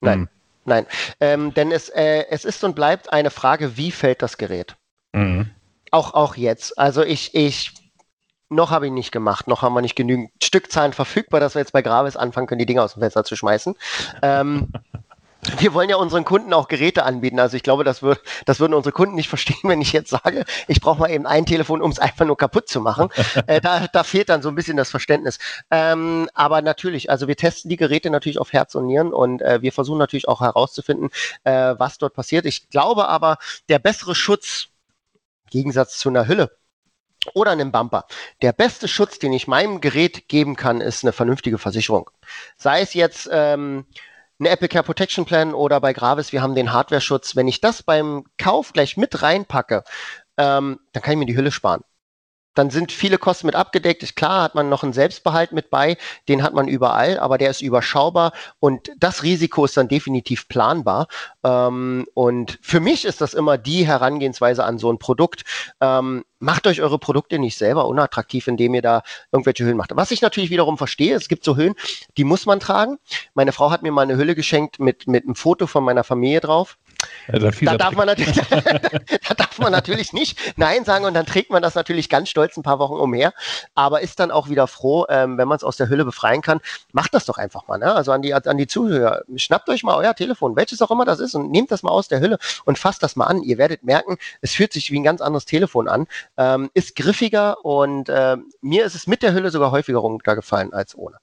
[0.00, 0.20] Nein.
[0.20, 0.28] Hm.
[0.68, 0.86] Nein,
[1.20, 4.76] ähm, denn es, äh, es ist und bleibt eine Frage, wie fällt das Gerät?
[5.14, 5.50] Mhm.
[5.90, 6.78] Auch, auch jetzt.
[6.78, 7.72] Also ich, ich,
[8.50, 11.72] noch habe ich nicht gemacht, noch haben wir nicht genügend Stückzahlen verfügbar, dass wir jetzt
[11.72, 13.74] bei Gravis anfangen können, die Dinger aus dem Fenster zu schmeißen.
[14.20, 14.70] Ähm,
[15.58, 17.38] wir wollen ja unseren Kunden auch Geräte anbieten.
[17.38, 20.44] Also ich glaube, das, würd, das würden unsere Kunden nicht verstehen, wenn ich jetzt sage,
[20.66, 23.08] ich brauche mal eben ein Telefon, um es einfach nur kaputt zu machen.
[23.46, 25.38] äh, da, da fehlt dann so ein bisschen das Verständnis.
[25.70, 29.62] Ähm, aber natürlich, also wir testen die Geräte natürlich auf Herz und Nieren und äh,
[29.62, 31.10] wir versuchen natürlich auch herauszufinden,
[31.44, 32.46] äh, was dort passiert.
[32.46, 33.38] Ich glaube aber,
[33.68, 34.68] der bessere Schutz,
[35.44, 36.50] im Gegensatz zu einer Hülle,
[37.34, 38.06] oder einem Bumper.
[38.42, 42.08] Der beste Schutz, den ich meinem Gerät geben kann, ist eine vernünftige Versicherung.
[42.56, 43.86] Sei es jetzt ähm,
[44.40, 47.34] ein Apple Care Protection Plan oder bei Gravis, wir haben den Hardware-Schutz.
[47.34, 49.84] Wenn ich das beim Kauf gleich mit reinpacke,
[50.36, 51.82] ähm, dann kann ich mir die Hülle sparen.
[52.54, 54.02] Dann sind viele Kosten mit abgedeckt.
[54.02, 55.96] Ist klar, hat man noch einen Selbstbehalt mit bei,
[56.28, 61.06] den hat man überall, aber der ist überschaubar und das Risiko ist dann definitiv planbar.
[61.44, 65.44] Ähm, und für mich ist das immer die Herangehensweise an so ein Produkt.
[65.80, 69.02] Ähm, macht euch eure Produkte nicht selber unattraktiv, indem ihr da
[69.32, 69.90] irgendwelche Hüllen macht.
[69.94, 71.74] Was ich natürlich wiederum verstehe, es gibt so Hüllen,
[72.16, 72.98] die muss man tragen.
[73.34, 76.40] Meine Frau hat mir mal eine Hülle geschenkt mit, mit einem Foto von meiner Familie
[76.40, 76.78] drauf.
[77.30, 81.50] Also da, darf man natürlich, da darf man natürlich nicht Nein sagen und dann trägt
[81.50, 83.34] man das natürlich ganz stolz ein paar Wochen umher,
[83.74, 86.60] aber ist dann auch wieder froh, ähm, wenn man es aus der Hülle befreien kann.
[86.92, 87.78] Macht das doch einfach mal.
[87.78, 87.94] Ne?
[87.94, 91.20] Also an die, an die Zuhörer, schnappt euch mal euer Telefon, welches auch immer das
[91.20, 93.42] ist, und nehmt das mal aus der Hülle und fasst das mal an.
[93.42, 96.06] Ihr werdet merken, es fühlt sich wie ein ganz anderes Telefon an,
[96.36, 100.96] ähm, ist griffiger und äh, mir ist es mit der Hülle sogar häufiger runtergefallen als
[100.96, 101.18] ohne.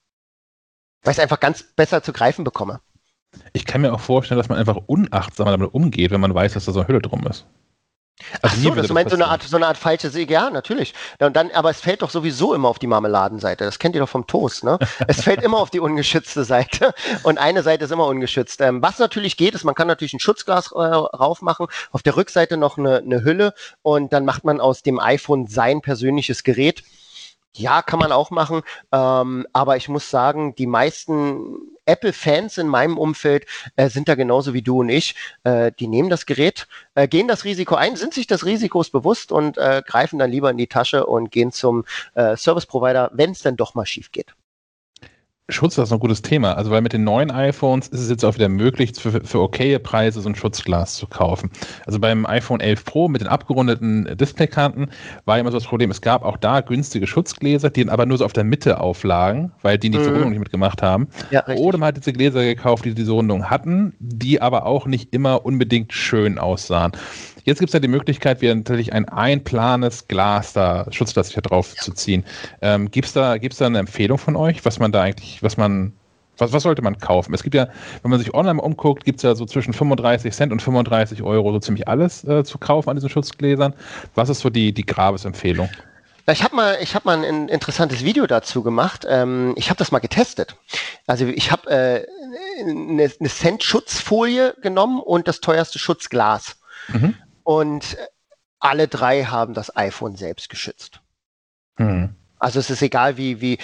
[1.02, 2.80] Weil ich es einfach ganz besser zu greifen bekomme.
[3.52, 6.64] Ich kann mir auch vorstellen, dass man einfach unachtsamer damit umgeht, wenn man weiß, dass
[6.64, 7.46] da so eine Hülle drum ist.
[8.40, 10.94] Also Ach so, das meinst so eine Art, so eine Art falsche Sieg, ja, natürlich.
[11.18, 13.64] Und dann, aber es fällt doch sowieso immer auf die Marmeladenseite.
[13.64, 14.78] Das kennt ihr doch vom Toast, ne?
[15.06, 16.94] es fällt immer auf die ungeschützte Seite
[17.24, 18.62] und eine Seite ist immer ungeschützt.
[18.62, 22.56] Ähm, was natürlich geht, ist, man kann natürlich ein Schutzglas äh, raufmachen, auf der Rückseite
[22.56, 26.84] noch eine, eine Hülle und dann macht man aus dem iPhone sein persönliches Gerät.
[27.58, 28.60] Ja, kann man auch machen,
[28.92, 31.56] ähm, aber ich muss sagen, die meisten
[31.86, 33.46] Apple-Fans in meinem Umfeld
[33.76, 35.14] äh, sind da genauso wie du und ich.
[35.42, 39.32] Äh, die nehmen das Gerät, äh, gehen das Risiko ein, sind sich des Risikos bewusst
[39.32, 41.84] und äh, greifen dann lieber in die Tasche und gehen zum
[42.14, 44.34] äh, Service-Provider, wenn es dann doch mal schief geht.
[45.48, 46.54] Schutz ist ein gutes Thema.
[46.54, 49.78] Also, weil mit den neuen iPhones ist es jetzt auch wieder möglich, für, für okaye
[49.78, 51.50] Preise so ein Schutzglas zu kaufen.
[51.84, 54.90] Also beim iPhone 11 Pro mit den abgerundeten Displaykanten
[55.24, 58.24] war immer so das Problem, es gab auch da günstige Schutzgläser, die aber nur so
[58.24, 60.04] auf der Mitte auflagen, weil die die mhm.
[60.04, 61.06] Verrundung nicht mitgemacht haben.
[61.30, 65.14] Ja, Oder man hat diese Gläser gekauft, die diese Rundung hatten, die aber auch nicht
[65.14, 66.92] immer unbedingt schön aussahen.
[67.46, 71.74] Jetzt gibt es ja die Möglichkeit, wieder natürlich ein einplanes Glas da, Schutzglas hier drauf
[71.76, 71.82] ja.
[71.82, 72.24] zu ziehen.
[72.60, 75.56] Ähm, gibt es da, gibt's da eine Empfehlung von euch, was man da eigentlich, was
[75.56, 75.92] man,
[76.38, 77.32] was, was sollte man kaufen?
[77.34, 77.68] Es gibt ja,
[78.02, 81.52] wenn man sich online umguckt, gibt es ja so zwischen 35 Cent und 35 Euro
[81.52, 83.74] so ziemlich alles äh, zu kaufen an diesen Schutzgläsern.
[84.16, 85.68] Was ist so die, die Grabesempfehlung?
[86.28, 89.06] Ich habe mal, ich habe mal ein interessantes Video dazu gemacht.
[89.08, 90.56] Ähm, ich habe das mal getestet.
[91.06, 92.06] Also ich habe äh,
[92.60, 96.56] eine, eine Cent-Schutzfolie genommen und das teuerste Schutzglas.
[96.88, 97.14] Mhm.
[97.46, 97.96] Und
[98.58, 101.00] alle drei haben das iPhone selbst geschützt.
[101.78, 102.16] Mhm.
[102.40, 103.58] Also es ist egal, wie, wie.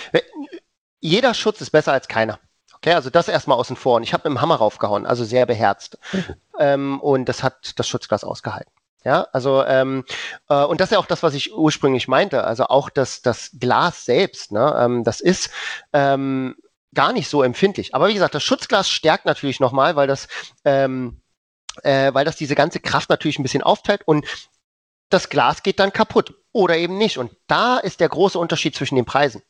[1.00, 2.38] Jeder Schutz ist besser als keiner.
[2.76, 3.96] Okay, also das erstmal außen vor.
[3.96, 5.98] Und ich habe mit dem Hammer raufgehauen, also sehr beherzt.
[6.12, 6.24] Mhm.
[6.60, 8.70] Ähm, und das hat das Schutzglas ausgehalten.
[9.04, 10.04] Ja, also ähm,
[10.48, 12.44] äh, und das ist ja auch das, was ich ursprünglich meinte.
[12.44, 15.50] Also auch das, das Glas selbst, ne, ähm, das ist
[15.92, 16.54] ähm,
[16.94, 17.96] gar nicht so empfindlich.
[17.96, 20.28] Aber wie gesagt, das Schutzglas stärkt natürlich nochmal, weil das
[20.64, 21.21] ähm,
[21.82, 24.26] äh, weil das diese ganze Kraft natürlich ein bisschen aufteilt und
[25.10, 27.18] das Glas geht dann kaputt oder eben nicht.
[27.18, 29.42] Und da ist der große Unterschied zwischen den Preisen.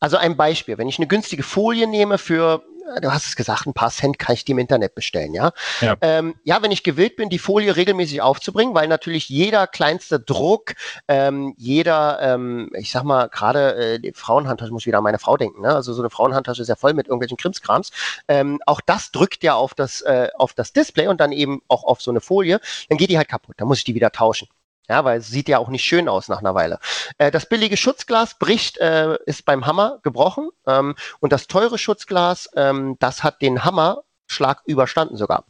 [0.00, 2.64] Also ein Beispiel, wenn ich eine günstige Folie nehme für
[3.00, 5.52] du hast es gesagt, ein paar Cent kann ich die im Internet bestellen, ja.
[5.80, 5.96] Ja.
[6.00, 10.74] Ähm, ja, wenn ich gewillt bin, die Folie regelmäßig aufzubringen, weil natürlich jeder kleinste Druck,
[11.08, 15.18] ähm, jeder, ähm, ich sag mal, gerade äh, die Frauenhandtasche, muss ich wieder an meine
[15.18, 15.74] Frau denken, ne?
[15.74, 17.90] Also so eine Frauenhandtasche ist ja voll mit irgendwelchen Krimskrams.
[18.28, 21.84] Ähm, auch das drückt ja auf das, äh, auf das Display und dann eben auch
[21.84, 24.48] auf so eine Folie, dann geht die halt kaputt, dann muss ich die wieder tauschen.
[24.88, 26.78] Ja, weil es sieht ja auch nicht schön aus nach einer Weile.
[27.18, 32.48] Äh, das billige Schutzglas bricht, äh, ist beim Hammer gebrochen ähm, und das teure Schutzglas,
[32.54, 35.44] ähm, das hat den Hammerschlag überstanden sogar.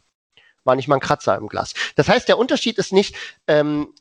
[0.63, 1.73] War nicht mal ein Kratzer im Glas.
[1.95, 3.15] Das heißt, der Unterschied ist nicht,
[3.47, 3.93] ähm,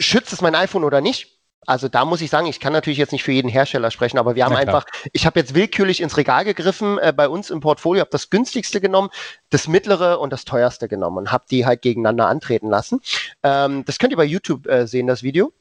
[0.00, 1.35] schützt es mein iPhone oder nicht,
[1.66, 4.36] also da muss ich sagen, ich kann natürlich jetzt nicht für jeden Hersteller sprechen, aber
[4.36, 8.00] wir haben einfach, ich habe jetzt willkürlich ins Regal gegriffen äh, bei uns im Portfolio,
[8.00, 9.10] habe das günstigste genommen,
[9.50, 13.00] das mittlere und das teuerste genommen und habe die halt gegeneinander antreten lassen.
[13.42, 15.52] Ähm, das könnt ihr bei YouTube äh, sehen, das Video.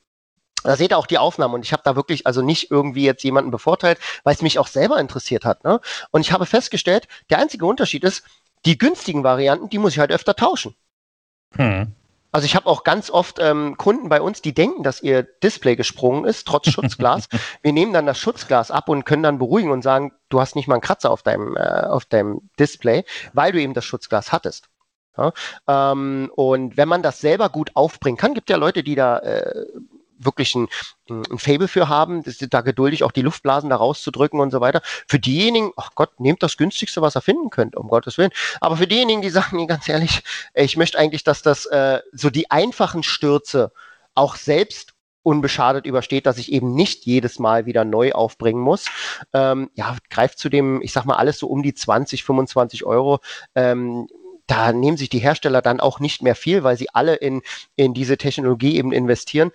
[0.63, 3.23] Da seht ihr auch die Aufnahmen und ich habe da wirklich also nicht irgendwie jetzt
[3.23, 5.63] jemanden bevorteilt, weil es mich auch selber interessiert hat.
[5.63, 5.79] Ne?
[6.11, 8.23] Und ich habe festgestellt, der einzige Unterschied ist,
[8.65, 10.75] die günstigen Varianten, die muss ich halt öfter tauschen.
[11.55, 11.93] Hm.
[12.35, 15.77] Also ich habe auch ganz oft ähm, Kunden bei uns, die denken, dass ihr Display
[15.77, 17.29] gesprungen ist, trotz Schutzglas.
[17.61, 20.67] Wir nehmen dann das Schutzglas ab und können dann beruhigen und sagen, du hast nicht
[20.67, 24.67] mal einen Kratzer auf deinem, äh, auf deinem Display, weil du eben das Schutzglas hattest.
[25.17, 25.31] Ja?
[25.65, 29.67] Ähm, und wenn man das selber gut aufbringen kann, gibt ja Leute, die da äh,
[30.25, 30.67] wirklich ein,
[31.09, 34.81] ein Fable für haben, da geduldig auch die Luftblasen da rauszudrücken und so weiter.
[35.07, 38.31] Für diejenigen, ach Gott, nehmt das günstigste, was ihr finden könnt, um Gottes Willen.
[38.61, 40.23] Aber für diejenigen, die sagen, ganz ehrlich,
[40.53, 43.71] ich möchte eigentlich, dass das äh, so die einfachen Stürze
[44.15, 44.93] auch selbst
[45.25, 48.85] unbeschadet übersteht, dass ich eben nicht jedes Mal wieder neu aufbringen muss.
[49.33, 53.19] Ähm, ja, greift zu dem, ich sag mal, alles so um die 20, 25 Euro.
[53.55, 54.07] Ähm,
[54.47, 57.41] da nehmen sich die Hersteller dann auch nicht mehr viel, weil sie alle in,
[57.75, 59.51] in diese Technologie eben investieren.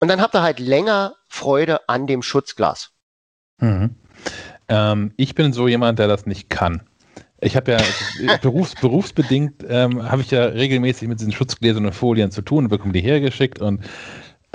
[0.00, 2.90] Und dann habt ihr halt länger Freude an dem Schutzglas.
[3.58, 3.94] Mhm.
[4.68, 6.82] Ähm, ich bin so jemand, der das nicht kann.
[7.40, 12.30] Ich habe ja berufs, berufsbedingt ähm, habe ich ja regelmäßig mit diesen Schutzgläsern und Folien
[12.30, 13.84] zu tun und bekomme die hergeschickt und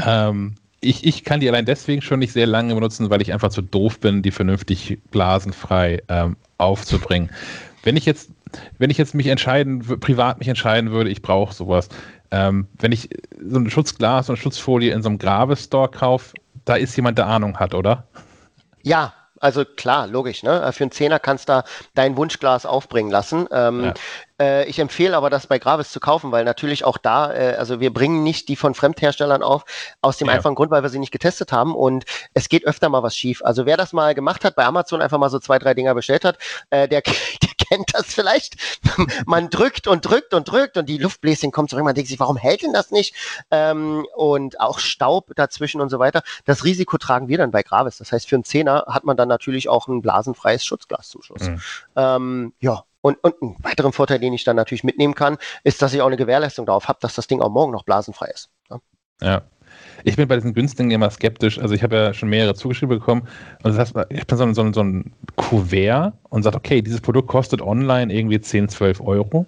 [0.04, 3.50] ähm, ich, ich kann die allein deswegen schon nicht sehr lange benutzen, weil ich einfach
[3.50, 7.32] zu doof bin, die vernünftig blasenfrei ähm, aufzubringen.
[7.84, 8.30] Wenn ich jetzt,
[8.78, 11.90] wenn ich jetzt mich entscheiden, privat mich entscheiden würde, ich brauche sowas.
[12.36, 13.10] Ähm, wenn ich
[13.48, 16.34] so ein Schutzglas und Schutzfolie in so einem Gravestore kaufe,
[16.66, 18.08] da ist jemand, der Ahnung hat, oder?
[18.84, 20.62] Ja, also klar, logisch, ne?
[20.62, 21.64] Äh, für einen Zehner kannst du da
[21.94, 23.48] dein Wunschglas aufbringen lassen.
[23.52, 23.94] Ähm, ja.
[24.42, 27.80] äh, ich empfehle aber, das bei Gravis zu kaufen, weil natürlich auch da, äh, also
[27.80, 29.64] wir bringen nicht die von Fremdherstellern auf,
[30.02, 30.34] aus dem ja.
[30.34, 33.42] einfachen Grund, weil wir sie nicht getestet haben und es geht öfter mal was schief.
[33.46, 36.26] Also wer das mal gemacht hat, bei Amazon einfach mal so zwei, drei Dinger bestellt
[36.26, 36.38] hat,
[36.72, 37.02] äh, der,
[37.44, 38.56] der kennt das vielleicht.
[39.26, 41.84] man drückt und drückt und drückt und die Luftbläschen kommt zurück.
[41.84, 43.16] Man denkt sich, warum hält denn das nicht?
[43.52, 46.22] Ähm, und auch Staub dazwischen und so weiter.
[46.46, 47.98] Das Risiko tragen wir dann bei Gravis.
[47.98, 51.50] Das heißt, für einen Zehner hat man dann natürlich auch ein blasenfreies Schutzglas zum Schluss.
[51.50, 51.62] Mhm.
[51.96, 55.94] Ähm, ja, und, und einen weiteren Vorteil, den ich dann natürlich mitnehmen kann, ist, dass
[55.94, 58.50] ich auch eine Gewährleistung darauf habe, dass das Ding auch morgen noch blasenfrei ist.
[58.70, 58.80] Ja.
[59.22, 59.42] ja.
[60.04, 61.60] Ich bin bei diesen günstigen immer skeptisch.
[61.60, 63.28] Also ich habe ja schon mehrere zugeschrieben bekommen.
[63.64, 67.28] Und das heißt, ich bin so, so, so ein Kuvert und sage, okay, dieses Produkt
[67.28, 69.46] kostet online irgendwie 10, 12 Euro.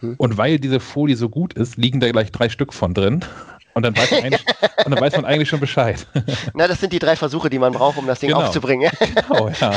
[0.00, 0.14] Hm.
[0.18, 3.24] Und weil diese Folie so gut ist, liegen da gleich drei Stück von drin.
[3.78, 4.44] Und dann, weiß man eigentlich,
[4.84, 6.04] und dann weiß man eigentlich schon Bescheid.
[6.52, 8.42] Na, das sind die drei Versuche, die man braucht, um das Ding genau.
[8.42, 8.90] aufzubringen.
[9.28, 9.72] Genau, ja.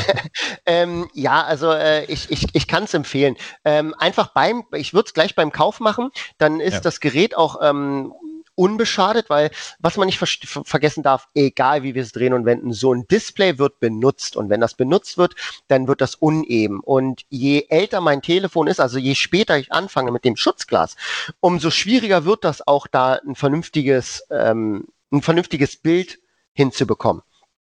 [0.66, 3.36] ähm, ja, also äh, ich, ich, ich kann es empfehlen.
[3.64, 6.80] Ähm, einfach beim, ich würde es gleich beim Kauf machen, dann ist ja.
[6.80, 8.12] das Gerät auch ähm,
[8.54, 12.72] unbeschadet, weil was man nicht ver vergessen darf, egal wie wir es drehen und wenden,
[12.72, 15.34] so ein Display wird benutzt und wenn das benutzt wird,
[15.68, 20.12] dann wird das uneben und je älter mein Telefon ist, also je später ich anfange
[20.12, 20.96] mit dem Schutzglas,
[21.40, 26.18] umso schwieriger wird das auch da ein vernünftiges, ähm, ein vernünftiges Bild
[26.52, 27.22] hinzubekommen.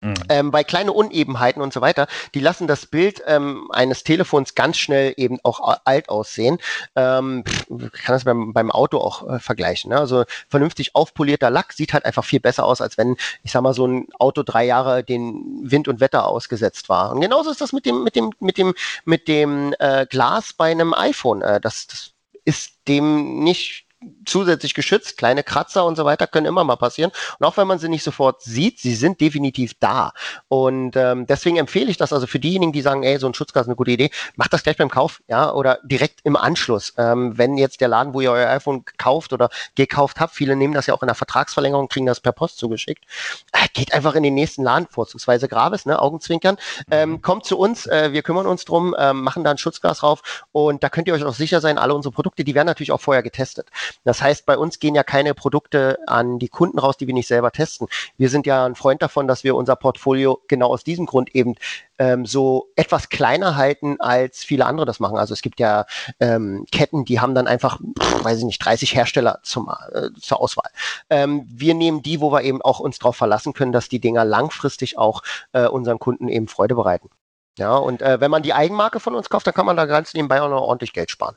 [0.07, 0.15] Mhm.
[0.29, 4.77] Ähm, bei kleinen Unebenheiten und so weiter, die lassen das Bild ähm, eines Telefons ganz
[4.79, 6.59] schnell eben auch alt aussehen.
[6.95, 9.91] Ähm, kann das beim, beim Auto auch äh, vergleichen.
[9.91, 9.99] Ne?
[9.99, 13.75] Also vernünftig aufpolierter Lack sieht halt einfach viel besser aus, als wenn, ich sag mal,
[13.75, 17.13] so ein Auto drei Jahre den Wind und Wetter ausgesetzt war.
[17.13, 18.75] Und genauso ist das mit dem, mit dem, mit dem,
[19.05, 21.43] mit dem äh, Glas bei einem iPhone.
[21.43, 22.13] Äh, das, das
[22.45, 23.86] ist dem nicht
[24.25, 25.17] zusätzlich geschützt.
[25.17, 27.11] Kleine Kratzer und so weiter können immer mal passieren.
[27.39, 30.13] Und auch wenn man sie nicht sofort sieht, sie sind definitiv da.
[30.49, 33.63] Und ähm, deswegen empfehle ich das also für diejenigen, die sagen, ey, so ein Schutzgas
[33.63, 36.95] ist eine gute Idee, macht das gleich beim Kauf, ja, oder direkt im Anschluss.
[36.99, 40.75] Ähm, wenn jetzt der Laden, wo ihr euer iPhone kauft oder gekauft habt, viele nehmen
[40.75, 43.05] das ja auch in der Vertragsverlängerung, kriegen das per Post zugeschickt.
[43.53, 46.57] Äh, geht einfach in den nächsten Laden, vorzugsweise Gravis, ne, Augenzwinkern.
[46.91, 50.45] Ähm, kommt zu uns, äh, wir kümmern uns drum, ähm, machen da ein Schutzglas drauf
[50.53, 53.01] und da könnt ihr euch auch sicher sein, alle unsere Produkte, die werden natürlich auch
[53.01, 53.69] vorher getestet.
[54.05, 57.29] Das heißt, bei uns gehen ja keine Produkte an die Kunden raus, die wir nicht
[57.29, 57.89] selber testen.
[58.17, 61.55] Wir sind ja ein Freund davon, dass wir unser Portfolio genau aus diesem Grund eben
[61.99, 65.19] ähm, so etwas kleiner halten, als viele andere das machen.
[65.19, 65.87] Also es gibt ja
[66.21, 70.41] ähm, Ketten, die haben dann einfach, pff, weiß ich nicht, 30 Hersteller zum, äh, zur
[70.41, 70.71] Auswahl.
[71.11, 74.25] Ähm, wir nehmen die, wo wir eben auch uns darauf verlassen können, dass die Dinger
[74.25, 77.11] langfristig auch äh, unseren Kunden eben Freude bereiten.
[77.59, 80.13] Ja, und äh, wenn man die Eigenmarke von uns kauft, dann kann man da ganz
[80.13, 81.37] nebenbei auch noch ordentlich Geld sparen.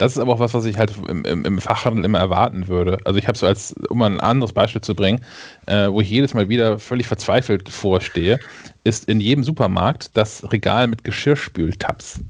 [0.00, 2.96] Das ist aber auch was, was ich halt im, im, im Fachhandel immer erwarten würde.
[3.04, 5.20] Also ich habe so als, um mal ein anderes Beispiel zu bringen,
[5.66, 8.40] äh, wo ich jedes Mal wieder völlig verzweifelt vorstehe,
[8.82, 12.20] ist in jedem Supermarkt das Regal mit Geschirrspültabs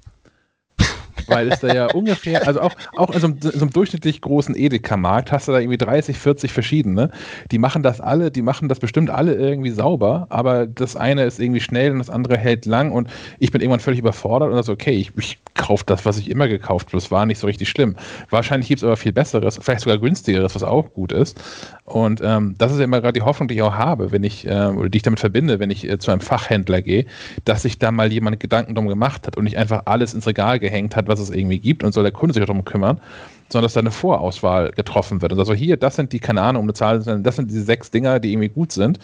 [1.31, 4.57] weil es da ja ungefähr, also auch, auch in so einem, so einem durchschnittlich großen
[4.57, 7.11] Edeka-Markt hast du da irgendwie 30, 40 verschiedene.
[7.51, 11.40] Die machen das alle, die machen das bestimmt alle irgendwie sauber, aber das eine ist
[11.40, 13.09] irgendwie schnell und das andere hält lang und
[13.39, 16.48] ich bin irgendwann völlig überfordert und das okay, ich, ich kaufe das, was ich immer
[16.48, 16.97] gekauft habe.
[16.97, 17.97] Das war nicht so richtig schlimm.
[18.31, 21.40] Wahrscheinlich gibt es aber viel Besseres, vielleicht sogar günstigeres, was auch gut ist.
[21.85, 24.47] Und ähm, das ist ja immer gerade die Hoffnung, die ich auch habe, wenn ich,
[24.47, 27.07] äh, oder die ich damit verbinde, wenn ich äh, zu einem Fachhändler gehe,
[27.44, 30.59] dass sich da mal jemand Gedanken drum gemacht hat und nicht einfach alles ins Regal
[30.59, 33.01] gehängt hat, was es irgendwie gibt und soll der Kunde sich darum kümmern,
[33.48, 35.32] sondern dass da eine Vorauswahl getroffen wird.
[35.32, 37.90] Und also hier, das sind die, keine Ahnung, um eine Zahl, das sind diese sechs
[37.90, 38.98] Dinger, die irgendwie gut sind.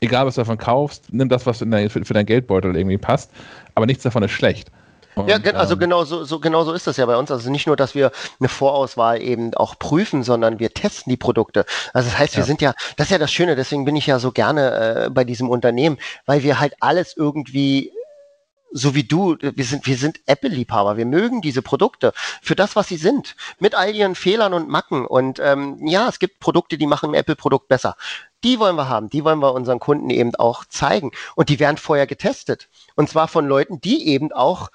[0.00, 3.30] Egal, was du davon kaufst, nimm das, was dein, für, für deinen Geldbeutel irgendwie passt,
[3.74, 4.70] aber nichts davon ist schlecht.
[5.14, 7.30] Und, ja, also ähm, genau so, so, genau so ist das ja bei uns.
[7.30, 11.64] Also nicht nur, dass wir eine Vorauswahl eben auch prüfen, sondern wir testen die Produkte.
[11.92, 12.46] Also das heißt, wir ja.
[12.46, 15.24] sind ja, das ist ja das Schöne, deswegen bin ich ja so gerne äh, bei
[15.24, 17.92] diesem Unternehmen, weil wir halt alles irgendwie
[18.76, 20.96] so wie du, wir sind, wir sind Apple-Liebhaber.
[20.96, 25.06] Wir mögen diese Produkte für das, was sie sind, mit all ihren Fehlern und Macken.
[25.06, 27.96] Und ähm, ja, es gibt Produkte, die machen ein Apple-Produkt besser.
[28.42, 31.12] Die wollen wir haben, die wollen wir unseren Kunden eben auch zeigen.
[31.36, 32.68] Und die werden vorher getestet.
[32.96, 34.70] Und zwar von Leuten, die eben auch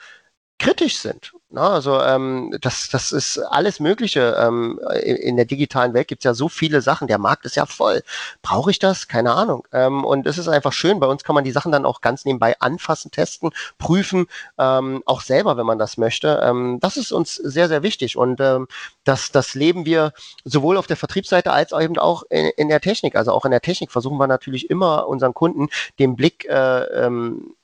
[0.59, 1.61] kritisch sind Ne?
[1.61, 4.35] Also ähm, das, das ist alles Mögliche.
[4.39, 7.07] Ähm, in der digitalen Welt gibt es ja so viele Sachen.
[7.07, 8.03] Der Markt ist ja voll.
[8.43, 9.07] Brauche ich das?
[9.07, 9.67] Keine Ahnung.
[9.71, 10.99] Ähm, und es ist einfach schön.
[10.99, 13.49] Bei uns kann man die Sachen dann auch ganz nebenbei anfassen, testen,
[13.79, 14.27] prüfen,
[14.59, 16.39] ähm, auch selber, wenn man das möchte.
[16.43, 18.15] Ähm, das ist uns sehr, sehr wichtig.
[18.15, 18.67] Und ähm,
[19.03, 20.13] das, das leben wir
[20.43, 23.15] sowohl auf der Vertriebsseite als eben auch in, in der Technik.
[23.15, 27.55] Also auch in der Technik versuchen wir natürlich immer unseren Kunden den Blick äh, ähm,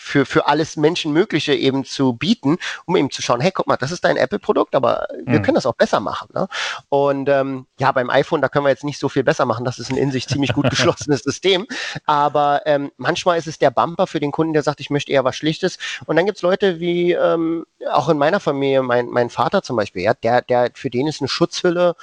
[0.00, 3.92] für, für alles Menschenmögliche eben zu bieten, um eben zu schauen, hey, guck mal, das
[3.92, 5.42] ist dein Apple-Produkt, aber wir mhm.
[5.42, 6.28] können das auch besser machen.
[6.34, 6.48] Ne?
[6.88, 9.64] Und ähm, ja, beim iPhone, da können wir jetzt nicht so viel besser machen.
[9.64, 11.66] Das ist ein in sich ziemlich gut geschlossenes System.
[12.06, 15.24] Aber ähm, manchmal ist es der Bumper für den Kunden, der sagt, ich möchte eher
[15.24, 15.78] was Schlichtes.
[16.06, 20.02] Und dann gibt's Leute wie ähm, auch in meiner Familie, mein, mein Vater zum Beispiel,
[20.02, 21.94] ja, der, der, für den ist eine Schutzhülle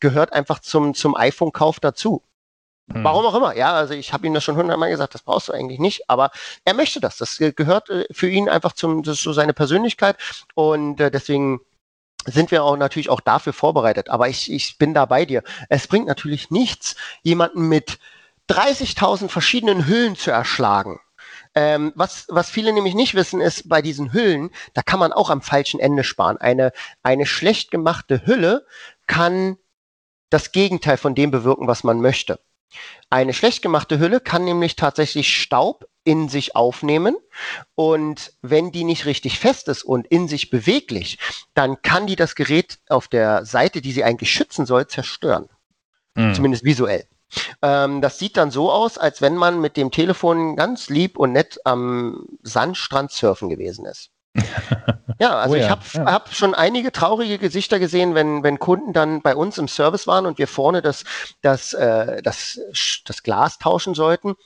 [0.00, 2.22] gehört einfach zum, zum iPhone-Kauf dazu.
[2.92, 3.04] Hm.
[3.04, 3.56] Warum auch immer.
[3.56, 6.30] Ja, also ich habe ihm das schon hundertmal gesagt, das brauchst du eigentlich nicht, aber
[6.64, 7.16] er möchte das.
[7.16, 10.16] Das gehört äh, für ihn einfach zum, das ist so seine Persönlichkeit
[10.54, 11.60] und äh, deswegen
[12.26, 14.08] sind wir auch natürlich auch dafür vorbereitet.
[14.08, 15.42] Aber ich, ich bin da bei dir.
[15.68, 17.98] Es bringt natürlich nichts, jemanden mit
[18.48, 21.00] 30.000 verschiedenen Hüllen zu erschlagen.
[21.54, 25.30] Ähm, was, was viele nämlich nicht wissen, ist, bei diesen Hüllen, da kann man auch
[25.30, 26.38] am falschen Ende sparen.
[26.38, 28.66] Eine, eine schlecht gemachte Hülle
[29.06, 29.58] kann
[30.30, 32.38] das Gegenteil von dem bewirken, was man möchte.
[33.10, 37.16] Eine schlecht gemachte Hülle kann nämlich tatsächlich Staub in sich aufnehmen
[37.74, 41.18] und wenn die nicht richtig fest ist und in sich beweglich,
[41.54, 45.48] dann kann die das Gerät auf der Seite, die sie eigentlich schützen soll, zerstören.
[46.14, 46.34] Mhm.
[46.34, 47.06] Zumindest visuell.
[47.62, 51.32] Ähm, das sieht dann so aus, als wenn man mit dem Telefon ganz lieb und
[51.32, 54.11] nett am Sandstrand surfen gewesen ist.
[55.18, 56.04] Ja, also oh ja, ich habe ja.
[56.06, 60.26] hab schon einige traurige Gesichter gesehen, wenn, wenn Kunden dann bei uns im Service waren
[60.26, 61.04] und wir vorne das,
[61.42, 62.58] das, äh, das,
[63.04, 64.36] das Glas tauschen sollten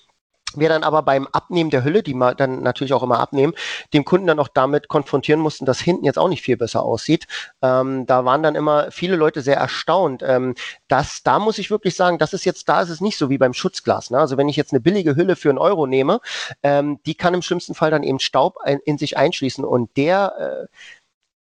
[0.59, 3.55] wir dann aber beim Abnehmen der Hülle, die wir dann natürlich auch immer abnehmen,
[3.93, 7.27] dem Kunden dann auch damit konfrontieren mussten, dass hinten jetzt auch nicht viel besser aussieht.
[7.63, 10.23] Ähm, da waren dann immer viele Leute sehr erstaunt.
[10.25, 10.55] Ähm,
[10.89, 13.39] dass, da muss ich wirklich sagen, das ist jetzt, da ist es nicht so wie
[13.39, 14.11] beim Schutzglas.
[14.11, 14.19] Ne?
[14.19, 16.21] Also wenn ich jetzt eine billige Hülle für einen Euro nehme,
[16.63, 20.35] ähm, die kann im schlimmsten Fall dann eben Staub ein, in sich einschließen und der
[20.39, 20.67] äh,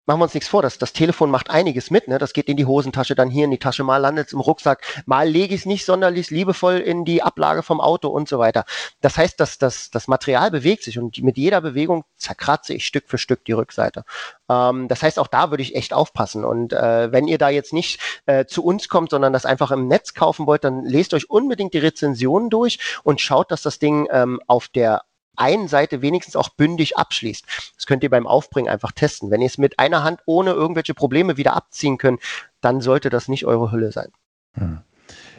[0.06, 2.18] machen wir uns nichts vor, das, das Telefon macht einiges mit, ne?
[2.18, 4.84] Das geht in die Hosentasche, dann hier in die Tasche, mal landet es im Rucksack,
[5.06, 8.66] mal lege ich es nicht sonderlich liebevoll in die Ablage vom Auto und so weiter.
[9.02, 13.06] Das heißt, dass das, das Material bewegt sich und mit jeder Bewegung zerkratze ich Stück
[13.08, 14.04] für Stück die Rückseite.
[14.50, 16.46] Ähm, das heißt, auch da würde ich echt aufpassen.
[16.46, 19.88] Und äh, wenn ihr da jetzt nicht äh, zu uns kommt, sondern das einfach im
[19.88, 24.08] Netz kaufen wollt, dann lest euch unbedingt die Rezensionen durch und schaut, dass das Ding
[24.12, 25.04] ähm, auf der
[25.38, 27.46] einen Seite wenigstens auch bündig abschließt.
[27.76, 29.32] Das könnt ihr beim Aufbringen einfach testen.
[29.32, 32.22] Wenn ihr es mit einer Hand ohne irgendwelche Probleme wieder abziehen könnt,
[32.62, 34.12] dann sollte das nicht eure Hülle sein.
[34.54, 34.80] Hm.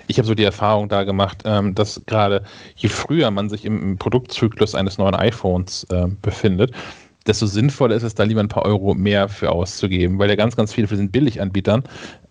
[0.08, 2.44] Ich habe so die Erfahrung da gemacht, ähm, dass gerade
[2.76, 6.72] je früher man sich im Produktzyklus eines neuen iPhones äh, befindet,
[7.26, 10.56] desto sinnvoller ist es, da lieber ein paar Euro mehr für auszugeben, weil ja ganz,
[10.56, 11.84] ganz viele von diesen Billiganbietern,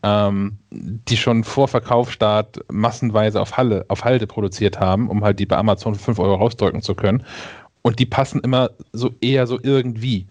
[0.03, 5.45] ähm, die schon vor Verkaufsstart massenweise auf, Halle, auf Halde produziert haben, um halt die
[5.45, 7.23] bei Amazon für 5 Euro rausdrücken zu können.
[7.81, 10.25] Und die passen immer so eher so irgendwie.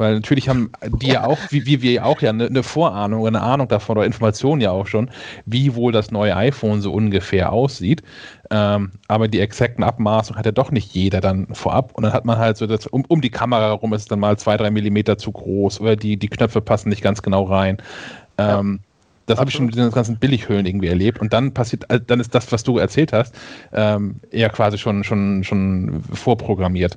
[0.00, 0.72] Weil natürlich haben
[1.02, 4.06] die ja auch, wie, wie wir auch ja, eine, eine Vorahnung, eine Ahnung davon oder
[4.06, 5.10] Informationen ja auch schon,
[5.44, 8.02] wie wohl das neue iPhone so ungefähr aussieht.
[8.50, 11.92] Ähm, aber die exakten Abmaßungen hat ja doch nicht jeder dann vorab.
[11.92, 14.20] Und dann hat man halt so, das, um, um die Kamera herum ist es dann
[14.20, 17.76] mal zwei, drei Millimeter zu groß oder die, die Knöpfe passen nicht ganz genau rein.
[18.38, 18.86] Ähm, ja.
[19.26, 21.20] Das habe ich schon mit den ganzen Billighöhlen irgendwie erlebt.
[21.20, 23.34] Und dann passiert, äh, dann ist das, was du erzählt hast,
[23.74, 26.96] ähm, eher quasi schon, schon, schon vorprogrammiert.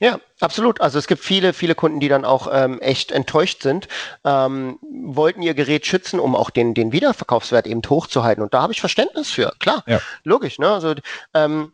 [0.00, 0.80] Ja, absolut.
[0.80, 3.86] Also es gibt viele, viele Kunden, die dann auch ähm, echt enttäuscht sind,
[4.24, 8.42] ähm, wollten ihr Gerät schützen, um auch den, den Wiederverkaufswert eben hochzuhalten.
[8.42, 9.52] Und da habe ich Verständnis für.
[9.60, 10.00] Klar, ja.
[10.24, 10.58] logisch.
[10.58, 10.68] Ne?
[10.68, 10.94] Also
[11.32, 11.72] ähm,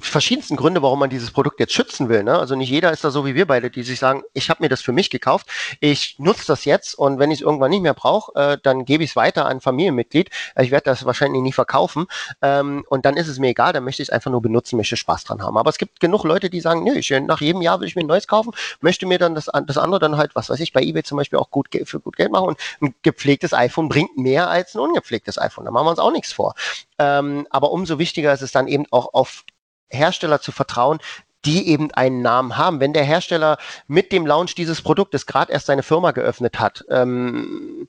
[0.00, 2.22] verschiedensten Gründe, warum man dieses Produkt jetzt schützen will.
[2.22, 2.38] Ne?
[2.38, 4.68] Also nicht jeder ist da so wie wir beide, die sich sagen, ich habe mir
[4.68, 5.46] das für mich gekauft,
[5.80, 9.04] ich nutze das jetzt und wenn ich es irgendwann nicht mehr brauche, äh, dann gebe
[9.04, 10.30] ich es weiter an Familienmitglied.
[10.58, 12.06] Ich werde das wahrscheinlich nie verkaufen
[12.40, 14.96] ähm, und dann ist es mir egal, dann möchte ich es einfach nur benutzen, möchte
[14.96, 15.58] Spaß dran haben.
[15.58, 18.02] Aber es gibt genug Leute, die sagen, nö, ich, nach jedem Jahr will ich mir
[18.02, 20.80] ein neues kaufen, möchte mir dann das, das andere dann halt, was weiß ich, bei
[20.80, 24.48] eBay zum Beispiel auch gut für gut Geld machen und ein gepflegtes iPhone bringt mehr
[24.48, 25.64] als ein ungepflegtes iPhone.
[25.64, 26.54] Da machen wir uns auch nichts vor.
[26.98, 29.44] Ähm, aber umso wichtiger ist es dann eben auch auf
[29.92, 30.98] Hersteller zu vertrauen,
[31.44, 32.80] die eben einen Namen haben.
[32.80, 37.88] Wenn der Hersteller mit dem Launch dieses Produktes gerade erst seine Firma geöffnet hat, ähm,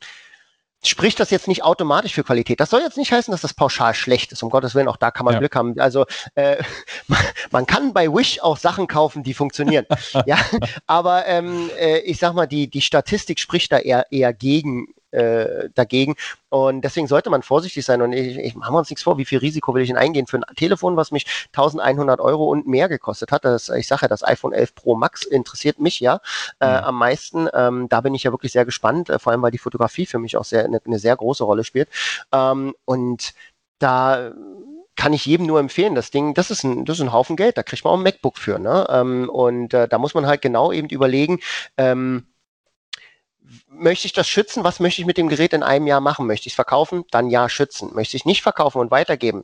[0.86, 2.60] spricht das jetzt nicht automatisch für Qualität.
[2.60, 4.44] Das soll jetzt nicht heißen, dass das pauschal schlecht ist.
[4.44, 5.40] Um Gottes Willen, auch da kann man ja.
[5.40, 5.80] Glück haben.
[5.80, 6.58] Also äh,
[7.52, 9.86] man kann bei Wish auch Sachen kaufen, die funktionieren.
[10.26, 10.38] ja,
[10.86, 15.70] aber ähm, äh, ich sag mal, die die Statistik spricht da eher eher gegen äh,
[15.74, 16.16] dagegen.
[16.50, 18.02] Und deswegen sollte man vorsichtig sein.
[18.02, 20.28] Und ich, ich machen wir uns nichts vor, wie viel Risiko will ich denn eingehen
[20.28, 23.46] für ein Telefon, was mich 1100 Euro und mehr gekostet hat.
[23.46, 26.20] Das, ich sage ja, das iPhone 11 Pro Max interessiert mich ja
[26.60, 26.84] äh, mhm.
[26.86, 27.48] am meisten.
[27.54, 30.20] Ähm, da bin ich ja wirklich sehr gespannt, äh, vor allem weil die Fotografie für
[30.20, 31.90] mich auch sehr eine, eine sehr große Rolle spielt.
[32.32, 33.34] Ähm, und
[33.80, 34.32] da
[34.96, 35.96] kann ich jedem nur empfehlen.
[35.96, 38.04] Das Ding, das ist ein, das ist ein Haufen Geld, da kriegt man auch ein
[38.04, 38.60] MacBook für.
[38.60, 38.86] Ne?
[38.90, 41.40] Ähm, und äh, da muss man halt genau eben überlegen,
[41.78, 42.28] ähm,
[43.68, 44.64] möchte ich das schützen?
[44.64, 46.28] Was möchte ich mit dem Gerät in einem Jahr machen?
[46.28, 47.04] Möchte ich es verkaufen?
[47.12, 47.94] Dann ja, schützen.
[47.94, 49.44] Möchte ich nicht verkaufen und weitergeben?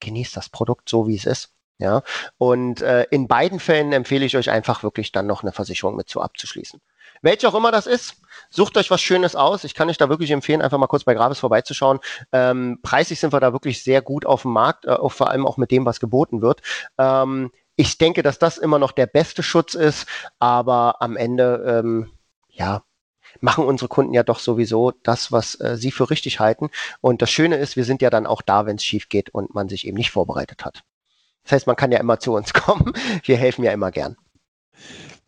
[0.00, 1.52] Genießt das Produkt so, wie es ist.
[1.80, 2.02] Ja,
[2.38, 6.08] und äh, in beiden Fällen empfehle ich euch einfach wirklich dann noch eine Versicherung mit
[6.08, 6.80] zu abzuschließen.
[7.22, 8.16] Welche auch immer das ist,
[8.50, 9.62] sucht euch was Schönes aus.
[9.62, 12.00] Ich kann euch da wirklich empfehlen, einfach mal kurz bei Gravis vorbeizuschauen.
[12.32, 15.46] Ähm, preislich sind wir da wirklich sehr gut auf dem Markt, äh, auch vor allem
[15.46, 16.62] auch mit dem, was geboten wird.
[16.98, 20.06] Ähm, ich denke, dass das immer noch der beste Schutz ist,
[20.40, 22.10] aber am Ende, ähm,
[22.48, 22.82] ja,
[23.40, 26.70] machen unsere Kunden ja doch sowieso das, was äh, sie für richtig halten.
[27.00, 29.54] Und das Schöne ist, wir sind ja dann auch da, wenn es schief geht und
[29.54, 30.82] man sich eben nicht vorbereitet hat.
[31.44, 32.92] Das heißt, man kann ja immer zu uns kommen.
[33.24, 34.16] Wir helfen ja immer gern.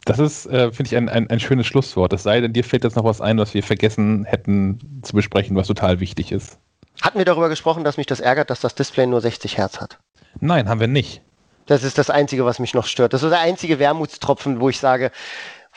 [0.04, 2.12] Das ist, äh, finde ich, ein, ein, ein schönes Schlusswort.
[2.12, 5.56] Es sei denn, dir fällt jetzt noch was ein, was wir vergessen hätten zu besprechen,
[5.56, 6.58] was total wichtig ist.
[7.02, 9.98] Hatten wir darüber gesprochen, dass mich das ärgert, dass das Display nur 60 Hertz hat?
[10.40, 11.22] Nein, haben wir nicht.
[11.66, 13.12] Das ist das Einzige, was mich noch stört.
[13.12, 15.12] Das ist der einzige Wermutstropfen, wo ich sage,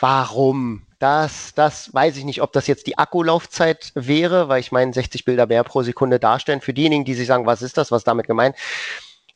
[0.03, 0.85] warum?
[0.99, 5.23] Das, das weiß ich nicht, ob das jetzt die Akkulaufzeit wäre, weil ich meine, 60
[5.23, 6.59] Bilder mehr pro Sekunde darstellen.
[6.59, 8.57] Für diejenigen, die sich sagen, was ist das, was damit gemeint?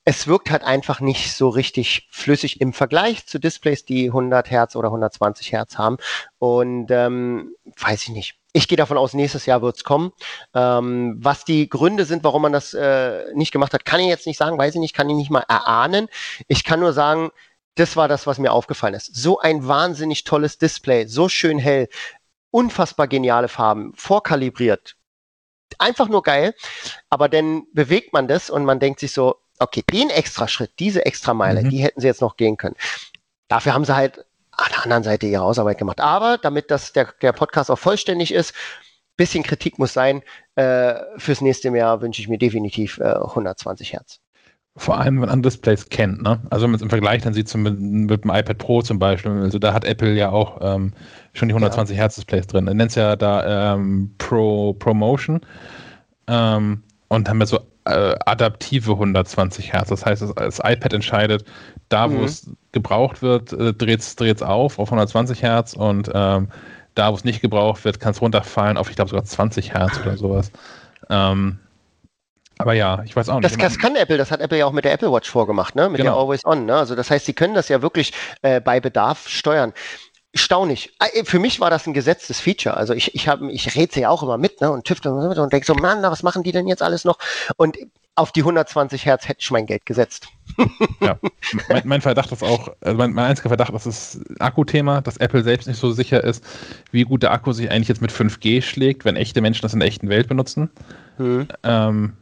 [0.10, 4.78] es wirkt halt einfach nicht so richtig flüssig im Vergleich zu Displays, die 100 Hertz
[4.78, 5.98] oder 120 Hertz haben.
[6.40, 8.36] Und ähm, weiß ich nicht.
[8.54, 10.14] Ich gehe davon aus, nächstes Jahr wird's kommen.
[10.54, 14.28] Ähm, was die Gründe sind, warum man das äh, nicht gemacht hat, kann ich jetzt
[14.28, 16.08] nicht sagen, weiß ich nicht, kann ich nicht mal erahnen.
[16.48, 17.32] Ich kann nur sagen,
[17.80, 19.16] das war das, was mir aufgefallen ist.
[19.16, 21.88] So ein wahnsinnig tolles Display, so schön hell,
[22.52, 24.96] unfassbar geniale Farben, vorkalibriert.
[25.78, 26.56] Einfach nur geil.
[27.10, 31.06] Aber dann bewegt man das und man denkt sich so, okay, den extra Schritt, diese
[31.06, 31.70] extra Meile, mhm.
[31.70, 32.76] die hätten sie jetzt noch gehen können.
[33.48, 36.00] Dafür haben sie halt an der anderen Seite ihre Hausarbeit gemacht.
[36.00, 38.54] Aber damit das der, der Podcast auch vollständig ist,
[39.18, 40.24] bisschen Kritik muss sein.
[40.56, 44.20] Äh, fürs nächste Jahr wünsche ich mir definitiv äh, 120 Hertz.
[44.78, 46.40] Vor allem, wenn man Displays kennt, ne?
[46.52, 49.00] Also wenn man es im Vergleich dann sieht zum, mit, mit, dem iPad Pro zum
[49.00, 50.94] Beispiel, also da hat Apple ja auch ähm,
[51.34, 52.04] schon die 120 ja.
[52.04, 52.68] Hertz Displays drin.
[52.68, 55.42] Er nennt es ja da ähm, Pro Promotion
[56.28, 59.90] ähm, und haben ja so äh, adaptive 120 Hertz.
[59.90, 61.44] Das heißt, das, das iPad entscheidet,
[61.90, 62.26] da wo mhm.
[62.26, 66.50] es gebraucht wird, äh, dreht es auf auf 120 Hertz und ähm,
[66.94, 70.00] da, wo es nicht gebraucht wird, kann es runterfallen auf, ich glaube, sogar 20 Hertz
[70.00, 70.52] oder sowas.
[71.10, 71.60] Ähm,
[72.58, 73.45] aber ja, ich weiß auch nicht.
[73.45, 75.90] Das, das, kann Apple, das hat Apple ja auch mit der Apple Watch vorgemacht, ne?
[75.90, 76.11] Mit genau.
[76.11, 76.66] der Always On.
[76.66, 76.76] Ne?
[76.76, 79.74] Also das heißt, sie können das ja wirklich äh, bei Bedarf steuern
[80.34, 80.94] staunig.
[81.00, 82.77] Äh, für mich war das ein gesetztes Feature.
[82.77, 85.53] Also ich, ich, hab, ich rätsel ja auch immer mit ne, und tüfte und, und
[85.53, 87.18] denke so, Mann, was machen die denn jetzt alles noch?
[87.58, 87.77] Und
[88.16, 90.27] auf die 120 Hertz hätte ich mein Geld gesetzt.
[91.02, 91.19] ja,
[91.69, 95.44] mein, mein, Verdacht ist auch, also mein, mein einziger Verdacht ist das Akkuthema, dass Apple
[95.44, 96.44] selbst nicht so sicher ist,
[96.92, 99.80] wie gut der Akku sich eigentlich jetzt mit 5G schlägt, wenn echte Menschen das in
[99.80, 100.72] der echten Welt benutzen.
[101.18, 101.48] Hm.
[101.64, 102.14] Ähm,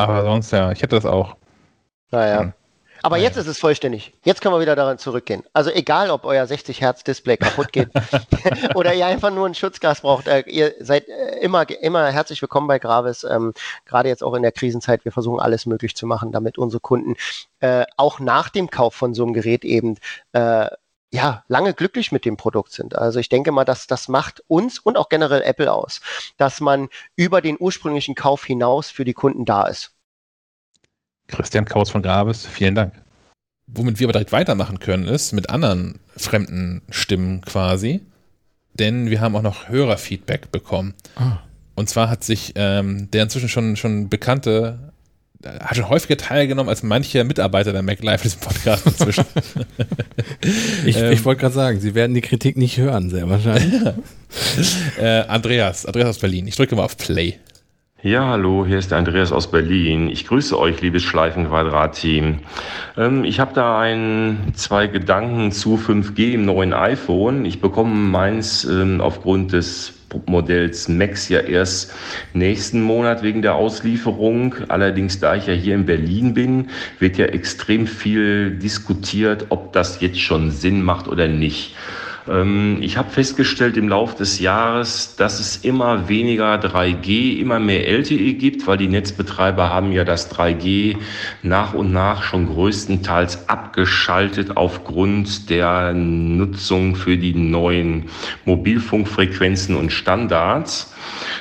[0.00, 1.36] aber sonst ja, ich hätte das auch.
[2.10, 2.40] Naja.
[2.40, 2.52] Hm.
[3.02, 3.24] Aber ja.
[3.24, 4.12] jetzt ist es vollständig.
[4.24, 5.42] Jetzt können wir wieder daran zurückgehen.
[5.52, 7.88] Also egal, ob euer 60 Hertz Display kaputt geht
[8.74, 10.28] oder ihr einfach nur ein Schutzgas braucht.
[10.28, 13.24] Äh, ihr seid äh, immer, immer herzlich willkommen bei Gravis.
[13.24, 13.54] Ähm,
[13.86, 15.04] Gerade jetzt auch in der Krisenzeit.
[15.04, 17.16] Wir versuchen alles möglich zu machen, damit unsere Kunden
[17.60, 19.96] äh, auch nach dem Kauf von so einem Gerät eben
[20.32, 20.66] äh,
[21.12, 22.96] ja, lange glücklich mit dem Produkt sind.
[22.96, 26.00] Also ich denke mal, dass das macht uns und auch generell Apple aus,
[26.36, 29.92] dass man über den ursprünglichen Kauf hinaus für die Kunden da ist.
[31.26, 32.94] Christian Kautz von Grabes, vielen Dank.
[33.66, 38.00] Womit wir aber direkt weitermachen können, ist mit anderen fremden Stimmen quasi.
[38.74, 40.94] Denn wir haben auch noch Hörerfeedback bekommen.
[41.16, 41.38] Ah.
[41.74, 44.89] Und zwar hat sich ähm, der inzwischen schon, schon bekannte,
[45.44, 49.24] hat schon häufiger teilgenommen als manche Mitarbeiter der MacLife diesem Podcast inzwischen.
[50.84, 53.94] ich, ähm, ich wollte gerade sagen, Sie werden die Kritik nicht hören, sehr wahrscheinlich.
[55.00, 56.46] äh, Andreas, Andreas aus Berlin.
[56.46, 57.38] Ich drücke mal auf Play.
[58.02, 60.08] Ja, hallo, hier ist der Andreas aus Berlin.
[60.08, 62.38] Ich grüße euch, liebes Schleifenquadrat-Team.
[62.96, 67.44] Ähm, ich habe da ein, zwei Gedanken zu 5G im neuen iPhone.
[67.44, 71.92] Ich bekomme meins ähm, aufgrund des Modells Max ja erst
[72.32, 74.54] nächsten Monat wegen der Auslieferung.
[74.68, 80.00] Allerdings, da ich ja hier in Berlin bin, wird ja extrem viel diskutiert, ob das
[80.00, 81.74] jetzt schon Sinn macht oder nicht.
[82.30, 87.88] Ähm, ich habe festgestellt im Laufe des Jahres, dass es immer weniger 3G, immer mehr
[87.88, 90.96] LTE gibt, weil die Netzbetreiber haben ja das 3G
[91.42, 98.06] nach und nach schon größtenteils abgeschaltet aufgrund der Nutzung für die neuen
[98.44, 100.94] Mobilfunkfrequenzen und Standards.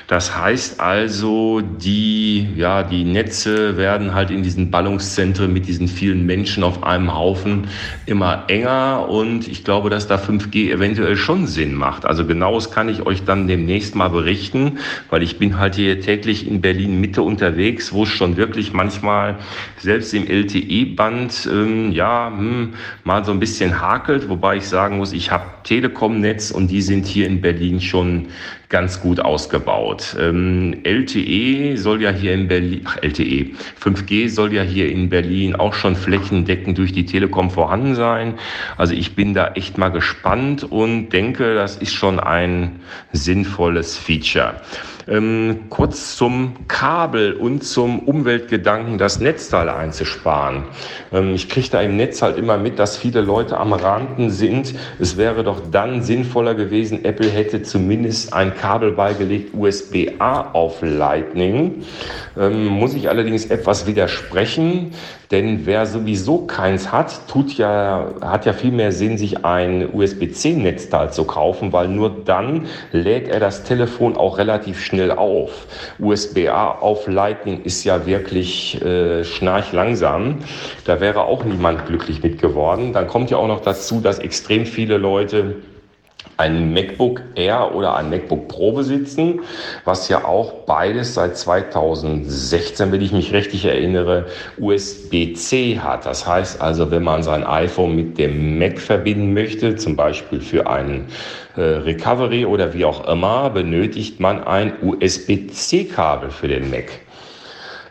[0.08, 6.26] Das heißt also, die, ja, die Netze werden halt in diesen Ballungszentren mit diesen vielen
[6.26, 7.68] Menschen auf einem Haufen
[8.08, 12.06] immer enger und ich glaube, dass da 5G eventuell schon Sinn macht.
[12.06, 16.48] Also genaues kann ich euch dann demnächst mal berichten, weil ich bin halt hier täglich
[16.48, 19.38] in Berlin Mitte unterwegs, wo es schon wirklich manchmal
[19.78, 22.74] selbst im LTE-Band ähm, ja hm,
[23.04, 27.06] mal so ein bisschen hakelt, wobei ich sagen muss, ich habe Telekom-Netz und die sind
[27.06, 28.28] hier in Berlin schon
[28.70, 30.16] ganz gut ausgebaut.
[30.20, 35.56] Ähm, LTE soll ja hier in Berlin, ach, LTE, 5G soll ja hier in Berlin
[35.56, 38.36] auch schon flächendeckend durch die Telekom vorhanden sein.
[38.78, 42.80] Also ich bin da echt mal gespannt und denke, das ist schon ein
[43.12, 44.62] sinnvolles Feature.
[45.10, 50.66] Ähm, kurz zum Kabel und zum Umweltgedanken, das Netzteil einzusparen.
[51.12, 54.76] Ähm, ich kriege da im Netz halt immer mit, dass viele Leute am Ranten sind.
[55.00, 61.84] Es wäre doch dann sinnvoller gewesen, Apple hätte zumindest ein Kabel beigelegt, USB-A auf Lightning.
[62.38, 64.92] Ähm, muss ich allerdings etwas widersprechen.
[65.32, 71.14] Denn wer sowieso keins hat, tut ja, hat ja viel mehr Sinn, sich ein USB-C-Netzteil
[71.14, 75.68] zu kaufen, weil nur dann lädt er das Telefon auch relativ schnell auf.
[76.00, 80.40] USB-A auf Lightning ist ja wirklich äh, schnarchlangsam.
[80.86, 82.92] Da wäre auch niemand glücklich mit geworden.
[82.94, 85.58] Dann kommt ja auch noch dazu, dass extrem viele Leute
[86.40, 89.42] ein MacBook Air oder ein MacBook Pro besitzen,
[89.84, 96.06] was ja auch beides seit 2016, wenn ich mich richtig erinnere, USB-C hat.
[96.06, 100.70] Das heißt also, wenn man sein iPhone mit dem Mac verbinden möchte, zum Beispiel für
[100.70, 101.08] einen
[101.58, 107.02] äh, Recovery oder wie auch immer, benötigt man ein USB-C-Kabel für den Mac.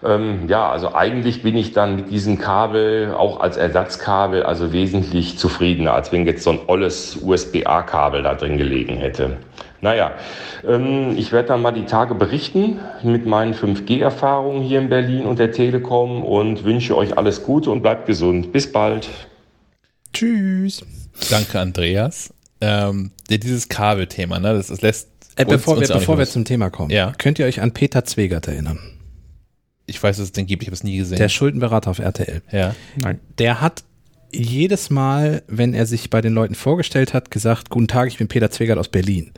[0.05, 5.39] Ähm, ja, also eigentlich bin ich dann mit diesem Kabel auch als Ersatzkabel also wesentlich
[5.39, 9.39] zufriedener, als wenn jetzt so ein olles USB-A-Kabel da drin gelegen hätte.
[9.81, 10.13] Naja,
[10.67, 15.39] ähm, ich werde dann mal die Tage berichten mit meinen 5G-Erfahrungen hier in Berlin und
[15.39, 18.53] der Telekom und wünsche euch alles Gute und bleibt gesund.
[18.53, 19.09] Bis bald.
[20.13, 20.85] Tschüss.
[21.31, 22.33] Danke, Andreas.
[22.61, 25.09] Ähm, dieses Kabelthema, ne, das, das lässt.
[25.37, 27.13] Äh, bevor uns wir, bevor wir zum Thema kommen, Ja.
[27.17, 28.81] könnt ihr euch an Peter Zwegert erinnern?
[29.89, 31.19] Ich weiß, dass es den gibt, ich habe es nie gesehen.
[31.19, 32.43] Der Schuldenberater auf RTL.
[32.53, 32.75] ja.
[32.97, 33.19] Nein.
[33.39, 33.83] Der hat
[34.31, 38.29] jedes Mal, wenn er sich bei den Leuten vorgestellt hat, gesagt, guten Tag, ich bin
[38.29, 39.33] Peter Zwegert aus Berlin.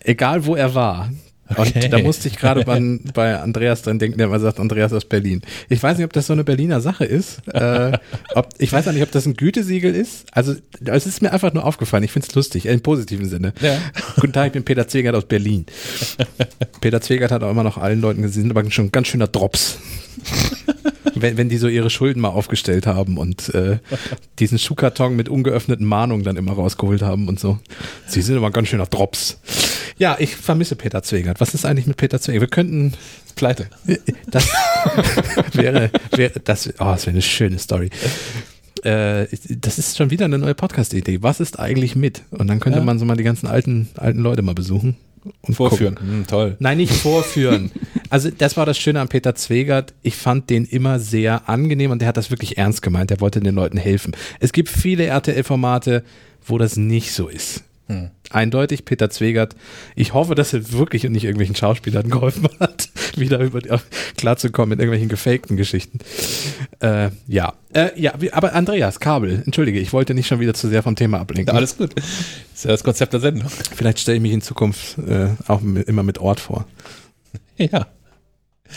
[0.00, 1.10] Egal wo er war.
[1.56, 1.84] Okay.
[1.84, 5.42] Und da musste ich gerade bei, Andreas dran denken, der immer sagt, Andreas aus Berlin.
[5.68, 7.46] Ich weiß nicht, ob das so eine Berliner Sache ist.
[7.48, 7.98] Äh,
[8.34, 10.26] ob, ich weiß auch nicht, ob das ein Gütesiegel ist.
[10.32, 12.04] Also es ist mir einfach nur aufgefallen.
[12.04, 13.52] Ich finde es lustig, im positiven Sinne.
[13.60, 13.78] Ja.
[14.16, 15.66] Guten Tag, ich bin Peter Zwegert aus Berlin.
[16.80, 19.78] Peter Zwegert hat auch immer noch allen Leuten gesehen, aber schon ein ganz schöner Drops.
[21.14, 23.78] Wenn, wenn die so ihre Schulden mal aufgestellt haben und äh,
[24.38, 27.58] diesen Schuhkarton mit ungeöffneten Mahnungen dann immer rausgeholt haben und so.
[28.06, 29.38] Sie sind aber ein ganz schöner Drops.
[29.98, 31.40] Ja, ich vermisse Peter Zwegert.
[31.40, 32.40] Was ist eigentlich mit Peter Zwegert?
[32.40, 32.94] Wir könnten
[33.36, 33.66] Pleite.
[34.30, 34.48] das
[35.52, 37.90] wäre, wäre das, oh, das wäre eine schöne Story.
[38.82, 41.22] Äh, das ist schon wieder eine neue Podcast-Idee.
[41.22, 42.22] Was ist eigentlich mit?
[42.30, 42.84] Und dann könnte Ja.
[42.84, 44.96] man so mal die ganzen alten, alten Leute mal besuchen.
[45.42, 45.98] Und Vorführen.
[45.98, 46.56] Hm, toll.
[46.58, 47.70] Nein, nicht vorführen.
[48.10, 49.94] Also das war das Schöne an Peter Zwegert.
[50.02, 53.08] Ich fand den immer sehr angenehm und der hat das wirklich ernst gemeint.
[53.08, 54.14] Der wollte den Leuten helfen.
[54.38, 56.04] Es gibt viele RTL-Formate,
[56.44, 57.64] wo das nicht so ist.
[58.30, 59.54] Eindeutig Peter Zwegert.
[59.94, 63.68] Ich hoffe, dass er wirklich und nicht irgendwelchen Schauspielern geholfen hat, wieder über die,
[64.16, 65.98] klarzukommen mit irgendwelchen gefakten Geschichten.
[66.82, 70.82] Äh, ja, äh, ja, aber Andreas Kabel, entschuldige, ich wollte nicht schon wieder zu sehr
[70.82, 71.54] vom Thema ablenken.
[71.54, 71.94] Alles gut.
[71.94, 72.04] Das
[72.54, 73.48] ist ja das Konzept der Sendung.
[73.48, 76.66] Vielleicht stelle ich mich in Zukunft äh, auch mit, immer mit Ort vor.
[77.58, 77.86] Ja.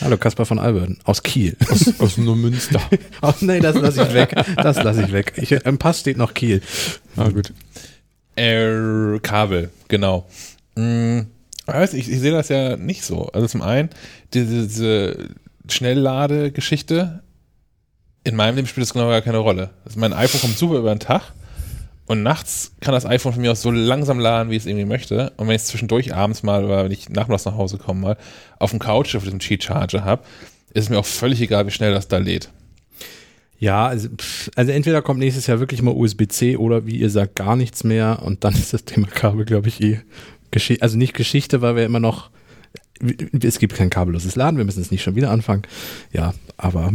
[0.02, 1.56] Hallo, Kaspar von Alberden aus Kiel.
[1.98, 2.80] Aus nur Münster.
[3.22, 4.36] Oh, nee, das lasse ich weg.
[4.56, 5.32] Das lasse ich weg.
[5.36, 6.60] Ich, Im Pass steht noch Kiel.
[7.16, 7.52] Ah, gut.
[8.36, 10.28] Äh, Kabel, genau.
[10.76, 11.26] Hm,
[11.64, 13.26] weiß ich, ich sehe das ja nicht so.
[13.32, 13.88] Also zum einen,
[14.34, 15.28] diese, diese
[15.68, 17.22] Schnellladegeschichte,
[18.26, 19.70] in meinem Leben spielt das genau gar keine Rolle.
[19.84, 21.32] Also mein iPhone kommt super über den Tag
[22.06, 25.32] und nachts kann das iPhone von mir aus so langsam laden, wie es irgendwie möchte.
[25.36, 28.16] Und wenn ich es zwischendurch abends mal oder wenn ich nachmittags nach Hause komme, mal
[28.58, 30.24] auf dem Couch auf diesem Cheat Charger habe,
[30.74, 32.50] ist es mir auch völlig egal, wie schnell das da lädt.
[33.58, 34.08] Ja, also,
[34.56, 38.22] also entweder kommt nächstes Jahr wirklich mal USB-C oder wie ihr sagt, gar nichts mehr
[38.22, 40.00] und dann ist das Thema Kabel, glaube ich, eh
[40.50, 40.82] Geschichte.
[40.82, 42.30] Also nicht Geschichte, weil wir immer noch,
[43.40, 45.62] es gibt kein kabelloses Laden, wir müssen es nicht schon wieder anfangen.
[46.12, 46.92] Ja, aber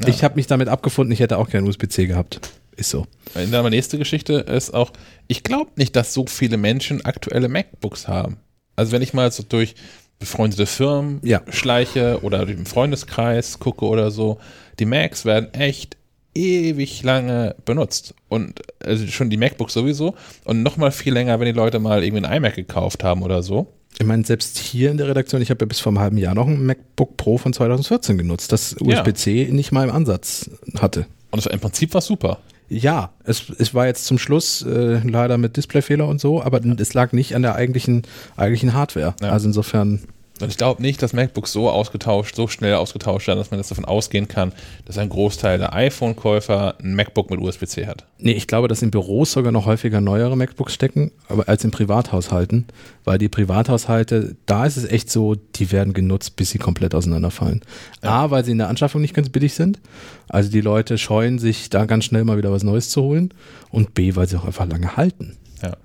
[0.00, 0.08] Ja.
[0.08, 2.40] ich habe mich damit abgefunden, ich hätte auch kein USB-C gehabt.
[2.76, 3.06] Ist so.
[3.34, 4.92] Meine nächste Geschichte ist auch,
[5.28, 8.38] ich glaube nicht, dass so viele Menschen aktuelle MacBooks haben.
[8.76, 9.74] Also wenn ich mal so durch
[10.18, 11.42] befreundete Firmen Ja.
[11.50, 14.38] schleiche oder durch den Freundeskreis gucke oder so,
[14.78, 15.96] die Macs werden echt
[16.34, 18.14] ewig lange benutzt.
[18.28, 20.14] Und also schon die MacBooks sowieso.
[20.44, 23.42] Und noch mal viel länger, wenn die Leute mal irgendwie ein iMac gekauft haben oder
[23.42, 23.66] so.
[23.98, 26.34] Ich meine, selbst hier in der Redaktion, ich habe ja bis vor einem halben Jahr
[26.34, 29.00] noch ein MacBook Pro von 2014 genutzt, das Ja.
[29.00, 31.06] USB-C nicht mal im Ansatz hatte.
[31.30, 32.38] Und es war im Prinzip war super.
[32.68, 36.94] Ja, es, es war jetzt zum Schluss äh, leider mit Displayfehler und so, aber es
[36.94, 38.02] lag nicht an der eigentlichen,
[38.36, 39.14] eigentlichen Hardware.
[39.20, 39.28] Ja.
[39.28, 40.00] Also insofern,
[40.42, 43.70] Und ich glaube nicht, dass MacBooks so ausgetauscht, so schnell ausgetauscht werden, dass man jetzt
[43.70, 44.52] davon ausgehen kann,
[44.84, 48.06] dass ein Großteil der iPhone-Käufer ein MacBook mit USB-C hat.
[48.18, 51.70] nee, ich glaube, dass in Büros sogar noch häufiger neuere MacBooks stecken, aber als in
[51.70, 52.66] Privathaushalten,
[53.04, 57.62] weil die Privathaushalte, da ist es echt so, die werden genutzt, bis sie komplett auseinanderfallen.
[58.00, 59.80] A, weil sie in der Anschaffung nicht ganz billig sind,
[60.28, 63.32] also die Leute scheuen sich da ganz schnell mal wieder was Neues zu holen
[63.70, 65.36] und B, weil sie auch einfach lange halten.
[65.62, 65.76] Ja.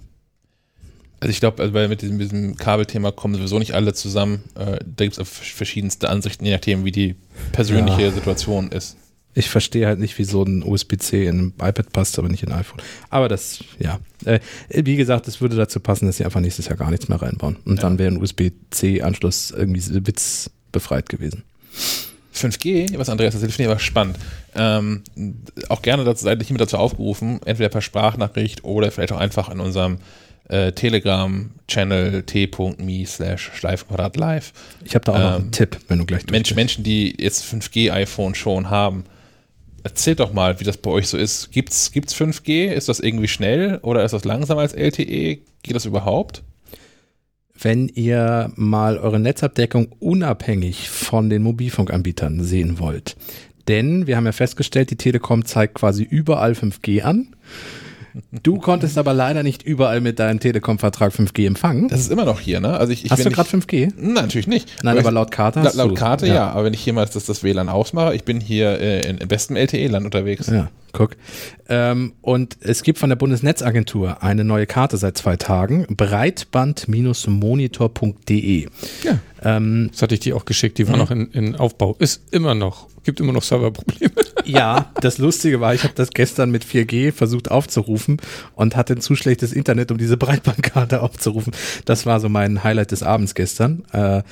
[1.19, 4.43] Also ich glaube, also weil mit diesem, diesem Kabelthema kommen sowieso nicht alle zusammen.
[4.55, 7.15] Äh, da gibt es verschiedenste Ansichten, je nachdem, wie die
[7.53, 8.11] persönliche Ja.
[8.11, 8.97] Situation ist.
[9.33, 12.51] Ich verstehe halt nicht, wie so ein USB-C in ein iPad passt, aber nicht in
[12.51, 12.81] ein iPhone.
[13.09, 13.99] Aber das, ja.
[14.25, 14.39] Äh,
[14.69, 17.57] wie gesagt, es würde dazu passen, dass sie einfach nächstes Jahr gar nichts mehr reinbauen.
[17.65, 21.43] Und dann wäre ein USB-C-Anschluss irgendwie witzbefreit gewesen.
[22.35, 24.17] 5G, was Andreas erzählt, finde ich aber spannend.
[24.55, 25.03] Ähm,
[25.69, 29.59] auch gerne dazu, seid hiermit dazu aufgerufen, entweder per Sprachnachricht oder vielleicht auch einfach in
[29.59, 29.97] unserem
[30.49, 34.53] äh, Telegram-Channel t.me slash schleifquadrat live.
[34.85, 36.55] Ich habe da auch noch einen Ähm, Tipp, wenn du gleich durch Mensch.
[36.55, 39.03] Menschen, die jetzt 5G-iPhone schon haben,
[39.83, 41.51] erzählt doch mal, wie das bei euch so ist.
[41.51, 42.67] Gibt's, gibt's 5G?
[42.67, 45.39] Ist das irgendwie schnell oder ist das langsamer als LTE?
[45.63, 46.43] Geht das überhaupt?
[47.59, 53.15] Wenn ihr mal eure Netzabdeckung unabhängig von den Mobilfunkanbietern sehen wollt.
[53.67, 57.35] Denn wir haben ja festgestellt, die Telekom zeigt quasi überall 5G an.
[58.43, 61.87] Du konntest aber leider nicht überall mit deinem Telekom-Vertrag 5G empfangen.
[61.87, 62.77] Das ist immer noch hier, ne?
[62.77, 63.93] Also ich, ich Hast du gerade ich- 5G?
[63.97, 64.69] Nein, natürlich nicht.
[64.83, 65.95] Nein, aber ich- laut Karte laut, hast laut du.
[65.95, 66.49] Karte ja.
[66.51, 69.27] aber wenn ich hier mal das, das WLAN ausmache, ich bin hier äh, in, im
[69.27, 70.47] besten LTE-Land unterwegs.
[70.47, 71.17] Ja, guck.
[71.69, 75.85] Ähm, und es gibt von der Bundesnetzagentur eine neue Karte seit zwei Tagen.
[75.89, 78.67] Breitband-monitor.de.
[79.03, 79.19] Ja.
[79.43, 81.95] Ähm, Das hatte ich dir auch geschickt, die war noch in, in Aufbau.
[81.99, 84.13] Ist immer noch, gibt immer noch Serverprobleme.
[84.45, 88.17] ja, das Lustige war, ich habe das gestern mit 4G versucht aufzurufen
[88.55, 91.53] und hatte ein zu schlechtes Internet, um diese Breitbandkarte aufzurufen.
[91.85, 93.83] Das war so mein Highlight des Abends gestern.
[93.91, 94.23] Äh,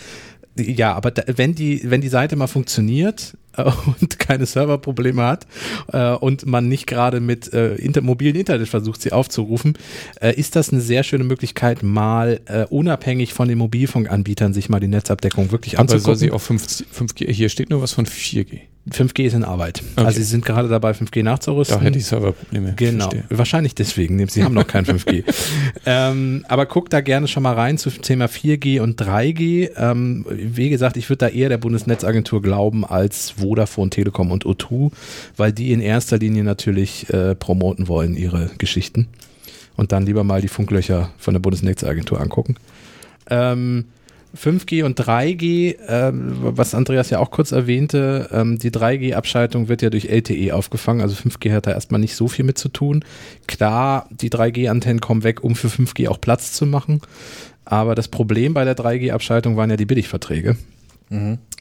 [0.57, 3.63] ja, aber da, wenn die, wenn die Seite mal funktioniert äh,
[4.01, 5.47] und keine Serverprobleme hat
[5.91, 9.77] äh, und man nicht gerade mit äh, inter mobilen Internet versucht, sie aufzurufen,
[10.21, 14.79] äh, ist das eine sehr schöne Möglichkeit, mal äh, unabhängig von den Mobilfunkanbietern sich mal
[14.79, 16.19] die Netzabdeckung wirklich Aber soll anzugucken.
[16.19, 18.61] sie auf 5, 5G, hier steht nur was von 4G.
[18.91, 19.81] 5G ist in Arbeit.
[19.95, 20.05] Okay.
[20.05, 21.79] Also sie sind gerade dabei, 5G nachzurüsten.
[21.79, 22.73] Da hätte ich Serverprobleme.
[22.75, 23.25] Genau, Verstehe.
[23.29, 24.27] wahrscheinlich deswegen.
[24.27, 25.23] Sie haben noch kein 5G.
[25.87, 29.71] ähm, aber guckt da gerne schon mal rein zu Thema 4G und 3G.
[29.75, 34.91] Ähm, wie gesagt, ich würde da eher der Bundesnetzagentur glauben als Vodafone, Telekom und O2,
[35.35, 39.07] weil die in erster Linie natürlich äh, promoten wollen, ihre Geschichten.
[39.75, 42.55] Und dann lieber mal die Funklöcher von der Bundesnetzagentur angucken.
[43.29, 43.85] Ähm,
[44.35, 49.89] 5G und 3G, ähm, was Andreas ja auch kurz erwähnte, ähm, die 3G-Abschaltung wird ja
[49.89, 53.03] durch LTE aufgefangen, also 5G hat da erstmal nicht so viel mit zu tun.
[53.47, 57.01] Klar, die 3G-Antennen kommen weg, um für 5G auch Platz zu machen,
[57.65, 60.55] aber das Problem bei der 3G-Abschaltung waren ja die Billigverträge.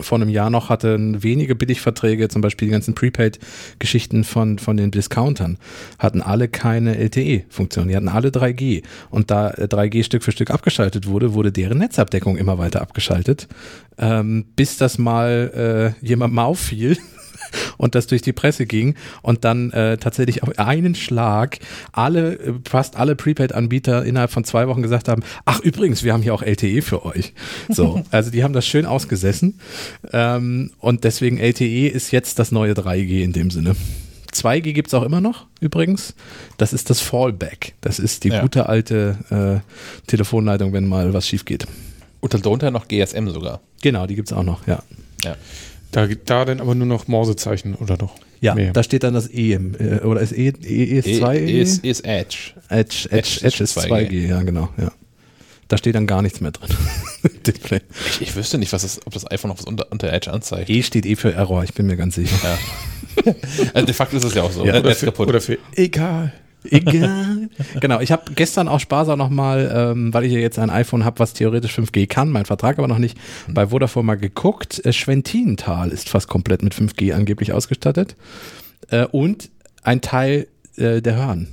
[0.00, 4.90] Vor einem Jahr noch hatten wenige Billigverträge, zum Beispiel die ganzen Prepaid-Geschichten von, von den
[4.90, 5.58] Discountern,
[5.98, 7.89] hatten alle keine LTE-Funktion.
[7.89, 8.82] Die hatten alle 3G.
[9.10, 13.48] Und da äh, 3G Stück für Stück abgeschaltet wurde, wurde deren Netzabdeckung immer weiter abgeschaltet,
[13.98, 16.97] ähm, bis das mal äh, jemandem auffiel.
[17.76, 21.58] Und das durch die Presse ging und dann äh, tatsächlich auf einen Schlag
[21.92, 26.23] alle, äh, fast alle Prepaid-Anbieter innerhalb von zwei Wochen gesagt haben, ach übrigens, wir haben
[26.23, 27.33] hier auch LTE für euch.
[27.68, 29.58] So, also die haben das schön ausgesessen
[30.12, 33.74] ähm, und deswegen LTE ist jetzt das neue 3G in dem Sinne.
[34.33, 36.15] 2G gibt es auch immer noch, übrigens.
[36.57, 37.74] Das ist das Fallback.
[37.81, 38.41] Das ist die Ja.
[38.41, 41.66] gute alte äh, Telefonleitung, wenn mal was schief geht.
[42.20, 43.60] Und darunter noch GSM sogar.
[43.83, 44.83] Genau, die gibt es auch noch, ja.
[45.23, 45.36] Ja.
[45.94, 48.16] Da, da dann aber nur noch Morsezeichen oder doch?
[48.40, 48.73] Ja, Mehr.
[48.73, 51.84] da steht dann das E im, äh, oder ist E, e, ist 2 E ist,
[51.84, 52.55] ist Edge.
[52.68, 54.08] Edge, Edge, Edge Edge, ist ist 2G.
[54.08, 54.26] 2G.
[54.26, 54.90] ja genau, ja.
[55.68, 56.68] Da steht dann gar nichts mehr drin.
[57.47, 57.81] Display.
[58.08, 60.68] Ich, ich wüsste nicht, was das, ob das iPhone noch was unter, unter Edge anzeigt.
[60.68, 62.36] E steht eh für Error, ich bin mir ganz sicher.
[62.42, 63.34] Ja.
[63.74, 64.66] also de facto ist es ja auch so.
[64.66, 64.81] Ja, ne?
[64.81, 66.32] Oder für, oder für egal.
[66.70, 67.48] Egal.
[67.80, 71.18] genau, ich habe gestern auch sparsam nochmal, ähm, weil ich ja jetzt ein iPhone habe,
[71.18, 73.18] was theoretisch 5G kann, mein Vertrag aber noch nicht,
[73.48, 74.84] bei Vodafone mal geguckt.
[74.84, 78.16] Äh, Schwentinental ist fast komplett mit 5G angeblich ausgestattet.
[78.88, 79.50] Äh, und
[79.82, 81.48] ein Teil äh, der Hörn.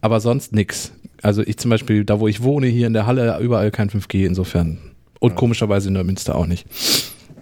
[0.00, 0.92] Aber sonst nix.
[1.22, 4.24] Also ich zum Beispiel, da wo ich wohne, hier in der Halle, überall kein 5G,
[4.24, 4.78] insofern.
[5.18, 6.66] Und komischerweise in Neumünster auch nicht.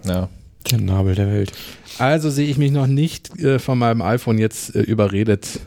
[0.03, 0.29] ja.
[0.71, 1.53] Der Nabel der Welt.
[1.97, 5.61] Also sehe ich mich noch nicht äh, von meinem iPhone jetzt äh, überredet,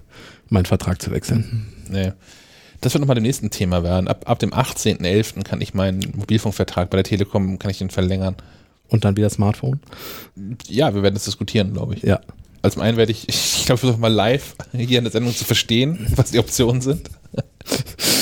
[0.50, 1.66] meinen Vertrag zu wechseln.
[1.88, 2.12] Nee.
[2.80, 4.08] Das wird nochmal dem nächsten Thema werden.
[4.08, 5.42] Ab, ab dem 18.11.
[5.42, 8.36] kann ich meinen Mobilfunkvertrag bei der Telekom, kann ich den verlängern.
[8.88, 9.80] Und dann wieder Smartphone?
[10.66, 12.02] Ja, wir werden das diskutieren, glaube ich.
[12.02, 12.20] Ja.
[12.62, 15.34] Also zum einen werde ich, ich glaube, ich versuche mal live hier in der Sendung
[15.34, 17.08] zu verstehen, was die Optionen sind.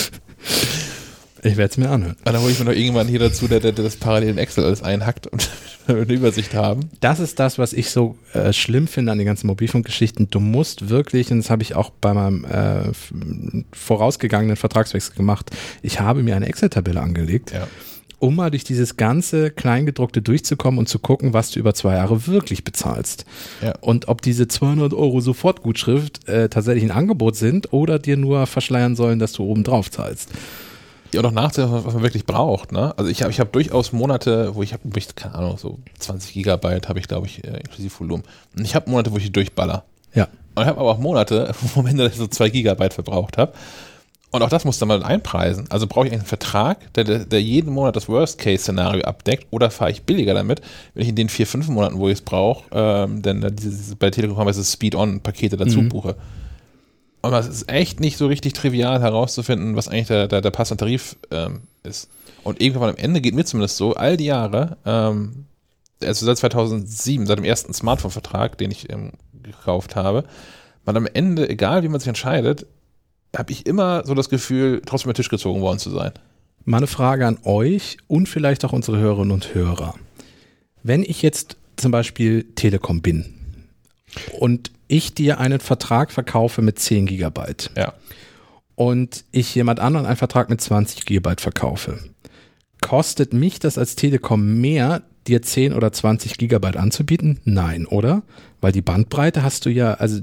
[1.49, 2.17] Ich werde es mir anhören.
[2.25, 4.39] Und dann hole ich mir noch irgendjemanden hier dazu, der, der, der das parallel in
[4.39, 5.49] Excel alles einhackt und
[5.87, 6.91] eine Übersicht haben.
[7.01, 10.29] Das ist das, was ich so äh, schlimm finde an den ganzen Mobilfunkgeschichten.
[10.31, 12.93] Du musst wirklich, und das habe ich auch bei meinem äh,
[13.73, 15.51] vorausgegangenen Vertragswechsel gemacht,
[15.83, 17.67] ich habe mir eine Excel-Tabelle angelegt, Ja.
[18.19, 22.27] um mal durch dieses ganze Kleingedruckte durchzukommen und zu gucken, was du über zwei Jahre
[22.27, 23.25] wirklich bezahlst.
[23.63, 23.75] Ja.
[23.81, 28.97] Und ob diese 200 Euro Sofortgutschrift äh, tatsächlich ein Angebot sind oder dir nur verschleiern
[28.97, 30.31] sollen, dass du oben drauf zahlst.
[31.13, 32.73] Ja, und auch nachzudenken, was man wirklich braucht.
[32.73, 32.93] Ne?
[32.99, 34.83] Also ich habe ich hab durchaus Monate, wo ich habe,
[35.15, 38.25] keine Ahnung, so 20 Gigabyte habe ich, glaube ich, äh, inklusive Volumen.
[38.57, 39.85] Und ich habe Monate, wo ich die durchballer.
[40.15, 40.29] Ja.
[40.55, 43.53] Und ich habe aber auch Monate, wo am Ende so 2 Gigabyte verbraucht habe.
[44.31, 45.65] Und auch das muss dann mal einpreisen.
[45.71, 50.03] Also brauche ich einen Vertrag, der, der, jeden Monat das Worst-Case-Szenario abdeckt oder fahre ich
[50.03, 50.61] billiger damit,
[50.93, 53.95] wenn ich in den vier, fünf Monaten, wo ich es brauche, ähm, denn da dieses,
[53.95, 55.89] bei Telekom haben wir diese Speed-On-Pakete dazu Mhm.
[55.89, 56.17] buche.
[57.21, 60.79] Und es ist echt nicht so richtig trivial herauszufinden, was eigentlich der, der, der passende
[60.79, 62.09] Tarif ähm, ist.
[62.45, 65.47] Und irgendwann am Ende geht mir zumindest so, all die Jahre, ähm,
[66.03, 70.25] also seit 2007, seit dem ersten Smartphone-Vertrag, den ich ähm, gekauft habe,
[70.85, 72.67] man am Ende, egal wie man sich entscheidet,
[73.37, 76.13] habe ich immer so das Gefühl, trotzdem den Tisch gezogen worden zu sein.
[76.65, 79.95] Mal eine Frage an euch und vielleicht auch unsere Hörerinnen und Hörer.
[80.83, 83.35] Wenn ich jetzt zum Beispiel Telekom bin
[84.39, 87.93] und ich dir einen Vertrag verkaufe mit 10 Gigabyte Ja.
[88.75, 91.99] und ich jemand anderen einen Vertrag mit 20 Gigabyte verkaufe,
[92.81, 97.39] kostet mich das als Telekom mehr, dir 10 oder 20 Gigabyte anzubieten?
[97.45, 98.23] Nein, oder?
[98.61, 100.21] Weil die Bandbreite hast du ja, also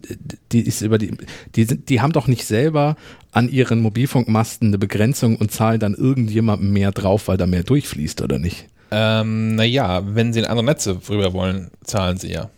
[0.52, 1.16] die ist über die,
[1.56, 2.96] die sind, die haben doch nicht selber
[3.32, 8.22] an ihren Mobilfunkmasten eine Begrenzung und zahlen dann irgendjemandem mehr drauf, weil da mehr durchfließt,
[8.22, 8.68] oder nicht?
[8.92, 12.50] Ähm, naja, wenn sie in andere Netze rüber wollen, zahlen sie ja.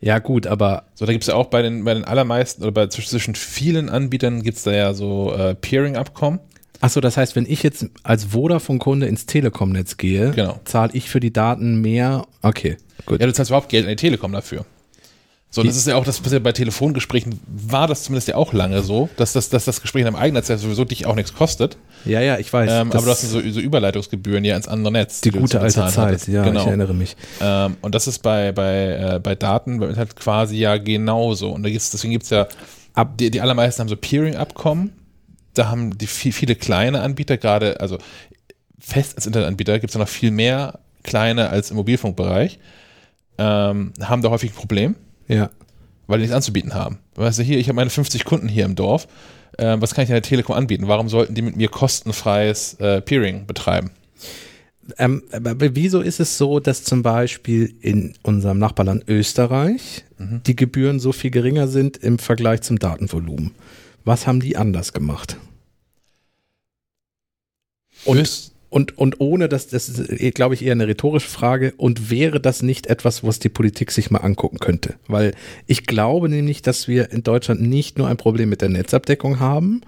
[0.00, 2.72] Ja, gut, aber So, da gibt es ja auch bei den, bei den allermeisten oder
[2.72, 6.38] bei zwischen vielen Anbietern gibt es da ja so äh, Peering-Abkommen.
[6.80, 10.60] Achso, das heißt, wenn ich jetzt als Vodafone-Kunde ins Telekom-Netz gehe, Genau.
[10.64, 12.26] zahle ich für die Daten mehr.
[12.42, 13.20] Okay, gut.
[13.20, 14.64] Ja, du zahlst überhaupt Geld an die Telekom dafür.
[15.50, 18.52] So, Die- das ist ja auch das, ja bei Telefongesprächen war das zumindest ja auch
[18.52, 21.14] lange so, dass das, dass das Gespräch in einem eigenen Netz ja sowieso dich auch
[21.14, 21.78] nichts kostet.
[22.04, 22.70] Ja, ja, ich weiß.
[22.70, 25.22] Ähm, das aber du hast so, so Überleitungsgebühren ja ins andere Netz.
[25.22, 26.28] die du gute alte Zeit, hattest.
[26.28, 26.60] ja, genau.
[26.60, 27.16] ich erinnere mich.
[27.40, 31.50] Ähm, und das ist bei, bei, äh, bei Daten beim Internet quasi ja genauso.
[31.50, 32.46] Und da gibt's, deswegen gibt es ja,
[32.92, 34.92] Ab- die, die allermeisten haben so Peering-Abkommen.
[35.54, 37.96] Da haben die viel, viele kleine Anbieter, gerade, also
[38.78, 42.58] fest als Internetanbieter gibt es ja noch viel mehr kleine als im Mobilfunkbereich,
[43.38, 44.94] ähm, haben da häufig ein Problem,
[45.28, 45.50] Ja.
[46.06, 46.98] weil die nichts anzubieten haben.
[47.16, 49.06] Weißt du, hier, ich habe meine 50 Kunden hier im Dorf.
[49.58, 50.88] Ähm, was kann ich an der Telekom anbieten?
[50.88, 53.90] Warum sollten die mit mir kostenfreies äh, Peering betreiben?
[54.96, 60.42] Ähm, aber wieso ist es so, dass zum Beispiel in unserem Nachbarland Österreich Mhm.
[60.46, 63.52] die Gebühren so viel geringer sind im Vergleich zum Datenvolumen?
[64.04, 65.36] Was haben die anders gemacht?
[68.04, 72.38] Und Und, und ohne dass, das ist, glaube ich, eher eine rhetorische Frage, und wäre
[72.40, 74.94] das nicht etwas, was die Politik sich mal angucken könnte?
[75.06, 75.32] Weil
[75.66, 79.80] ich glaube nämlich, dass wir in Deutschland nicht nur ein Problem mit der Netzabdeckung haben,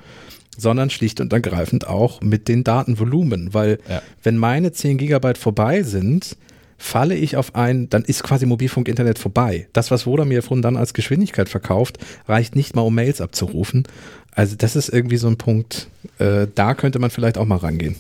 [0.57, 3.53] sondern schlicht und ergreifend auch mit den Datenvolumen.
[3.53, 4.03] Weil Ja.
[4.23, 6.37] wenn meine 10 Gigabyte vorbei sind,
[6.79, 9.69] falle ich auf ein, dann ist quasi Mobilfunk-Internet vorbei.
[9.75, 13.85] Das, was Vodafone mir von dann als Geschwindigkeit verkauft, reicht nicht mal, um Mails abzurufen.
[14.33, 17.97] Also das ist irgendwie so ein Punkt, äh, da könnte man vielleicht auch mal rangehen.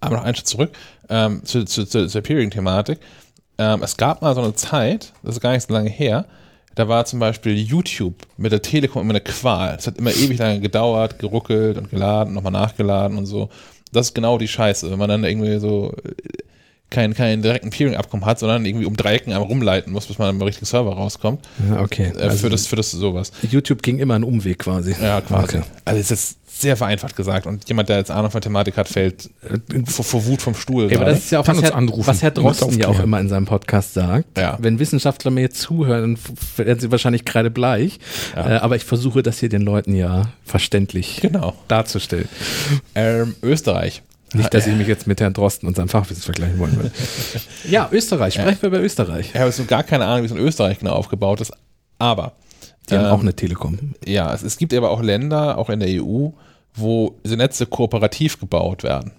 [0.00, 0.70] Aber noch einen Schritt zurück
[1.08, 2.98] ähm, zu, zu, zu, zur Peering-Thematik.
[3.58, 6.24] Ähm, es gab mal so eine Zeit, das ist gar nicht so lange her,
[6.74, 9.76] da war zum Beispiel YouTube mit der Telekom immer eine Qual.
[9.76, 13.50] Es hat immer ewig lange gedauert, geruckelt und geladen, nochmal nachgeladen und so.
[13.92, 16.12] Das ist genau die Scheiße, wenn man dann irgendwie so äh,
[16.90, 20.42] keinen kein direkten Peering-Abkommen hat, sondern irgendwie um Dreiecken einmal rumleiten muss, bis man am
[20.42, 21.46] richtigen Server rauskommt.
[21.78, 22.12] Okay.
[22.18, 23.32] Äh, für, das, für das sowas.
[23.48, 24.94] YouTube ging immer einen Umweg quasi.
[25.00, 25.58] Ja, quasi.
[25.58, 25.62] Okay.
[25.84, 27.46] Also es ist sehr vereinfacht gesagt.
[27.46, 29.30] Und jemand, der jetzt Ahnung von Thematik hat, fällt
[29.86, 30.90] vor, vor Wut vom Stuhl.
[30.90, 32.88] Ja, aber das ist ja auch, Kann was uns Herr, anrufen was Herr Drosten ja
[32.88, 34.38] auch immer in seinem Podcast sagt.
[34.38, 34.56] Ja.
[34.60, 36.18] Wenn Wissenschaftler mir jetzt zuhören,
[36.56, 37.98] werden sie wahrscheinlich gerade bleich.
[38.36, 38.56] Ja.
[38.56, 41.54] Äh, aber ich versuche das hier den Leuten ja verständlich Genau.
[41.68, 42.28] darzustellen.
[42.94, 44.02] Ähm, Österreich.
[44.32, 46.92] Nicht, dass ich mich jetzt mit Herrn Drosten und seinem Fachwissen vergleichen wollen würde.
[47.68, 48.34] ja, Österreich.
[48.34, 49.30] Sprechen wir über Österreich.
[49.30, 51.52] Ich habe jetzt so gar keine Ahnung, wie es in Österreich genau aufgebaut ist.
[51.98, 52.34] Aber
[52.88, 53.78] Die haben ähm, auch eine Telekom.
[54.06, 56.28] ja, es, es gibt aber auch Länder, auch in der EU,
[56.80, 59.12] wo diese Netze kooperativ gebaut werden.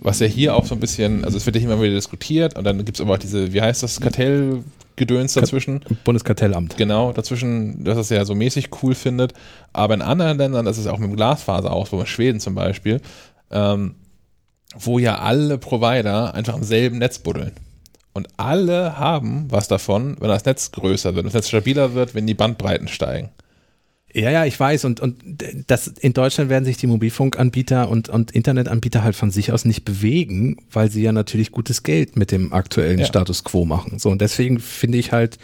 [0.00, 2.64] was ja hier auch so ein bisschen, also es wird ja immer wieder diskutiert und
[2.64, 5.84] dann gibt es aber auch diese, wie heißt das, Kartellgedöns dazwischen.
[6.04, 6.76] Bundeskartellamt.
[6.76, 9.32] Genau, dazwischen, dass es ja so mäßig cool findet.
[9.72, 12.54] Aber in anderen Ländern, das ist auch mit dem Glasfaser aus, wo in Schweden zum
[12.54, 13.00] Beispiel,
[13.50, 13.94] ähm,
[14.76, 17.52] wo ja alle Provider einfach im selben Netz buddeln.
[18.12, 22.14] Und alle haben was davon, wenn das Netz größer wird, wenn das Netz stabiler wird,
[22.14, 23.30] wenn die Bandbreiten steigen.
[24.14, 24.84] Ja, ja, ich weiß.
[24.84, 25.16] Und, und
[25.68, 29.84] das, in Deutschland werden sich die Mobilfunkanbieter und, und Internetanbieter halt von sich aus nicht
[29.84, 33.06] bewegen, weil sie ja natürlich gutes Geld mit dem aktuellen Ja.
[33.06, 33.98] Status quo machen.
[33.98, 35.38] So, und deswegen finde ich halt,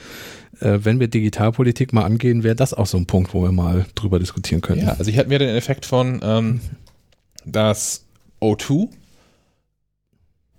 [0.61, 3.87] äh, wenn wir Digitalpolitik mal angehen, wäre das auch so ein Punkt, wo wir mal
[3.95, 4.83] drüber diskutieren können.
[4.83, 6.61] Ja, also ich hatte mir den Effekt von, ähm,
[7.47, 8.05] dass
[8.43, 8.89] O2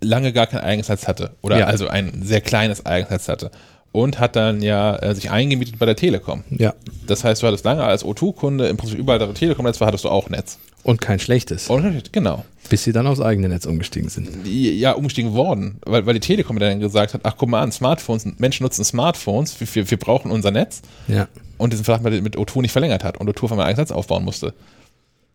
[0.02, 1.36] lange gar kein eigenes Netz hatte.
[1.42, 1.66] Oder Ja.
[1.68, 3.52] also ein sehr kleines eigenes Netz hatte.
[3.92, 6.44] Und hat dann ja äh, sich eingemietet bei der Telekom.
[6.50, 6.74] ja.
[7.08, 10.04] Das heißt, du hattest lange als O2-Kunde im Prinzip überall, da du Telekom-Netz war, hattest
[10.04, 10.60] du auch Netz.
[10.84, 12.46] Und kein schlechtes, Und, genau.
[12.70, 14.30] bis sie dann aufs eigene Netz umgestiegen sind.
[14.46, 18.28] Ja, umgestiegen worden, weil, weil die Telekom dann gesagt hat, ach guck mal an, Smartphones,
[18.38, 20.84] Menschen nutzen Smartphones, wir, wir, wir brauchen unser Netz.
[21.08, 21.28] Ja.
[21.58, 23.90] und diesen Vertrag mit, mit O2 nicht verlängert hat und O2 auf einmal ein Netz
[23.90, 24.54] aufbauen musste.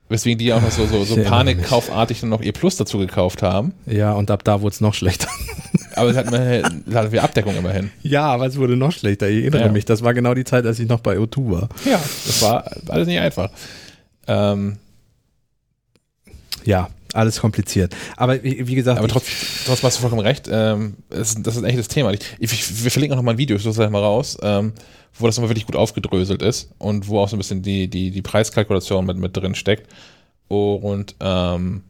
[0.08, 3.72] Weswegen die auch noch so, so, so panikkaufartig dann noch ihr Plus dazu gekauft haben.
[3.86, 5.28] Ja, und ab da wurde es noch schlechter.
[5.96, 7.90] Aber es hat immerhin, es hatte wir Abdeckung immerhin.
[8.02, 9.28] Ja, aber es wurde noch schlechter.
[9.28, 9.72] Ich erinnere Ja.
[9.72, 11.68] mich, das war genau die Zeit, als ich noch bei O2 war.
[11.84, 13.50] Ja, das war alles nicht einfach.
[14.26, 14.76] Ähm,
[16.64, 17.94] Ja, alles kompliziert.
[18.16, 19.26] Aber wie, gesagt, aber trotz,
[19.66, 20.48] trotzdem hast du vollkommen recht.
[20.50, 22.12] Ähm, das ist ein echtes Thema.
[22.12, 24.36] Ich, ich, wir verlinken auch noch mal ein Video, ich suche das gleich mal raus,
[24.42, 24.72] ähm,
[25.16, 28.10] wo das nochmal wirklich gut aufgedröselt ist und wo auch so ein bisschen die, die,
[28.10, 29.88] die Preiskalkulation mit, mit drin steckt.
[30.48, 31.82] Und ähm,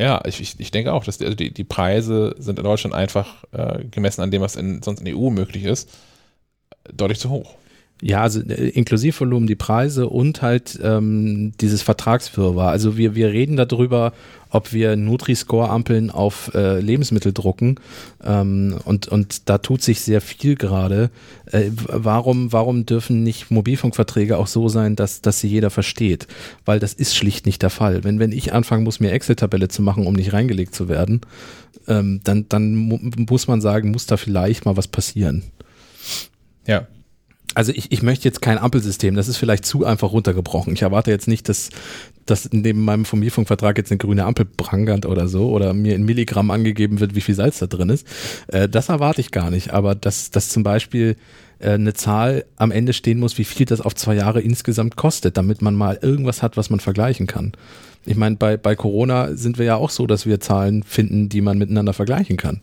[0.00, 2.94] ja, ich, ich, ich denke auch, dass die, also die, die Preise sind in Deutschland
[2.94, 5.90] einfach äh, gemessen an dem, was in, sonst in der EU möglich ist,
[6.92, 7.54] deutlich zu hoch.
[8.00, 12.70] Ja, also äh, Inklusivvolumen, die Preise und halt ähm, dieses Vertragswirrwarr.
[12.70, 14.12] Also wir, wir reden darüber,
[14.50, 17.76] ob wir Nutri-Score-Ampeln auf äh, Lebensmittel drucken
[18.24, 21.10] ähm, und, und da tut sich sehr viel gerade.
[21.46, 26.28] Äh, warum, warum dürfen nicht Mobilfunkverträge auch so sein, dass, dass sie jeder versteht?
[26.64, 28.04] Weil das ist schlicht nicht der Fall.
[28.04, 31.20] Wenn, wenn ich anfangen muss, mir Excel-Tabelle zu machen, um nicht reingelegt zu werden,
[31.88, 35.42] ähm, dann, dann mu muss man sagen, muss da vielleicht mal was passieren.
[36.64, 36.86] Ja.
[37.58, 40.74] Also ich, ich möchte jetzt kein Ampelsystem, das ist vielleicht zu einfach runtergebrochen.
[40.74, 41.70] Ich erwarte jetzt nicht, dass,
[42.24, 46.52] dass neben meinem Mobilfunkvertrag jetzt eine grüne Ampel prangert oder so oder mir in Milligramm
[46.52, 48.06] angegeben wird, wie viel Salz da drin ist.
[48.46, 51.16] Äh, das erwarte ich gar nicht, aber dass, dass zum Beispiel
[51.58, 55.36] äh, eine Zahl am Ende stehen muss, wie viel das auf zwei Jahre insgesamt kostet,
[55.36, 57.54] damit man mal irgendwas hat, was man vergleichen kann.
[58.06, 61.40] Ich meine, bei, bei Corona sind wir ja auch so, dass wir Zahlen finden, die
[61.40, 62.60] man miteinander vergleichen kann.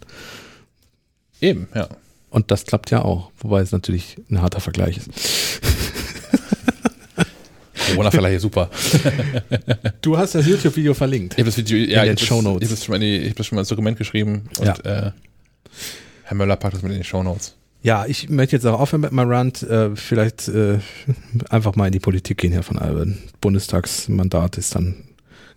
[1.41, 1.89] Eben, ja.
[2.35, 5.09] Und das klappt ja auch, wobei es natürlich ein harter Vergleich ist.
[7.91, 8.69] Corona-Verleih super.
[10.01, 11.35] Du hast das YouTube-Video verlinkt.
[11.35, 12.69] Ich habe das Video, ja, In den ich Shownotes.
[12.69, 14.85] Das, ich habe das, schon die- ich hab das schon mal ins Dokument geschrieben und
[14.85, 15.11] äh,
[16.23, 17.55] Herr Möller packt das mit in die Shownotes.
[17.83, 19.63] Ja, ich möchte jetzt auch aufhören mit meinem Rant.
[19.63, 20.79] Äh, vielleicht äh,
[21.49, 23.19] einfach mal in die Politik gehen, Herr von Alben.
[23.39, 24.95] Bundestagsmandat ist dann,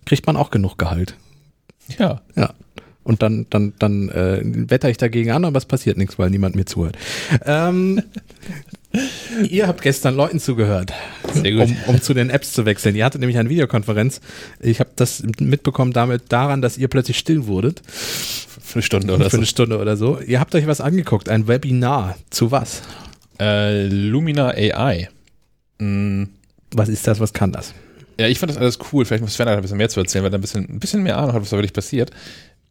[0.05, 1.15] kriegt man auch genug Gehalt.
[1.97, 2.21] Ja.
[2.37, 2.53] Ja.
[3.09, 6.53] Und dann, dann, dann äh, wetter ich dagegen an, aber es passiert nichts, weil niemand
[6.53, 6.95] mir zuhört.
[7.43, 8.03] Ähm,
[9.49, 10.93] ihr habt gestern Leuten zugehört,
[11.33, 12.95] um, um zu den Apps zu wechseln.
[12.95, 14.21] Ihr hattet nämlich eine Videokonferenz.
[14.59, 17.81] Ich habe das mitbekommen damit daran, dass ihr plötzlich still wurdet.
[17.87, 19.37] Für eine Stunde oder für so.
[19.37, 20.19] eine Stunde oder so.
[20.19, 22.15] Ihr habt euch was angeguckt, ein Webinar.
[22.29, 22.83] Zu was?
[23.39, 25.09] Äh, Lumina AI.
[25.79, 26.25] Mm,
[26.75, 27.19] Was ist das?
[27.19, 27.73] Was kann das?
[28.19, 29.03] Ja, ich fand das alles cool.
[29.03, 31.01] Vielleicht muss Sven da ein bisschen mehr zu erzählen, weil er ein bisschen, ein bisschen
[31.01, 32.11] mehr Ahnung hat, was da wirklich passiert.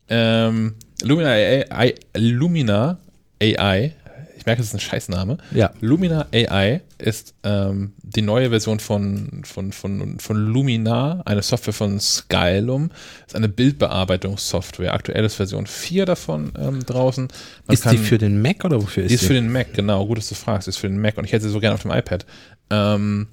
[0.09, 2.99] Ähm, Lumina AI, Lumina
[3.41, 3.93] AI,
[4.37, 5.39] ich merke, das ist ein Scheißname.
[5.53, 5.71] Ja.
[5.81, 12.01] Lumina AI ist ähm, die neue Version von, von, von, von Lumina, eine Software von
[12.01, 12.91] Skylum.
[13.27, 14.95] ist eine Bildbearbeitungssoftware.
[14.95, 17.29] Aktuell ist Version 4 davon ähm, draußen.
[17.67, 19.23] Man ist die für den Mac oder wofür ist die die?
[19.23, 20.07] ist für den Mac, genau.
[20.07, 20.67] Gut, dass du fragst.
[20.67, 22.25] Die ist für den Mac und ich hätte sie so gerne auf dem iPad.
[22.71, 23.29] Ähm,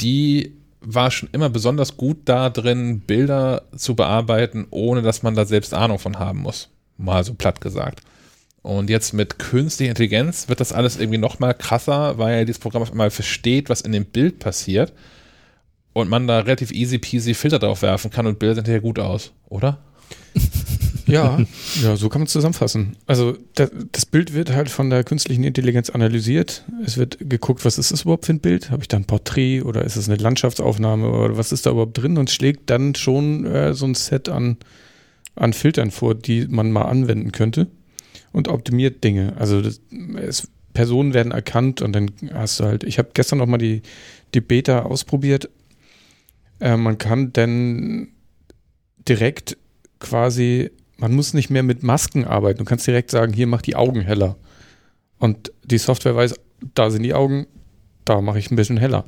[0.00, 5.44] die war schon immer besonders gut da drin, Bilder zu bearbeiten, ohne dass man da
[5.44, 6.68] selbst Ahnung von haben muss.
[6.96, 8.02] Mal so platt gesagt.
[8.62, 12.82] Und jetzt mit künstlicher Intelligenz wird das alles irgendwie noch mal krasser, weil dieses Programm
[12.82, 14.92] auf einmal versteht, was in dem Bild passiert
[15.92, 18.98] und man da relativ easy peasy Filter drauf werfen kann und Bilder sehen hinterher gut
[18.98, 19.78] aus, oder?
[21.14, 21.38] Ja,
[21.82, 22.96] ja, so kann man es zusammenfassen.
[23.06, 26.64] Also das, das Bild wird halt von der künstlichen Intelligenz analysiert.
[26.84, 28.70] Es wird geguckt, was ist das überhaupt für ein Bild?
[28.70, 31.96] Habe ich da ein Porträt oder ist es eine Landschaftsaufnahme oder was ist da überhaupt
[31.98, 32.18] drin?
[32.18, 34.56] Und schlägt dann schon äh, so ein Set an,
[35.36, 37.68] an Filtern vor, die man mal anwenden könnte
[38.32, 39.34] und optimiert Dinge.
[39.38, 39.80] Also das,
[40.16, 43.82] es, Personen werden erkannt und dann hast du halt, ich habe gestern noch mal die,
[44.34, 45.48] die Beta ausprobiert.
[46.60, 48.08] Äh, man kann dann
[49.08, 49.56] direkt
[50.00, 52.58] quasi, man muss nicht mehr mit Masken arbeiten.
[52.58, 54.36] Du kannst direkt sagen, hier mach die Augen heller.
[55.18, 56.34] Und die Software weiß,
[56.74, 57.46] da sind die Augen,
[58.04, 59.04] da mache ich ein bisschen heller.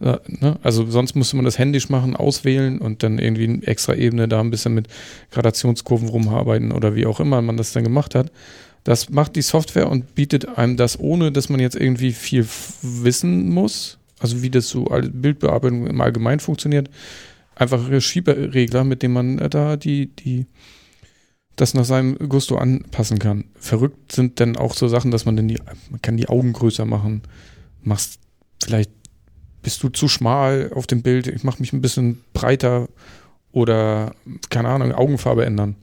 [0.00, 0.58] Ja, ne?
[0.62, 4.40] Also sonst musste man das händisch machen, auswählen und dann irgendwie eine extra Ebene da
[4.40, 4.88] ein bisschen mit
[5.30, 8.32] Gradationskurven rumarbeiten oder wie auch immer man das dann gemacht hat.
[8.82, 12.46] Das macht die Software und bietet einem das, ohne dass man jetzt irgendwie viel
[12.82, 13.98] wissen muss.
[14.18, 16.90] Also wie das so Bildbearbeitung im Allgemeinen funktioniert.
[17.54, 20.46] Einfache Schieberegler, mit denen man da die, die,
[21.56, 23.44] das nach seinem Gusto anpassen kann.
[23.54, 25.58] Verrückt sind dann auch so Sachen, dass man dann die,
[25.90, 27.22] man kann die Augen größer machen.
[27.82, 28.20] Machst
[28.62, 28.90] vielleicht
[29.62, 32.88] bist du zu schmal auf dem Bild, ich mache mich ein bisschen breiter
[33.52, 34.14] oder,
[34.50, 35.76] keine Ahnung, Augenfarbe ändern.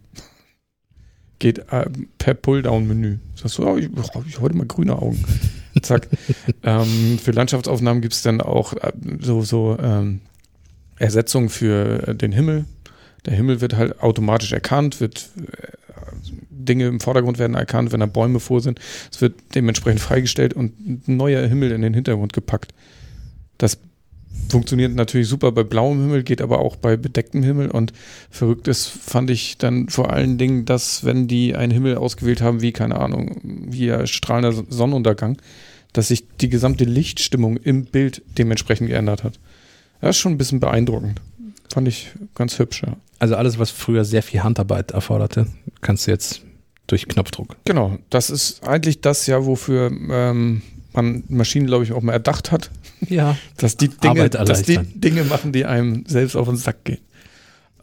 [1.38, 1.86] Geht äh,
[2.18, 3.20] per Pulldown-Menü.
[3.36, 5.24] Sagst du, oh, ich, oh, ich heute mal grüne Augen.
[5.82, 6.10] Zack.
[6.64, 8.92] ähm, für Landschaftsaufnahmen gibt es dann auch äh,
[9.22, 10.20] so, so ähm,
[10.98, 12.66] Ersetzungen für den Himmel.
[13.26, 15.68] Der Himmel wird halt automatisch erkannt, wird äh,
[16.50, 18.80] Dinge im Vordergrund werden erkannt, wenn da Bäume vor sind.
[19.12, 22.74] Es wird dementsprechend freigestellt und ein neuer Himmel in den Hintergrund gepackt.
[23.58, 23.80] Das
[24.50, 27.70] funktioniert natürlich super bei blauem Himmel, geht aber auch bei bedecktem Himmel.
[27.70, 27.94] Und
[28.30, 32.62] verrückt ist, fand ich dann vor allen Dingen, dass, wenn die einen Himmel ausgewählt haben,
[32.62, 35.42] wie, keine Ahnung, hier strahlender Sonnenuntergang,
[35.94, 39.40] dass sich die gesamte Lichtstimmung im Bild dementsprechend geändert hat.
[40.02, 41.22] Das ist schon ein bisschen beeindruckend.
[41.72, 42.96] Fand ich ganz hübsch, ja.
[43.20, 45.48] Also alles, was früher sehr viel Handarbeit erforderte,
[45.82, 46.42] kannst du jetzt
[46.88, 47.58] durch Knopfdruck.
[47.66, 50.62] Genau, das ist eigentlich das ja, wofür ähm,
[50.94, 52.72] man Maschinen, glaube ich, auch mal erdacht hat.
[53.08, 53.38] Ja.
[53.58, 57.00] Dass die Dinge, dass die Dinge machen, die einem selbst auf den Sack gehen.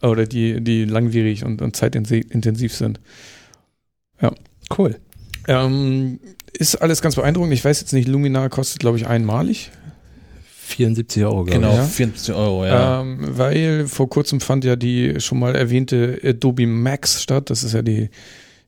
[0.01, 2.99] Oder die, die langwierig und, und zeitintensiv sind.
[4.21, 4.31] Ja.
[4.77, 4.99] Cool.
[5.47, 6.19] Ähm,
[6.53, 7.53] ist alles ganz beeindruckend.
[7.53, 9.71] Ich weiß jetzt nicht, Luminar kostet, glaube ich, einmalig.
[10.67, 11.75] 74 Euro, glaube genau, ich.
[11.77, 13.01] Genau, 74 Euro, ja.
[13.01, 17.49] Ähm, weil vor kurzem fand ja die schon mal erwähnte Adobe Max statt.
[17.49, 18.09] Das ist ja die,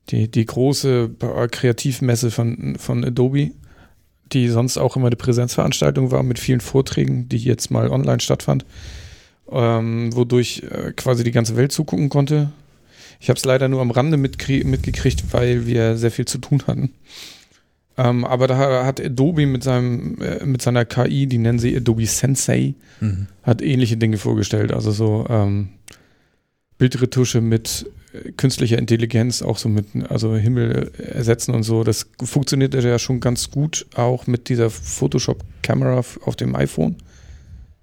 [0.09, 1.11] die, die große
[1.51, 3.51] Kreativmesse von, von Adobe
[4.31, 8.65] die sonst auch immer eine Präsenzveranstaltung war mit vielen Vorträgen, die jetzt mal online stattfand,
[9.51, 12.51] ähm, wodurch äh, quasi die ganze Welt zugucken konnte.
[13.19, 16.93] Ich habe es leider nur am Rande mitgekriegt, weil wir sehr viel zu tun hatten.
[17.99, 22.05] Ähm, aber da hat Adobe mit seinem äh, mit seiner KI, die nennen sie Adobe
[22.05, 23.27] Sensei, mhm.
[23.43, 24.71] hat ähnliche Dinge vorgestellt.
[24.71, 25.69] Also so ähm,
[26.77, 27.85] Bildretusche mit
[28.37, 31.83] künstlicher Intelligenz auch so mit, also Himmel ersetzen und so.
[31.83, 36.95] Das funktioniert ja schon ganz gut auch mit dieser Photoshop-Kamera auf dem iPhone.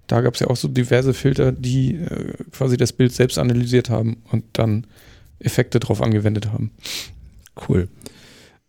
[0.07, 3.91] Da gab es ja auch so diverse Filter, die äh, quasi das Bild selbst analysiert
[3.91, 4.87] haben und dann
[5.39, 6.71] Effekte drauf angewendet haben.
[7.69, 7.87] Cool.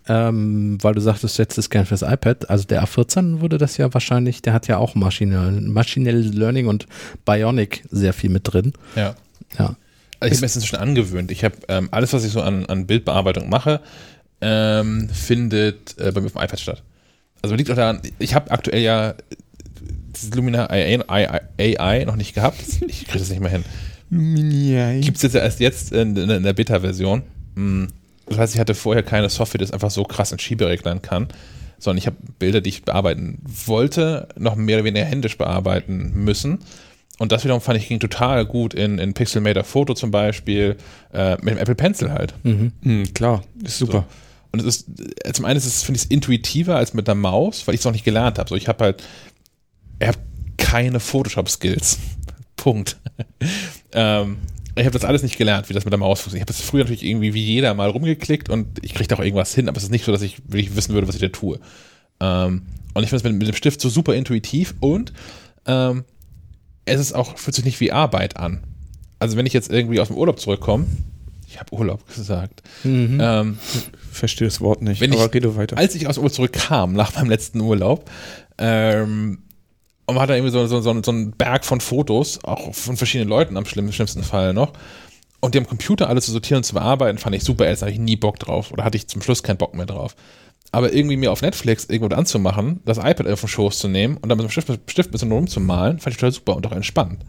[0.09, 2.49] Ähm, weil du sagtest, jetzt ist gern fürs iPad.
[2.49, 6.87] Also der A14 wurde das ja wahrscheinlich, der hat ja auch Maschine, maschinelles Learning und
[7.27, 8.73] Bionic sehr viel mit drin.
[8.97, 9.15] Ja.
[9.59, 9.77] Ja.
[10.21, 11.31] Also ich habe mir das schon angewöhnt.
[11.31, 13.81] Ich habe ähm, alles, was ich so an, an Bildbearbeitung mache,
[14.41, 16.83] ähm, findet äh, bei mir auf dem iPad statt.
[17.43, 19.15] Also liegt auch daran, ich habe aktuell ja
[20.15, 22.61] dieses Lumina AI, AI, noch nicht gehabt.
[22.87, 23.65] Ich kriege das nicht mehr hin.
[25.03, 27.23] Gibt es jetzt ja erst jetzt in, in, in der Beta-Version.
[27.57, 27.89] Hm.
[28.29, 31.29] Das heißt, ich hatte vorher keine Software, die das einfach so krass in Schiebereglern kann,
[31.79, 36.59] sondern ich habe Bilder, die ich bearbeiten wollte, noch mehr oder weniger händisch bearbeiten müssen
[37.19, 40.77] und das wiederum fand ich ging total gut in, in Pixelmator Photo zum Beispiel,
[41.13, 42.33] äh, mit dem Apple Pencil halt.
[42.45, 42.73] Mhm.
[42.81, 44.07] Mhm, klar, ist super.
[44.09, 44.15] So.
[44.53, 44.89] Und es ist,
[45.25, 47.81] äh, zum einen ist es, finde ich es intuitiver als mit der Maus, weil ich
[47.81, 48.49] es noch nicht gelernt habe.
[48.49, 49.03] So, ich habe halt,
[49.99, 50.19] ich habe
[50.57, 51.99] keine Photoshop-Skills.
[52.57, 52.97] Punkt.
[53.93, 54.39] ähm,
[54.79, 56.49] ich habe das alles nicht gelernt, wie das mit der Maus funktioniert.
[56.49, 59.21] Ich habe das früher natürlich irgendwie wie jeder mal rumgeklickt und ich kriege da auch
[59.25, 61.29] irgendwas hin, aber es ist nicht so, dass ich wirklich wissen würde, was ich da
[61.29, 61.59] tue.
[62.21, 62.63] Ähm,
[62.95, 65.13] und ich finde es mit, mit, dem Stift so super intuitiv und
[65.67, 66.05] ähm,
[66.85, 68.63] es ist auch, fühlt sich nicht wie Arbeit an.
[69.19, 70.87] Also wenn ich jetzt irgendwie aus dem Urlaub zurückkomme,
[71.47, 72.63] ich habe Urlaub gesagt.
[72.85, 73.19] Mhm.
[73.21, 73.59] Ähm,
[74.11, 75.77] Verstehe das Wort nicht, aber ich, rede weiter.
[75.79, 78.11] Als ich aus dem Urlaub zurückkam, nach meinem letzten Urlaub,
[78.59, 79.39] ähm,
[80.09, 82.97] und man hat da irgendwie so, so, so, so einen Berg von Fotos, auch von
[82.97, 84.73] verschiedenen Leuten am schlimmsten Fall noch.
[85.41, 87.93] Und die am Computer alles zu sortieren und zu bearbeiten, fand ich super, jetzt habe
[87.93, 88.73] ich nie Bock drauf.
[88.73, 90.17] Oder hatte ich zum Schluss keinen Bock mehr drauf.
[90.73, 94.31] Aber irgendwie mir auf Netflix irgendwo anzumachen, das iPad auf den Schoß zu nehmen und
[94.31, 97.23] dann mit dem Stift, Stift ein bisschen rumzumalen, fand ich total super und auch entspannt.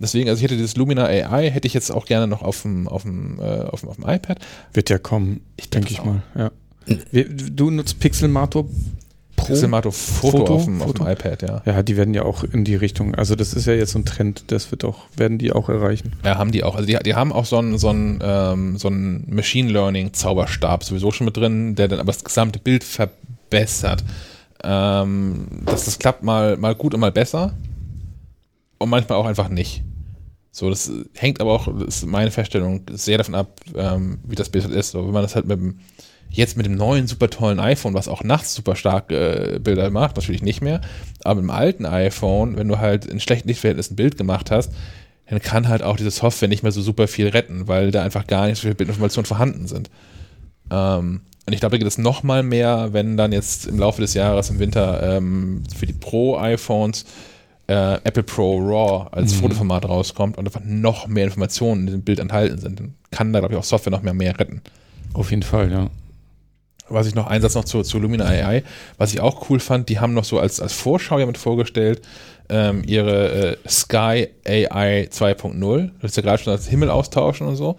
[0.00, 2.88] Deswegen, also ich hätte dieses Lumina AI, hätte ich jetzt auch gerne noch auf dem,
[2.88, 4.40] auf dem, äh, auf dem, auf dem iPad.
[4.72, 6.24] Wird ja kommen, ich denke ich mal.
[6.34, 6.50] Ja.
[7.22, 8.66] Du nutzt Pixelmator
[9.46, 11.02] Pro Pixelmator Foto, Foto, auf, dem, Foto?
[11.04, 11.62] auf, dem, iPad, ja.
[11.64, 14.04] Ja, die werden ja auch in die Richtung, also das ist ja jetzt so ein
[14.04, 16.12] Trend, das wird auch, werden die auch erreichen.
[16.24, 16.74] Ja, haben die auch.
[16.74, 20.84] Also die, die haben auch so einen, so einen, ähm, so einen Machine Learning Zauberstab
[20.84, 24.04] sowieso schon mit drin, der dann aber das gesamte Bild verbessert.
[24.64, 27.54] Ähm, das, das klappt mal, mal gut und mal besser
[28.78, 29.82] und manchmal auch einfach nicht.
[30.50, 34.48] So, das hängt aber auch, das ist meine Feststellung, sehr davon ab, ähm, wie das
[34.48, 34.92] Bild halt ist.
[34.92, 35.80] So, wenn man das halt mit dem,
[36.30, 40.16] jetzt mit dem neuen super tollen iPhone, was auch nachts super starke äh, Bilder macht,
[40.16, 40.80] natürlich nicht mehr,
[41.24, 44.72] aber mit dem alten iPhone, wenn du halt in schlechten Lichtverhältnissen ein Bild gemacht hast,
[45.28, 48.26] dann kann halt auch diese Software nicht mehr so super viel retten, weil da einfach
[48.26, 49.90] gar nicht so viele Bildinformationen vorhanden sind.
[50.70, 54.00] Ähm, und ich glaube, da geht es noch mal mehr, wenn dann jetzt im Laufe
[54.00, 57.06] des Jahres im Winter ähm, für die Pro-iPhones
[57.68, 59.38] äh, Apple Pro RAW als Mhm.
[59.38, 63.40] Fotoformat rauskommt und einfach noch mehr Informationen in dem Bild enthalten sind, dann kann da,
[63.40, 64.60] glaube ich, auch Software noch mehr, mehr retten.
[65.14, 65.88] Auf jeden Fall, ja.
[66.88, 68.62] Was ich noch, Einsatz noch zu, zu Lumina AI,
[68.96, 72.00] was ich auch cool fand, die haben noch so als, als Vorschau jemand vorgestellt,
[72.48, 77.56] ähm, ihre äh, Sky AI 2.0, das ist ja gerade schon das Himmel austauschen und
[77.56, 77.76] so.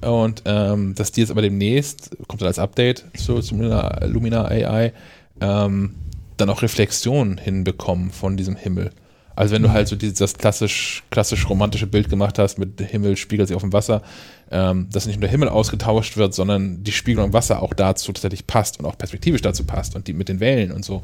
[0.00, 4.44] Und ähm, dass die jetzt aber demnächst, kommt dann als Update zu, zu Lumina, Lumina
[4.46, 4.92] AI,
[5.40, 5.94] ähm,
[6.36, 8.90] dann auch Reflexionen hinbekommen von diesem Himmel.
[9.36, 13.16] Also wenn du halt so dieses das klassisch, klassisch romantische Bild gemacht hast, mit Himmel
[13.16, 14.02] spiegelt sich auf dem Wasser,
[14.50, 18.12] ähm, dass nicht nur der Himmel ausgetauscht wird, sondern die Spiegelung im Wasser auch dazu
[18.12, 21.02] tatsächlich passt und auch perspektivisch dazu passt und die mit den Wellen und so.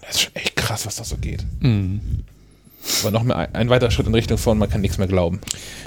[0.00, 1.44] Das ist schon echt krass, was da so geht.
[1.60, 2.00] Mhm.
[3.02, 5.40] Aber noch mehr ein, ein weiterer Schritt in Richtung von, man kann nichts mehr glauben.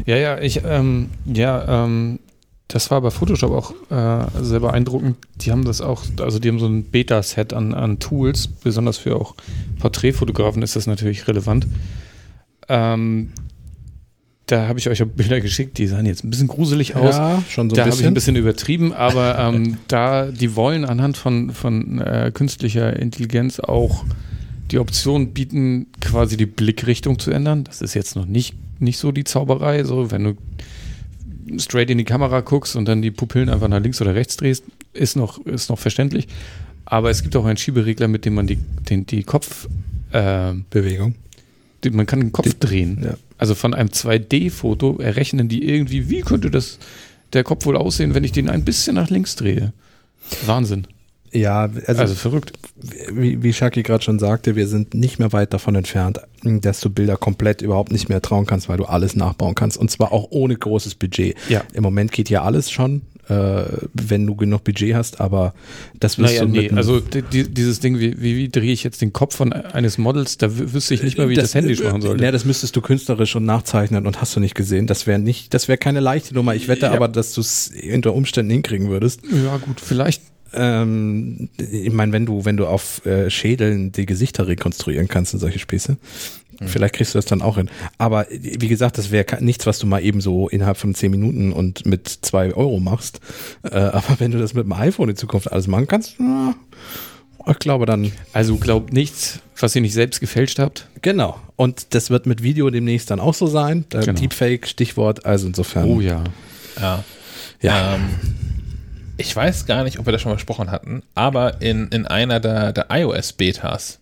[0.06, 2.19] Ja, ja, ich, ähm, ja, ähm,
[2.68, 5.18] das war bei Photoshop auch äh, sehr beeindruckend.
[5.36, 9.16] Die haben das auch, also die haben so ein Beta-Set an, an Tools, besonders für
[9.16, 9.36] auch
[9.80, 11.66] Porträtfotografen ist das natürlich relevant.
[12.68, 13.32] Ähm,
[14.48, 17.16] da habe ich euch ja Bilder geschickt, die sahen jetzt ein bisschen gruselig aus.
[17.16, 18.08] Ja, schon so da ein habe ich bisschen.
[18.08, 24.04] ein bisschen übertrieben, aber ähm, da die wollen anhand von, von äh, künstlicher Intelligenz auch
[24.72, 27.64] die Option bieten, quasi die Blickrichtung zu ändern.
[27.64, 29.84] Das ist jetzt noch nicht, nicht so die Zauberei.
[29.86, 30.34] So, wenn du
[31.58, 34.64] straight in die Kamera guckst und dann die Pupillen einfach nach links oder rechts drehst,
[34.93, 36.27] ist noch, ist noch verständlich.
[36.85, 38.58] Aber es gibt auch einen Schieberegler, mit dem man die,
[38.90, 39.67] den, die Kopf,
[40.11, 41.16] äh, Bewegung.
[41.84, 43.01] die, man kann den Kopf drehen.
[43.03, 43.17] Ja.
[43.38, 46.80] Also von einem 2D-Foto errechnen die irgendwie, wie könnte das
[47.34, 49.74] der Kopf wohl aussehen, wenn ich den ein bisschen nach links drehe.
[50.45, 50.88] Wahnsinn.
[51.38, 52.53] Ja, also, Also verrückt.
[53.11, 56.90] wie, wie Shaki gerade schon sagte, wir sind nicht mehr weit davon entfernt, dass du
[56.90, 59.77] Bilder komplett überhaupt nicht mehr trauen kannst, weil du alles nachbauen kannst.
[59.77, 61.35] Und zwar auch ohne großes Budget.
[61.49, 61.64] Ja.
[61.74, 65.53] Im Moment geht ja alles schon, äh, wenn du genug Budget hast, aber
[65.99, 68.83] das wirst Naja, du nee, also die, die, dieses Ding, wie, wie, wie drehe ich
[68.83, 71.53] jetzt den Kopf von eines Models, da wü- wüsste ich nicht mal, wie ich das,
[71.53, 72.24] Handy machen sollte.
[72.24, 74.88] Ja, das müsstest du künstlerisch und nachzeichnen und hast du nicht gesehen.
[74.88, 76.56] Das wäre nicht, das wäre keine leichte Nummer.
[76.56, 76.93] Ich wette Ja.
[76.93, 79.22] aber, dass du es unter Umständen hinkriegen würdest.
[79.30, 80.22] ja, gut, vielleicht.
[80.53, 85.40] Ähm, ich meine, wenn du, wenn du auf äh, Schädeln die Gesichter rekonstruieren kannst und
[85.40, 85.98] solche Späße,
[86.66, 87.69] vielleicht kriegst du das dann auch hin.
[87.98, 91.11] Aber äh, wie gesagt, das wäre nichts, was du mal eben so innerhalb von zehn
[91.11, 93.19] Minuten und mit zwei Euro machst.
[93.64, 96.56] Äh, aber wenn du das mit dem iPhone in Zukunft alles machen kannst, na,
[97.50, 98.11] ich glaube dann.
[98.34, 100.88] Also glaubt nichts, was ihr nicht selbst gefälscht habt.
[101.01, 101.40] Genau.
[101.56, 103.85] Und das wird mit Video demnächst dann auch so sein.
[103.90, 104.19] Da Genau.
[104.19, 105.85] Deepfake, Stichwort, also insofern.
[105.85, 106.24] Oh ja.
[106.80, 107.03] Ja.
[107.61, 107.95] Ja.
[107.95, 108.01] Ähm,
[109.18, 112.40] ich weiß gar nicht, ob wir das schon mal besprochen hatten, aber in, in einer
[112.40, 114.00] der, der iOS-Betas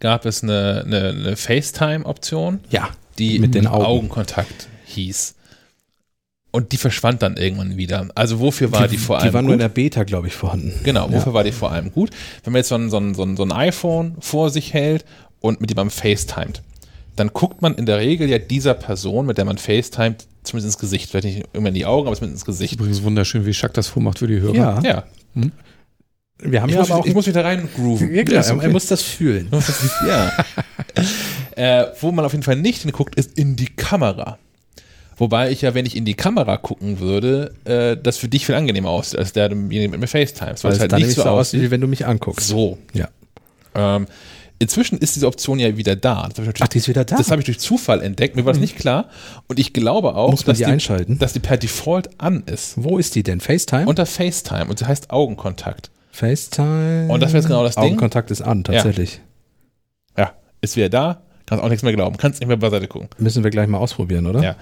[0.00, 2.88] gab es eine, eine, eine FaceTime-Option, ja.
[3.18, 3.84] die Mit den Augen.
[3.84, 5.34] Augenkontakt hieß.
[6.50, 8.06] Und die verschwand dann irgendwann wieder.
[8.14, 9.62] Also wofür war die, vor allem Die war nur in gut?
[9.64, 10.72] der Beta, glaube ich, vorhanden.
[10.84, 11.12] Genau, Ja.
[11.12, 12.10] wofür war die vor allem gut?
[12.44, 15.04] Wenn man jetzt so ein, so, ein, so, ein, iPhone vor sich hält
[15.40, 16.62] und mit dem man FaceTimet,
[17.16, 20.78] dann guckt man in der Regel ja dieser Person, mit der man FaceTimet, zumindest ins
[20.78, 21.10] Gesicht.
[21.10, 22.74] Vielleicht nicht immer in die Augen, aber zumindest ins Gesicht.
[22.74, 24.54] Übrigens wunderschön, wie Schack das vormacht für die Hörer.
[24.54, 24.82] Ja.
[24.82, 25.04] Ja,
[26.38, 27.06] Wir haben ich, ja muss, aber auch.
[27.06, 28.12] ich muss mich da rein grooven.
[28.14, 28.66] ja, klar, er- okay.
[28.66, 29.48] er muss das fühlen.
[30.06, 30.32] ja.
[31.56, 34.38] äh, wo man auf jeden Fall nicht hinguckt, ist in die Kamera.
[35.16, 38.56] Wobei ich ja, wenn ich in die Kamera gucken würde, äh, das für dich viel
[38.56, 40.64] angenehmer aussieht, als der derjenige mit mir FaceTimes.
[40.64, 41.62] Weil es halt dann nicht so aussieht.
[41.62, 42.48] wie wenn du mich anguckst.
[42.48, 42.78] So.
[42.92, 43.08] Ja.
[43.76, 44.06] Ähm,
[44.64, 46.28] inzwischen ist diese Option ja wieder da.
[46.28, 47.16] Das habe ich, Ach, die ist wieder da.
[47.16, 48.34] das habe ich durch Zufall entdeckt.
[48.34, 49.08] Mir war das nicht klar.
[49.46, 51.18] Und ich glaube auch, dass, die die, einschalten?
[51.18, 52.82] dass die per Default an ist.
[52.82, 53.40] Wo ist die denn?
[53.40, 53.86] FaceTime?
[53.86, 54.66] Unter FaceTime.
[54.66, 55.90] Und sie heißt Augenkontakt.
[56.10, 57.08] FaceTime.
[57.08, 57.84] Und das wäre jetzt genau das Ding.
[57.84, 59.20] Augenkontakt ist an, tatsächlich.
[60.16, 61.22] Ja, ist wieder da.
[61.46, 62.16] Kannst auch nichts mehr glauben.
[62.16, 63.08] Kannst nicht mehr beiseite gucken.
[63.18, 64.42] Müssen wir gleich mal ausprobieren, oder?
[64.42, 64.56] Ja.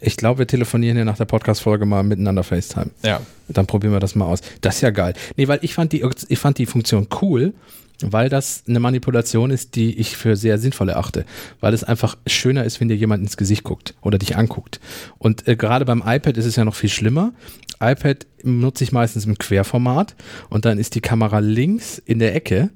[0.00, 2.90] Ich glaube, wir telefonieren hier nach der Podcast-Folge mal miteinander FaceTime.
[3.02, 3.20] Ja.
[3.48, 4.40] Dann probieren wir das mal aus.
[4.60, 5.14] Das ist ja geil.
[5.36, 7.54] Nee, weil ich fand die, ich fand die Funktion cool,
[8.02, 11.24] weil das eine Manipulation ist, die ich für sehr sinnvoll erachte.
[11.60, 14.78] Weil es einfach schöner ist, wenn dir jemand ins Gesicht guckt oder dich anguckt.
[15.18, 17.32] Und äh, gerade beim iPad ist es ja noch viel schlimmer.
[17.80, 20.14] iPad nutze ich meistens im Querformat
[20.48, 22.70] und dann ist die Kamera links in der Ecke.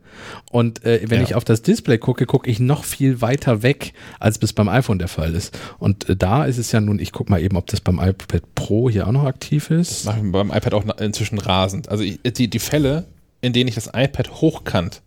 [0.50, 1.24] Und äh, wenn Ja.
[1.28, 4.98] ich auf das Display gucke, gucke ich noch viel weiter weg, als bis beim iPhone
[4.98, 5.56] der Fall ist.
[5.78, 8.42] Und äh, da ist es ja nun, ich gucke mal eben, ob das beim iPad
[8.56, 10.04] Pro hier auch noch aktiv ist.
[10.04, 11.88] Mache ich beim iPad auch inzwischen rasend.
[11.88, 13.04] Also ich, die, die Fälle,
[13.40, 15.00] in denen ich das iPad hochkant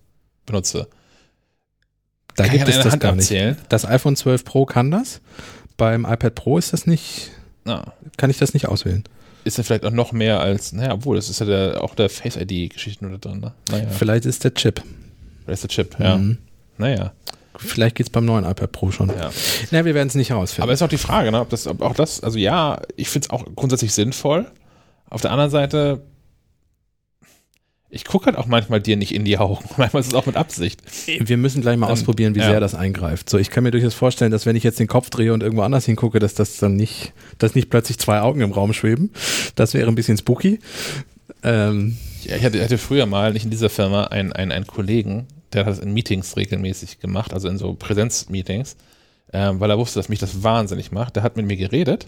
[0.46, 0.88] benutze,
[2.36, 3.24] Da kann gibt es das Hand gar nicht.
[3.26, 3.58] abzählen.
[3.70, 5.22] Das iPhone 12 Pro kann das.
[5.78, 7.32] beim iPad Pro ist das nicht,
[7.64, 9.04] Na, kann ich das nicht auswählen.
[9.44, 12.10] ist ja vielleicht auch noch mehr als, naja, obwohl, das ist ja der, auch der
[12.10, 13.54] Face-ID-Geschichte nur da drin, ne?
[13.72, 14.82] Naja, Vielleicht ist der Chip.
[15.44, 16.18] vielleicht ist der Chip, ja.
[16.18, 16.38] Mhm.
[16.78, 17.14] Naja,
[17.58, 19.08] Vielleicht geht's beim neuen iPad Pro schon.
[19.10, 19.32] ja.
[19.72, 20.64] Na, wir werden es nicht herausfinden.
[20.64, 23.28] Aber ist auch die Frage, ne, ob das, ob auch das, also ja, ich finde
[23.28, 24.46] es auch grundsätzlich sinnvoll.
[25.10, 26.02] Auf der anderen Seite,
[27.90, 29.64] ich gucke halt auch manchmal dir nicht in die Augen.
[29.78, 30.82] Manchmal ist es auch mit Absicht.
[31.06, 32.48] wir müssen gleich mal Ähm, ausprobieren, wie ja.
[32.50, 33.30] sehr das eingreift.
[33.30, 35.64] So, ich kann mir durchaus vorstellen, dass wenn ich jetzt den Kopf drehe und irgendwo
[35.64, 39.12] anders hingucke, dass das dann nicht, dass nicht plötzlich zwei Augen im Raum schweben.
[39.56, 40.60] Das wäre ein bisschen spooky.
[41.44, 45.28] Ähm, Ja, ich hatte, hatte früher mal, nicht in dieser Firma, einen, einen, einen Kollegen,
[45.54, 48.76] der hat das in Meetings regelmäßig gemacht, also in so Präsenzmeetings,
[49.32, 51.16] ähm, weil er wusste, dass mich das wahnsinnig macht.
[51.16, 52.08] Der hat mit mir geredet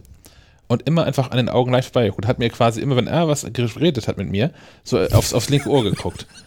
[0.67, 2.27] und immer einfach an den Augen live vorbeigeguckt.
[2.27, 4.51] Hat mir quasi immer, wenn er was geredet hat mit mir,
[4.83, 6.27] so aufs, aufs linke Ohr geguckt.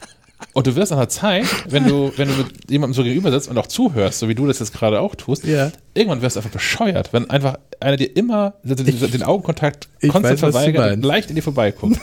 [0.54, 3.48] Und du wirst nach einer Zeit, wenn du, wenn du mit jemandem so gegenüber sitzt
[3.48, 5.70] und auch zuhörst, so wie du das jetzt gerade auch tust, Ja.
[5.92, 10.38] irgendwann wirst du einfach bescheuert, wenn einfach einer dir immer den, den, Augenkontakt ich konstant
[10.40, 12.00] verweigert und leicht in dir vorbeiguckt.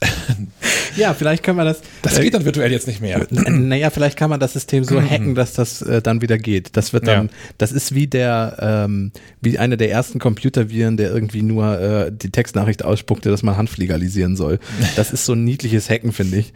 [0.98, 1.80] ja, vielleicht können wir das.
[2.02, 3.26] Das geht dann virtuell jetzt nicht mehr.
[3.48, 6.76] Naja, vielleicht kann man das System so hacken, dass das äh, dann wieder geht.
[6.76, 7.32] Das wird dann, Ja.
[7.58, 12.30] das ist wie der, ähm, wie einer der ersten Computerviren, der irgendwie nur äh, die
[12.30, 14.58] Textnachricht ausspuckte, dass man handflegalisieren soll.
[14.96, 16.52] Das ist so ein niedliches Hacken, finde ich.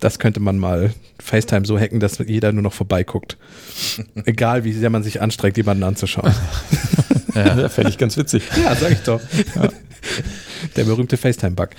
[0.00, 0.92] Das könnte man mal
[1.22, 3.36] FaceTime so hacken, dass jeder nur noch vorbeiguckt.
[4.24, 6.32] Egal, wie sehr man sich anstrengt, jemanden anzuschauen.
[7.34, 8.44] Ja, fände ich ganz witzig.
[8.64, 9.20] ja, sag ich doch.
[10.76, 11.70] Der berühmte FaceTime-Bug.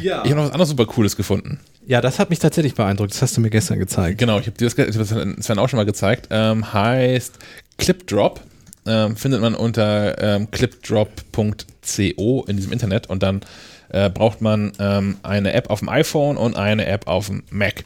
[0.00, 0.22] Ja.
[0.24, 1.60] Ich habe noch was anderes super Cooles gefunden.
[1.86, 3.12] ja, das hat mich tatsächlich beeindruckt.
[3.12, 4.18] Das hast du mir gestern gezeigt.
[4.18, 6.28] Genau, ich habe dir das, Sven auch schon mal gezeigt.
[6.30, 7.38] Ähm, heißt
[7.78, 8.40] ClipDrop.
[8.86, 13.42] Ähm, findet man unter ähm, clipdrop.co in diesem Internet und dann
[13.90, 17.84] äh, braucht man ähm, eine App auf dem iPhone und eine App auf dem Mac.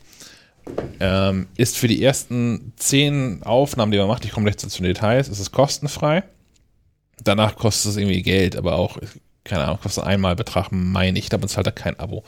[1.00, 4.84] Ähm, ist für die ersten zehn Aufnahmen, die man macht, ich komme gleich zu den
[4.84, 6.22] Details, ist es kostenfrei.
[7.22, 8.98] Danach kostet es irgendwie Geld, aber auch,
[9.44, 12.24] keine Ahnung, kostet einmal Betrag, meine ich, da bezahlt er kein Abo.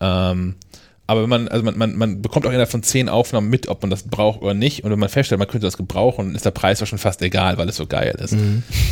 [0.00, 0.56] Ähm,
[1.08, 3.80] aber wenn man, also man, man, man bekommt auch innerhalb von zehn Aufnahmen mit, ob
[3.82, 4.82] man das braucht oder nicht.
[4.82, 7.58] Und wenn man feststellt, man könnte das gebrauchen, ist der Preis auch schon fast egal,
[7.58, 8.34] weil es so geil ist.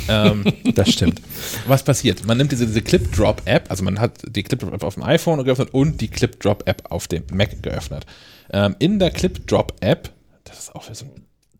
[0.08, 0.44] Ähm,
[0.76, 1.20] Das stimmt.
[1.66, 2.24] was passiert?
[2.24, 6.00] Man nimmt diese, diese Clip-Drop-App, also man hat die Clip-Drop-App auf dem iPhone geöffnet und
[6.00, 8.06] die Clip-Drop-App auf dem Mac geöffnet.
[8.52, 10.10] Ähm, in der Clip-Drop-App,
[10.44, 11.10] das ist auch so ein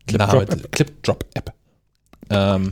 [0.07, 0.71] Clip-Drop-App.
[0.71, 1.53] Clip-Drop-App,
[2.29, 2.71] ähm,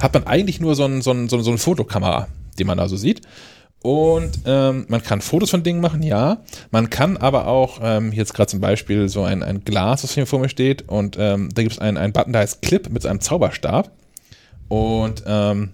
[0.00, 2.26] hat man eigentlich nur so, ein, so, ein- so eine Fotokamera,
[2.58, 3.22] die man da so sieht.
[3.82, 6.42] Und ähm, man kann Fotos von Dingen machen, ja.
[6.70, 10.26] Man kann aber auch, ähm, jetzt gerade zum Beispiel so ein, ein Glas, das hier
[10.26, 13.02] vor mir steht, und ähm, da gibt es einen, einen Button, der heißt Clip mit
[13.02, 13.90] so einem Zauberstab.
[14.68, 15.72] Und ähm,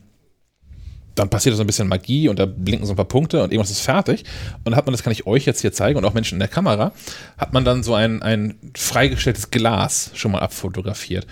[1.15, 3.71] dann passiert so ein bisschen Magie und da blinken so ein paar Punkte und irgendwas
[3.71, 4.25] ist fertig.
[4.57, 6.41] Und dann hat man, das kann ich euch jetzt hier zeigen und auch Menschen in
[6.41, 6.93] der Kamera,
[7.39, 11.27] hat man dann so ein, ein freigestelltes Glas schon mal abfotografiert.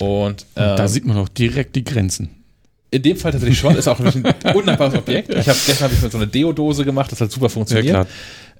[0.00, 2.37] Und ähm, Da sieht man auch direkt die Grenzen.
[2.90, 5.28] In dem Fall tatsächlich schon, ist auch ein undankbares Objekt.
[5.30, 8.06] Ich habe gestern habe ich mit so einer Deodose gemacht, das hat super funktioniert.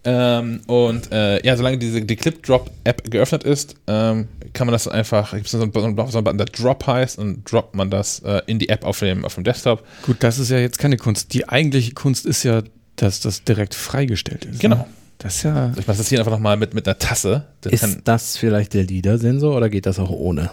[0.05, 5.32] Ähm, und äh, ja, solange diese die Clip-Drop-App geöffnet ist, ähm, kann man das einfach,
[5.32, 8.42] gibt es so einen so einen Button, der Drop heißt, und droppt man das äh,
[8.47, 9.84] in die App auf dem, auf dem Desktop.
[10.02, 11.34] Gut, das ist ja jetzt keine Kunst.
[11.34, 12.62] Die eigentliche Kunst ist ja,
[12.97, 14.60] dass das direkt freigestellt ist.
[14.60, 14.76] Genau.
[14.76, 14.84] Ne?
[15.18, 15.73] Das ist ja.
[15.76, 17.47] Ich mache das hier einfach nochmal mit, mit einer Tasse.
[17.60, 20.50] Das Ist kann, das vielleicht der LIDAR-Sensor oder geht das auch ohne?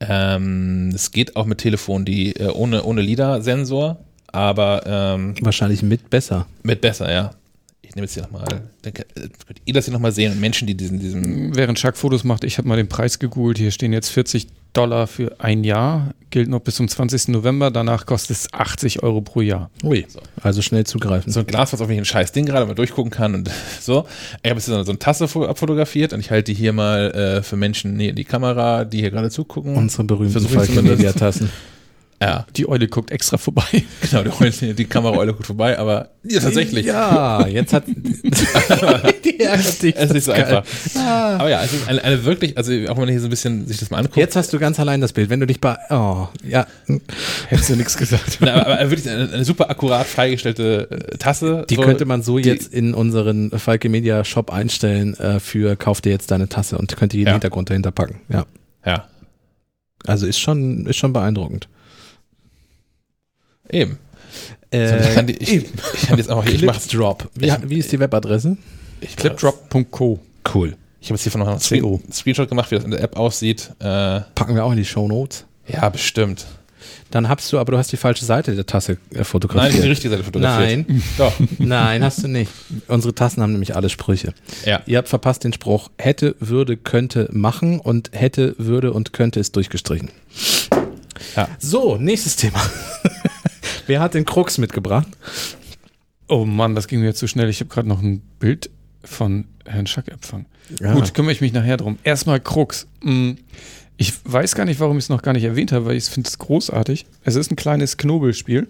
[0.00, 6.10] Ähm, es geht auch mit Telefonen, die äh, ohne, ohne LIDAR-Sensor, aber ähm, Wahrscheinlich mit
[6.10, 6.46] besser.
[6.62, 7.30] mit besser, ja.
[7.88, 8.44] Ich nehme jetzt hier nochmal,
[8.82, 9.06] dann könnt
[9.64, 12.58] ihr das hier nochmal sehen und Menschen, die diesen, diesen Während Chuck Fotos macht, ich
[12.58, 13.58] habe mal den Preis gegoogelt.
[13.58, 16.14] Hier stehen jetzt 40 Dollar für ein Jahr.
[16.30, 17.28] Gilt noch bis zum 20.
[17.28, 17.70] November.
[17.70, 19.70] Danach kostet es 80 Euro pro Jahr.
[19.82, 20.06] Ui.
[20.42, 21.32] Also schnell zugreifen.
[21.32, 23.50] so ein Glas, was auf mich ein scheiß Ding gerade mal durchgucken kann und
[23.80, 24.06] so.
[24.42, 26.74] Ich habe jetzt so eine, so eine Tasse fo- abfotografiert und ich halte die hier
[26.74, 29.74] mal äh, für Menschen in die Kamera, die hier gerade zugucken.
[29.74, 30.50] Unsere berühmten Versuch
[32.20, 33.62] ja, Die Eule guckt extra vorbei.
[34.10, 36.86] genau, die, Eule- die Kameraeule gut vorbei, aber ja, tatsächlich.
[36.86, 37.84] Ja, jetzt hat.
[39.24, 39.94] die ärgert dich.
[39.96, 40.44] Es ist nicht so geil.
[40.44, 40.64] einfach.
[41.38, 43.66] Aber ja, es ist eine, eine wirklich, also auch wenn man hier so ein bisschen
[43.66, 45.30] sich das mal anguckt, Jetzt hast du ganz allein das Bild.
[45.30, 45.76] Wenn du dich bei.
[45.90, 46.66] Oh, ja.
[47.48, 48.38] Hättest du nichts gesagt.
[48.40, 51.66] Na, aber, aber wirklich eine, eine super akkurat freigestellte äh, Tasse.
[51.70, 55.76] Die so, könnte man so die- jetzt in unseren Falke Media Shop einstellen äh, für
[55.76, 57.32] kauf dir jetzt deine Tasse und könnte jeden Ja.
[57.34, 58.20] Hintergrund dahinter packen.
[58.28, 58.44] Ja.
[58.84, 59.06] Ja,
[60.06, 61.68] Also ist schon, ist schon beeindruckend.
[63.70, 63.98] Eben.
[64.72, 65.52] Äh, ich, kann die, ich,
[65.94, 67.28] ich kann jetzt auch hier, ich mach, Clipdrop.
[67.34, 68.56] Wie, Ich- wie ist die Webadresse?
[69.16, 70.18] Clipdrop.co.
[70.54, 70.76] Cool.
[71.00, 72.02] Ich habe jetzt hier noch einen Screen.
[72.12, 73.70] Screenshot gemacht, wie das in der App aussieht.
[73.78, 75.44] Äh, Packen wir auch in die Show Notes.
[75.66, 76.46] ja, bestimmt.
[77.10, 79.84] Dann hast du, aber du hast die falsche Seite der Tasse äh, Nein, ich fotografiert.
[79.84, 80.88] die richtige Seite fotografiert.
[80.88, 81.32] Nein, Doch.
[81.58, 82.50] nein, hast du nicht.
[82.86, 84.34] Unsere Tassen haben nämlich alle Sprüche.
[84.66, 84.82] Ja.
[84.86, 89.56] Ihr habt verpasst den Spruch hätte, würde, könnte machen und hätte, würde und könnte ist
[89.56, 90.10] durchgestrichen.
[91.34, 91.48] Ja.
[91.58, 92.60] So, nächstes Thema.
[93.88, 95.08] Wer hat den Krux mitgebracht?
[96.28, 97.48] Oh Mann, das ging mir jetzt zu so schnell.
[97.48, 98.68] Ich habe gerade noch ein Bild
[99.02, 100.44] von Herrn Schack empfangen.
[100.78, 100.92] Ja.
[100.92, 101.98] Gut, kümmere ich mich nachher drum.
[102.04, 102.86] Erstmal Krux.
[103.02, 103.38] Hm,
[103.96, 106.28] ich weiß gar nicht, warum ich es noch gar nicht erwähnt habe, weil ich finde
[106.28, 107.06] es großartig.
[107.24, 108.68] Es ist ein kleines Knobelspiel.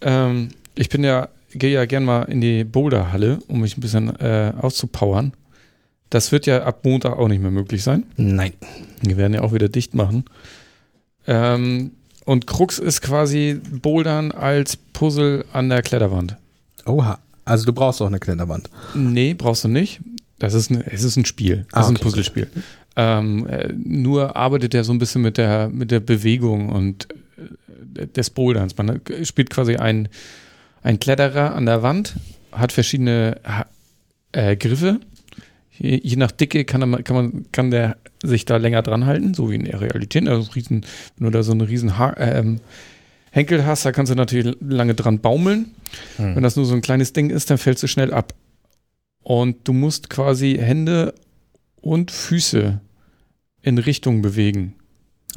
[0.00, 4.14] Ähm, ich bin ja, gehe ja gern mal in die Boulderhalle, um mich ein bisschen
[4.20, 5.32] äh, auszupowern.
[6.08, 8.04] Das wird ja ab Montag auch nicht mehr möglich sein.
[8.16, 8.52] Nein.
[9.02, 10.24] Wir werden ja auch wieder dicht machen.
[11.26, 11.90] Ähm,
[12.24, 16.36] und Krux ist quasi Bouldern als Puzzle an der Kletterwand.
[16.86, 17.18] Oha.
[17.44, 18.70] Also du brauchst auch eine Kletterwand.
[18.94, 20.00] Nee, brauchst du nicht.
[20.38, 21.66] Das ist ein, es ist ein Spiel.
[21.70, 21.82] Das ah, okay.
[21.82, 22.48] ist ein Puzzlespiel.
[22.96, 27.08] Ähm, äh, nur arbeitet er so ein bisschen mit der, mit der Bewegung und
[27.96, 28.76] äh, des Boulderns.
[28.76, 30.08] Man spielt quasi ein,
[30.82, 32.14] ein Kletterer an der Wand,
[32.52, 33.40] hat verschiedene
[34.32, 35.00] äh, Griffe.
[35.78, 37.96] Je, je, nach Dicke kann, er, kann, man, kann der
[38.26, 40.28] sich da länger dran halten, so wie in der Realität.
[40.28, 40.84] Also riesen,
[41.16, 42.60] wenn du da so einen riesen ha ähm,
[43.30, 45.74] Henkel hast, da kannst du natürlich lange dran baumeln.
[46.16, 46.36] Hm.
[46.36, 48.32] Wenn das nur so ein kleines Ding ist, dann fällst du schnell ab.
[49.22, 51.14] Und du musst quasi Hände
[51.80, 52.80] und Füße
[53.62, 54.74] in Richtung bewegen.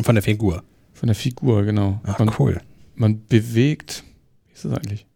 [0.02, 0.64] Von der Figur.
[0.94, 2.00] Von der Figur, genau.
[2.04, 2.62] Ach, man, cool.
[2.96, 4.04] Man bewegt.
[4.48, 5.07] Wie ist das eigentlich?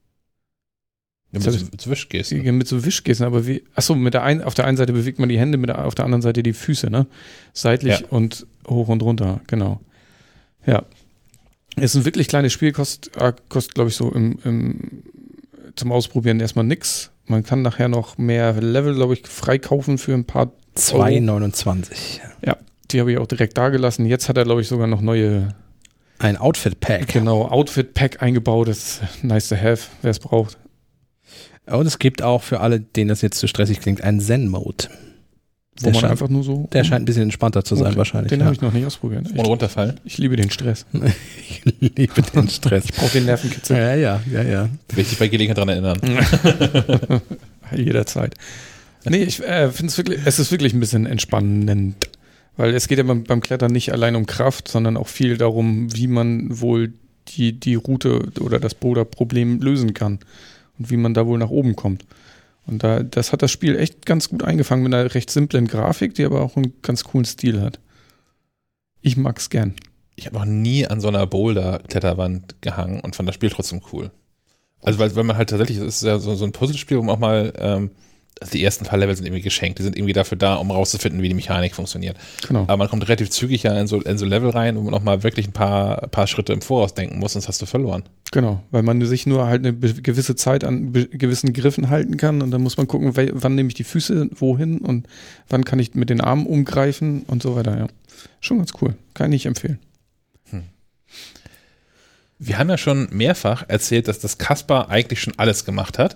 [1.32, 2.44] Ja, mit, so, mit so Wischgesten.
[2.44, 5.18] Ja, mit so Wischgesten, aber wie, achso, mit der ein, auf der einen Seite bewegt
[5.18, 7.08] man die Hände, mit der, auf der anderen Seite die Füße, ne?
[7.54, 8.08] Seitlich ja.
[8.10, 9.80] und hoch und runter, genau.
[10.66, 10.84] Ja.
[11.78, 15.04] Ist ein wirklich kleines Spiel, kostet, äh, kostet glaube ich, so im, im,
[15.76, 17.12] zum Ausprobieren erstmal nix.
[17.28, 22.20] Man kann nachher noch mehr Level, glaube ich, freikaufen für ein paar 2,29.
[22.46, 22.58] Ja,
[22.92, 24.06] die habe ich auch direkt da gelassen.
[24.06, 25.56] Jetzt hat er, glaube ich, sogar noch neue.
[26.20, 27.08] Ein Outfit-Pack.
[27.08, 28.68] Genau, Outfit-Pack eingebaut.
[28.68, 30.58] Das ist nice to have, wer es braucht.
[31.66, 34.88] Und es gibt auch für alle, denen das jetzt zu stressig klingt, einen Zen-Mode.
[35.80, 36.68] Wo der man scheint, einfach nur so.
[36.74, 37.98] Der scheint ein bisschen entspannter zu sein, okay.
[37.98, 38.30] wahrscheinlich.
[38.30, 38.46] Den ja.
[38.46, 39.28] habe ich noch nicht ausprobiert.
[39.36, 40.00] Ohne runterfallen.
[40.04, 40.86] Ich liebe den Stress.
[40.94, 42.86] ich liebe den Stress.
[42.86, 43.78] Ich brauche den Nervenkitzel.
[43.78, 44.70] Ja, ja, ja, ja.
[44.90, 46.00] Will ich dich bei Gelegenheit daran erinnern.
[47.76, 48.36] Jederzeit.
[49.06, 51.96] Nee, ich äh, finde es wirklich, es ist wirklich ein bisschen entspannend.
[52.58, 55.96] Weil es geht ja beim, beim Klettern nicht allein um Kraft, sondern auch viel darum,
[55.96, 56.94] wie man wohl
[57.30, 60.20] die, die Route oder das Boulder-Problem lösen kann.
[60.78, 62.06] Und wie man da wohl nach oben kommt.
[62.66, 66.14] Und da, das hat das Spiel echt ganz gut eingefangen mit einer recht simplen Grafik,
[66.14, 67.80] die aber auch einen ganz coolen Stil hat.
[69.02, 69.74] Ich mag's gern.
[70.16, 74.12] Ich habe noch nie an so einer Boulder-Kletterwand gehangen und fand das Spiel trotzdem cool.
[74.82, 77.16] Also weil, weil man halt tatsächlich, es ist ja so, so ein Puzzlespiel, wo man
[77.16, 77.92] auch mal ähm,
[78.42, 79.78] also die ersten paar Level sind irgendwie geschenkt.
[79.78, 82.18] Die sind irgendwie dafür da, um rauszufinden, wie die Mechanik funktioniert.
[82.48, 82.64] Genau.
[82.64, 85.04] Aber man kommt relativ zügig ja in so, in so Level rein, wo man auch
[85.04, 88.04] mal wirklich ein paar, paar Schritte im Voraus denken muss, sonst hast du verloren.
[88.32, 92.50] Genau, weil man sich nur halt eine gewisse Zeit an gewissen Griffen halten kann und
[92.50, 95.06] dann muss man gucken, wann nehme ich die Füße wohin und
[95.48, 97.88] wann kann ich mit den Armen umgreifen und so weiter, ja.
[98.40, 98.96] Schon ganz cool.
[99.14, 99.78] Kann ich empfehlen.
[100.50, 100.64] Hm.
[102.40, 106.16] Wir haben ja schon mehrfach erzählt, dass das Kasper eigentlich schon alles gemacht hat.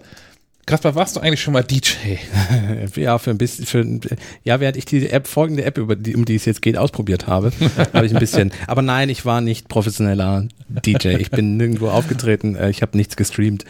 [0.65, 2.17] Kaspar, warst du eigentlich schon mal DJ?
[2.95, 3.85] ja, für ein bisschen, für,
[4.43, 7.27] ja, während ich die App, folgende App, über die, um die es jetzt geht, ausprobiert
[7.27, 7.51] habe,
[7.93, 11.09] habe ich ein bisschen, aber nein, ich war nicht professioneller DJ.
[11.19, 13.63] Ich bin nirgendwo aufgetreten, äh, ich habe nichts gestreamt.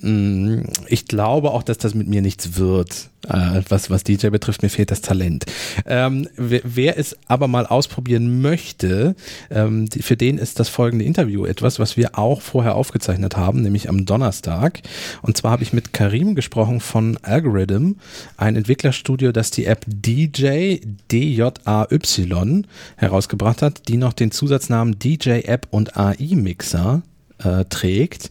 [0.00, 3.10] Mm, ich glaube auch, dass das mit mir nichts wird.
[3.28, 5.46] Äh, was, was DJ betrifft, mir fehlt das Talent.
[5.84, 9.16] Ähm, wer, wer, es aber mal ausprobieren möchte,
[9.50, 13.62] ähm, die, für den ist das folgende Interview etwas, was wir auch vorher aufgezeichnet haben,
[13.62, 14.82] nämlich am Donnerstag.
[15.22, 17.96] Und zwar habe ich mit Karim gesprochen von Algorithm,
[18.36, 20.78] ein Entwicklerstudio, das die App DJ
[21.10, 22.62] DJAY
[22.96, 27.02] herausgebracht hat, die noch den Zusatznamen DJ App und AI Mixer
[27.42, 28.30] äh, trägt.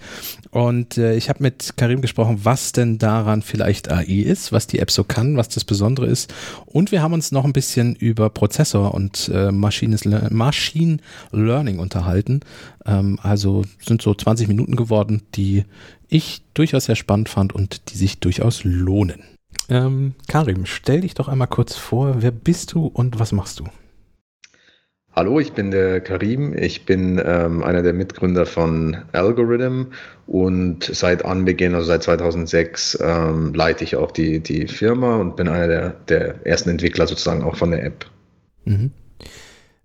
[0.52, 4.80] Und äh, ich habe mit Karim gesprochen, was denn daran vielleicht AI ist, was die
[4.80, 6.34] App so kann, was das Besondere ist.
[6.66, 10.98] Und wir haben uns noch ein bisschen über Prozessor und äh, Machine,
[11.32, 12.40] Learning unterhalten.
[12.86, 15.66] Ähm, also sind so 20 Minuten geworden, die
[16.08, 19.24] ich durchaus sehr spannend fand und die sich durchaus lohnen.
[19.70, 23.66] Ähm, Karim, stell dich doch einmal kurz vor, wer bist du und was machst du?
[25.16, 26.54] Hallo, ich bin der Karim.
[26.58, 29.86] Ich bin ähm, einer der Mitgründer von Algorithm
[30.28, 35.48] und seit Anbeginn, also seit 2006, ähm, leite ich auch die, die Firma und bin
[35.48, 38.06] einer der, der ersten Entwickler sozusagen auch von der App.
[38.66, 38.92] Mhm.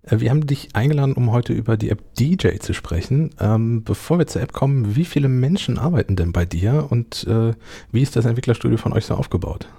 [0.03, 3.29] Äh, wir haben dich eingeladen, um heute über die App DJ zu sprechen.
[3.39, 7.53] Ähm, bevor wir zur App kommen, wie viele Menschen arbeiten denn bei dir und äh,
[7.89, 9.69] wie ist das Entwicklerstudio von euch so aufgebaut?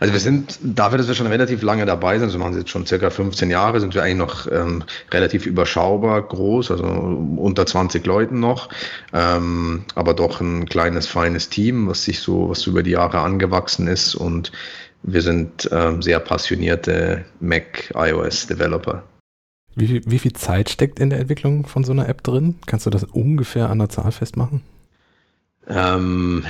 [0.00, 2.70] Also wir sind, dafür, dass wir schon relativ lange dabei sind, so machen sie jetzt
[2.70, 8.04] schon circa 15 Jahre, sind wir eigentlich noch ähm, relativ überschaubar groß, also unter 20
[8.06, 8.68] Leuten noch,
[9.12, 13.86] ähm, aber doch ein kleines, feines Team, was sich so, was über die Jahre angewachsen
[13.86, 14.52] ist und
[15.02, 19.04] wir sind ähm, sehr passionierte Mac iOS Developer.
[19.74, 22.56] Wie, wie viel Zeit steckt in der Entwicklung von so einer App drin?
[22.66, 24.62] Kannst du das ungefähr an der Zahl festmachen?
[25.68, 26.44] Ähm,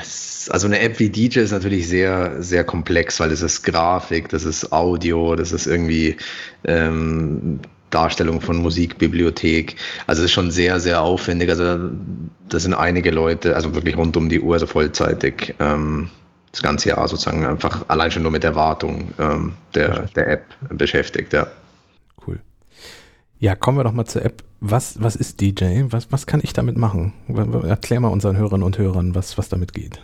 [0.49, 4.45] also eine App wie DJ ist natürlich sehr, sehr komplex, weil das ist Grafik, das
[4.45, 6.17] ist Audio, das ist irgendwie
[6.65, 9.77] ähm, Darstellung von Musikbibliothek.
[10.07, 11.49] Also es ist schon sehr, sehr aufwendig.
[11.51, 11.91] Also
[12.49, 16.11] das sind einige Leute, also wirklich rund um die Uhr, also vollzeitig, ähm,
[16.53, 20.45] das ganze Jahr sozusagen einfach allein schon nur mit der Wartung ähm, der, der App
[20.71, 21.47] beschäftigt, ja.
[23.39, 24.43] Ja, kommen wir doch mal zur App.
[24.61, 25.83] Was, was ist DJ?
[25.91, 27.13] Was, was kann ich damit machen?
[27.65, 30.01] Erklär mal unseren Hörerinnen und Hörern, was, was damit geht.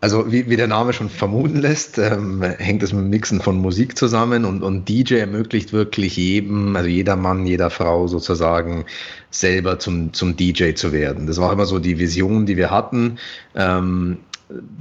[0.00, 3.56] Also wie, wie der Name schon vermuten lässt, ähm, hängt es mit dem Mixen von
[3.56, 8.84] Musik zusammen und, und DJ ermöglicht wirklich jedem, also jeder Mann, jeder Frau sozusagen
[9.30, 11.26] selber zum, zum DJ zu werden.
[11.26, 13.18] Das war immer so die Vision, die wir hatten,
[13.54, 14.18] ähm,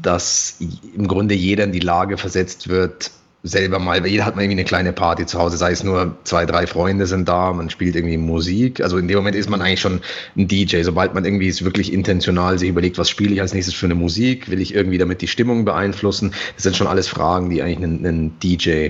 [0.02, 0.58] dass
[0.96, 3.12] im Grunde jeder in die Lage versetzt wird,
[3.46, 6.18] selber mal, weil jeder hat mal irgendwie eine kleine Party zu Hause, sei es nur
[6.24, 8.82] zwei, drei Freunde sind da, man spielt irgendwie Musik.
[8.82, 10.02] Also in dem Moment ist man eigentlich schon
[10.36, 10.82] ein DJ.
[10.82, 13.94] Sobald man irgendwie es wirklich intentional sich überlegt, was spiele ich als nächstes für eine
[13.94, 16.34] Musik, will ich irgendwie damit die Stimmung beeinflussen.
[16.56, 18.90] Das sind schon alles Fragen, die eigentlich einen, einen DJ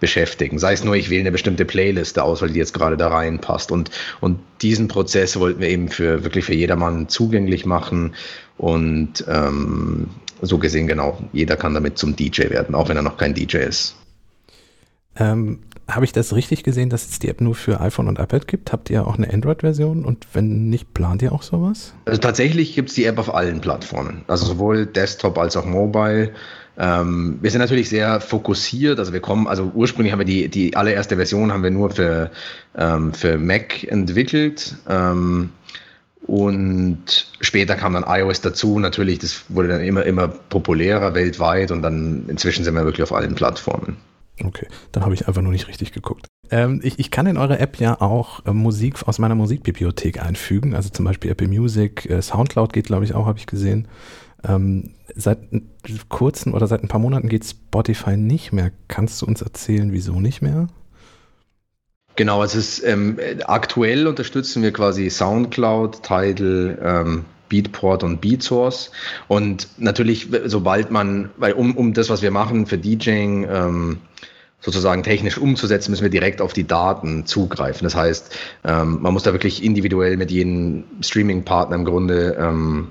[0.00, 0.58] beschäftigen.
[0.58, 3.70] Sei es nur, ich wähle eine bestimmte Playliste aus, weil die jetzt gerade da reinpasst.
[3.70, 8.16] Und, und diesen Prozess wollten wir eben für wirklich für jedermann zugänglich machen.
[8.58, 10.08] Und ähm,
[10.42, 13.58] so gesehen, genau, jeder kann damit zum DJ werden, auch wenn er noch kein DJ
[13.58, 13.96] ist.
[15.16, 18.46] Ähm, Habe ich das richtig gesehen, dass es die App nur für iPhone und iPad
[18.46, 18.72] gibt?
[18.72, 21.94] Habt ihr auch eine Android-Version und wenn nicht, plant ihr auch sowas?
[22.06, 26.32] Also tatsächlich gibt es die App auf allen Plattformen, also sowohl Desktop als auch Mobile.
[26.78, 30.74] Ähm, wir sind natürlich sehr fokussiert, also wir kommen, also ursprünglich haben wir die, die
[30.74, 32.30] allererste Version haben wir nur für,
[32.76, 34.76] ähm, für Mac entwickelt.
[34.88, 35.50] Ähm,
[36.26, 38.78] und später kam dann iOS dazu.
[38.78, 43.12] Natürlich, das wurde dann immer, immer populärer weltweit und dann inzwischen sind wir wirklich auf
[43.12, 43.96] allen Plattformen.
[44.42, 46.26] Okay, dann habe ich einfach nur nicht richtig geguckt.
[46.50, 50.74] Ähm, ich, ich, kann in eure App ja auch äh, Musik aus meiner Musikbibliothek einfügen,
[50.74, 53.88] also zum Beispiel Apple Music, äh, Soundcloud geht, glaube ich, auch, habe ich gesehen.
[54.44, 55.38] Ähm, seit
[56.08, 58.72] kurzem oder seit ein paar Monaten geht Spotify nicht mehr.
[58.88, 60.68] Kannst du uns erzählen, wieso nicht mehr?
[62.16, 68.90] Genau, es ist ähm, aktuell unterstützen wir quasi SoundCloud, Tidal, ähm, Beatport und Beatsource.
[69.28, 73.98] Und natürlich, sobald man, weil um, um das, was wir machen für DJing, ähm,
[74.60, 77.84] sozusagen technisch umzusetzen, müssen wir direkt auf die Daten zugreifen.
[77.84, 78.34] Das heißt,
[78.64, 82.88] ähm, man muss da wirklich individuell mit jedem Streaming-Partner im Grunde ähm,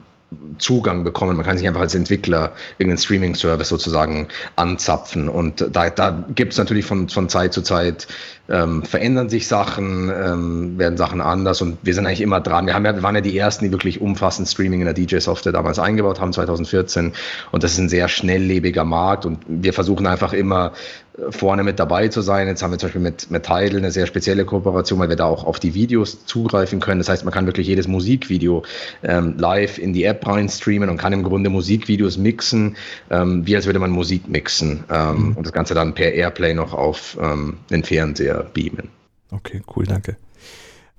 [0.59, 1.35] Zugang bekommen.
[1.35, 5.27] Man kann sich einfach als Entwickler irgendeinen Streaming-Service sozusagen anzapfen.
[5.27, 8.07] Und da, da gibt es natürlich von, von Zeit zu Zeit
[8.51, 12.65] ähm, verändern sich Sachen, ähm, werden Sachen anders und wir sind eigentlich immer dran.
[12.67, 15.53] Wir, haben ja, wir waren ja die Ersten, die wirklich umfassend Streaming in der DJ-Software
[15.53, 17.13] damals eingebaut haben, 2014.
[17.51, 20.73] Und das ist ein sehr schnelllebiger Markt und wir versuchen einfach immer
[21.17, 22.47] äh, vorne mit dabei zu sein.
[22.47, 25.25] Jetzt haben wir zum Beispiel mit, mit Tidal eine sehr spezielle Kooperation, weil wir da
[25.25, 26.99] auch auf die Videos zugreifen können.
[26.99, 28.63] Das heißt, man kann wirklich jedes Musikvideo
[29.03, 32.75] ähm, live in die App rein streamen und kann im Grunde Musikvideos mixen,
[33.09, 34.83] ähm, wie als würde man Musik mixen.
[34.89, 35.37] Ähm, mhm.
[35.37, 38.89] Und das Ganze dann per Airplay noch auf ähm, den Fernseher beamen.
[39.31, 40.17] Okay, cool, danke.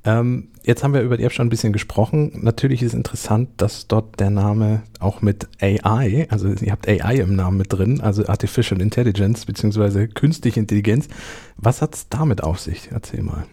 [0.04, 2.40] Ähm, jetzt haben wir über die App schon ein bisschen gesprochen.
[2.42, 7.36] Natürlich ist interessant, dass dort der Name auch mit AI, also ihr habt AI im
[7.36, 11.08] Namen mit drin, also Artificial Intelligence beziehungsweise künstliche Intelligenz.
[11.56, 12.88] Was hat es damit auf sich?
[12.90, 13.44] Erzähl mal.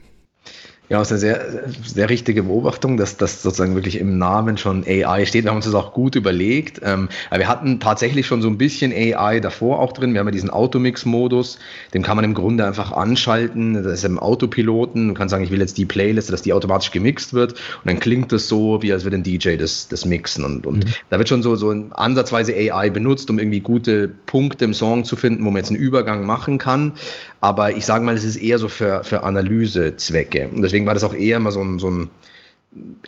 [0.90, 5.28] Ja, ist eine sehr, sehr richtige Beobachtung, dass das sozusagen wirklich im Namen schon AI
[5.28, 5.44] steht.
[5.44, 6.82] Wir haben uns das auch gut überlegt.
[6.84, 10.14] Ähm, aber wir hatten tatsächlich schon so ein bisschen AI davor auch drin.
[10.14, 11.60] Wir haben ja diesen Automix-Modus,
[11.94, 13.76] den kann man im Grunde einfach anschalten.
[13.76, 15.08] Das ist im Autopiloten.
[15.08, 17.52] Man kann sagen, ich will jetzt die Playlist, dass die automatisch gemixt wird.
[17.54, 20.44] Und dann klingt das so, wie als würde ein DJ das, das mixen.
[20.44, 20.94] Und, und mhm.
[21.12, 25.16] da wird schon so, so ansatzweise AI benutzt, um irgendwie gute Punkte im Song zu
[25.16, 26.94] finden, wo man jetzt einen Übergang machen kann.
[27.42, 30.50] Aber ich sage mal, es ist eher so für, für Analysezwecke.
[30.50, 32.10] Und deswegen war das auch eher immer so ein, so ein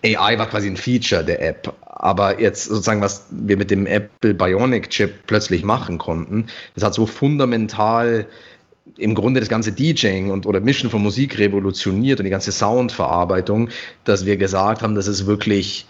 [0.04, 1.74] AI war quasi ein Feature der App.
[1.86, 6.94] Aber jetzt sozusagen, was wir mit dem Apple Bionic Chip plötzlich machen konnten, das hat
[6.94, 8.26] so fundamental
[8.98, 13.70] im Grunde das ganze DJing und oder Mischen von Musik revolutioniert und die ganze Soundverarbeitung,
[14.04, 15.86] dass wir gesagt haben, das ist wirklich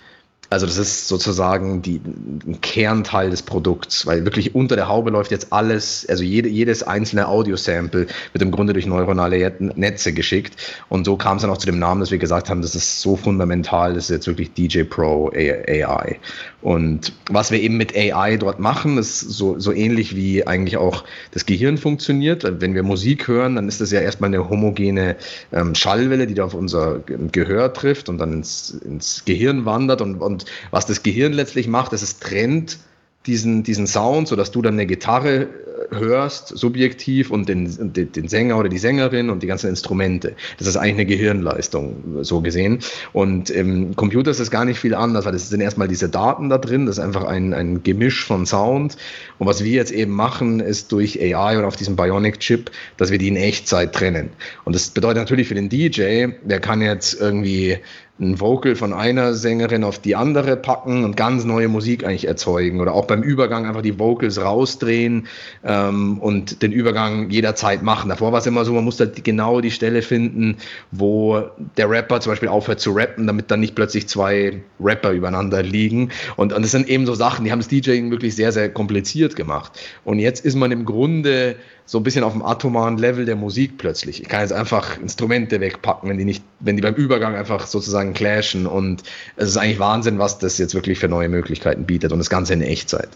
[0.51, 2.01] also das ist sozusagen die,
[2.45, 6.83] ein Kernteil des Produkts, weil wirklich unter der Haube läuft jetzt alles, also jede, jedes
[6.83, 10.57] einzelne Audio-Sample wird im Grunde durch neuronale Netze geschickt.
[10.89, 13.01] Und so kam es dann auch zu dem Namen, dass wir gesagt haben, das ist
[13.01, 16.19] so fundamental, das ist jetzt wirklich DJ Pro AI.
[16.61, 21.03] Und was wir eben mit AI dort machen, ist so, so ähnlich wie eigentlich auch
[21.31, 22.45] das Gehirn funktioniert.
[22.61, 25.15] Wenn wir Musik hören, dann ist das ja erstmal eine homogene
[25.51, 30.21] ähm, Schallwelle, die da auf unser Gehör trifft und dann ins, ins Gehirn wandert und,
[30.21, 30.40] und
[30.71, 32.79] was das Gehirn letztlich macht, ist es trennt
[33.25, 35.47] diesen, diesen Sound, sodass du dann eine Gitarre
[35.91, 40.35] hörst, subjektiv, und den, den, Sänger oder die Sängerin und die ganzen Instrumente.
[40.57, 42.79] Das ist eigentlich eine Gehirnleistung, so gesehen.
[43.13, 46.49] Und im Computer ist das gar nicht viel anders, weil das sind erstmal diese Daten
[46.49, 48.97] da drin, das ist einfach ein, ein Gemisch von Sound.
[49.37, 53.17] Und was wir jetzt eben machen, ist durch AI und auf diesem Bionic-Chip, dass wir
[53.17, 54.29] die in Echtzeit trennen.
[54.65, 57.77] Und das bedeutet natürlich für den DJ, der kann jetzt irgendwie
[58.21, 62.79] ein Vocal von einer Sängerin auf die andere packen und ganz neue Musik eigentlich erzeugen
[62.79, 65.27] oder auch beim Übergang einfach die Vocals rausdrehen
[65.63, 68.09] ähm, und den Übergang jederzeit machen.
[68.09, 70.57] Davor war es immer so, man musste genau die Stelle finden,
[70.91, 71.43] wo
[71.77, 76.11] der Rapper zum Beispiel aufhört zu rappen, damit dann nicht plötzlich zwei Rapper übereinander liegen.
[76.35, 79.35] Und, und das sind eben so Sachen, die haben das DJing wirklich sehr, sehr kompliziert
[79.35, 79.71] gemacht.
[80.03, 83.77] Und jetzt ist man im Grunde so ein bisschen auf dem atomaren Level der Musik
[83.77, 84.21] plötzlich.
[84.21, 88.13] Ich kann jetzt einfach Instrumente wegpacken, wenn die nicht, wenn die beim Übergang einfach sozusagen
[88.13, 89.03] clashen und
[89.35, 92.53] es ist eigentlich Wahnsinn, was das jetzt wirklich für neue Möglichkeiten bietet und das Ganze
[92.53, 93.09] in Echtzeit.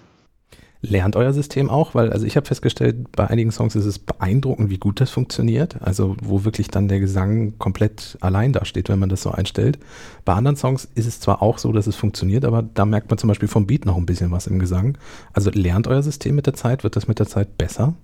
[0.82, 1.96] Lernt euer System auch?
[1.96, 5.82] Weil, also ich habe festgestellt, bei einigen Songs ist es beeindruckend, wie gut das funktioniert.
[5.82, 9.80] Also, wo wirklich dann der Gesang komplett allein dasteht, wenn man das so einstellt.
[10.26, 13.18] Bei anderen Songs ist es zwar auch so, dass es funktioniert, aber da merkt man
[13.18, 14.98] zum Beispiel vom Beat noch ein bisschen was im Gesang.
[15.34, 16.84] Also, lernt euer System mit der Zeit?
[16.84, 17.96] Wird das mit der Zeit besser?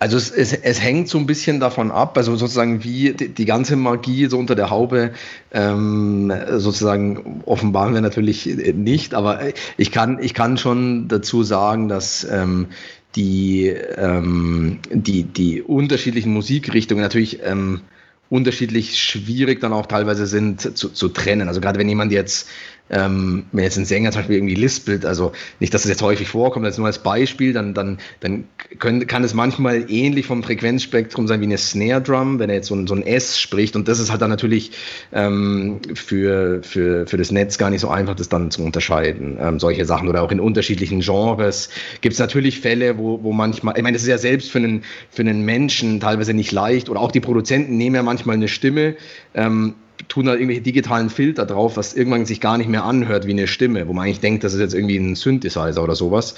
[0.00, 3.44] Also es, es, es hängt so ein bisschen davon ab, also sozusagen wie die, die
[3.44, 5.12] ganze Magie so unter der Haube
[5.52, 9.40] ähm, sozusagen offenbaren wir natürlich nicht, aber
[9.76, 12.68] ich kann, ich kann schon dazu sagen, dass ähm,
[13.14, 17.82] die, ähm, die, die unterschiedlichen Musikrichtungen natürlich ähm,
[18.30, 21.48] unterschiedlich schwierig dann auch teilweise sind zu, zu trennen.
[21.48, 22.48] Also gerade wenn jemand jetzt
[22.90, 26.28] ähm, wenn jetzt ein Sänger zum Beispiel irgendwie lispelt, also nicht, dass das jetzt häufig
[26.28, 28.44] vorkommt, das nur als Beispiel, dann, dann, dann
[28.78, 32.68] können, kann es manchmal ähnlich vom Frequenzspektrum sein wie eine Snare Drum, wenn er jetzt
[32.68, 33.76] so ein, so ein S spricht.
[33.76, 34.72] Und das ist halt dann natürlich
[35.12, 39.38] ähm, für, für, für das Netz gar nicht so einfach, das dann zu unterscheiden.
[39.40, 41.70] Ähm, solche Sachen oder auch in unterschiedlichen Genres
[42.00, 44.82] gibt es natürlich Fälle, wo, wo manchmal, ich meine, das ist ja selbst für einen,
[45.10, 48.96] für einen Menschen teilweise nicht leicht oder auch die Produzenten nehmen ja manchmal eine Stimme.
[49.34, 49.74] Ähm,
[50.10, 53.46] tun da irgendwelche digitalen Filter drauf, was irgendwann sich gar nicht mehr anhört wie eine
[53.46, 56.34] Stimme, wo man eigentlich denkt, das ist jetzt irgendwie ein Synthesizer oder sowas.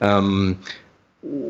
[0.00, 0.56] Ähm,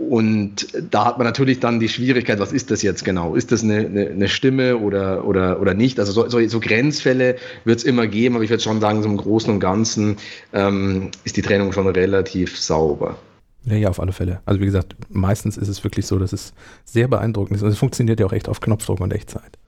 [0.08, 3.34] und da hat man natürlich dann die Schwierigkeit, was ist das jetzt genau?
[3.34, 6.00] Ist das eine, eine, eine Stimme oder, oder, oder nicht?
[6.00, 9.08] Also so, so, so Grenzfälle wird es immer geben, aber ich würde schon sagen, so
[9.08, 10.16] im Großen und Ganzen
[10.54, 13.18] ähm, ist die Trennung schon relativ sauber.
[13.64, 14.40] Ja, ja, auf alle Fälle.
[14.46, 17.62] Also wie gesagt, meistens ist es wirklich so, dass es sehr beeindruckend ist.
[17.62, 19.58] Und es funktioniert ja auch echt auf Knopfdruck und Echtzeit.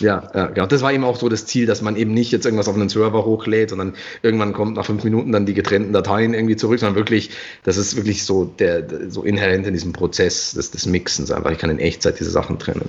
[0.00, 0.66] Ja, ja, genau.
[0.66, 2.88] Das war eben auch so das Ziel, dass man eben nicht jetzt irgendwas auf einen
[2.88, 6.96] Server hochlädt, sondern irgendwann kommt nach fünf Minuten dann die getrennten Dateien irgendwie zurück, sondern
[6.96, 7.30] wirklich,
[7.62, 11.50] das ist wirklich so der, so inhärent in diesem Prozess des, des Mixens einfach.
[11.50, 12.88] Ich kann in Echtzeit diese Sachen trennen.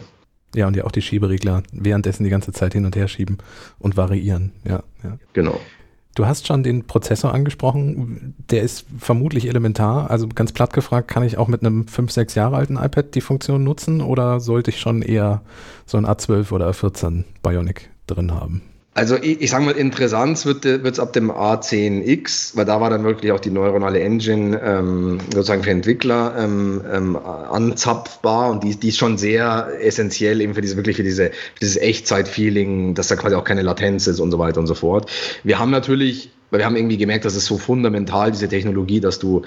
[0.56, 3.38] Ja, und ja auch die Schieberegler währenddessen die ganze Zeit hin und her schieben
[3.80, 4.53] und variieren.
[4.66, 5.17] Ja, ja.
[5.34, 5.59] Genau.
[6.17, 8.33] Du hast schon den Prozessor angesprochen.
[8.49, 10.09] Der ist vermutlich elementar.
[10.09, 13.21] Also ganz platt gefragt, kann ich auch mit einem 5, 6 Jahre alten iPad die
[13.21, 15.43] Funktion nutzen oder sollte ich schon eher
[15.85, 18.63] so ein A12 oder A14 Bionic drin haben?
[18.98, 23.03] Also ich, ich sage mal, interessant wird es ab dem A10X, weil da war dann
[23.03, 28.88] wirklich auch die neuronale Engine ähm, sozusagen für Entwickler ähm, ähm, anzapfbar und die, die
[28.88, 33.16] ist schon sehr essentiell eben für diese wirklich für diese für dieses Echtzeit-Feeling, dass da
[33.16, 35.11] quasi auch keine Latenz ist und so weiter und so fort.
[35.43, 39.19] Wir haben natürlich weil wir haben irgendwie gemerkt, das ist so fundamental, diese Technologie, dass
[39.19, 39.42] du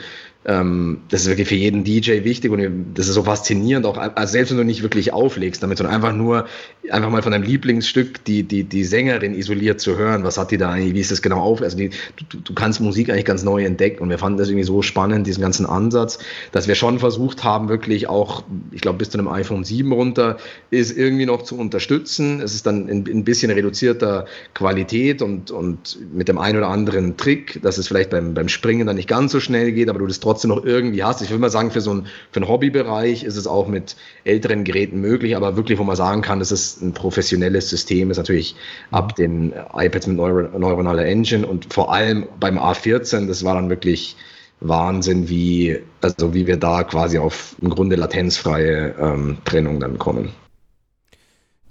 [0.47, 4.33] ähm, das ist wirklich für jeden DJ wichtig und das ist so faszinierend, auch also
[4.33, 6.47] selbst wenn du nicht wirklich auflegst damit, sondern einfach nur,
[6.91, 10.57] einfach mal von deinem Lieblingsstück die, die, die Sängerin isoliert zu hören, was hat die
[10.57, 11.91] da eigentlich, wie ist das genau auf, also die,
[12.31, 15.27] du, du kannst Musik eigentlich ganz neu entdecken und wir fanden das irgendwie so spannend,
[15.27, 16.19] diesen ganzen Ansatz,
[16.53, 20.39] dass wir schon versucht haben, wirklich auch, ich glaube bis zu einem iPhone 7 runter,
[20.71, 25.51] ist irgendwie noch zu unterstützen, es ist dann in, in ein bisschen reduzierter Qualität und,
[25.51, 29.09] und mit dem einen oder anderen Trick, dass es vielleicht beim, beim Springen dann nicht
[29.09, 31.23] ganz so schnell geht, aber du das trotzdem trotzdem noch irgendwie hast.
[31.23, 34.63] Ich würde mal sagen, für so einen, für einen Hobbybereich ist es auch mit älteren
[34.63, 38.55] Geräten möglich, aber wirklich, wo man sagen kann, das ist ein professionelles System, ist natürlich
[38.93, 43.71] ab den iPads mit Neuro neuronaler Engine und vor allem beim A14, das war dann
[43.71, 44.17] wirklich
[44.61, 50.31] Wahnsinn, wie, also wie wir da quasi auf im Grunde latenzfreie ähm, Trennung dann kommen.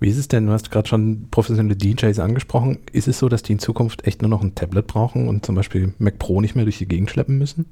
[0.01, 0.47] Wie ist es denn?
[0.47, 2.79] Du hast gerade schon professionelle DJs angesprochen.
[2.91, 5.55] Ist es so, dass die in Zukunft echt nur noch ein Tablet brauchen und zum
[5.55, 7.65] Beispiel Mac Pro nicht mehr durch die Gegend schleppen müssen?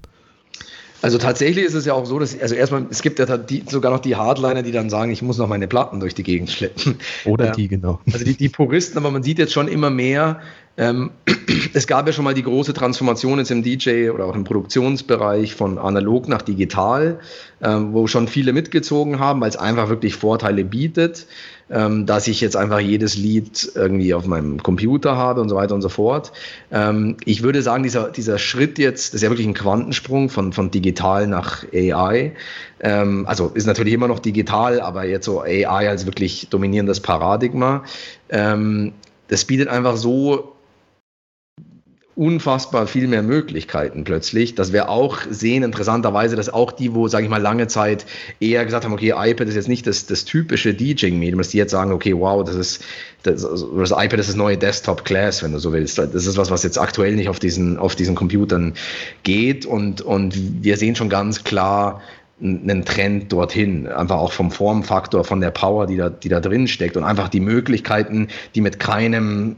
[1.01, 3.91] Also tatsächlich ist es ja auch so, dass, also erstmal, es gibt ja die, sogar
[3.91, 6.97] noch die Hardliner, die dann sagen, ich muss noch meine Platten durch die Gegend schleppen.
[7.25, 7.99] Oder die, genau.
[8.11, 10.39] Also die, die Puristen, aber man sieht jetzt schon immer mehr,
[10.77, 11.09] Ähm,
[11.73, 15.55] es gab ja schon mal die große Transformation jetzt im DJ oder auch im Produktionsbereich
[15.55, 17.19] von analog nach digital,
[17.61, 21.25] ähm, wo schon viele mitgezogen haben, weil es einfach wirklich Vorteile bietet,
[21.71, 25.73] ähm, dass ich jetzt einfach jedes Lied irgendwie auf meinem Computer habe und so weiter
[25.73, 26.31] und so fort.
[26.71, 30.53] Ähm, ich würde sagen, dieser, dieser Schritt jetzt, das ist ja wirklich ein Quantensprung von,
[30.53, 32.33] von digital nach AI.
[32.81, 37.83] Ähm, also ist natürlich immer noch digital, aber jetzt so AI als wirklich dominierendes Paradigma.
[38.29, 38.93] Ähm,
[39.27, 40.53] das bietet einfach so
[42.17, 47.25] unfassbar viel mehr Möglichkeiten plötzlich, dass wir auch sehen, interessanterweise, dass auch die, wo, sage
[47.25, 48.07] ich mal, lange Zeit
[48.39, 51.71] eher gesagt haben, okay, iPad ist jetzt nicht das, das typische DJing-Medium, dass die jetzt
[51.71, 52.83] sagen, okay, wow, das ist,
[53.21, 55.99] das, das iPad ist das neue Desktop-Class, wenn du so willst.
[55.99, 58.73] Das ist was, was jetzt aktuell nicht auf diesen, auf diesen Computern
[59.21, 62.01] geht und, und wir sehen schon ganz klar,
[62.39, 66.67] einen Trend dorthin, einfach auch vom Formfaktor, von der Power, die da, die da drin
[66.67, 69.55] steckt und einfach die Möglichkeiten, die mit keinem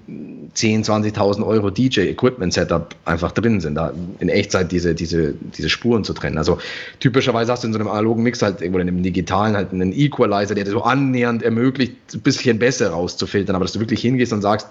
[0.54, 6.14] 10, 20.000 Euro DJ-Equipment-Setup einfach drin sind, da in Echtzeit diese, diese, diese Spuren zu
[6.14, 6.38] trennen.
[6.38, 6.58] Also
[7.02, 9.92] typischerweise hast du in so einem analogen Mix halt irgendwo in einem digitalen halt einen
[9.92, 14.32] Equalizer, der dir so annähernd ermöglicht, ein bisschen besser rauszufiltern, aber dass du wirklich hingehst
[14.32, 14.70] und sagst,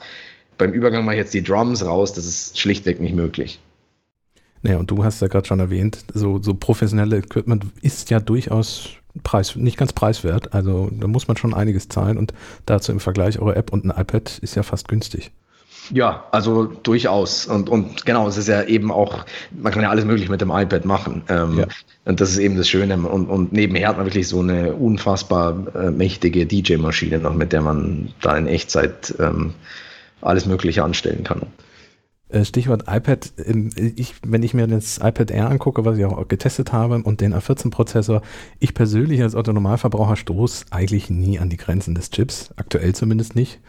[0.56, 3.60] beim Übergang mache ich jetzt die Drums raus, das ist schlichtweg nicht möglich.
[4.62, 8.90] Naja, und du hast ja gerade schon erwähnt, so, so professionelle Equipment ist ja durchaus
[9.22, 10.54] preis, nicht ganz preiswert.
[10.54, 12.32] Also da muss man schon einiges zahlen und
[12.66, 15.32] dazu im Vergleich eure App und ein iPad ist ja fast günstig.
[15.90, 17.46] Ja, also durchaus.
[17.46, 20.50] Und, und genau, es ist ja eben auch, man kann ja alles möglich mit dem
[20.50, 21.22] iPad machen.
[21.28, 21.66] Ähm, ja.
[22.04, 22.96] Und das ist eben das Schöne.
[22.96, 27.62] Und, und nebenher hat man wirklich so eine unfassbar äh, mächtige DJ-Maschine noch, mit der
[27.62, 29.54] man da in Echtzeit ähm,
[30.20, 31.42] alles Mögliche anstellen kann.
[32.28, 33.32] Äh, Stichwort iPad,
[33.96, 37.34] ich, wenn ich mir das iPad Air angucke, was ich auch getestet habe und den
[37.34, 38.22] A14-Prozessor,
[38.58, 43.60] ich persönlich als Autonormalverbraucher stoße eigentlich nie an die Grenzen des Chips, aktuell zumindest nicht.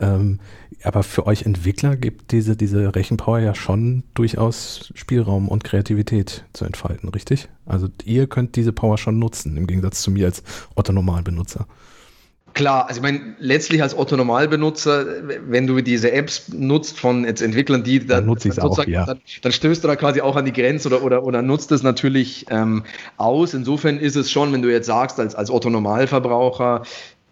[0.00, 0.40] Ähm,
[0.82, 6.64] aber für euch Entwickler gibt diese, diese Rechenpower ja schon durchaus Spielraum und Kreativität zu
[6.64, 7.48] entfalten, richtig?
[7.66, 10.42] Also ihr könnt diese Power schon nutzen, im Gegensatz zu mir als
[10.74, 11.66] Otto-Normalbenutzer.
[12.54, 15.06] Klar, also ich meine, letztlich als Otto-Normalbenutzer,
[15.48, 19.04] wenn du diese Apps nutzt von jetzt Entwicklern, die dann, dann nutze ich auch, ja.
[19.04, 21.82] Dann, dann, stößt du da quasi auch an die Grenze oder, oder, oder nutzt es
[21.82, 22.84] natürlich ähm,
[23.16, 23.54] aus.
[23.54, 26.82] Insofern ist es schon, wenn du jetzt sagst, als, als Otto-Normalverbraucher,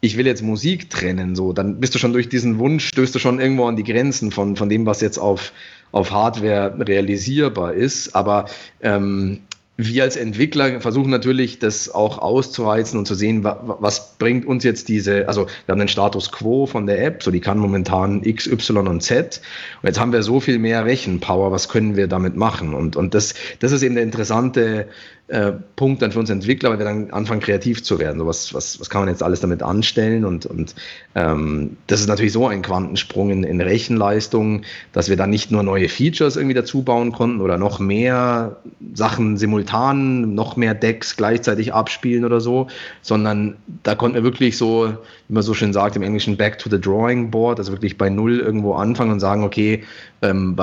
[0.01, 3.20] ich will jetzt Musik trennen, so, dann bist du schon durch diesen Wunsch, stößt du
[3.20, 5.52] schon irgendwo an die Grenzen von, von dem, was jetzt auf,
[5.92, 8.17] auf Hardware realisierbar ist.
[8.17, 8.47] Aber
[8.81, 9.42] ähm,
[9.78, 14.89] wir als Entwickler versuchen natürlich, das auch auszureizen und zu sehen, was bringt uns jetzt
[14.89, 18.47] diese, also wir haben den Status quo von der App, so die kann momentan X,
[18.47, 19.41] Y und Z.
[19.81, 22.75] Und jetzt haben wir so viel mehr Rechenpower, was können wir damit machen?
[22.75, 24.89] Und, und das, das ist eben der interessante
[25.33, 28.19] äh, Punkt dann für uns Entwickler, weil wir dann anfangen, kreativ zu werden.
[28.19, 30.27] So was, was, was kann man jetzt alles damit anstellen?
[30.27, 30.75] Und, und
[31.15, 34.61] ähm, das ist natürlich so ein Quantensprung in, in Rechenleistung,
[34.93, 38.59] dass wir dann nicht nur neue Features irgendwie dazu bauen konnten oder noch mehr
[38.93, 42.67] Sachen simultan, noch mehr Decks gleichzeitig abspielen oder so,
[43.01, 44.93] sondern da konnten wir wirklich so,
[45.28, 48.11] wie man so schön sagt im Englischen, back to the drawing board, also wirklich bei
[48.11, 49.83] Null irgendwo anfangen und sagen, okay,
[50.20, 50.59] ähm,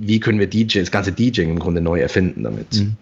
[0.00, 2.72] wie können wir DJ, das ganze DJing im Grunde neu erfinden damit.
[2.72, 2.96] Mhm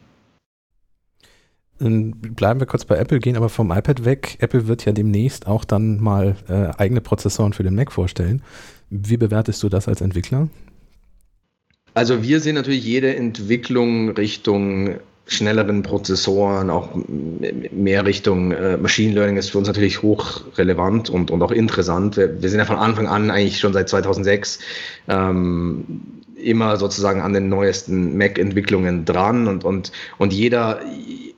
[1.81, 4.37] bleiben wir kurz bei Apple, gehen aber vom iPad weg.
[4.41, 8.43] Apple wird ja demnächst auch dann mal äh, eigene Prozessoren für den Mac vorstellen.
[8.91, 10.49] Wie bewertest du das als Entwickler?
[11.95, 16.89] Also wir sehen natürlich jede Entwicklung Richtung schnelleren Prozessoren, auch
[17.71, 22.17] mehr Richtung äh, Machine Learning ist für uns natürlich hochrelevant und, und auch interessant.
[22.17, 24.59] Wir, wir sind ja von Anfang an eigentlich schon seit 2006
[25.09, 25.85] ähm,
[26.43, 30.81] immer sozusagen an den neuesten Mac-Entwicklungen dran und, und, und jeder,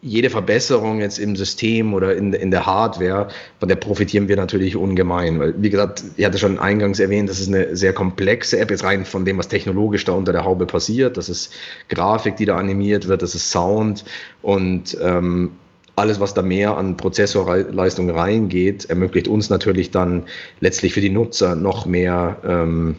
[0.00, 3.28] jede Verbesserung jetzt im System oder in, in der Hardware,
[3.60, 5.38] von der profitieren wir natürlich ungemein.
[5.38, 8.84] Weil, wie gesagt, ich hatte schon eingangs erwähnt, das ist eine sehr komplexe App, jetzt
[8.84, 11.16] rein von dem, was technologisch da unter der Haube passiert.
[11.16, 11.52] Das ist
[11.88, 14.04] Grafik, die da animiert wird, das ist Sound
[14.42, 15.52] und ähm,
[15.94, 20.24] alles, was da mehr an Prozessorleistung reingeht, ermöglicht uns natürlich dann
[20.60, 22.96] letztlich für die Nutzer noch mehr ähm,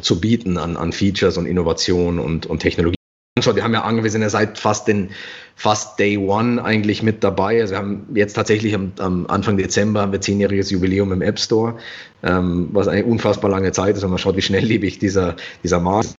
[0.00, 2.96] zu bieten an, an Features und Innovationen und, und Technologie.
[3.36, 5.10] Wir haben ja angewiesen, ja seit fast den
[5.56, 7.60] fast Day One eigentlich mit dabei.
[7.60, 11.38] Also wir haben jetzt tatsächlich am, am Anfang Dezember haben wir zehnjähriges Jubiläum im App
[11.38, 11.76] Store,
[12.22, 14.04] ähm, was eine unfassbar lange Zeit ist.
[14.04, 16.14] Und man schaut, wie schnelllebig dieser, dieser Markt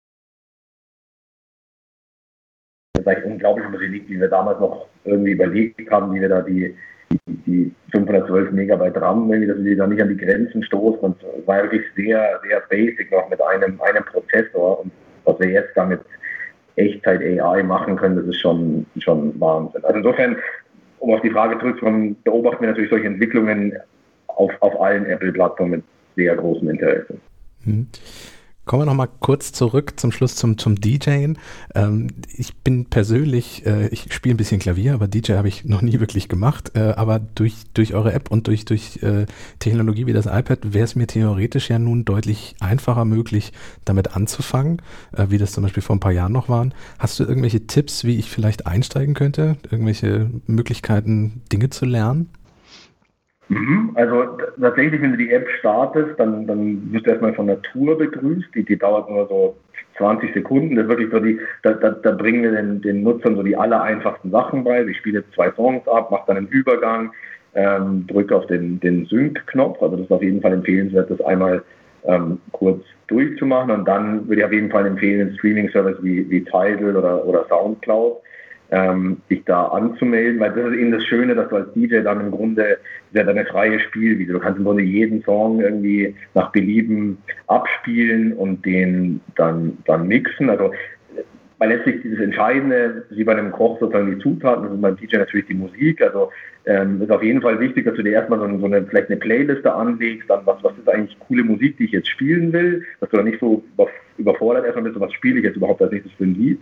[2.94, 6.76] Das ist eigentlich unglaublich die wir damals noch irgendwie überlegt haben, wie wir da die
[7.26, 11.00] die 512 Megabyte RAM, irgendwie, dass wir da nicht an die Grenzen stoßen.
[11.00, 14.80] Und es war wirklich sehr, sehr basic noch mit einem, einem Prozessor.
[14.80, 14.92] Und
[15.24, 16.00] was wir jetzt damit
[16.76, 19.84] Echtzeit AI machen können, das ist schon, schon Wahnsinn.
[19.84, 20.36] Also insofern,
[20.98, 23.74] um auf die Frage zurückzukommen, beobachten wir natürlich solche Entwicklungen
[24.26, 25.84] auf, auf allen Apple-Plattformen mit
[26.16, 27.16] sehr großem Interesse.
[27.64, 27.86] Hm.
[28.64, 31.38] Kommen wir nochmal kurz zurück zum Schluss zum, zum DJen.
[31.74, 35.82] Ähm, ich bin persönlich, äh, ich spiele ein bisschen Klavier, aber DJ habe ich noch
[35.82, 36.72] nie wirklich gemacht.
[36.74, 39.26] Äh, aber durch, durch eure App und durch, durch äh,
[39.58, 43.52] Technologie wie das iPad wäre es mir theoretisch ja nun deutlich einfacher möglich,
[43.84, 44.80] damit anzufangen,
[45.12, 46.72] äh, wie das zum Beispiel vor ein paar Jahren noch waren.
[46.98, 49.58] Hast du irgendwelche Tipps, wie ich vielleicht einsteigen könnte?
[49.70, 52.30] Irgendwelche Möglichkeiten, Dinge zu lernen?
[53.48, 53.90] Mhm.
[53.94, 58.54] Also tatsächlich, wenn du die App startest, dann, dann wirst du erstmal von Tour begrüßt.
[58.54, 59.56] Die, die dauert nur so
[59.98, 60.76] 20 Sekunden.
[60.76, 63.82] Das wirklich so die, da, da, da bringen wir den, den Nutzern so die aller
[63.82, 64.84] einfachsten Sachen bei.
[64.84, 67.12] Ich spiele zwei Songs ab, mache dann einen Übergang,
[67.54, 69.82] ähm, drücke auf den, den Sync-Knopf.
[69.82, 71.62] Also das ist auf jeden Fall empfehlenswert, das einmal
[72.04, 73.70] ähm, kurz durchzumachen.
[73.70, 77.46] Und dann würde ich auf jeden Fall empfehlen, einen Streaming-Service wie, wie Tidal oder, oder
[77.48, 78.16] Soundcloud
[78.74, 82.20] ähm, sich da anzumelden, weil das ist eben das Schöne, dass du als DJ dann
[82.20, 82.78] im Grunde
[83.12, 84.32] ja deine freie Spielwiese.
[84.32, 90.50] Du kannst im Grunde jeden Song irgendwie nach Belieben abspielen und den dann, dann mixen.
[90.50, 90.72] Also
[91.58, 95.46] weil letztlich dieses Entscheidende, wie bei einem Koch sozusagen die Zutaten, ist beim DJ natürlich
[95.46, 96.02] die Musik.
[96.02, 96.30] Also
[96.66, 99.20] ähm, ist auf jeden Fall wichtig, dass du dir erstmal so, so eine, vielleicht eine
[99.20, 103.08] Playliste anlegst, dann was, was ist eigentlich coole Musik, die ich jetzt spielen will, dass
[103.10, 103.62] du dann nicht so
[104.18, 106.58] überfordert erstmal bist, was spiele ich jetzt überhaupt als nächstes für ein Lied.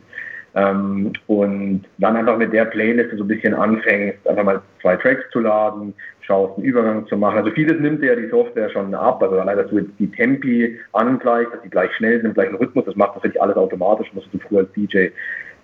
[0.54, 5.24] Ähm, und dann einfach mit der Playlist so ein bisschen anfängst, einfach mal zwei Tracks
[5.30, 7.38] zu laden, schaust einen Übergang zu machen.
[7.38, 9.22] Also vieles nimmt ja die Software schon ab.
[9.22, 12.56] Also allein, dass du jetzt die Tempi angleichst, dass die gleich schnell sind, im gleichen
[12.56, 15.08] Rhythmus, das macht natürlich alles automatisch, musst du früher als DJ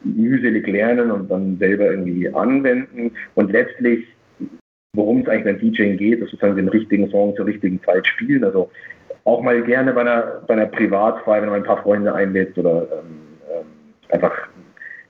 [0.04, 3.12] mühselig lernen und dann selber irgendwie anwenden.
[3.34, 4.06] Und letztlich,
[4.94, 8.44] worum es eigentlich beim DJing geht, ist sozusagen den richtigen Song zur richtigen Zeit spielen.
[8.44, 8.70] Also
[9.24, 12.82] auch mal gerne bei einer, bei einer Privatfeier, wenn du ein paar Freunde einlädst oder
[12.82, 13.66] ähm, ähm,
[14.10, 14.32] einfach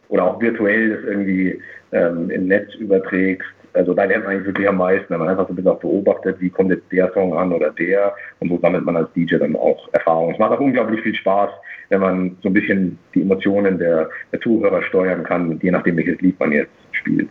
[0.09, 1.61] oder auch virtuell das irgendwie
[1.93, 3.49] ähm, im Netz überträgst.
[3.75, 5.81] Also da lernt man eigentlich wirklich am meisten, wenn man einfach so ein bisschen auch
[5.81, 9.37] beobachtet, wie kommt jetzt der Song an oder der und so sammelt man als DJ
[9.37, 10.33] dann auch Erfahrung.
[10.33, 11.51] Es macht auch unglaublich viel Spaß,
[11.91, 16.20] wenn man so ein bisschen die Emotionen der, der Zuhörer steuern kann, je nachdem welches
[16.20, 17.28] Lied man jetzt spielt.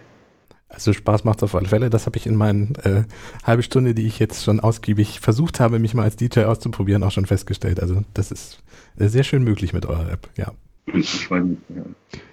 [0.69, 1.89] Also Spaß macht es auf alle Fälle.
[1.89, 3.03] Das habe ich in meinen äh,
[3.43, 7.11] halbe Stunde, die ich jetzt schon ausgiebig versucht habe, mich mal als DJ auszuprobieren, auch
[7.11, 7.81] schon festgestellt.
[7.81, 8.63] Also das ist
[8.97, 10.51] sehr schön möglich mit eurer App, ja.
[10.93, 11.83] Ich meine, ja.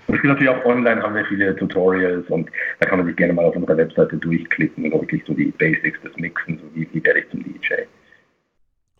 [0.07, 3.17] Und es gibt natürlich auch online, haben wir viele Tutorials und da kann man sich
[3.17, 6.87] gerne mal auf unserer Webseite durchklicken und wirklich so die Basics des Mixen, so wie,
[6.93, 7.75] wie werde ich zum DJ.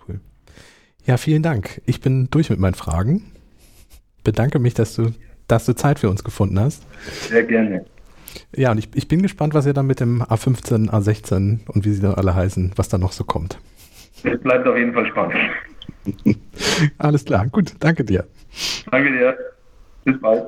[0.07, 0.19] Cool.
[1.05, 1.83] Ja, vielen Dank.
[1.87, 3.23] Ich bin durch mit meinen Fragen.
[4.25, 5.13] Bedanke mich, dass du,
[5.47, 6.87] dass du Zeit für uns gefunden hast.
[7.29, 7.85] Sehr gerne.
[8.57, 11.91] Ja, und ich, ich bin gespannt, was ihr dann mit dem A15, A16 und wie
[11.91, 13.59] sie dann alle heißen, was da noch so kommt.
[14.25, 15.37] Es bleibt auf jeden Fall spannend.
[16.99, 18.25] Alles klar, gut, danke dir.
[18.91, 19.37] Danke dir.
[20.05, 20.45] Bis bald.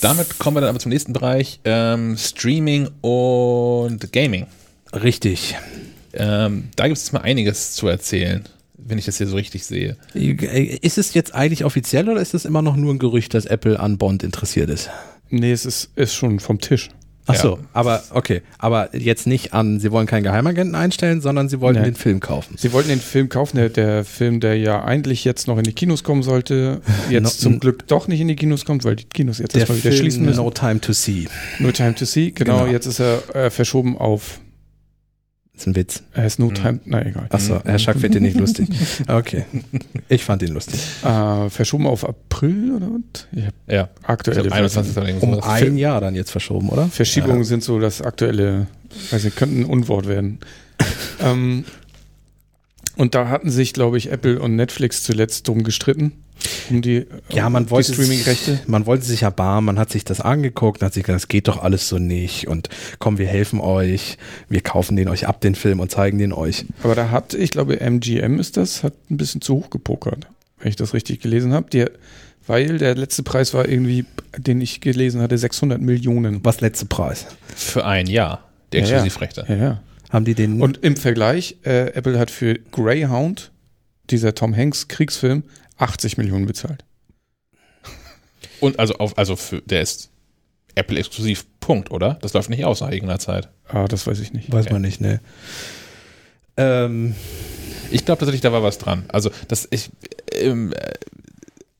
[0.00, 4.46] Damit kommen wir dann aber zum nächsten Bereich, ähm, Streaming und Gaming.
[4.92, 5.56] Richtig.
[6.12, 9.96] Ähm, da gibt es mal einiges zu erzählen, wenn ich das hier so richtig sehe.
[10.14, 13.80] Ist es jetzt eigentlich offiziell oder ist es immer noch nur ein Gerücht, dass Apple
[13.80, 14.90] an Bond interessiert ist?
[15.30, 16.90] Nee, es ist, ist schon vom Tisch.
[17.26, 17.58] Ach so, ja.
[17.72, 21.86] aber okay, aber jetzt nicht an, Sie wollen keinen Geheimagenten einstellen, sondern Sie wollten nee.
[21.86, 22.54] den Film kaufen.
[22.56, 25.72] Sie wollten den Film kaufen, der, der, Film, der ja eigentlich jetzt noch in die
[25.72, 26.80] Kinos kommen sollte,
[27.10, 29.78] jetzt no, zum Glück doch nicht in die Kinos kommt, weil die Kinos jetzt erstmal
[29.78, 30.42] wieder schließen müssen.
[30.42, 31.26] No Time to See.
[31.58, 32.72] No Time to See, genau, genau.
[32.72, 34.38] jetzt ist er äh, verschoben auf
[35.56, 36.02] das ist ein Witz.
[36.12, 37.28] Er ist no time, na egal.
[37.30, 38.68] Achso, Herr Schack findet ihn nicht lustig.
[39.08, 39.44] Okay.
[40.08, 40.80] Ich fand ihn lustig.
[41.02, 43.26] Äh, verschoben auf April oder was?
[43.66, 43.88] Ja.
[44.02, 44.52] Aktuelle.
[44.52, 45.22] 21.
[45.22, 46.88] Um ein Jahr dann jetzt verschoben, oder?
[46.88, 47.44] Verschiebungen ja.
[47.44, 48.66] sind so das aktuelle,
[49.10, 50.40] nicht, könnten ein Unwort werden.
[51.20, 51.64] ähm,
[52.96, 56.12] und da hatten sich, glaube ich, Apple und Netflix zuletzt drum gestritten.
[56.70, 58.60] Um die, ja, man wollte Streaming-Rechte.
[58.66, 61.62] Man wollte sich erbarmen, man hat sich das angeguckt, hat sich gesagt, das geht doch
[61.62, 65.80] alles so nicht und komm, wir helfen euch, wir kaufen den euch ab, den Film
[65.80, 66.66] und zeigen den euch.
[66.82, 70.26] Aber da hat, ich glaube, MGM ist das, hat ein bisschen zu hoch gepokert,
[70.58, 71.90] wenn ich das richtig gelesen habe.
[72.46, 74.04] weil der letzte Preis war irgendwie,
[74.36, 76.44] den ich gelesen hatte, 600 Millionen.
[76.44, 77.26] Was letzte Preis?
[77.54, 79.44] Für ein Jahr, der Exklusivrechte.
[79.48, 79.62] Ja, ja.
[79.62, 79.82] ja.
[80.10, 80.60] Haben die den?
[80.62, 83.50] Und im Vergleich, äh, Apple hat für Greyhound,
[84.10, 85.42] dieser Tom Hanks Kriegsfilm,
[85.78, 86.84] 80 Millionen bezahlt.
[88.60, 90.10] Und also auf, also für, der ist
[90.74, 92.18] Apple exklusiv, Punkt, oder?
[92.20, 93.48] Das läuft nicht aus nach irgendeiner Zeit.
[93.68, 94.52] Ah, das weiß ich nicht.
[94.52, 94.72] Weiß okay.
[94.74, 95.20] man nicht, ne.
[96.56, 97.14] Ähm,
[97.90, 99.04] ich glaube tatsächlich, da war was dran.
[99.08, 99.90] Also, das ich
[100.32, 100.94] ähm, äh,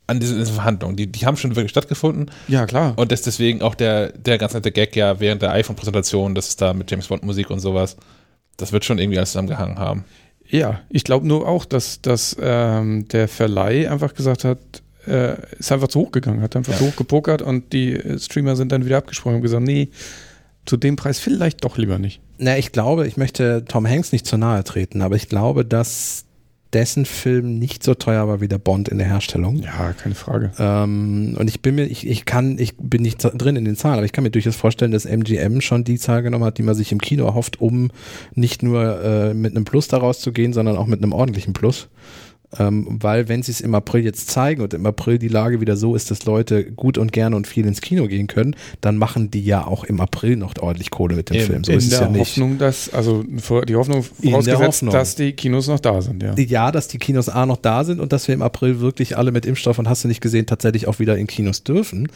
[0.06, 2.30] an diesen Verhandlungen, die, die haben schon wirklich stattgefunden.
[2.48, 2.94] Ja, klar.
[2.96, 6.60] Und das deswegen auch der, der ganz nette Gag ja während der iPhone-Präsentation, das ist
[6.60, 7.96] da mit James Bond Musik und sowas,
[8.56, 10.04] das wird schon irgendwie alles zusammengehangen haben.
[10.48, 14.58] Ja, ich glaube nur auch, dass, dass ähm, der Verleih einfach gesagt hat,
[15.06, 16.78] äh, ist einfach zu hoch gegangen, hat einfach ja.
[16.78, 19.88] zu hoch gepokert und die Streamer sind dann wieder abgesprungen und gesagt, nee,
[20.64, 22.20] zu dem Preis vielleicht doch lieber nicht.
[22.38, 26.25] Na, ich glaube, ich möchte Tom Hanks nicht zu nahe treten, aber ich glaube, dass
[26.76, 29.56] dessen Film nicht so teuer war wie der Bond in der Herstellung.
[29.62, 30.50] Ja, keine Frage.
[30.58, 33.96] Ähm, und ich bin mir, ich, ich kann, ich bin nicht drin in den Zahlen,
[33.96, 36.74] aber ich kann mir durchaus vorstellen, dass MGM schon die Zahl genommen hat, die man
[36.74, 37.90] sich im Kino erhofft, um
[38.34, 41.88] nicht nur äh, mit einem Plus daraus zu gehen, sondern auch mit einem ordentlichen Plus.
[42.58, 45.76] Ähm, weil wenn sie es im April jetzt zeigen und im April die Lage wieder
[45.76, 49.30] so ist, dass Leute gut und gerne und viel ins Kino gehen können, dann machen
[49.30, 51.46] die ja auch im April noch ordentlich Kohle mit dem Eben.
[51.46, 51.64] Film.
[51.64, 52.20] So in ist es der ja nicht.
[52.20, 54.92] Hoffnung, dass, also die Hoffnung vorausgesetzt, Hoffnung.
[54.92, 56.34] dass die Kinos noch da sind, ja.
[56.36, 59.32] Ja, dass die Kinos A noch da sind und dass wir im April wirklich alle
[59.32, 62.08] mit Impfstoff und hast du nicht gesehen, tatsächlich auch wieder in Kinos dürfen.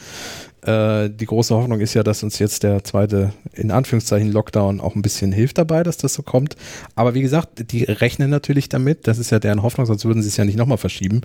[0.62, 4.94] Äh, die große Hoffnung ist ja, dass uns jetzt der zweite, in Anführungszeichen, Lockdown auch
[4.94, 6.56] ein bisschen hilft dabei, dass das so kommt.
[6.94, 9.06] Aber wie gesagt, die rechnen natürlich damit.
[9.06, 11.22] Das ist ja deren Hoffnung, sonst würden sie es ja nicht nochmal verschieben.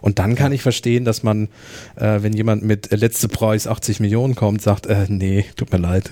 [0.00, 1.48] Und dann kann ich verstehen, dass man,
[1.96, 5.78] äh, wenn jemand mit äh, letzte Preis 80 Millionen kommt, sagt, äh, nee, tut mir
[5.78, 6.10] leid.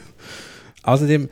[0.82, 1.28] Außerdem,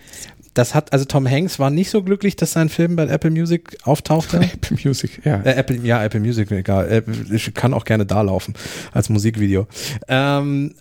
[0.55, 3.76] das hat, also Tom Hanks war nicht so glücklich, dass sein Film bei Apple Music
[3.83, 4.39] auftauchte.
[4.55, 5.41] Apple Music, ja.
[5.42, 6.91] Äh, Apple, ja, Apple Music, egal.
[6.91, 8.55] Apple, ich kann auch gerne da laufen
[8.92, 9.66] als Musikvideo.
[10.08, 10.74] Ähm,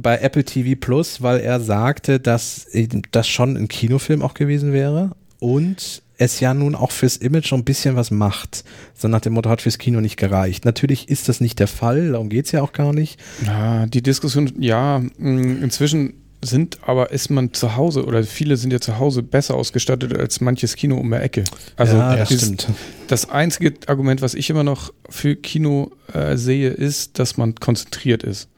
[0.00, 2.66] bei Apple TV Plus, weil er sagte, dass
[3.12, 7.60] das schon ein Kinofilm auch gewesen wäre und es ja nun auch fürs Image schon
[7.60, 8.64] ein bisschen was macht.
[8.94, 10.66] So nach dem Motto hat fürs Kino nicht gereicht.
[10.66, 13.18] Natürlich ist das nicht der Fall, darum geht's ja auch gar nicht.
[13.46, 16.12] Ja, die Diskussion, ja, mh, inzwischen
[16.42, 20.40] sind aber ist man zu Hause oder viele sind ja zu Hause besser ausgestattet als
[20.40, 21.44] manches Kino um der Ecke.
[21.76, 22.66] Also ja, das dieses- stimmt.
[23.08, 28.22] das einzige Argument, was ich immer noch für Kino äh, sehe, ist, dass man konzentriert
[28.22, 28.48] ist.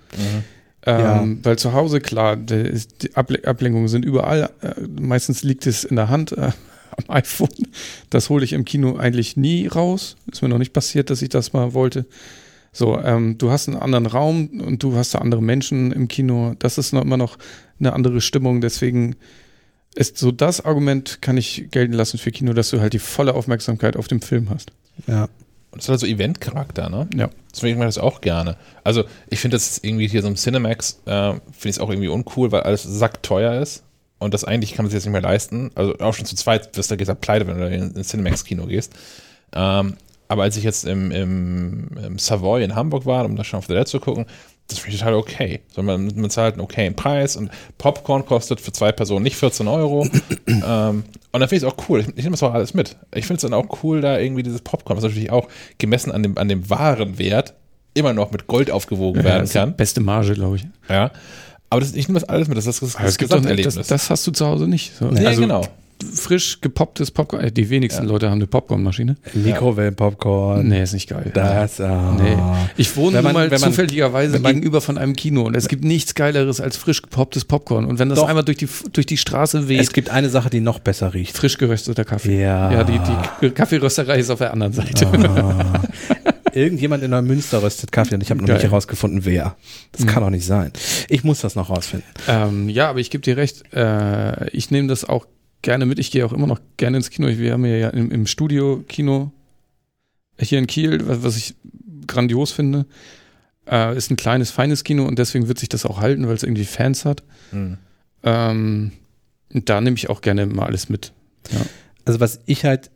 [0.84, 4.50] Ähm, Weil zu Hause, klar, ist, die Able Ablenkungen sind überall.
[4.60, 6.50] Äh, meistens liegt es in der Hand äh,
[6.96, 7.48] am iPhone.
[8.10, 10.16] Das hole ich im Kino eigentlich nie raus.
[10.30, 12.04] Ist mir noch nicht passiert, dass ich das mal wollte.
[12.72, 16.54] So, ähm, du hast einen anderen Raum und du hast da andere Menschen im Kino.
[16.58, 17.38] Das ist noch immer noch
[17.78, 18.62] eine andere Stimmung.
[18.62, 19.16] Deswegen
[19.94, 23.34] ist so das Argument, kann ich gelten lassen für Kino, dass du halt die volle
[23.34, 24.72] Aufmerksamkeit auf dem Film hast.
[25.06, 25.28] Ja.
[25.70, 27.08] Und das hat so Event-Charakter, ne?
[27.14, 27.30] Ja.
[27.54, 28.56] Deswegen mache ich das auch gerne.
[28.84, 32.08] Also, ich finde das irgendwie hier so im Cinemax, äh, finde ich es auch irgendwie
[32.08, 33.82] uncool, weil alles sackteuer ist.
[34.18, 35.70] Und das eigentlich kann man sich jetzt nicht mehr leisten.
[35.74, 38.92] Also, auch schon zu zweit wirst du gesagt pleite, wenn du in ins Cinemax-Kino gehst.
[39.54, 39.96] Ähm,
[40.28, 43.66] aber als ich jetzt im, im, im Savoy in Hamburg war, um da schon auf
[43.66, 44.26] der Dead zu gucken,
[44.68, 45.60] das finde ich total okay.
[45.74, 49.68] So, man, man zahlt einen okayen Preis und Popcorn kostet für zwei Personen nicht 14
[49.68, 50.06] Euro.
[50.46, 52.00] ähm, und dann finde ich es auch cool.
[52.00, 52.96] Ich, ich nehme das auch alles mit.
[53.14, 56.22] Ich finde es dann auch cool, da irgendwie dieses Popcorn, was natürlich auch gemessen an
[56.22, 57.54] dem, an dem wahren Wert
[57.94, 59.76] immer noch mit Gold aufgewogen werden das ist die kann.
[59.76, 60.66] Beste Marge, glaube ich.
[60.88, 61.10] Ja.
[61.68, 62.56] Aber das, ich nehme das alles mit.
[62.56, 63.74] Das ist das, das, es gibt doch, Gesamterlebnis.
[63.74, 64.96] das, das hast du zu Hause nicht.
[64.96, 65.06] So.
[65.06, 65.62] nee, also genau.
[66.02, 67.44] Frisch gepopptes Popcorn.
[67.44, 69.16] äh, Die wenigsten Leute haben eine Popcornmaschine.
[69.34, 70.66] Mikrowellenpopcorn.
[70.68, 71.30] Nee, ist nicht geil.
[71.34, 72.16] Das, ah.
[72.20, 72.36] Nee.
[72.76, 75.84] Ich wohne Wenn man- mal man- zufälligerweise man- gegenüber von einem Kino und es gibt
[75.84, 77.84] nichts Geileres als frisch gepopptes Popcorn.
[77.84, 78.28] Und wenn das Doch.
[78.28, 81.36] einmal durch die, durch die Straße weht, Es gibt eine Sache, die noch besser riecht.
[81.36, 82.40] frisch gerösteter Kaffee.
[82.42, 82.70] Ja.
[82.72, 83.00] Ja, die,
[83.40, 85.06] die Kaffeerösterei ist auf der anderen Seite.
[85.06, 85.82] Ah.
[86.54, 88.56] Irgendjemand in Neumünster röstet Kaffee und ich habe noch Geil.
[88.56, 89.56] nicht herausgefunden, wer.
[89.92, 90.70] Das kann doch nicht sein.
[91.08, 92.06] Ich muss das noch rausfinden.
[92.28, 93.62] Ähm, ja, aber ich gebe dir recht.
[93.74, 95.24] Äh, ich nehme das auch
[95.62, 95.98] gerne mit.
[95.98, 97.28] Ich gehe auch immer noch gerne ins Kino.
[97.28, 99.32] Wir haben ja im, im Studio Kino
[100.38, 101.54] hier in Kiel, was, was ich
[102.06, 102.86] grandios finde.
[103.70, 106.42] Äh, ist ein kleines, feines Kino und deswegen wird sich das auch halten, weil es
[106.42, 107.22] irgendwie Fans hat.
[107.50, 107.78] Hm.
[108.24, 108.92] Ähm,
[109.50, 111.12] da nehme ich auch gerne mal alles mit.
[112.04, 112.90] Also was ich halt,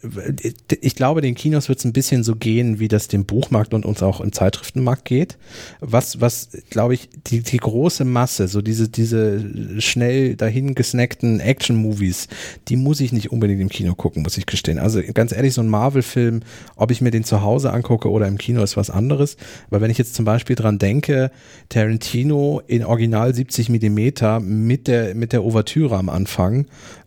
[0.81, 3.87] ich glaube, den Kinos wird es ein bisschen so gehen, wie das dem Buchmarkt und
[3.87, 5.39] uns auch im Zeitschriftenmarkt geht.
[5.81, 12.27] Was, was, glaube ich, die, die große Masse, so diese, diese schnell dahin gesnackten Action-Movies,
[12.69, 14.79] die muss ich nicht unbedingt im Kino gucken, muss ich gestehen.
[14.81, 16.41] Also ganz ehrlich, so ein Marvel-Film,
[16.75, 19.37] ob ich mir den zu Hause angucke oder im Kino, ist was anderes.
[19.69, 21.31] Aber wenn ich jetzt zum Beispiel dran denke,
[21.69, 26.67] Tarantino in Original 70 Millimeter mit der, mit der Ouvertüre am Anfang,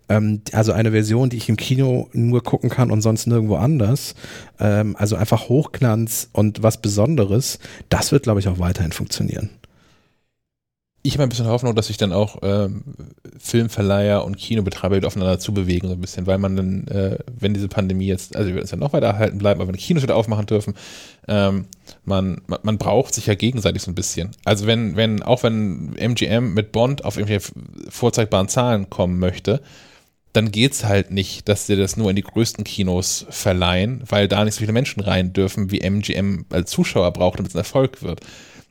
[0.09, 4.15] ähm, also eine Version, die ich im Kino nur gucken kann und sonst nirgendwo anders.
[4.59, 7.59] Ähm, also einfach Hochglanz und was Besonderes.
[7.89, 9.49] Das wird, glaube ich, auch weiterhin funktionieren.
[11.01, 12.83] Ich habe ein bisschen Hoffnung, dass sich dann auch ähm,
[13.37, 18.05] Filmverleiher und Kinobetreiber aufeinander zubewegen, so ein bisschen, weil man dann, äh, wenn diese Pandemie
[18.05, 20.45] jetzt, also wir werden es ja noch weiter erhalten bleiben, aber wenn Kinos wieder aufmachen
[20.45, 20.73] dürfen,
[21.29, 21.67] ähm,
[22.03, 24.31] man, man, man braucht sich ja gegenseitig so ein bisschen.
[24.43, 27.49] Also wenn, wenn, auch wenn MGM mit Bond auf irgendwelche
[27.87, 29.61] vorzeigbaren Zahlen kommen möchte,
[30.33, 34.45] dann geht's halt nicht, dass sie das nur in die größten Kinos verleihen, weil da
[34.45, 38.03] nicht so viele Menschen rein dürfen, wie MGM als Zuschauer braucht, damit es ein Erfolg
[38.03, 38.21] wird.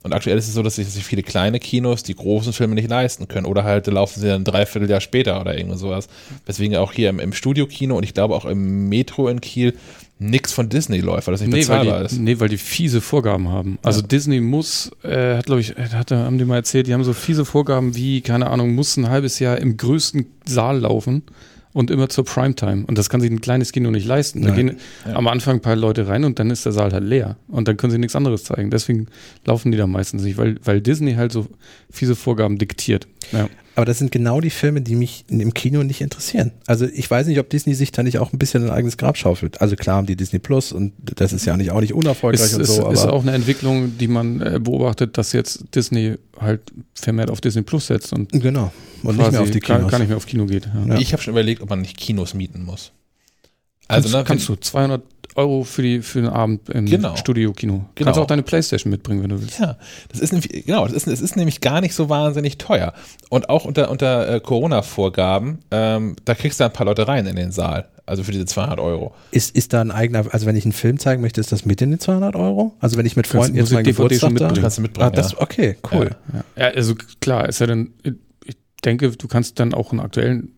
[0.05, 3.27] Und aktuell ist es so, dass sich viele kleine Kinos die großen Filme nicht leisten
[3.27, 3.47] können.
[3.47, 6.09] Oder halt laufen sie dann ein Dreivierteljahr später oder irgend sowas.
[6.47, 9.77] Weswegen auch hier im, im Studiokino und ich glaube auch im Metro in Kiel
[10.19, 12.19] nichts von Disney läuft, weil das nicht Nee weil, bezahlbar die, ist.
[12.21, 13.79] nee, weil die fiese Vorgaben haben.
[13.83, 17.05] Also Disney muss, äh, hat glaube ich, äh, hat, haben die mal erzählt, die haben
[17.05, 21.23] so fiese Vorgaben wie, keine Ahnung, muss ein halbes Jahr im größten Saal laufen.
[21.75, 22.85] und immer zur Primetime.
[22.87, 24.43] Und das kann sich ein kleines Kino nicht leisten.
[24.43, 24.57] Da Nein.
[24.57, 24.77] gehen
[25.15, 27.37] am Anfang ein paar Leute rein und dann ist der Saal halt leer.
[27.47, 28.71] Und dann können sie nichts anderes zeigen.
[28.71, 29.07] Deswegen
[29.45, 31.47] laufen die da meistens nicht, weil, weil Disney halt so
[31.91, 33.07] fiese Vorgaben diktiert.
[33.31, 33.49] Ja.
[33.79, 36.51] Aber das sind genau die Filme, die mich im Kino nicht interessieren.
[36.67, 39.17] Also ich weiß nicht, ob Disney sich da nicht auch ein bisschen ein eigenes Grab
[39.17, 39.61] schaufelt.
[39.61, 42.55] Also klar haben die Disney Plus und das ist ja nicht auch nicht unerfolgreich Es
[42.55, 46.17] und ist, so, aber ist auch eine Entwicklung, die man äh, beobachtet, dass jetzt Disney
[46.41, 46.61] halt
[46.95, 48.73] vermehrt auf Disney Plus setzt und genau.
[49.05, 49.93] Und nicht mehr auf die gar, Kinos.
[49.93, 50.67] gar nicht mehr auf Kino geht.
[50.67, 50.95] Ja.
[50.95, 50.99] Ja.
[50.99, 52.91] Ich habe schon überlegt, ob man nicht Kinos mieten muss.
[53.89, 55.03] Also, kannst, ne, kannst du 200
[55.35, 57.15] Euro für, die, für den Abend im Genau.
[57.17, 57.85] Studio-Kino.
[57.95, 58.07] Genau.
[58.07, 59.59] Kannst auch deine Playstation mitbringen, wenn du willst.
[59.61, 59.77] Ja,
[60.11, 62.93] das ist nämlich, genau, das ist, das ist nämlich gar nicht so wahnsinnig teuer.
[63.29, 67.37] Und auch unter, unter äh, Corona-Vorgaben, ähm, da kriegst du ein paar Leute rein in
[67.37, 67.87] den Saal.
[68.05, 69.15] Also für diese 200 Euro.
[69.33, 71.81] Ist, ist da ein eigener, also wenn ich einen Film zeigen möchte, ist das mit
[71.83, 72.75] in den 200 Euro?
[72.81, 74.45] Also wenn ich mit Freunden Kannst- jetzt meinen DVD schon Geburtstag da?
[74.47, 74.63] mitbringen.
[74.63, 75.41] Kannst du mitbringen, Ah, das, ja.
[75.41, 76.11] okay, cool.
[76.57, 76.65] Ja.
[76.65, 77.91] ja, also klar, ist ja dann,
[78.81, 80.53] denke, du kannst dann auch einen aktuellen,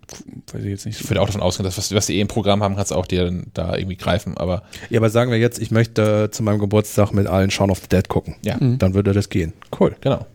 [0.52, 1.00] weiß ich jetzt nicht.
[1.00, 2.96] Ich würde auch davon ausgehen, dass was, was die eh im Programm haben, kannst du
[2.96, 4.36] auch dir dann da irgendwie greifen.
[4.36, 7.70] Aber Ja, aber sagen wir jetzt, ich möchte äh, zu meinem Geburtstag mit allen Shaun
[7.70, 8.36] of the Dead gucken.
[8.44, 8.78] ja, Mhm.
[8.78, 9.52] Dann würde das gehen.
[9.78, 9.96] Cool.
[10.00, 10.26] genau.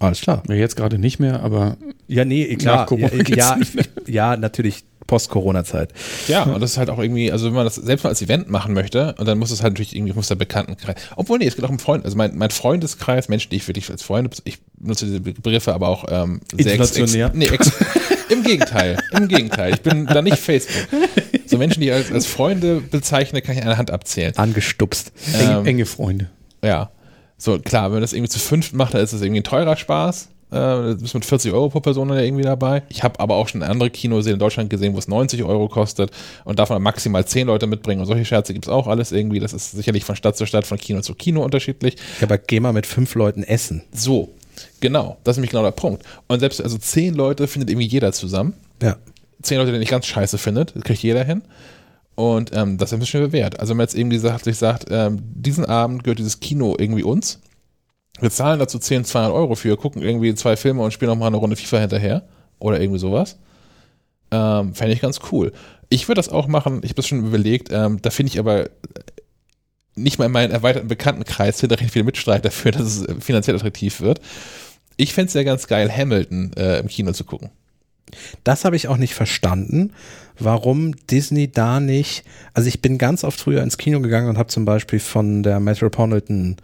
[0.00, 0.42] Alles klar.
[0.48, 1.76] Ja, jetzt gerade nicht mehr, aber
[2.08, 2.90] Ja, nee, klar.
[2.92, 3.84] Ja, ja, mehr.
[4.06, 5.90] ja, natürlich Post-Corona-Zeit.
[6.28, 8.48] Ja, und das ist halt auch irgendwie, also wenn man das selbst mal als Event
[8.50, 11.56] machen möchte, und dann muss es halt natürlich irgendwie, muss der Bekanntenkreis, obwohl nee, es
[11.56, 14.58] geht auch um Freunde, also mein, mein Freundeskreis, Menschen, die ich wirklich als Freunde, ich
[14.80, 17.26] nutze diese Begriffe, aber auch ähm, sehr ex- Inflationär.
[17.26, 17.72] Ex, nee, ex,
[18.30, 20.88] im Gegenteil, im Gegenteil, ich bin da nicht Facebook.
[21.46, 24.36] So Menschen, die ich als, als Freunde bezeichne, kann ich an einer Hand abzählen.
[24.36, 25.12] Angestupst.
[25.38, 26.30] enge, Ähm, enge Freunde.
[26.64, 26.90] Ja.
[27.36, 29.76] So, klar, wenn man das irgendwie zu fünft macht, dann ist das irgendwie ein teurer
[29.76, 30.28] Spaß.
[30.54, 32.82] Äh, du bist mit 40 Euro pro Person dann irgendwie dabei.
[32.88, 36.10] Ich habe aber auch schon andere Kinos in Deutschland gesehen, wo es 90 Euro kostet
[36.44, 38.00] und davon maximal 10 Leute mitbringen.
[38.00, 39.40] Und solche Scherze gibt es auch alles irgendwie.
[39.40, 41.96] Das ist sicherlich von Stadt zu Stadt, von Kino zu Kino unterschiedlich.
[42.20, 43.82] Ja, aber geh mal mit fünf Leuten essen.
[43.92, 44.30] So,
[44.80, 45.16] genau.
[45.24, 46.04] Das ist nämlich genau der Punkt.
[46.28, 48.54] Und selbst, also 10 Leute findet irgendwie jeder zusammen.
[48.80, 48.96] Ja.
[49.42, 51.42] 10 Leute, die nicht ganz scheiße findet, kriegt jeder hin.
[52.14, 53.58] Und ähm, das ist ein bisschen bewährt.
[53.58, 57.02] Also wenn man jetzt irgendwie sagt, sich sagt, ähm, diesen Abend gehört dieses Kino irgendwie
[57.02, 57.40] uns.
[58.20, 61.36] Wir zahlen dazu 10, 200 Euro für, gucken irgendwie zwei Filme und spielen nochmal eine
[61.36, 62.22] Runde FIFA hinterher.
[62.58, 63.38] Oder irgendwie sowas.
[64.30, 65.52] Ähm, Fände ich ganz cool.
[65.88, 68.70] Ich würde das auch machen, ich habe das schon überlegt, ähm, da finde ich aber
[69.96, 74.00] nicht mal in meinen erweiterten Bekanntenkreis hinterher viel Mitstreit dafür, dass es äh, finanziell attraktiv
[74.00, 74.20] wird.
[74.96, 77.50] Ich fände es ja ganz geil, Hamilton äh, im Kino zu gucken.
[78.44, 79.92] Das habe ich auch nicht verstanden,
[80.38, 82.24] warum Disney da nicht.
[82.52, 85.58] Also ich bin ganz oft früher ins Kino gegangen und habe zum Beispiel von der
[85.58, 86.56] Metropolitan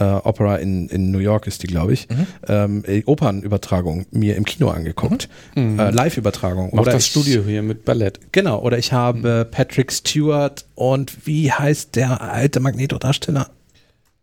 [0.00, 2.08] äh, Opera in, in New York ist die, glaube ich,
[2.46, 5.28] ähm, die Opernübertragung mir im Kino angeguckt.
[5.56, 6.72] Äh, Live-Übertragung.
[6.72, 8.20] Auch Oder das ich- Studio hier mit Ballett.
[8.32, 13.48] Genau, oder ich habe Patrick Stewart und wie heißt der alte Magneto-Darsteller?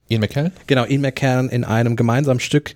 [0.08, 0.52] Ian McKellen?
[0.68, 2.76] Genau, Ian McCann in einem gemeinsamen Stück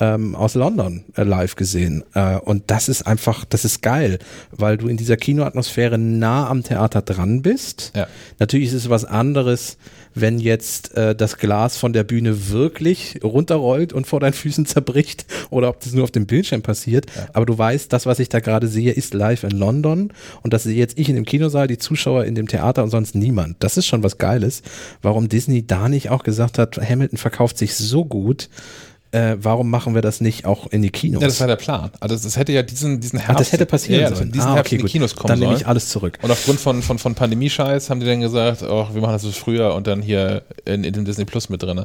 [0.00, 2.04] ähm, aus London äh, live gesehen.
[2.14, 4.20] Äh, und das ist einfach, das ist geil,
[4.52, 7.90] weil du in dieser Kinoatmosphäre nah am Theater dran bist.
[7.96, 8.06] Ja.
[8.38, 9.76] Natürlich ist es was anderes,
[10.14, 15.26] wenn jetzt äh, das Glas von der Bühne wirklich runterrollt und vor deinen Füßen zerbricht
[15.50, 17.06] oder ob das nur auf dem Bildschirm passiert.
[17.32, 20.12] Aber du weißt, das, was ich da gerade sehe, ist live in London
[20.42, 23.14] und das sehe jetzt ich in dem Kinosaal, die Zuschauer in dem Theater und sonst
[23.14, 23.56] niemand.
[23.60, 24.62] Das ist schon was Geiles.
[25.02, 28.48] Warum Disney da nicht auch gesagt hat, Hamilton verkauft sich so gut,
[29.12, 31.22] äh, warum machen wir das nicht auch in die Kinos?
[31.22, 31.90] Ja, das war der Plan.
[32.00, 33.36] Also das hätte ja diesen, diesen Herbst.
[33.36, 34.32] ah, das hätte passieren ja, sollen.
[34.32, 34.92] Diesen ah, Herbst okay, in die gut.
[34.92, 36.18] Kinos kommen Dann nehme ich alles zurück.
[36.22, 39.32] Und aufgrund von, von, von Pandemie-Scheiß haben die dann gesagt, oh, wir machen das so
[39.32, 41.78] früher und dann hier in, in dem Disney Plus mit drin.
[41.78, 41.84] Äh,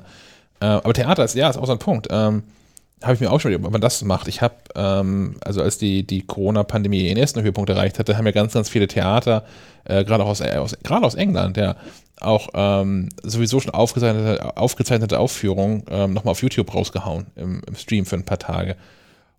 [0.66, 2.08] aber Theater ist, ja, ist auch so ein Punkt.
[2.10, 2.44] Ähm,
[3.04, 4.28] habe ich mir auch schon überlegt, ob man das macht.
[4.28, 8.32] Ich habe, ähm, also als die, die Corona-Pandemie ihren ersten Höhepunkt erreicht hatte, haben ja
[8.32, 9.46] ganz, ganz viele Theater,
[9.86, 11.76] äh, gerade auch aus, äh, aus, gerade aus England, ja,
[12.20, 18.06] auch ähm, sowieso schon aufgezeichnete, aufgezeichnete Aufführungen ähm, nochmal auf YouTube rausgehauen im, im Stream
[18.06, 18.76] für ein paar Tage.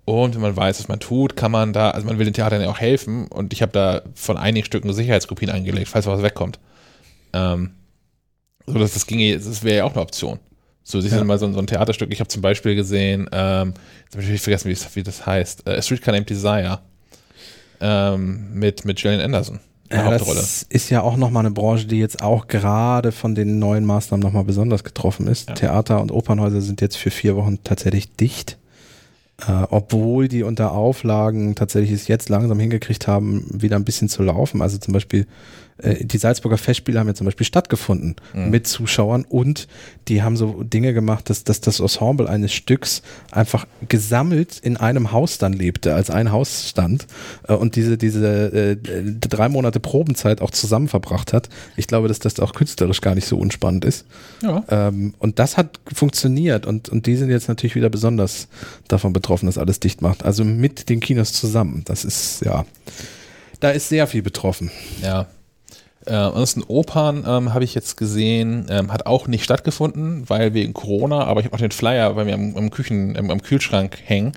[0.05, 2.61] Und wenn man weiß, was man tut, kann man da, also man will den Theatern
[2.61, 6.59] ja auch helfen und ich habe da von einigen Stücken Sicherheitskopien angelegt, falls was wegkommt.
[7.33, 7.71] Ähm,
[8.67, 10.39] so dass das ginge, das wäre ja auch eine Option.
[10.87, 11.19] So, sich Ja.
[11.19, 13.73] dann mal so, so ein Theaterstück, ich habe zum Beispiel gesehen, ähm,
[14.05, 16.81] jetzt habe ich vergessen, wie, wie das heißt, äh, Streetcar Named Desire
[17.81, 19.61] ähm, mit, mit Gillian Anderson.
[19.85, 20.41] in der Ja, Hauptrolle.
[20.41, 24.23] das ist ja auch nochmal eine Branche, die jetzt auch gerade von den neuen Maßnahmen
[24.23, 25.49] nochmal besonders getroffen ist.
[25.49, 25.55] Ja.
[25.55, 28.59] Theater und Opernhäuser sind jetzt für vier Wochen tatsächlich dicht.
[29.49, 34.23] Äh, obwohl die unter Auflagen tatsächlich es jetzt langsam hingekriegt haben, wieder ein bisschen zu
[34.23, 34.63] laufen.
[34.63, 35.27] Also zum Beispiel
[35.79, 38.51] äh, die Salzburger Festspiele haben ja zum Beispiel stattgefunden Mhm.
[38.51, 39.67] mit Zuschauern und
[40.09, 45.13] die haben so Dinge gemacht, dass, dass das Ensemble eines Stücks einfach gesammelt in einem
[45.13, 47.07] Haus dann lebte, als ein Haus stand
[47.49, 48.77] äh, und diese, diese äh,
[49.21, 51.49] drei Monate Probenzeit auch zusammen verbracht hat.
[51.77, 54.07] Ich glaube, dass das auch künstlerisch gar nicht so unspannend ist.
[54.43, 54.63] ja.
[54.69, 58.49] Ähm, und das hat funktioniert und, und die sind jetzt natürlich wieder besonders
[58.89, 60.25] davon betroffen, dass alles dicht macht.
[60.25, 61.83] Also mit den Kinos zusammen.
[61.85, 62.65] Das ist, ja.
[63.61, 64.71] da ist sehr viel betroffen.
[65.03, 65.27] Ja.
[66.07, 70.75] Äh, ansonsten Opern ähm, habe ich jetzt gesehen, ähm, hat auch nicht stattgefunden, weil wegen
[70.75, 73.99] Corona, aber ich habe auch den Flyer bei mir am, am Küchen, im, am Kühlschrank
[74.05, 74.33] hängen.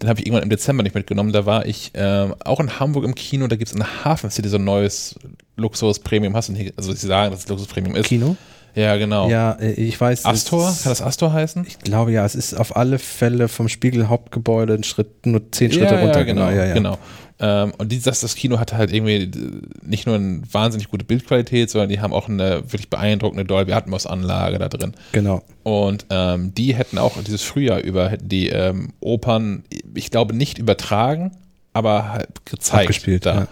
[0.00, 1.32] Den habe ich irgendwann im Dezember nicht mitgenommen.
[1.32, 4.30] Da war ich äh, auch in Hamburg im Kino, da gibt es in der Hafen
[4.30, 5.18] City so ein neues
[5.56, 6.36] Luxus-Premium.
[6.36, 8.06] Hast du nicht, also sie sagen, dass es Luxus-Premium ist.
[8.06, 8.36] Kino?
[8.74, 9.28] Ja, genau.
[9.28, 10.24] Ja, äh, ich weiß.
[10.24, 10.66] Astor?
[10.66, 11.66] Kann das Astor heißen?
[11.66, 15.72] Ich glaube ja, es ist auf alle Fälle vom Spiegel Hauptgebäude ein Schritt, nur zehn
[15.72, 16.20] Schritte ja, runter.
[16.20, 16.74] Ja, genau, ja, ja.
[16.74, 16.98] genau.
[17.40, 21.04] Ähm, und die, das, das Kino hatte halt irgendwie äh, nicht nur eine wahnsinnig gute
[21.04, 24.94] Bildqualität, sondern die haben auch eine wirklich beeindruckende Dolby Atmos Anlage da drin.
[25.12, 25.42] Genau.
[25.62, 31.32] Und ähm, die hätten auch dieses Frühjahr über die ähm, Opern, ich glaube, nicht übertragen,
[31.72, 32.82] aber halt gezeigt.
[32.82, 33.34] Abgespielt, da.
[33.34, 33.48] ja.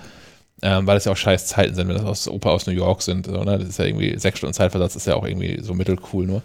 [0.63, 3.03] Ähm, weil das ja auch scheiß Zeiten sind, wenn das aus Oper aus New York
[3.03, 3.27] sind.
[3.27, 3.59] So, ne?
[3.59, 6.43] Das ist ja irgendwie, sechs Stunden Zeitversatz ist ja auch irgendwie so mittelcool nur.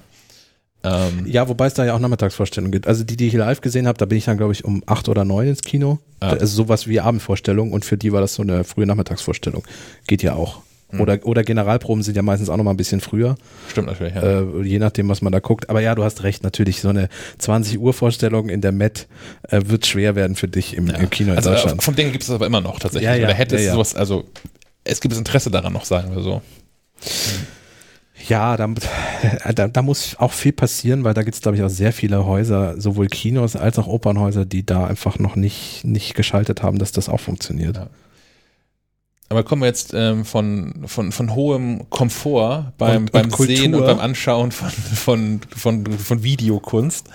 [0.84, 2.88] Ähm, Ja, wobei es da ja auch Nachmittagsvorstellungen gibt.
[2.88, 5.10] Also die, die ich live gesehen habe, da bin ich dann, glaube ich, um acht
[5.10, 6.00] oder neun ins Kino.
[6.22, 6.30] Ja.
[6.30, 9.64] Also sowas wie Abendvorstellung und für die war das so eine frühe Nachmittagsvorstellung.
[10.08, 10.62] Geht ja auch.
[11.00, 13.36] Oder, oder Generalproben sind ja meistens auch noch mal ein bisschen früher,
[13.70, 14.42] Stimmt natürlich, ja.
[14.42, 15.70] äh, je nachdem, was man da guckt.
[15.70, 19.08] Aber ja, du hast recht, natürlich, so eine 20 Uhr Vorstellung in der Met
[19.50, 21.80] äh, wird schwer werden für dich im, im Kino in also Deutschland.
[21.80, 23.10] äh, vom Ding gibt es aber immer noch tatsächlich.
[23.10, 23.74] Ja, ja, Oder hätte ja, es ja.
[23.74, 24.26] sowas, also
[24.84, 26.42] es gibt das Interesse daran noch, sagen wir so.
[28.28, 28.68] Ja, da,
[29.54, 32.26] da, da muss auch viel passieren, weil da gibt es, glaube ich, auch sehr viele
[32.26, 36.92] Häuser, sowohl Kinos als auch Opernhäuser, die da einfach noch nicht, nicht geschaltet haben, dass
[36.92, 37.78] das auch funktioniert.
[37.78, 37.88] Ja.
[39.30, 43.48] Aber kommen wir jetzt ähm, von, von, von hohem Komfort beim, Und- beim und.
[43.48, 47.08] Sehen und beim Anschauen von, von, von, von Videokunst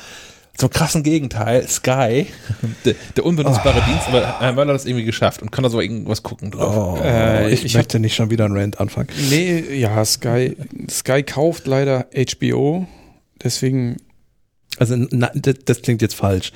[0.56, 2.26] zum krassen Gegenteil, Sky,
[2.84, 5.80] der, der unbenutzbare Dienst, aber Herr Möller hat das irgendwie geschafft und kann da so
[5.80, 6.98] irgendwas gucken drauf.
[7.00, 9.08] Oh, Äh, ich, ich möchte nicht schon wieder ein Rant anfangen.
[9.30, 10.56] Nee, ja, Sky,
[10.90, 12.06] Sky kauft leider
[12.38, 12.86] HBO,
[13.42, 13.96] deswegen,
[14.78, 16.52] Also na, das, das klingt jetzt falsch.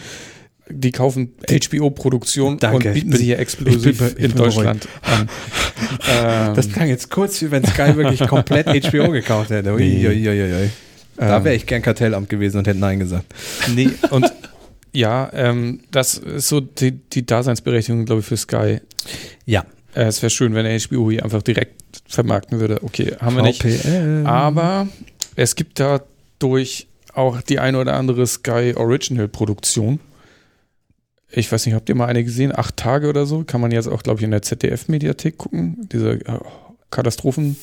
[0.69, 4.35] die kaufen HBO-Produktion und ich bieten bin- sie hier ich exklusiv bin- ich bin in
[4.37, 5.29] Deutschland an.
[6.09, 9.73] ähm, Das klang jetzt kurz, wie wenn Sky wirklich komplett HBO gekauft hätte.
[9.75, 10.71] Ui, ui, ui.
[11.21, 13.27] Da ähm, wäre ich gern Kartellamt gewesen und hätte Nein gesagt.
[13.75, 14.33] Nee, und
[14.93, 18.81] ja, ähm, das ist so die, die Daseinsberechtigung, glaube ich, für Sky.
[19.45, 19.65] Ja.
[19.95, 22.83] Äh, es wäre schön, wenn HBO hier einfach direkt vermarkten würde.
[22.83, 23.63] Okay, haben wir nicht.
[23.63, 24.27] VPN.
[24.27, 24.89] Aber
[25.37, 30.01] es gibt dadurch auch die eine oder andere Sky Original Produktion.
[31.31, 32.57] Ich weiß nicht, habt ihr mal eine gesehen?
[32.57, 33.45] Acht Tage oder so?
[33.45, 35.89] Kann man jetzt auch, glaube ich, in der ZDF-Mediathek gucken.
[35.93, 36.41] Diese äh,
[36.91, 37.57] Katastrophen.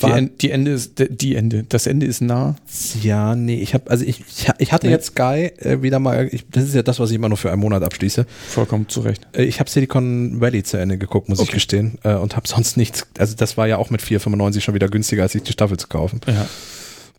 [0.00, 2.56] Die, die Ende ist, die Ende, das Ende ist nah.
[3.02, 4.92] Ja, nee, ich habe also ich, ich, ich hatte Nee.
[4.92, 7.52] jetzt Sky äh, wieder mal, ich, das ist ja das, was ich immer nur für
[7.52, 8.26] einen Monat abschließe.
[8.48, 9.26] Vollkommen zu Recht.
[9.32, 11.54] Äh, Ich habe Silicon Valley zu Ende geguckt, muss ich Okay.
[11.54, 13.06] gestehen, äh, und habe sonst nichts.
[13.18, 15.86] Also das war ja auch mit 4,95 schon wieder günstiger, als sich die Staffel zu
[15.88, 16.20] kaufen.
[16.26, 16.46] Ja.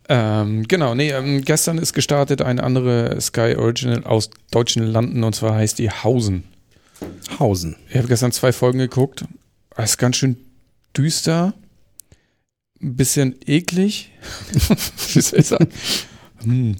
[0.06, 5.34] Ähm, genau, nee, ähm, gestern ist gestartet eine andere Sky Original aus deutschen Landen und
[5.34, 6.44] zwar heißt die Hausen.
[7.38, 7.76] Hausen.
[7.88, 9.24] Ich habe gestern zwei Folgen geguckt.
[9.76, 10.36] Es ist ganz schön
[10.96, 11.54] düster.
[12.84, 14.10] Ein bisschen eklig.
[15.14, 15.68] Wie soll ich sagen?
[16.42, 16.76] Hm.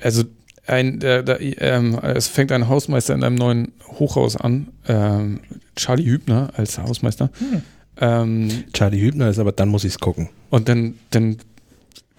[0.00, 0.24] Also,
[0.66, 4.68] ein, äh, da, ähm, es fängt ein Hausmeister in einem neuen Hochhaus an.
[4.88, 5.40] Ähm,
[5.76, 7.30] Charlie Hübner als Hausmeister.
[7.98, 10.28] Ähm, Charlie Hübner ist aber, dann muss ich's gucken.
[10.50, 11.36] und dann, dann,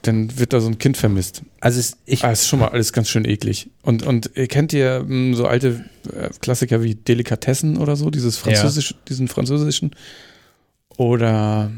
[0.04, 1.42] dann wird da so ein Kind vermisst.
[1.60, 3.70] Also es, ich, Ah, ist schon mal alles ganz schön eklig.
[3.82, 5.84] Und, und ihr kennt ihr mh, so alte
[6.16, 9.92] äh, Klassiker wie Delikatessen oder so, dieses französisch, diesen französischen?
[10.96, 11.70] Oder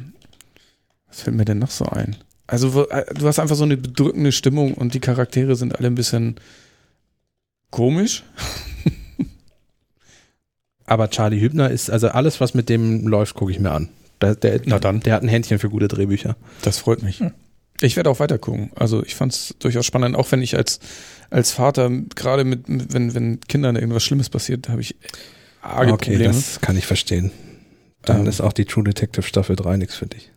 [1.09, 2.15] was fällt mir denn noch so ein?
[2.47, 5.95] Also äh, du hast einfach so eine bedrückende Stimmung und die Charaktere sind alle ein
[5.95, 6.35] bisschen
[7.69, 8.23] komisch.
[10.85, 13.89] aber Charlie Hübner ist, also alles, was mit dem läuft, gucke ich mir an.
[14.21, 14.99] Der, der, Na dann.
[15.01, 16.35] der hat ein Händchen für gute Drehbücher.
[16.63, 17.21] Das freut mich.
[17.81, 18.71] Ich werde auch weiter gucken.
[18.75, 20.79] Also ich fand es durchaus spannend, auch wenn ich als,
[21.29, 24.95] als Vater gerade mit, wenn, wenn Kindern irgendwas Schlimmes passiert, habe ich
[25.61, 26.33] arge okay, Probleme.
[26.33, 27.31] das kann ich verstehen.
[28.03, 28.27] Dann Ähm.
[28.27, 30.31] ist auch die True Detective Staffel 3 nichts für dich.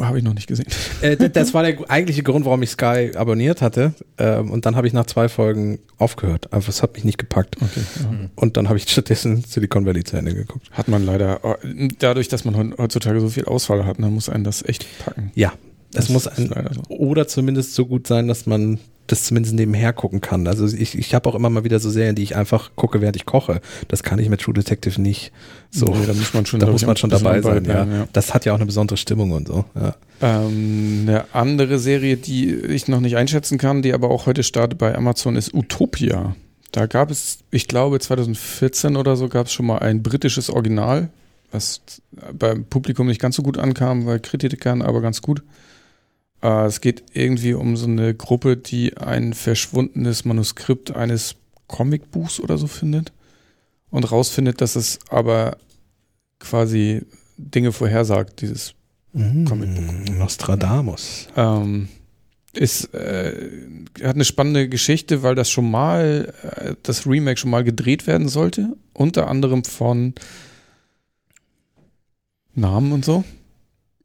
[0.00, 0.66] Habe ich noch nicht gesehen.
[1.02, 3.94] Äh, das war der eigentliche Grund, warum ich Sky abonniert hatte.
[4.18, 6.52] Ähm, und dann habe ich nach zwei Folgen aufgehört.
[6.52, 7.56] Einfach, es hat mich nicht gepackt.
[7.60, 8.28] Okay, ja.
[8.34, 10.68] Und dann habe ich stattdessen Silicon Valley zu Ende geguckt.
[10.72, 14.28] Hat man leider, äh, dadurch, dass man heu- heutzutage so viel Auswahl hat, dann muss
[14.28, 15.30] einen das echt packen.
[15.34, 15.52] Ja,
[15.94, 16.82] es muss ist ein, leider so.
[16.88, 20.46] oder zumindest so gut sein, dass man das zumindest nebenher gucken kann.
[20.46, 23.16] Also ich, ich habe auch immer mal wieder so Serien, die ich einfach gucke, während
[23.16, 23.60] ich koche.
[23.88, 25.32] Das kann ich mit True Detective nicht.
[25.70, 27.64] So, Nee, da muss man schon, da muss man schon dabei sein.
[27.64, 27.84] Ja.
[27.84, 29.64] bleiben, Das hat ja auch eine besondere Stimmung und so.
[29.74, 29.96] Ja.
[30.20, 34.78] Ähm, eine andere Serie, die ich noch nicht einschätzen kann, die aber auch heute startet
[34.78, 36.36] bei Amazon, ist Utopia.
[36.70, 41.10] Da gab es, ich glaube 2014 oder so, gab es schon mal ein britisches Original,
[41.50, 41.82] was
[42.32, 45.42] beim Publikum nicht ganz so gut ankam, bei Kritikern aber ganz gut.
[46.42, 51.36] Äh, es geht irgendwie um so eine Gruppe, die ein verschwundenes Manuskript eines
[51.68, 53.12] Comicbuchs oder so findet
[53.90, 55.56] und rausfindet, dass es aber
[56.38, 57.02] quasi
[57.36, 58.74] Dinge vorhersagt, dieses
[59.14, 60.16] Mm, Comicbook.
[60.16, 61.28] Nostradamus.
[61.36, 61.88] ähm,
[62.54, 63.50] ist äh,
[64.02, 68.28] hat eine spannende Geschichte, weil das schon mal äh, das Remake schon mal gedreht werden
[68.28, 70.14] sollte, unter anderem von
[72.54, 73.24] Namen und so.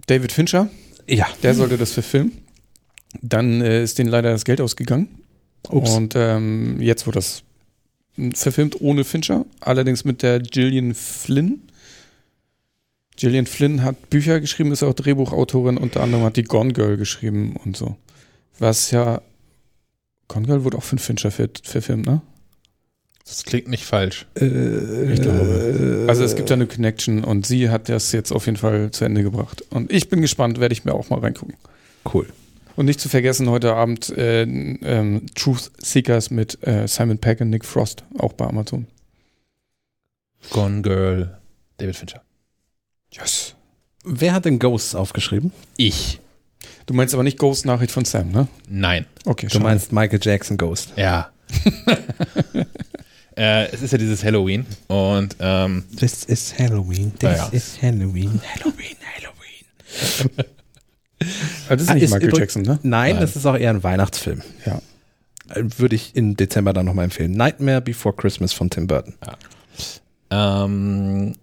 [0.07, 0.69] David Fincher,
[1.07, 1.27] Ja.
[1.43, 2.33] der sollte das verfilmen.
[3.21, 5.07] Dann äh, ist denen leider das Geld ausgegangen.
[5.69, 5.95] Ups.
[5.95, 7.43] Und ähm, jetzt wurde das
[8.33, 11.61] verfilmt ohne Fincher, allerdings mit der Gillian Flynn.
[13.15, 17.55] Gillian Flynn hat Bücher geschrieben, ist auch Drehbuchautorin, unter anderem hat die Gone Girl geschrieben
[17.63, 17.95] und so.
[18.59, 19.21] Was ja.
[20.27, 22.21] Gone Girl wurde auch von Fincher ver verfilmt, ne?
[23.27, 24.25] Das klingt nicht falsch.
[24.39, 26.05] Äh, Ich glaube.
[26.07, 29.03] Also es gibt ja eine Connection und sie hat das jetzt auf jeden Fall zu
[29.05, 29.63] Ende gebracht.
[29.69, 31.55] Und ich bin gespannt, werde ich mir auch mal reingucken.
[32.13, 32.25] Cool.
[32.77, 37.49] Und nicht zu vergessen, heute Abend äh, ähm, Truth Seekers mit äh, Simon Peck und
[37.49, 38.87] Nick Frost, auch bei Amazon.
[40.51, 41.37] Gone Girl,
[41.77, 42.21] David Fincher.
[43.11, 43.55] Yes.
[44.05, 45.51] Wer hat denn Ghosts aufgeschrieben?
[45.75, 46.19] Ich.
[46.85, 48.47] Du meinst aber nicht Ghost Nachricht von Sam, ne?
[48.69, 49.05] Nein.
[49.25, 49.63] Okay, Du schade.
[49.63, 50.93] meinst Michael Jackson Ghost.
[50.95, 51.31] Ja.
[53.37, 57.13] äh, es ist ja dieses Halloween und ähm, This is Halloween.
[57.19, 57.47] This Ja, ja.
[57.51, 58.41] is Halloween.
[58.55, 60.45] Halloween, Halloween.
[61.69, 62.79] Das ist Ah, nicht ist Michael übrig- Jackson, ne?
[62.83, 63.21] Nein, Nein.
[63.21, 64.41] das ist auch eher ein Weihnachtsfilm.
[64.65, 64.81] Ja.
[65.49, 67.31] Äh, Würde ich im Dezember dann nochmal empfehlen.
[67.31, 69.15] Nightmare Before Christmas von Tim Burton.
[70.29, 71.33] ähm,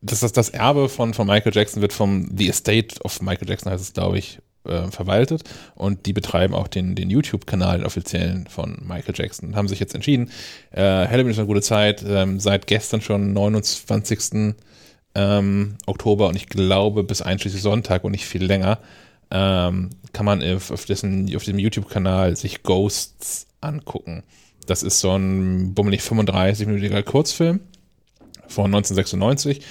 [0.00, 3.72] das, das, das Erbe von, von Michael Jackson wird vom The Estate of Michael Jackson,
[3.72, 5.42] heißt es, glaube ich, äh, verwaltet.
[5.74, 9.50] Und die betreiben auch den, den YouTube-Kanal, den offiziellen von Michael Jackson.
[9.50, 10.30] Und haben sich jetzt entschieden,
[10.70, 14.54] äh, Halloween ist eine gute Zeit, ähm, seit gestern schon 29.
[15.14, 18.78] Ähm, Oktober und ich glaube bis einschließlich Sonntag und nicht viel länger,
[19.30, 24.22] ähm, kann man auf, auf, dessen, auf dem YouTube-Kanal sich Ghosts angucken.
[24.66, 27.60] Das ist so ein bummelig 35-minütiger Kurzfilm
[28.46, 29.62] von 1996.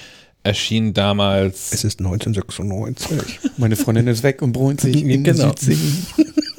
[0.48, 1.74] Erschien damals.
[1.74, 3.40] Es ist 1996.
[3.58, 5.50] Meine Freundin ist weg und bräunt sich in Genau.
[5.50, 6.06] Südsingen.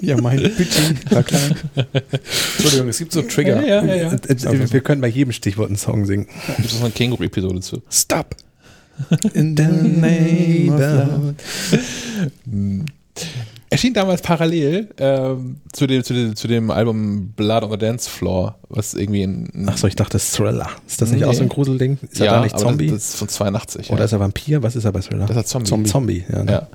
[0.00, 1.56] Ja, mein Budget war klein.
[2.56, 3.66] Entschuldigung, es gibt so Trigger.
[3.66, 4.12] Ja, ja, ja.
[4.12, 6.26] Äh, äh, Wir können bei jedem Stichwort einen Song singen.
[6.56, 7.82] Gibt es noch eine Känguru-Episode zu?
[7.90, 8.36] Stop.
[9.32, 10.80] In the name of
[12.46, 12.84] love.
[13.70, 18.08] Erschien damals parallel ähm, zu, dem, zu, dem, zu dem Album Blood on the Dance
[18.08, 19.68] Floor, was irgendwie ein.
[19.68, 20.70] Achso, ich dachte, das ist Thriller.
[20.86, 21.26] Ist das nicht Nee.
[21.26, 21.98] auch so ein Gruselding?
[22.00, 22.86] Ist er ja, da nicht Zombie?
[22.86, 23.90] Das, das ist von 82.
[23.90, 24.04] Oder ja.
[24.06, 24.62] ist er Vampir?
[24.62, 25.26] Was ist er bei Thriller?
[25.26, 25.68] das ist Zombie.
[25.68, 25.88] Zombie.
[25.88, 26.44] Zombie, ja.
[26.44, 26.68] Ne?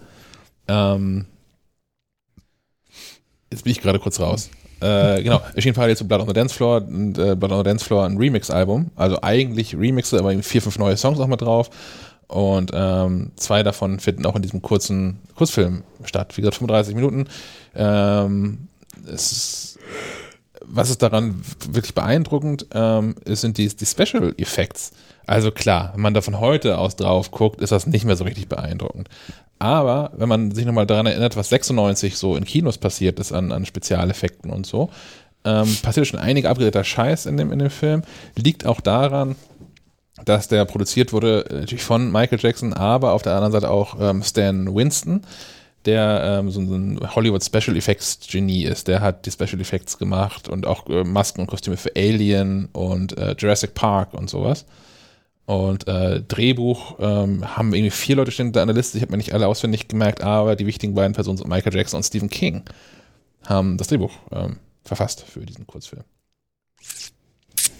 [0.70, 0.94] Ja.
[0.96, 1.26] Ähm,
[3.52, 4.50] jetzt bin ich gerade kurz raus.
[4.80, 7.64] Äh, genau, erschien parallel zu Blood on the Dance Floor und äh, Blood on the
[7.64, 8.92] Dance Floor ein Remix-Album.
[8.96, 11.70] Also eigentlich Remixe, aber eben vier, fünf neue Songs auch mal drauf.
[12.28, 16.36] Und ähm, zwei davon finden auch in diesem kurzen Kurzfilm statt.
[16.36, 17.26] Wie gesagt, 35 Minuten.
[17.76, 18.68] Ähm,
[19.06, 19.80] ist,
[20.66, 24.92] was ist daran wirklich beeindruckend, ähm, sind die, die Special Effects.
[25.26, 28.24] Also klar, wenn man da von heute aus drauf guckt, ist das nicht mehr so
[28.24, 29.10] richtig beeindruckend.
[29.60, 33.52] Aber wenn man sich nochmal daran erinnert, was 96 so in Kinos passiert ist an,
[33.52, 34.90] an Spezialeffekten und so,
[35.46, 38.04] ähm, passiert schon einige abgedrehter Scheiß in dem, in dem Film.
[38.36, 39.36] Liegt auch daran,
[40.26, 43.98] dass der produziert wurde äh, natürlich von Michael Jackson, aber auf der anderen Seite auch
[44.00, 45.22] ähm, Stan Winston,
[45.86, 48.88] der ähm, so ein Hollywood Special Effects Genie ist.
[48.88, 53.18] Der hat die Special Effects gemacht und auch äh, Masken und Kostüme für Alien und
[53.18, 54.66] äh, Jurassic Park und sowas.
[55.46, 58.98] Und äh, Drehbuch ähm, haben irgendwie vier Leute stehen da an der Liste.
[58.98, 61.98] Ich habe mir nicht alle auswendig gemerkt, aber die wichtigen beiden Personen sind Michael Jackson
[61.98, 62.64] und Stephen King
[63.46, 66.04] haben das Drehbuch ähm, verfasst für diesen Kurzfilm.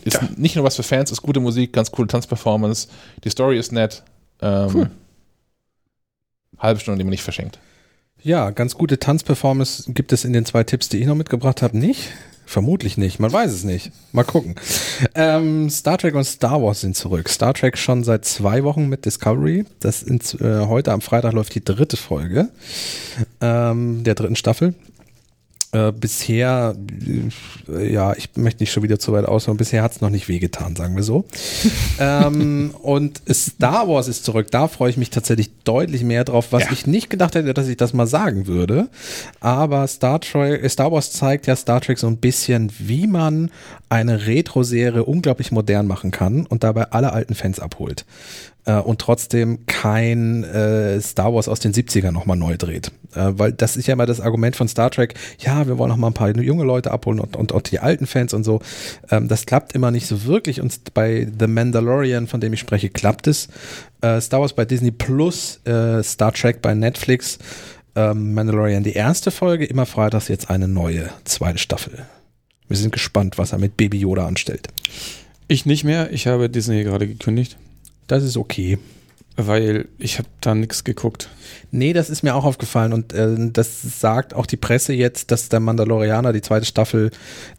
[0.06, 2.88] Ist nicht nur was für Fans, ist gute Musik, ganz coole Tanzperformance.
[3.24, 4.04] Die Story ist nett.
[4.42, 4.92] Ähm, Cool.
[6.60, 7.60] Halbe Stunde, die man nicht verschenkt.
[8.22, 11.78] Ja, ganz gute Tanzperformance gibt es in den zwei Tipps, die ich noch mitgebracht habe,
[11.78, 12.10] nicht?
[12.46, 13.92] Vermutlich nicht, man weiß es nicht.
[14.12, 14.56] Mal gucken.
[15.16, 17.30] Ähm, Star Trek und Star Wars sind zurück.
[17.30, 19.66] Star Trek schon seit zwei Wochen mit Discovery.
[19.80, 22.50] Das sind, äh, heute am Freitag läuft die dritte Folge
[23.42, 24.74] ähm, der dritten Staffel.
[25.74, 26.76] Äh, bisher,
[27.68, 30.28] äh, ja, ich möchte nicht schon wieder zu weit ausholen, bisher hat es noch nicht
[30.28, 31.26] wehgetan, sagen wir so.
[32.00, 36.72] ähm, und Star Wars ist zurück, da freue ich mich tatsächlich deutlich mehr drauf, was
[36.72, 38.88] ich nicht gedacht hätte, dass ich das mal sagen würde.
[39.40, 43.50] Aber Star, Trek, Star Wars zeigt ja Star Trek so ein bisschen, wie man
[43.94, 48.06] eine Retro-Serie unglaublich modern machen kann und dabei alle alten Fans abholt
[48.66, 52.92] äh, und trotzdem kein äh, Star Wars aus den 70ern nochmal neu dreht.
[53.14, 55.98] Äh, weil das ist ja immer das Argument von Star Trek, ja, wir wollen noch
[55.98, 58.62] mal ein paar junge Leute abholen und, und, und die alten Fans und so.
[59.12, 62.90] Ähm, das klappt immer nicht so wirklich und bei The Mandalorian, von dem ich spreche,
[62.90, 63.48] klappt es.
[64.02, 67.38] Äh, Star Wars bei Disney Plus, äh, Star Trek bei Netflix,
[67.96, 72.08] ähm, Mandalorian die erste Folge, immer freitags jetzt eine neue zweite Staffel.
[72.74, 74.68] Wir sind gespannt, was er mit Baby Yoda anstellt.
[75.48, 76.12] Ich nicht mehr.
[76.12, 77.56] Ich habe Disney gerade gekündigt,
[78.08, 78.80] Das ist okay.
[79.38, 81.30] weil ich habe da nichts geguckt.
[81.70, 85.50] Nee, das ist mir auch aufgefallen und äh, das sagt auch die Presse jetzt, dass
[85.50, 87.12] der Mandalorianer, die zweite Staffel,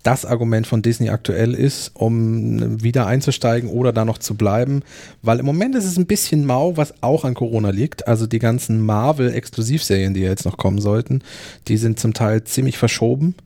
[0.02, 4.82] das Argument von Disney aktuell ist, um wieder einzusteigen oder da noch zu bleiben,
[5.22, 8.08] weil im Moment ist es ein bisschen mau, was auch an Corona liegt.
[8.08, 11.22] Also die ganzen Marvel-Exklusivserien, die ja jetzt noch kommen sollten,
[11.68, 13.36] die sind zum Teil ziemlich verschoben.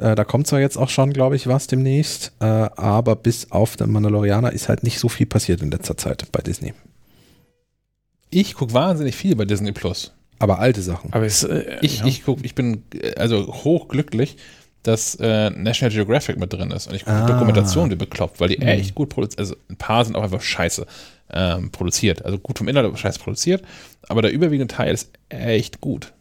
[0.00, 3.76] Äh, da kommt zwar jetzt auch schon, glaube ich, was demnächst, äh, aber bis auf
[3.76, 6.72] den Mandalorianer ist halt nicht so viel passiert in letzter Zeit bei Disney.
[8.30, 10.12] Ich gucke wahnsinnig viel bei Disney Plus.
[10.38, 11.12] Aber alte Sachen.
[11.12, 12.06] Aber es, äh, Ich, ja.
[12.06, 14.36] ich guck, ich bin äh, also hochglücklich,
[14.82, 16.86] dass äh, National Geographic mit drin ist.
[16.86, 17.26] Und ich gucke Ah.
[17.26, 19.38] Dokumentation wie bekloppt, weil die echt gut produziert.
[19.38, 20.86] Also ein paar sind auch einfach scheiße
[21.32, 22.24] ähm, produziert.
[22.24, 23.62] Also gut vom Inhalt, aber scheiße produziert.
[24.08, 26.14] Aber der überwiegende Teil ist echt gut.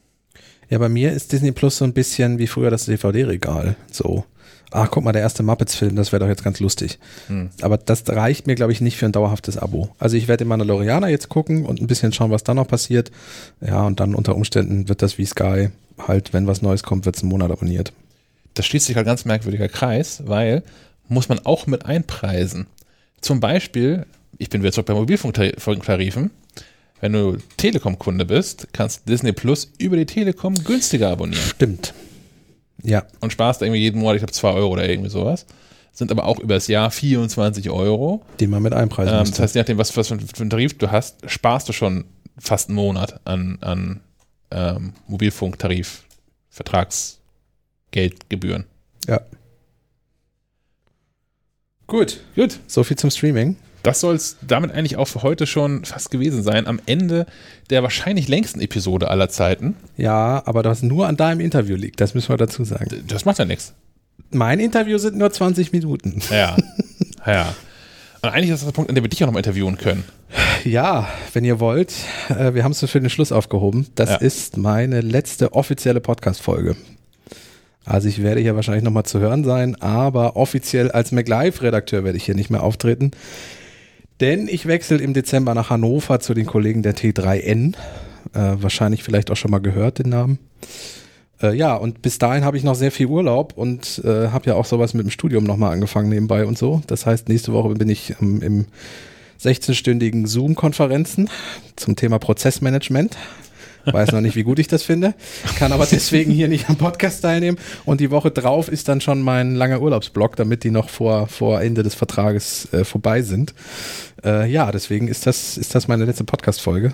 [0.69, 3.75] Ja, bei mir ist Disney Plus so ein bisschen wie früher das DVD-Regal.
[3.91, 4.25] So,
[4.71, 6.99] ah, guck mal, der erste Muppets-Film, das wäre doch jetzt ganz lustig.
[7.27, 7.49] Hm.
[7.61, 9.89] Aber das reicht mir, glaube ich, nicht für ein dauerhaftes Abo.
[9.97, 13.11] Also ich werde den Mandalorianer jetzt gucken und ein bisschen schauen, was da noch passiert.
[13.61, 17.15] Ja, und dann unter Umständen wird das wie Sky halt, wenn was Neues kommt, wird
[17.15, 17.91] es einen Monat abonniert.
[18.53, 20.63] Das schließt sich halt ganz merkwürdiger Kreis, weil
[21.07, 22.67] muss man auch mit einpreisen.
[23.21, 24.05] Zum Beispiel,
[24.37, 26.31] ich bin wieder zurück bei Mobilfunktarifen.
[27.01, 31.41] Wenn du Telekom-Kunde bist, kannst du Disney Plus über die Telekom günstiger abonnieren.
[31.43, 31.93] Stimmt.
[32.83, 35.45] Ja, und sparst irgendwie jeden Monat, ich glaube, 2 Euro oder irgendwie sowas.
[35.91, 38.23] Sind aber auch über das Jahr 24 Euro.
[38.39, 40.49] den man mit einpreisen Ähm, das heißt, je nachdem, was, was für einen für einen
[40.49, 42.05] Tarif du hast, sparst du schon
[42.37, 44.01] fast einen Monat an, an
[44.51, 46.03] ähm, Mobilfunktarif,
[46.49, 48.65] Vertragsgeldgebühren.
[49.07, 49.21] ja.
[51.87, 52.19] Gut.
[52.35, 53.55] Gut, So viel zum Streaming.
[53.89, 56.67] Das soll es damit eigentlich auch für heute schon fast gewesen sein.
[56.67, 57.25] Am Ende
[57.69, 59.75] der wahrscheinlich längsten Episode aller Zeiten.
[59.97, 63.03] Ja, aber das nur an deinem Interview liegt, das müssen wir dazu sagen.
[63.07, 63.73] Das macht ja nichts.
[64.31, 66.21] Mein Interview sind nur 20 Minuten.
[66.29, 66.55] Ja.
[67.25, 67.53] ja.
[68.21, 70.03] Und eigentlich ist das der Punkt, an dem wir dich auch noch mal interviewen können.
[70.65, 71.93] Ja, wenn ihr wollt,
[72.29, 73.87] äh, wir haben es für den Schluss aufgehoben.
[73.95, 74.15] Das Ja.
[74.17, 76.75] ist meine letzte offizielle Podcast-Folge.
[77.85, 82.25] Also ich werde hier wahrscheinlich nochmal zu hören sein, aber offiziell als MacLive-Redakteur werde ich
[82.25, 83.11] hier nicht mehr auftreten.
[84.19, 87.75] Denn ich wechsle im Dezember nach Hannover zu den Kollegen der T3N.
[88.33, 90.39] Äh, wahrscheinlich vielleicht auch schon mal gehört, den Namen.
[91.41, 94.55] Äh, ja, und bis dahin habe ich noch sehr viel Urlaub und äh, habe ja
[94.55, 96.81] auch sowas mit dem Studium nochmal angefangen nebenbei und so.
[96.87, 98.65] Das heißt, nächste Woche bin ich ähm, im
[99.41, 101.29] 16-stündigen Zoom-Konferenzen
[101.77, 103.15] zum Thema Prozessmanagement.
[103.85, 105.13] Weiß noch nicht, wie gut ich das finde,
[105.57, 107.57] kann aber deswegen hier nicht am Podcast teilnehmen.
[107.85, 111.61] Und die Woche drauf ist dann schon mein langer Urlaubsblock, damit die noch vor, vor
[111.61, 113.53] Ende des Vertrages äh, vorbei sind.
[114.23, 116.93] Äh, ja, deswegen ist das, ist das meine letzte Podcast-Folge.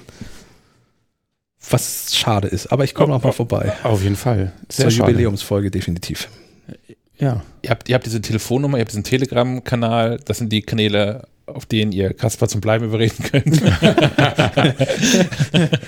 [1.69, 3.73] Was schade ist, aber ich komme noch mal vorbei.
[3.83, 4.53] Auf jeden Fall.
[4.69, 5.11] Zur schade.
[5.11, 6.29] Jubiläumsfolge definitiv.
[7.17, 7.41] Ja.
[7.61, 11.65] Ihr habt, ihr habt diese Telefonnummer, ihr habt diesen Telegram-Kanal, das sind die Kanäle, auf
[11.65, 13.61] denen ihr Kaspar zum Bleiben überreden könnt.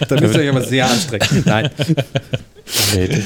[0.08, 1.44] Da müsst ihr euch aber sehr anstrengen.
[1.46, 1.70] Nein.
[2.96, 3.22] Nee,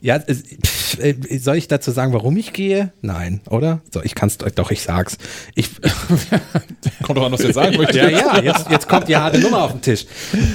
[0.00, 2.92] Ja, äh, soll ich dazu sagen, warum ich gehe?
[3.02, 3.80] Nein, oder?
[3.92, 5.16] So, ich kann es doch, ich sag's.
[5.54, 5.70] Ich,
[7.02, 7.96] Kommt doch an, was ihr jetzt sagen möchtet.
[7.96, 10.06] ja, ja, jetzt, jetzt kommt die harte Nummer auf den Tisch.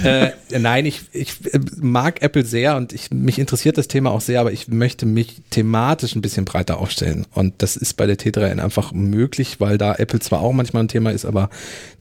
[0.04, 4.22] Äh, nein, ich, ich äh, mag Apple sehr und ich, mich interessiert das Thema auch
[4.22, 7.26] sehr, aber ich möchte mich thematisch ein bisschen breiter aufstellen.
[7.34, 10.90] Und das ist bei der T3N einfach möglich, weil da Apple zwar auch manchmal ein
[10.90, 11.50] Thema ist, aber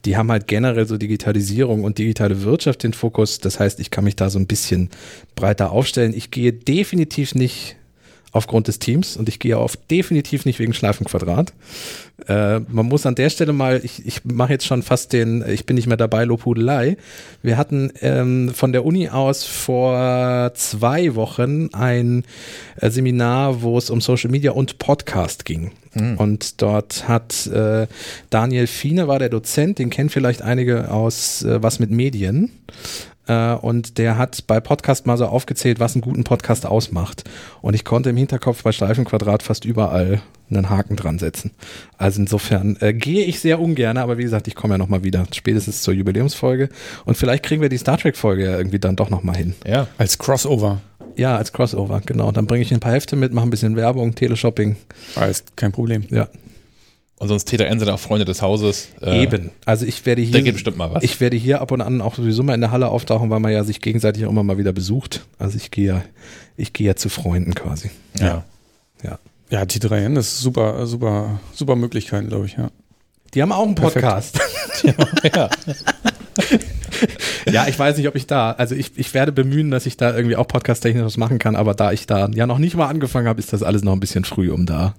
[0.04, 3.38] die haben halt generell so Digitalisierung und digitale Wirtschaft den Fokus.
[3.38, 4.90] Das heißt, ich kann mich da so ein bisschen
[5.34, 5.75] breiter aufstellen.
[6.14, 7.76] Ich gehe definitiv nicht
[8.32, 11.54] aufgrund des Teams und ich gehe auf definitiv nicht wegen Schleifenquadrat.
[12.28, 15.64] Äh, man muss an der Stelle mal, ich, ich mache jetzt schon fast den, ich
[15.64, 16.96] bin nicht mehr dabei, Lobhudelei.
[17.42, 22.24] Wir hatten ähm, von der Uni aus vor zwei Wochen ein
[22.80, 25.72] äh, Seminar, wo es um Social Media und Podcast ging.
[26.18, 27.86] Und dort hat äh,
[28.28, 32.50] Daniel Fiene war der Dozent, den kennen vielleicht einige aus äh, Was mit Medien.
[33.26, 37.24] Äh, und der hat bei Podcast mal so aufgezählt, was einen guten Podcast ausmacht.
[37.62, 41.50] Und ich konnte im Hinterkopf bei Streifenquadrat fast überall einen Haken dran setzen.
[41.98, 45.26] Also insofern äh, gehe ich sehr ungern, aber wie gesagt, ich komme ja nochmal wieder,
[45.32, 46.68] spätestens zur Jubiläumsfolge.
[47.04, 49.54] Und vielleicht kriegen wir die Star Trek-Folge ja irgendwie dann doch nochmal hin.
[49.66, 49.88] Ja.
[49.98, 50.80] Als Crossover.
[51.16, 52.30] Ja, als Crossover, genau.
[52.30, 54.76] Dann bringe ich ein paar Hefte mit, mache ein bisschen Werbung, Teleshopping.
[55.16, 56.04] Alles kein Problem.
[56.10, 56.28] Ja,
[57.18, 58.88] Und sonst T3N sind auch Freunde des Hauses.
[59.00, 59.50] Äh, eben.
[59.64, 60.42] Also ich werde Da hier.
[60.42, 61.02] geht bestimmt mal was.
[61.02, 63.52] Ich werde hier ab und an auch sowieso mal in der Halle auftauchen, weil man
[63.52, 65.24] ja sich gegenseitig auch immer mal wieder besucht.
[65.38, 66.02] Also ich gehe ja,
[66.58, 67.90] ich gehe ja zu Freunden quasi.
[68.20, 68.44] ja.
[69.02, 69.18] Ja.
[69.48, 72.70] Ja, T3N ist super, super, super Möglichkeiten, glaube ich, ja.
[73.32, 73.76] Die haben auch einen.
[73.76, 74.40] Podcast.
[75.34, 75.48] ja.
[77.50, 80.16] ja, ich weiß nicht, ob ich da, also ich, ich werde bemühen, dass ich da
[80.16, 83.28] irgendwie auch podcast-technisch was machen kann, aber da ich da ja noch nicht mal angefangen
[83.28, 84.94] habe, ist das alles noch ein bisschen früh, um da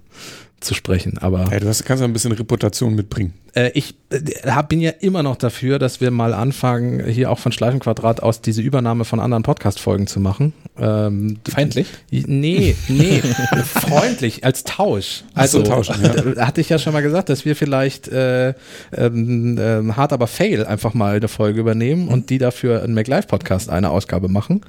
[0.60, 1.18] zu sprechen.
[1.18, 3.32] Aber Ja, du hast, kannst ja ein bisschen Reputation mitbringen.
[3.54, 7.38] äh, ich äh, hab, bin ja immer noch dafür, dass wir mal anfangen, hier auch
[7.38, 10.52] von Schleifenquadrat aus diese Übernahme von anderen Podcast-Folgen zu machen.
[10.78, 11.86] Ähm, Feindlich?
[12.10, 13.22] Nee, nee,
[13.64, 15.24] freundlich, als Tausch.
[15.34, 16.46] Also, so, tauschen, ja.
[16.46, 18.54] hatte ich ja schon mal gesagt, dass wir vielleicht äh,
[18.96, 23.70] ähm, ähm, hart aber fail einfach mal eine Folge übernehmen und die dafür einen MacLive-Podcast
[23.70, 24.62] eine Ausgabe machen.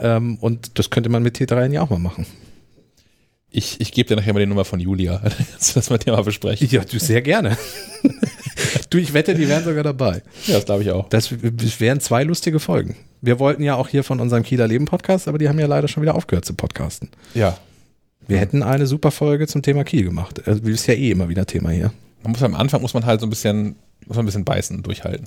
[0.00, 2.26] Ähm, und das könnte man mit T3 ja auch mal machen.
[3.50, 5.18] Ich, ich gebe dir nachher mal die Nummer von Julia.
[5.52, 6.68] Kannst du das mit dir mal besprechen.
[6.70, 7.56] Ja, du sehr gerne.
[8.90, 10.22] du, ich wette, die wären sogar dabei.
[10.46, 11.08] Ja, das glaube ich auch.
[11.08, 12.96] Das, das wären zwei lustige Folgen.
[13.22, 15.88] Wir wollten ja auch hier von unserem Kieler Leben Podcast, aber die haben ja leider
[15.88, 17.08] schon wieder aufgehört zu podcasten.
[17.34, 17.56] Ja.
[18.26, 20.46] Wir hätten eine super Folge zum Thema Kiel gemacht.
[20.46, 21.92] Also, das ist ja eh immer wieder Thema hier.
[22.22, 24.82] Man muss am Anfang muss man halt so ein bisschen, muss man ein bisschen beißen,
[24.82, 25.26] durchhalten.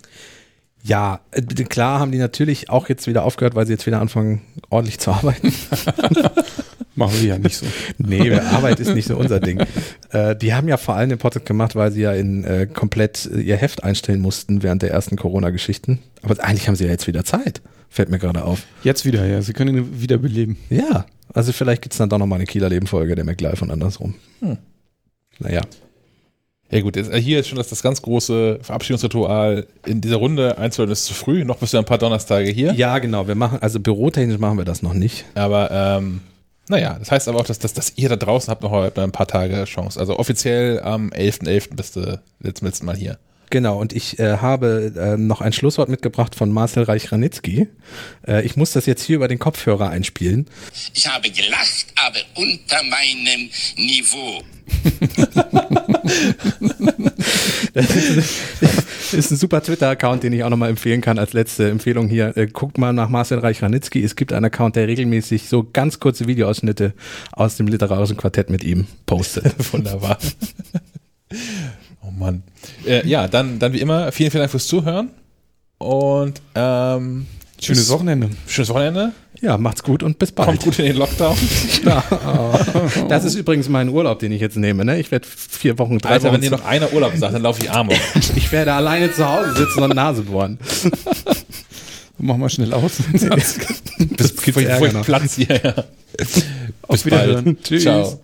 [0.83, 4.41] Ja, äh, klar haben die natürlich auch jetzt wieder aufgehört, weil sie jetzt wieder anfangen,
[4.69, 5.53] ordentlich zu arbeiten.
[6.95, 7.65] Machen wir ja nicht so.
[7.97, 9.63] nee, Arbeit ist nicht so unser Ding.
[10.11, 13.25] Äh, die haben ja vor allem den Podcast gemacht, weil sie ja in äh, komplett
[13.25, 15.99] ihr Heft einstellen mussten während der ersten Corona-Geschichten.
[16.21, 17.61] Aber eigentlich haben sie ja jetzt wieder Zeit.
[17.89, 18.63] Fällt mir gerade auf.
[18.83, 19.41] Jetzt wieder, ja.
[19.41, 20.57] Sie können ihn wiederbeleben.
[20.69, 24.15] Ja, also vielleicht gibt's dann doch nochmal eine Kieler Leben-Folge der McLife und andersrum.
[24.39, 24.57] Hm.
[25.39, 25.61] Naja.
[26.71, 30.91] Ja gut, äh, hier ist schon das, das ganz große Verabschiedungsritual in dieser Runde einzuholen
[30.91, 31.43] ist zu früh.
[31.43, 32.73] Noch bist du ein paar Donnerstage hier.
[32.73, 33.27] Ja, genau.
[33.27, 35.25] Wir machen, also bürotechnisch machen wir das noch nicht.
[35.35, 36.21] Aber ähm,
[36.69, 39.27] naja, das heißt aber auch, dass, dass, dass ihr da draußen habt noch ein paar
[39.27, 39.99] Tage Chance.
[39.99, 41.43] Also offiziell am 11.11.
[41.43, 41.75] .11.
[41.75, 43.19] bist du letzten, letzten Mal hier.
[43.49, 47.67] Genau, und ich äh, habe äh, noch ein Schlusswort mitgebracht von Marcel Reich-Ranitzky.
[48.25, 50.47] Äh, ich muss das jetzt hier über den Kopfhörer einspielen.
[50.93, 54.41] Ich habe gelacht, aber unter meinem Niveau.
[57.73, 57.95] Das
[59.13, 62.35] ist ein super Twitter-Account, den ich auch nochmal empfehlen kann als letzte Empfehlung hier.
[62.35, 64.03] Äh, guckt mal nach Marcel Reich-Ranitzky.
[64.03, 66.93] Es gibt einen Account, der regelmäßig so ganz kurze Videoausschnitte
[67.31, 69.53] aus dem literarischen Quartett mit ihm postet.
[69.73, 70.17] Wunderbar.
[72.01, 72.43] oh Mann.
[72.85, 75.09] Äh, ja, dann, dann wie immer, vielen, vielen Dank fürs Zuhören.
[75.77, 77.25] Und ähm,
[77.61, 78.29] Schönes Wochenende.
[78.47, 79.13] Schönes Wochenende.
[79.41, 80.47] Ja, macht's gut und bis bald.
[80.47, 81.35] Kommt gut in den Lockdown.
[83.09, 84.85] Das ist übrigens mein Urlaub, den ich jetzt nehme.
[84.85, 84.99] Ne?
[84.99, 86.33] Ich werde vier Wochen, drei Alter, Wochen.
[86.35, 88.15] wenn dir noch einer Urlaub sagt, dann laufe ich Arm auf.
[88.35, 90.59] ich werde alleine zu Hause sitzen und Nase bohren.
[92.17, 92.93] Mach mal schnell aus.
[93.11, 95.59] Bis, bevor ich, bevor ich platz hier.
[95.63, 95.83] Ja.
[96.87, 97.57] Auf Wiederhören.
[97.63, 97.81] Tschüss.
[97.81, 98.21] Ciao.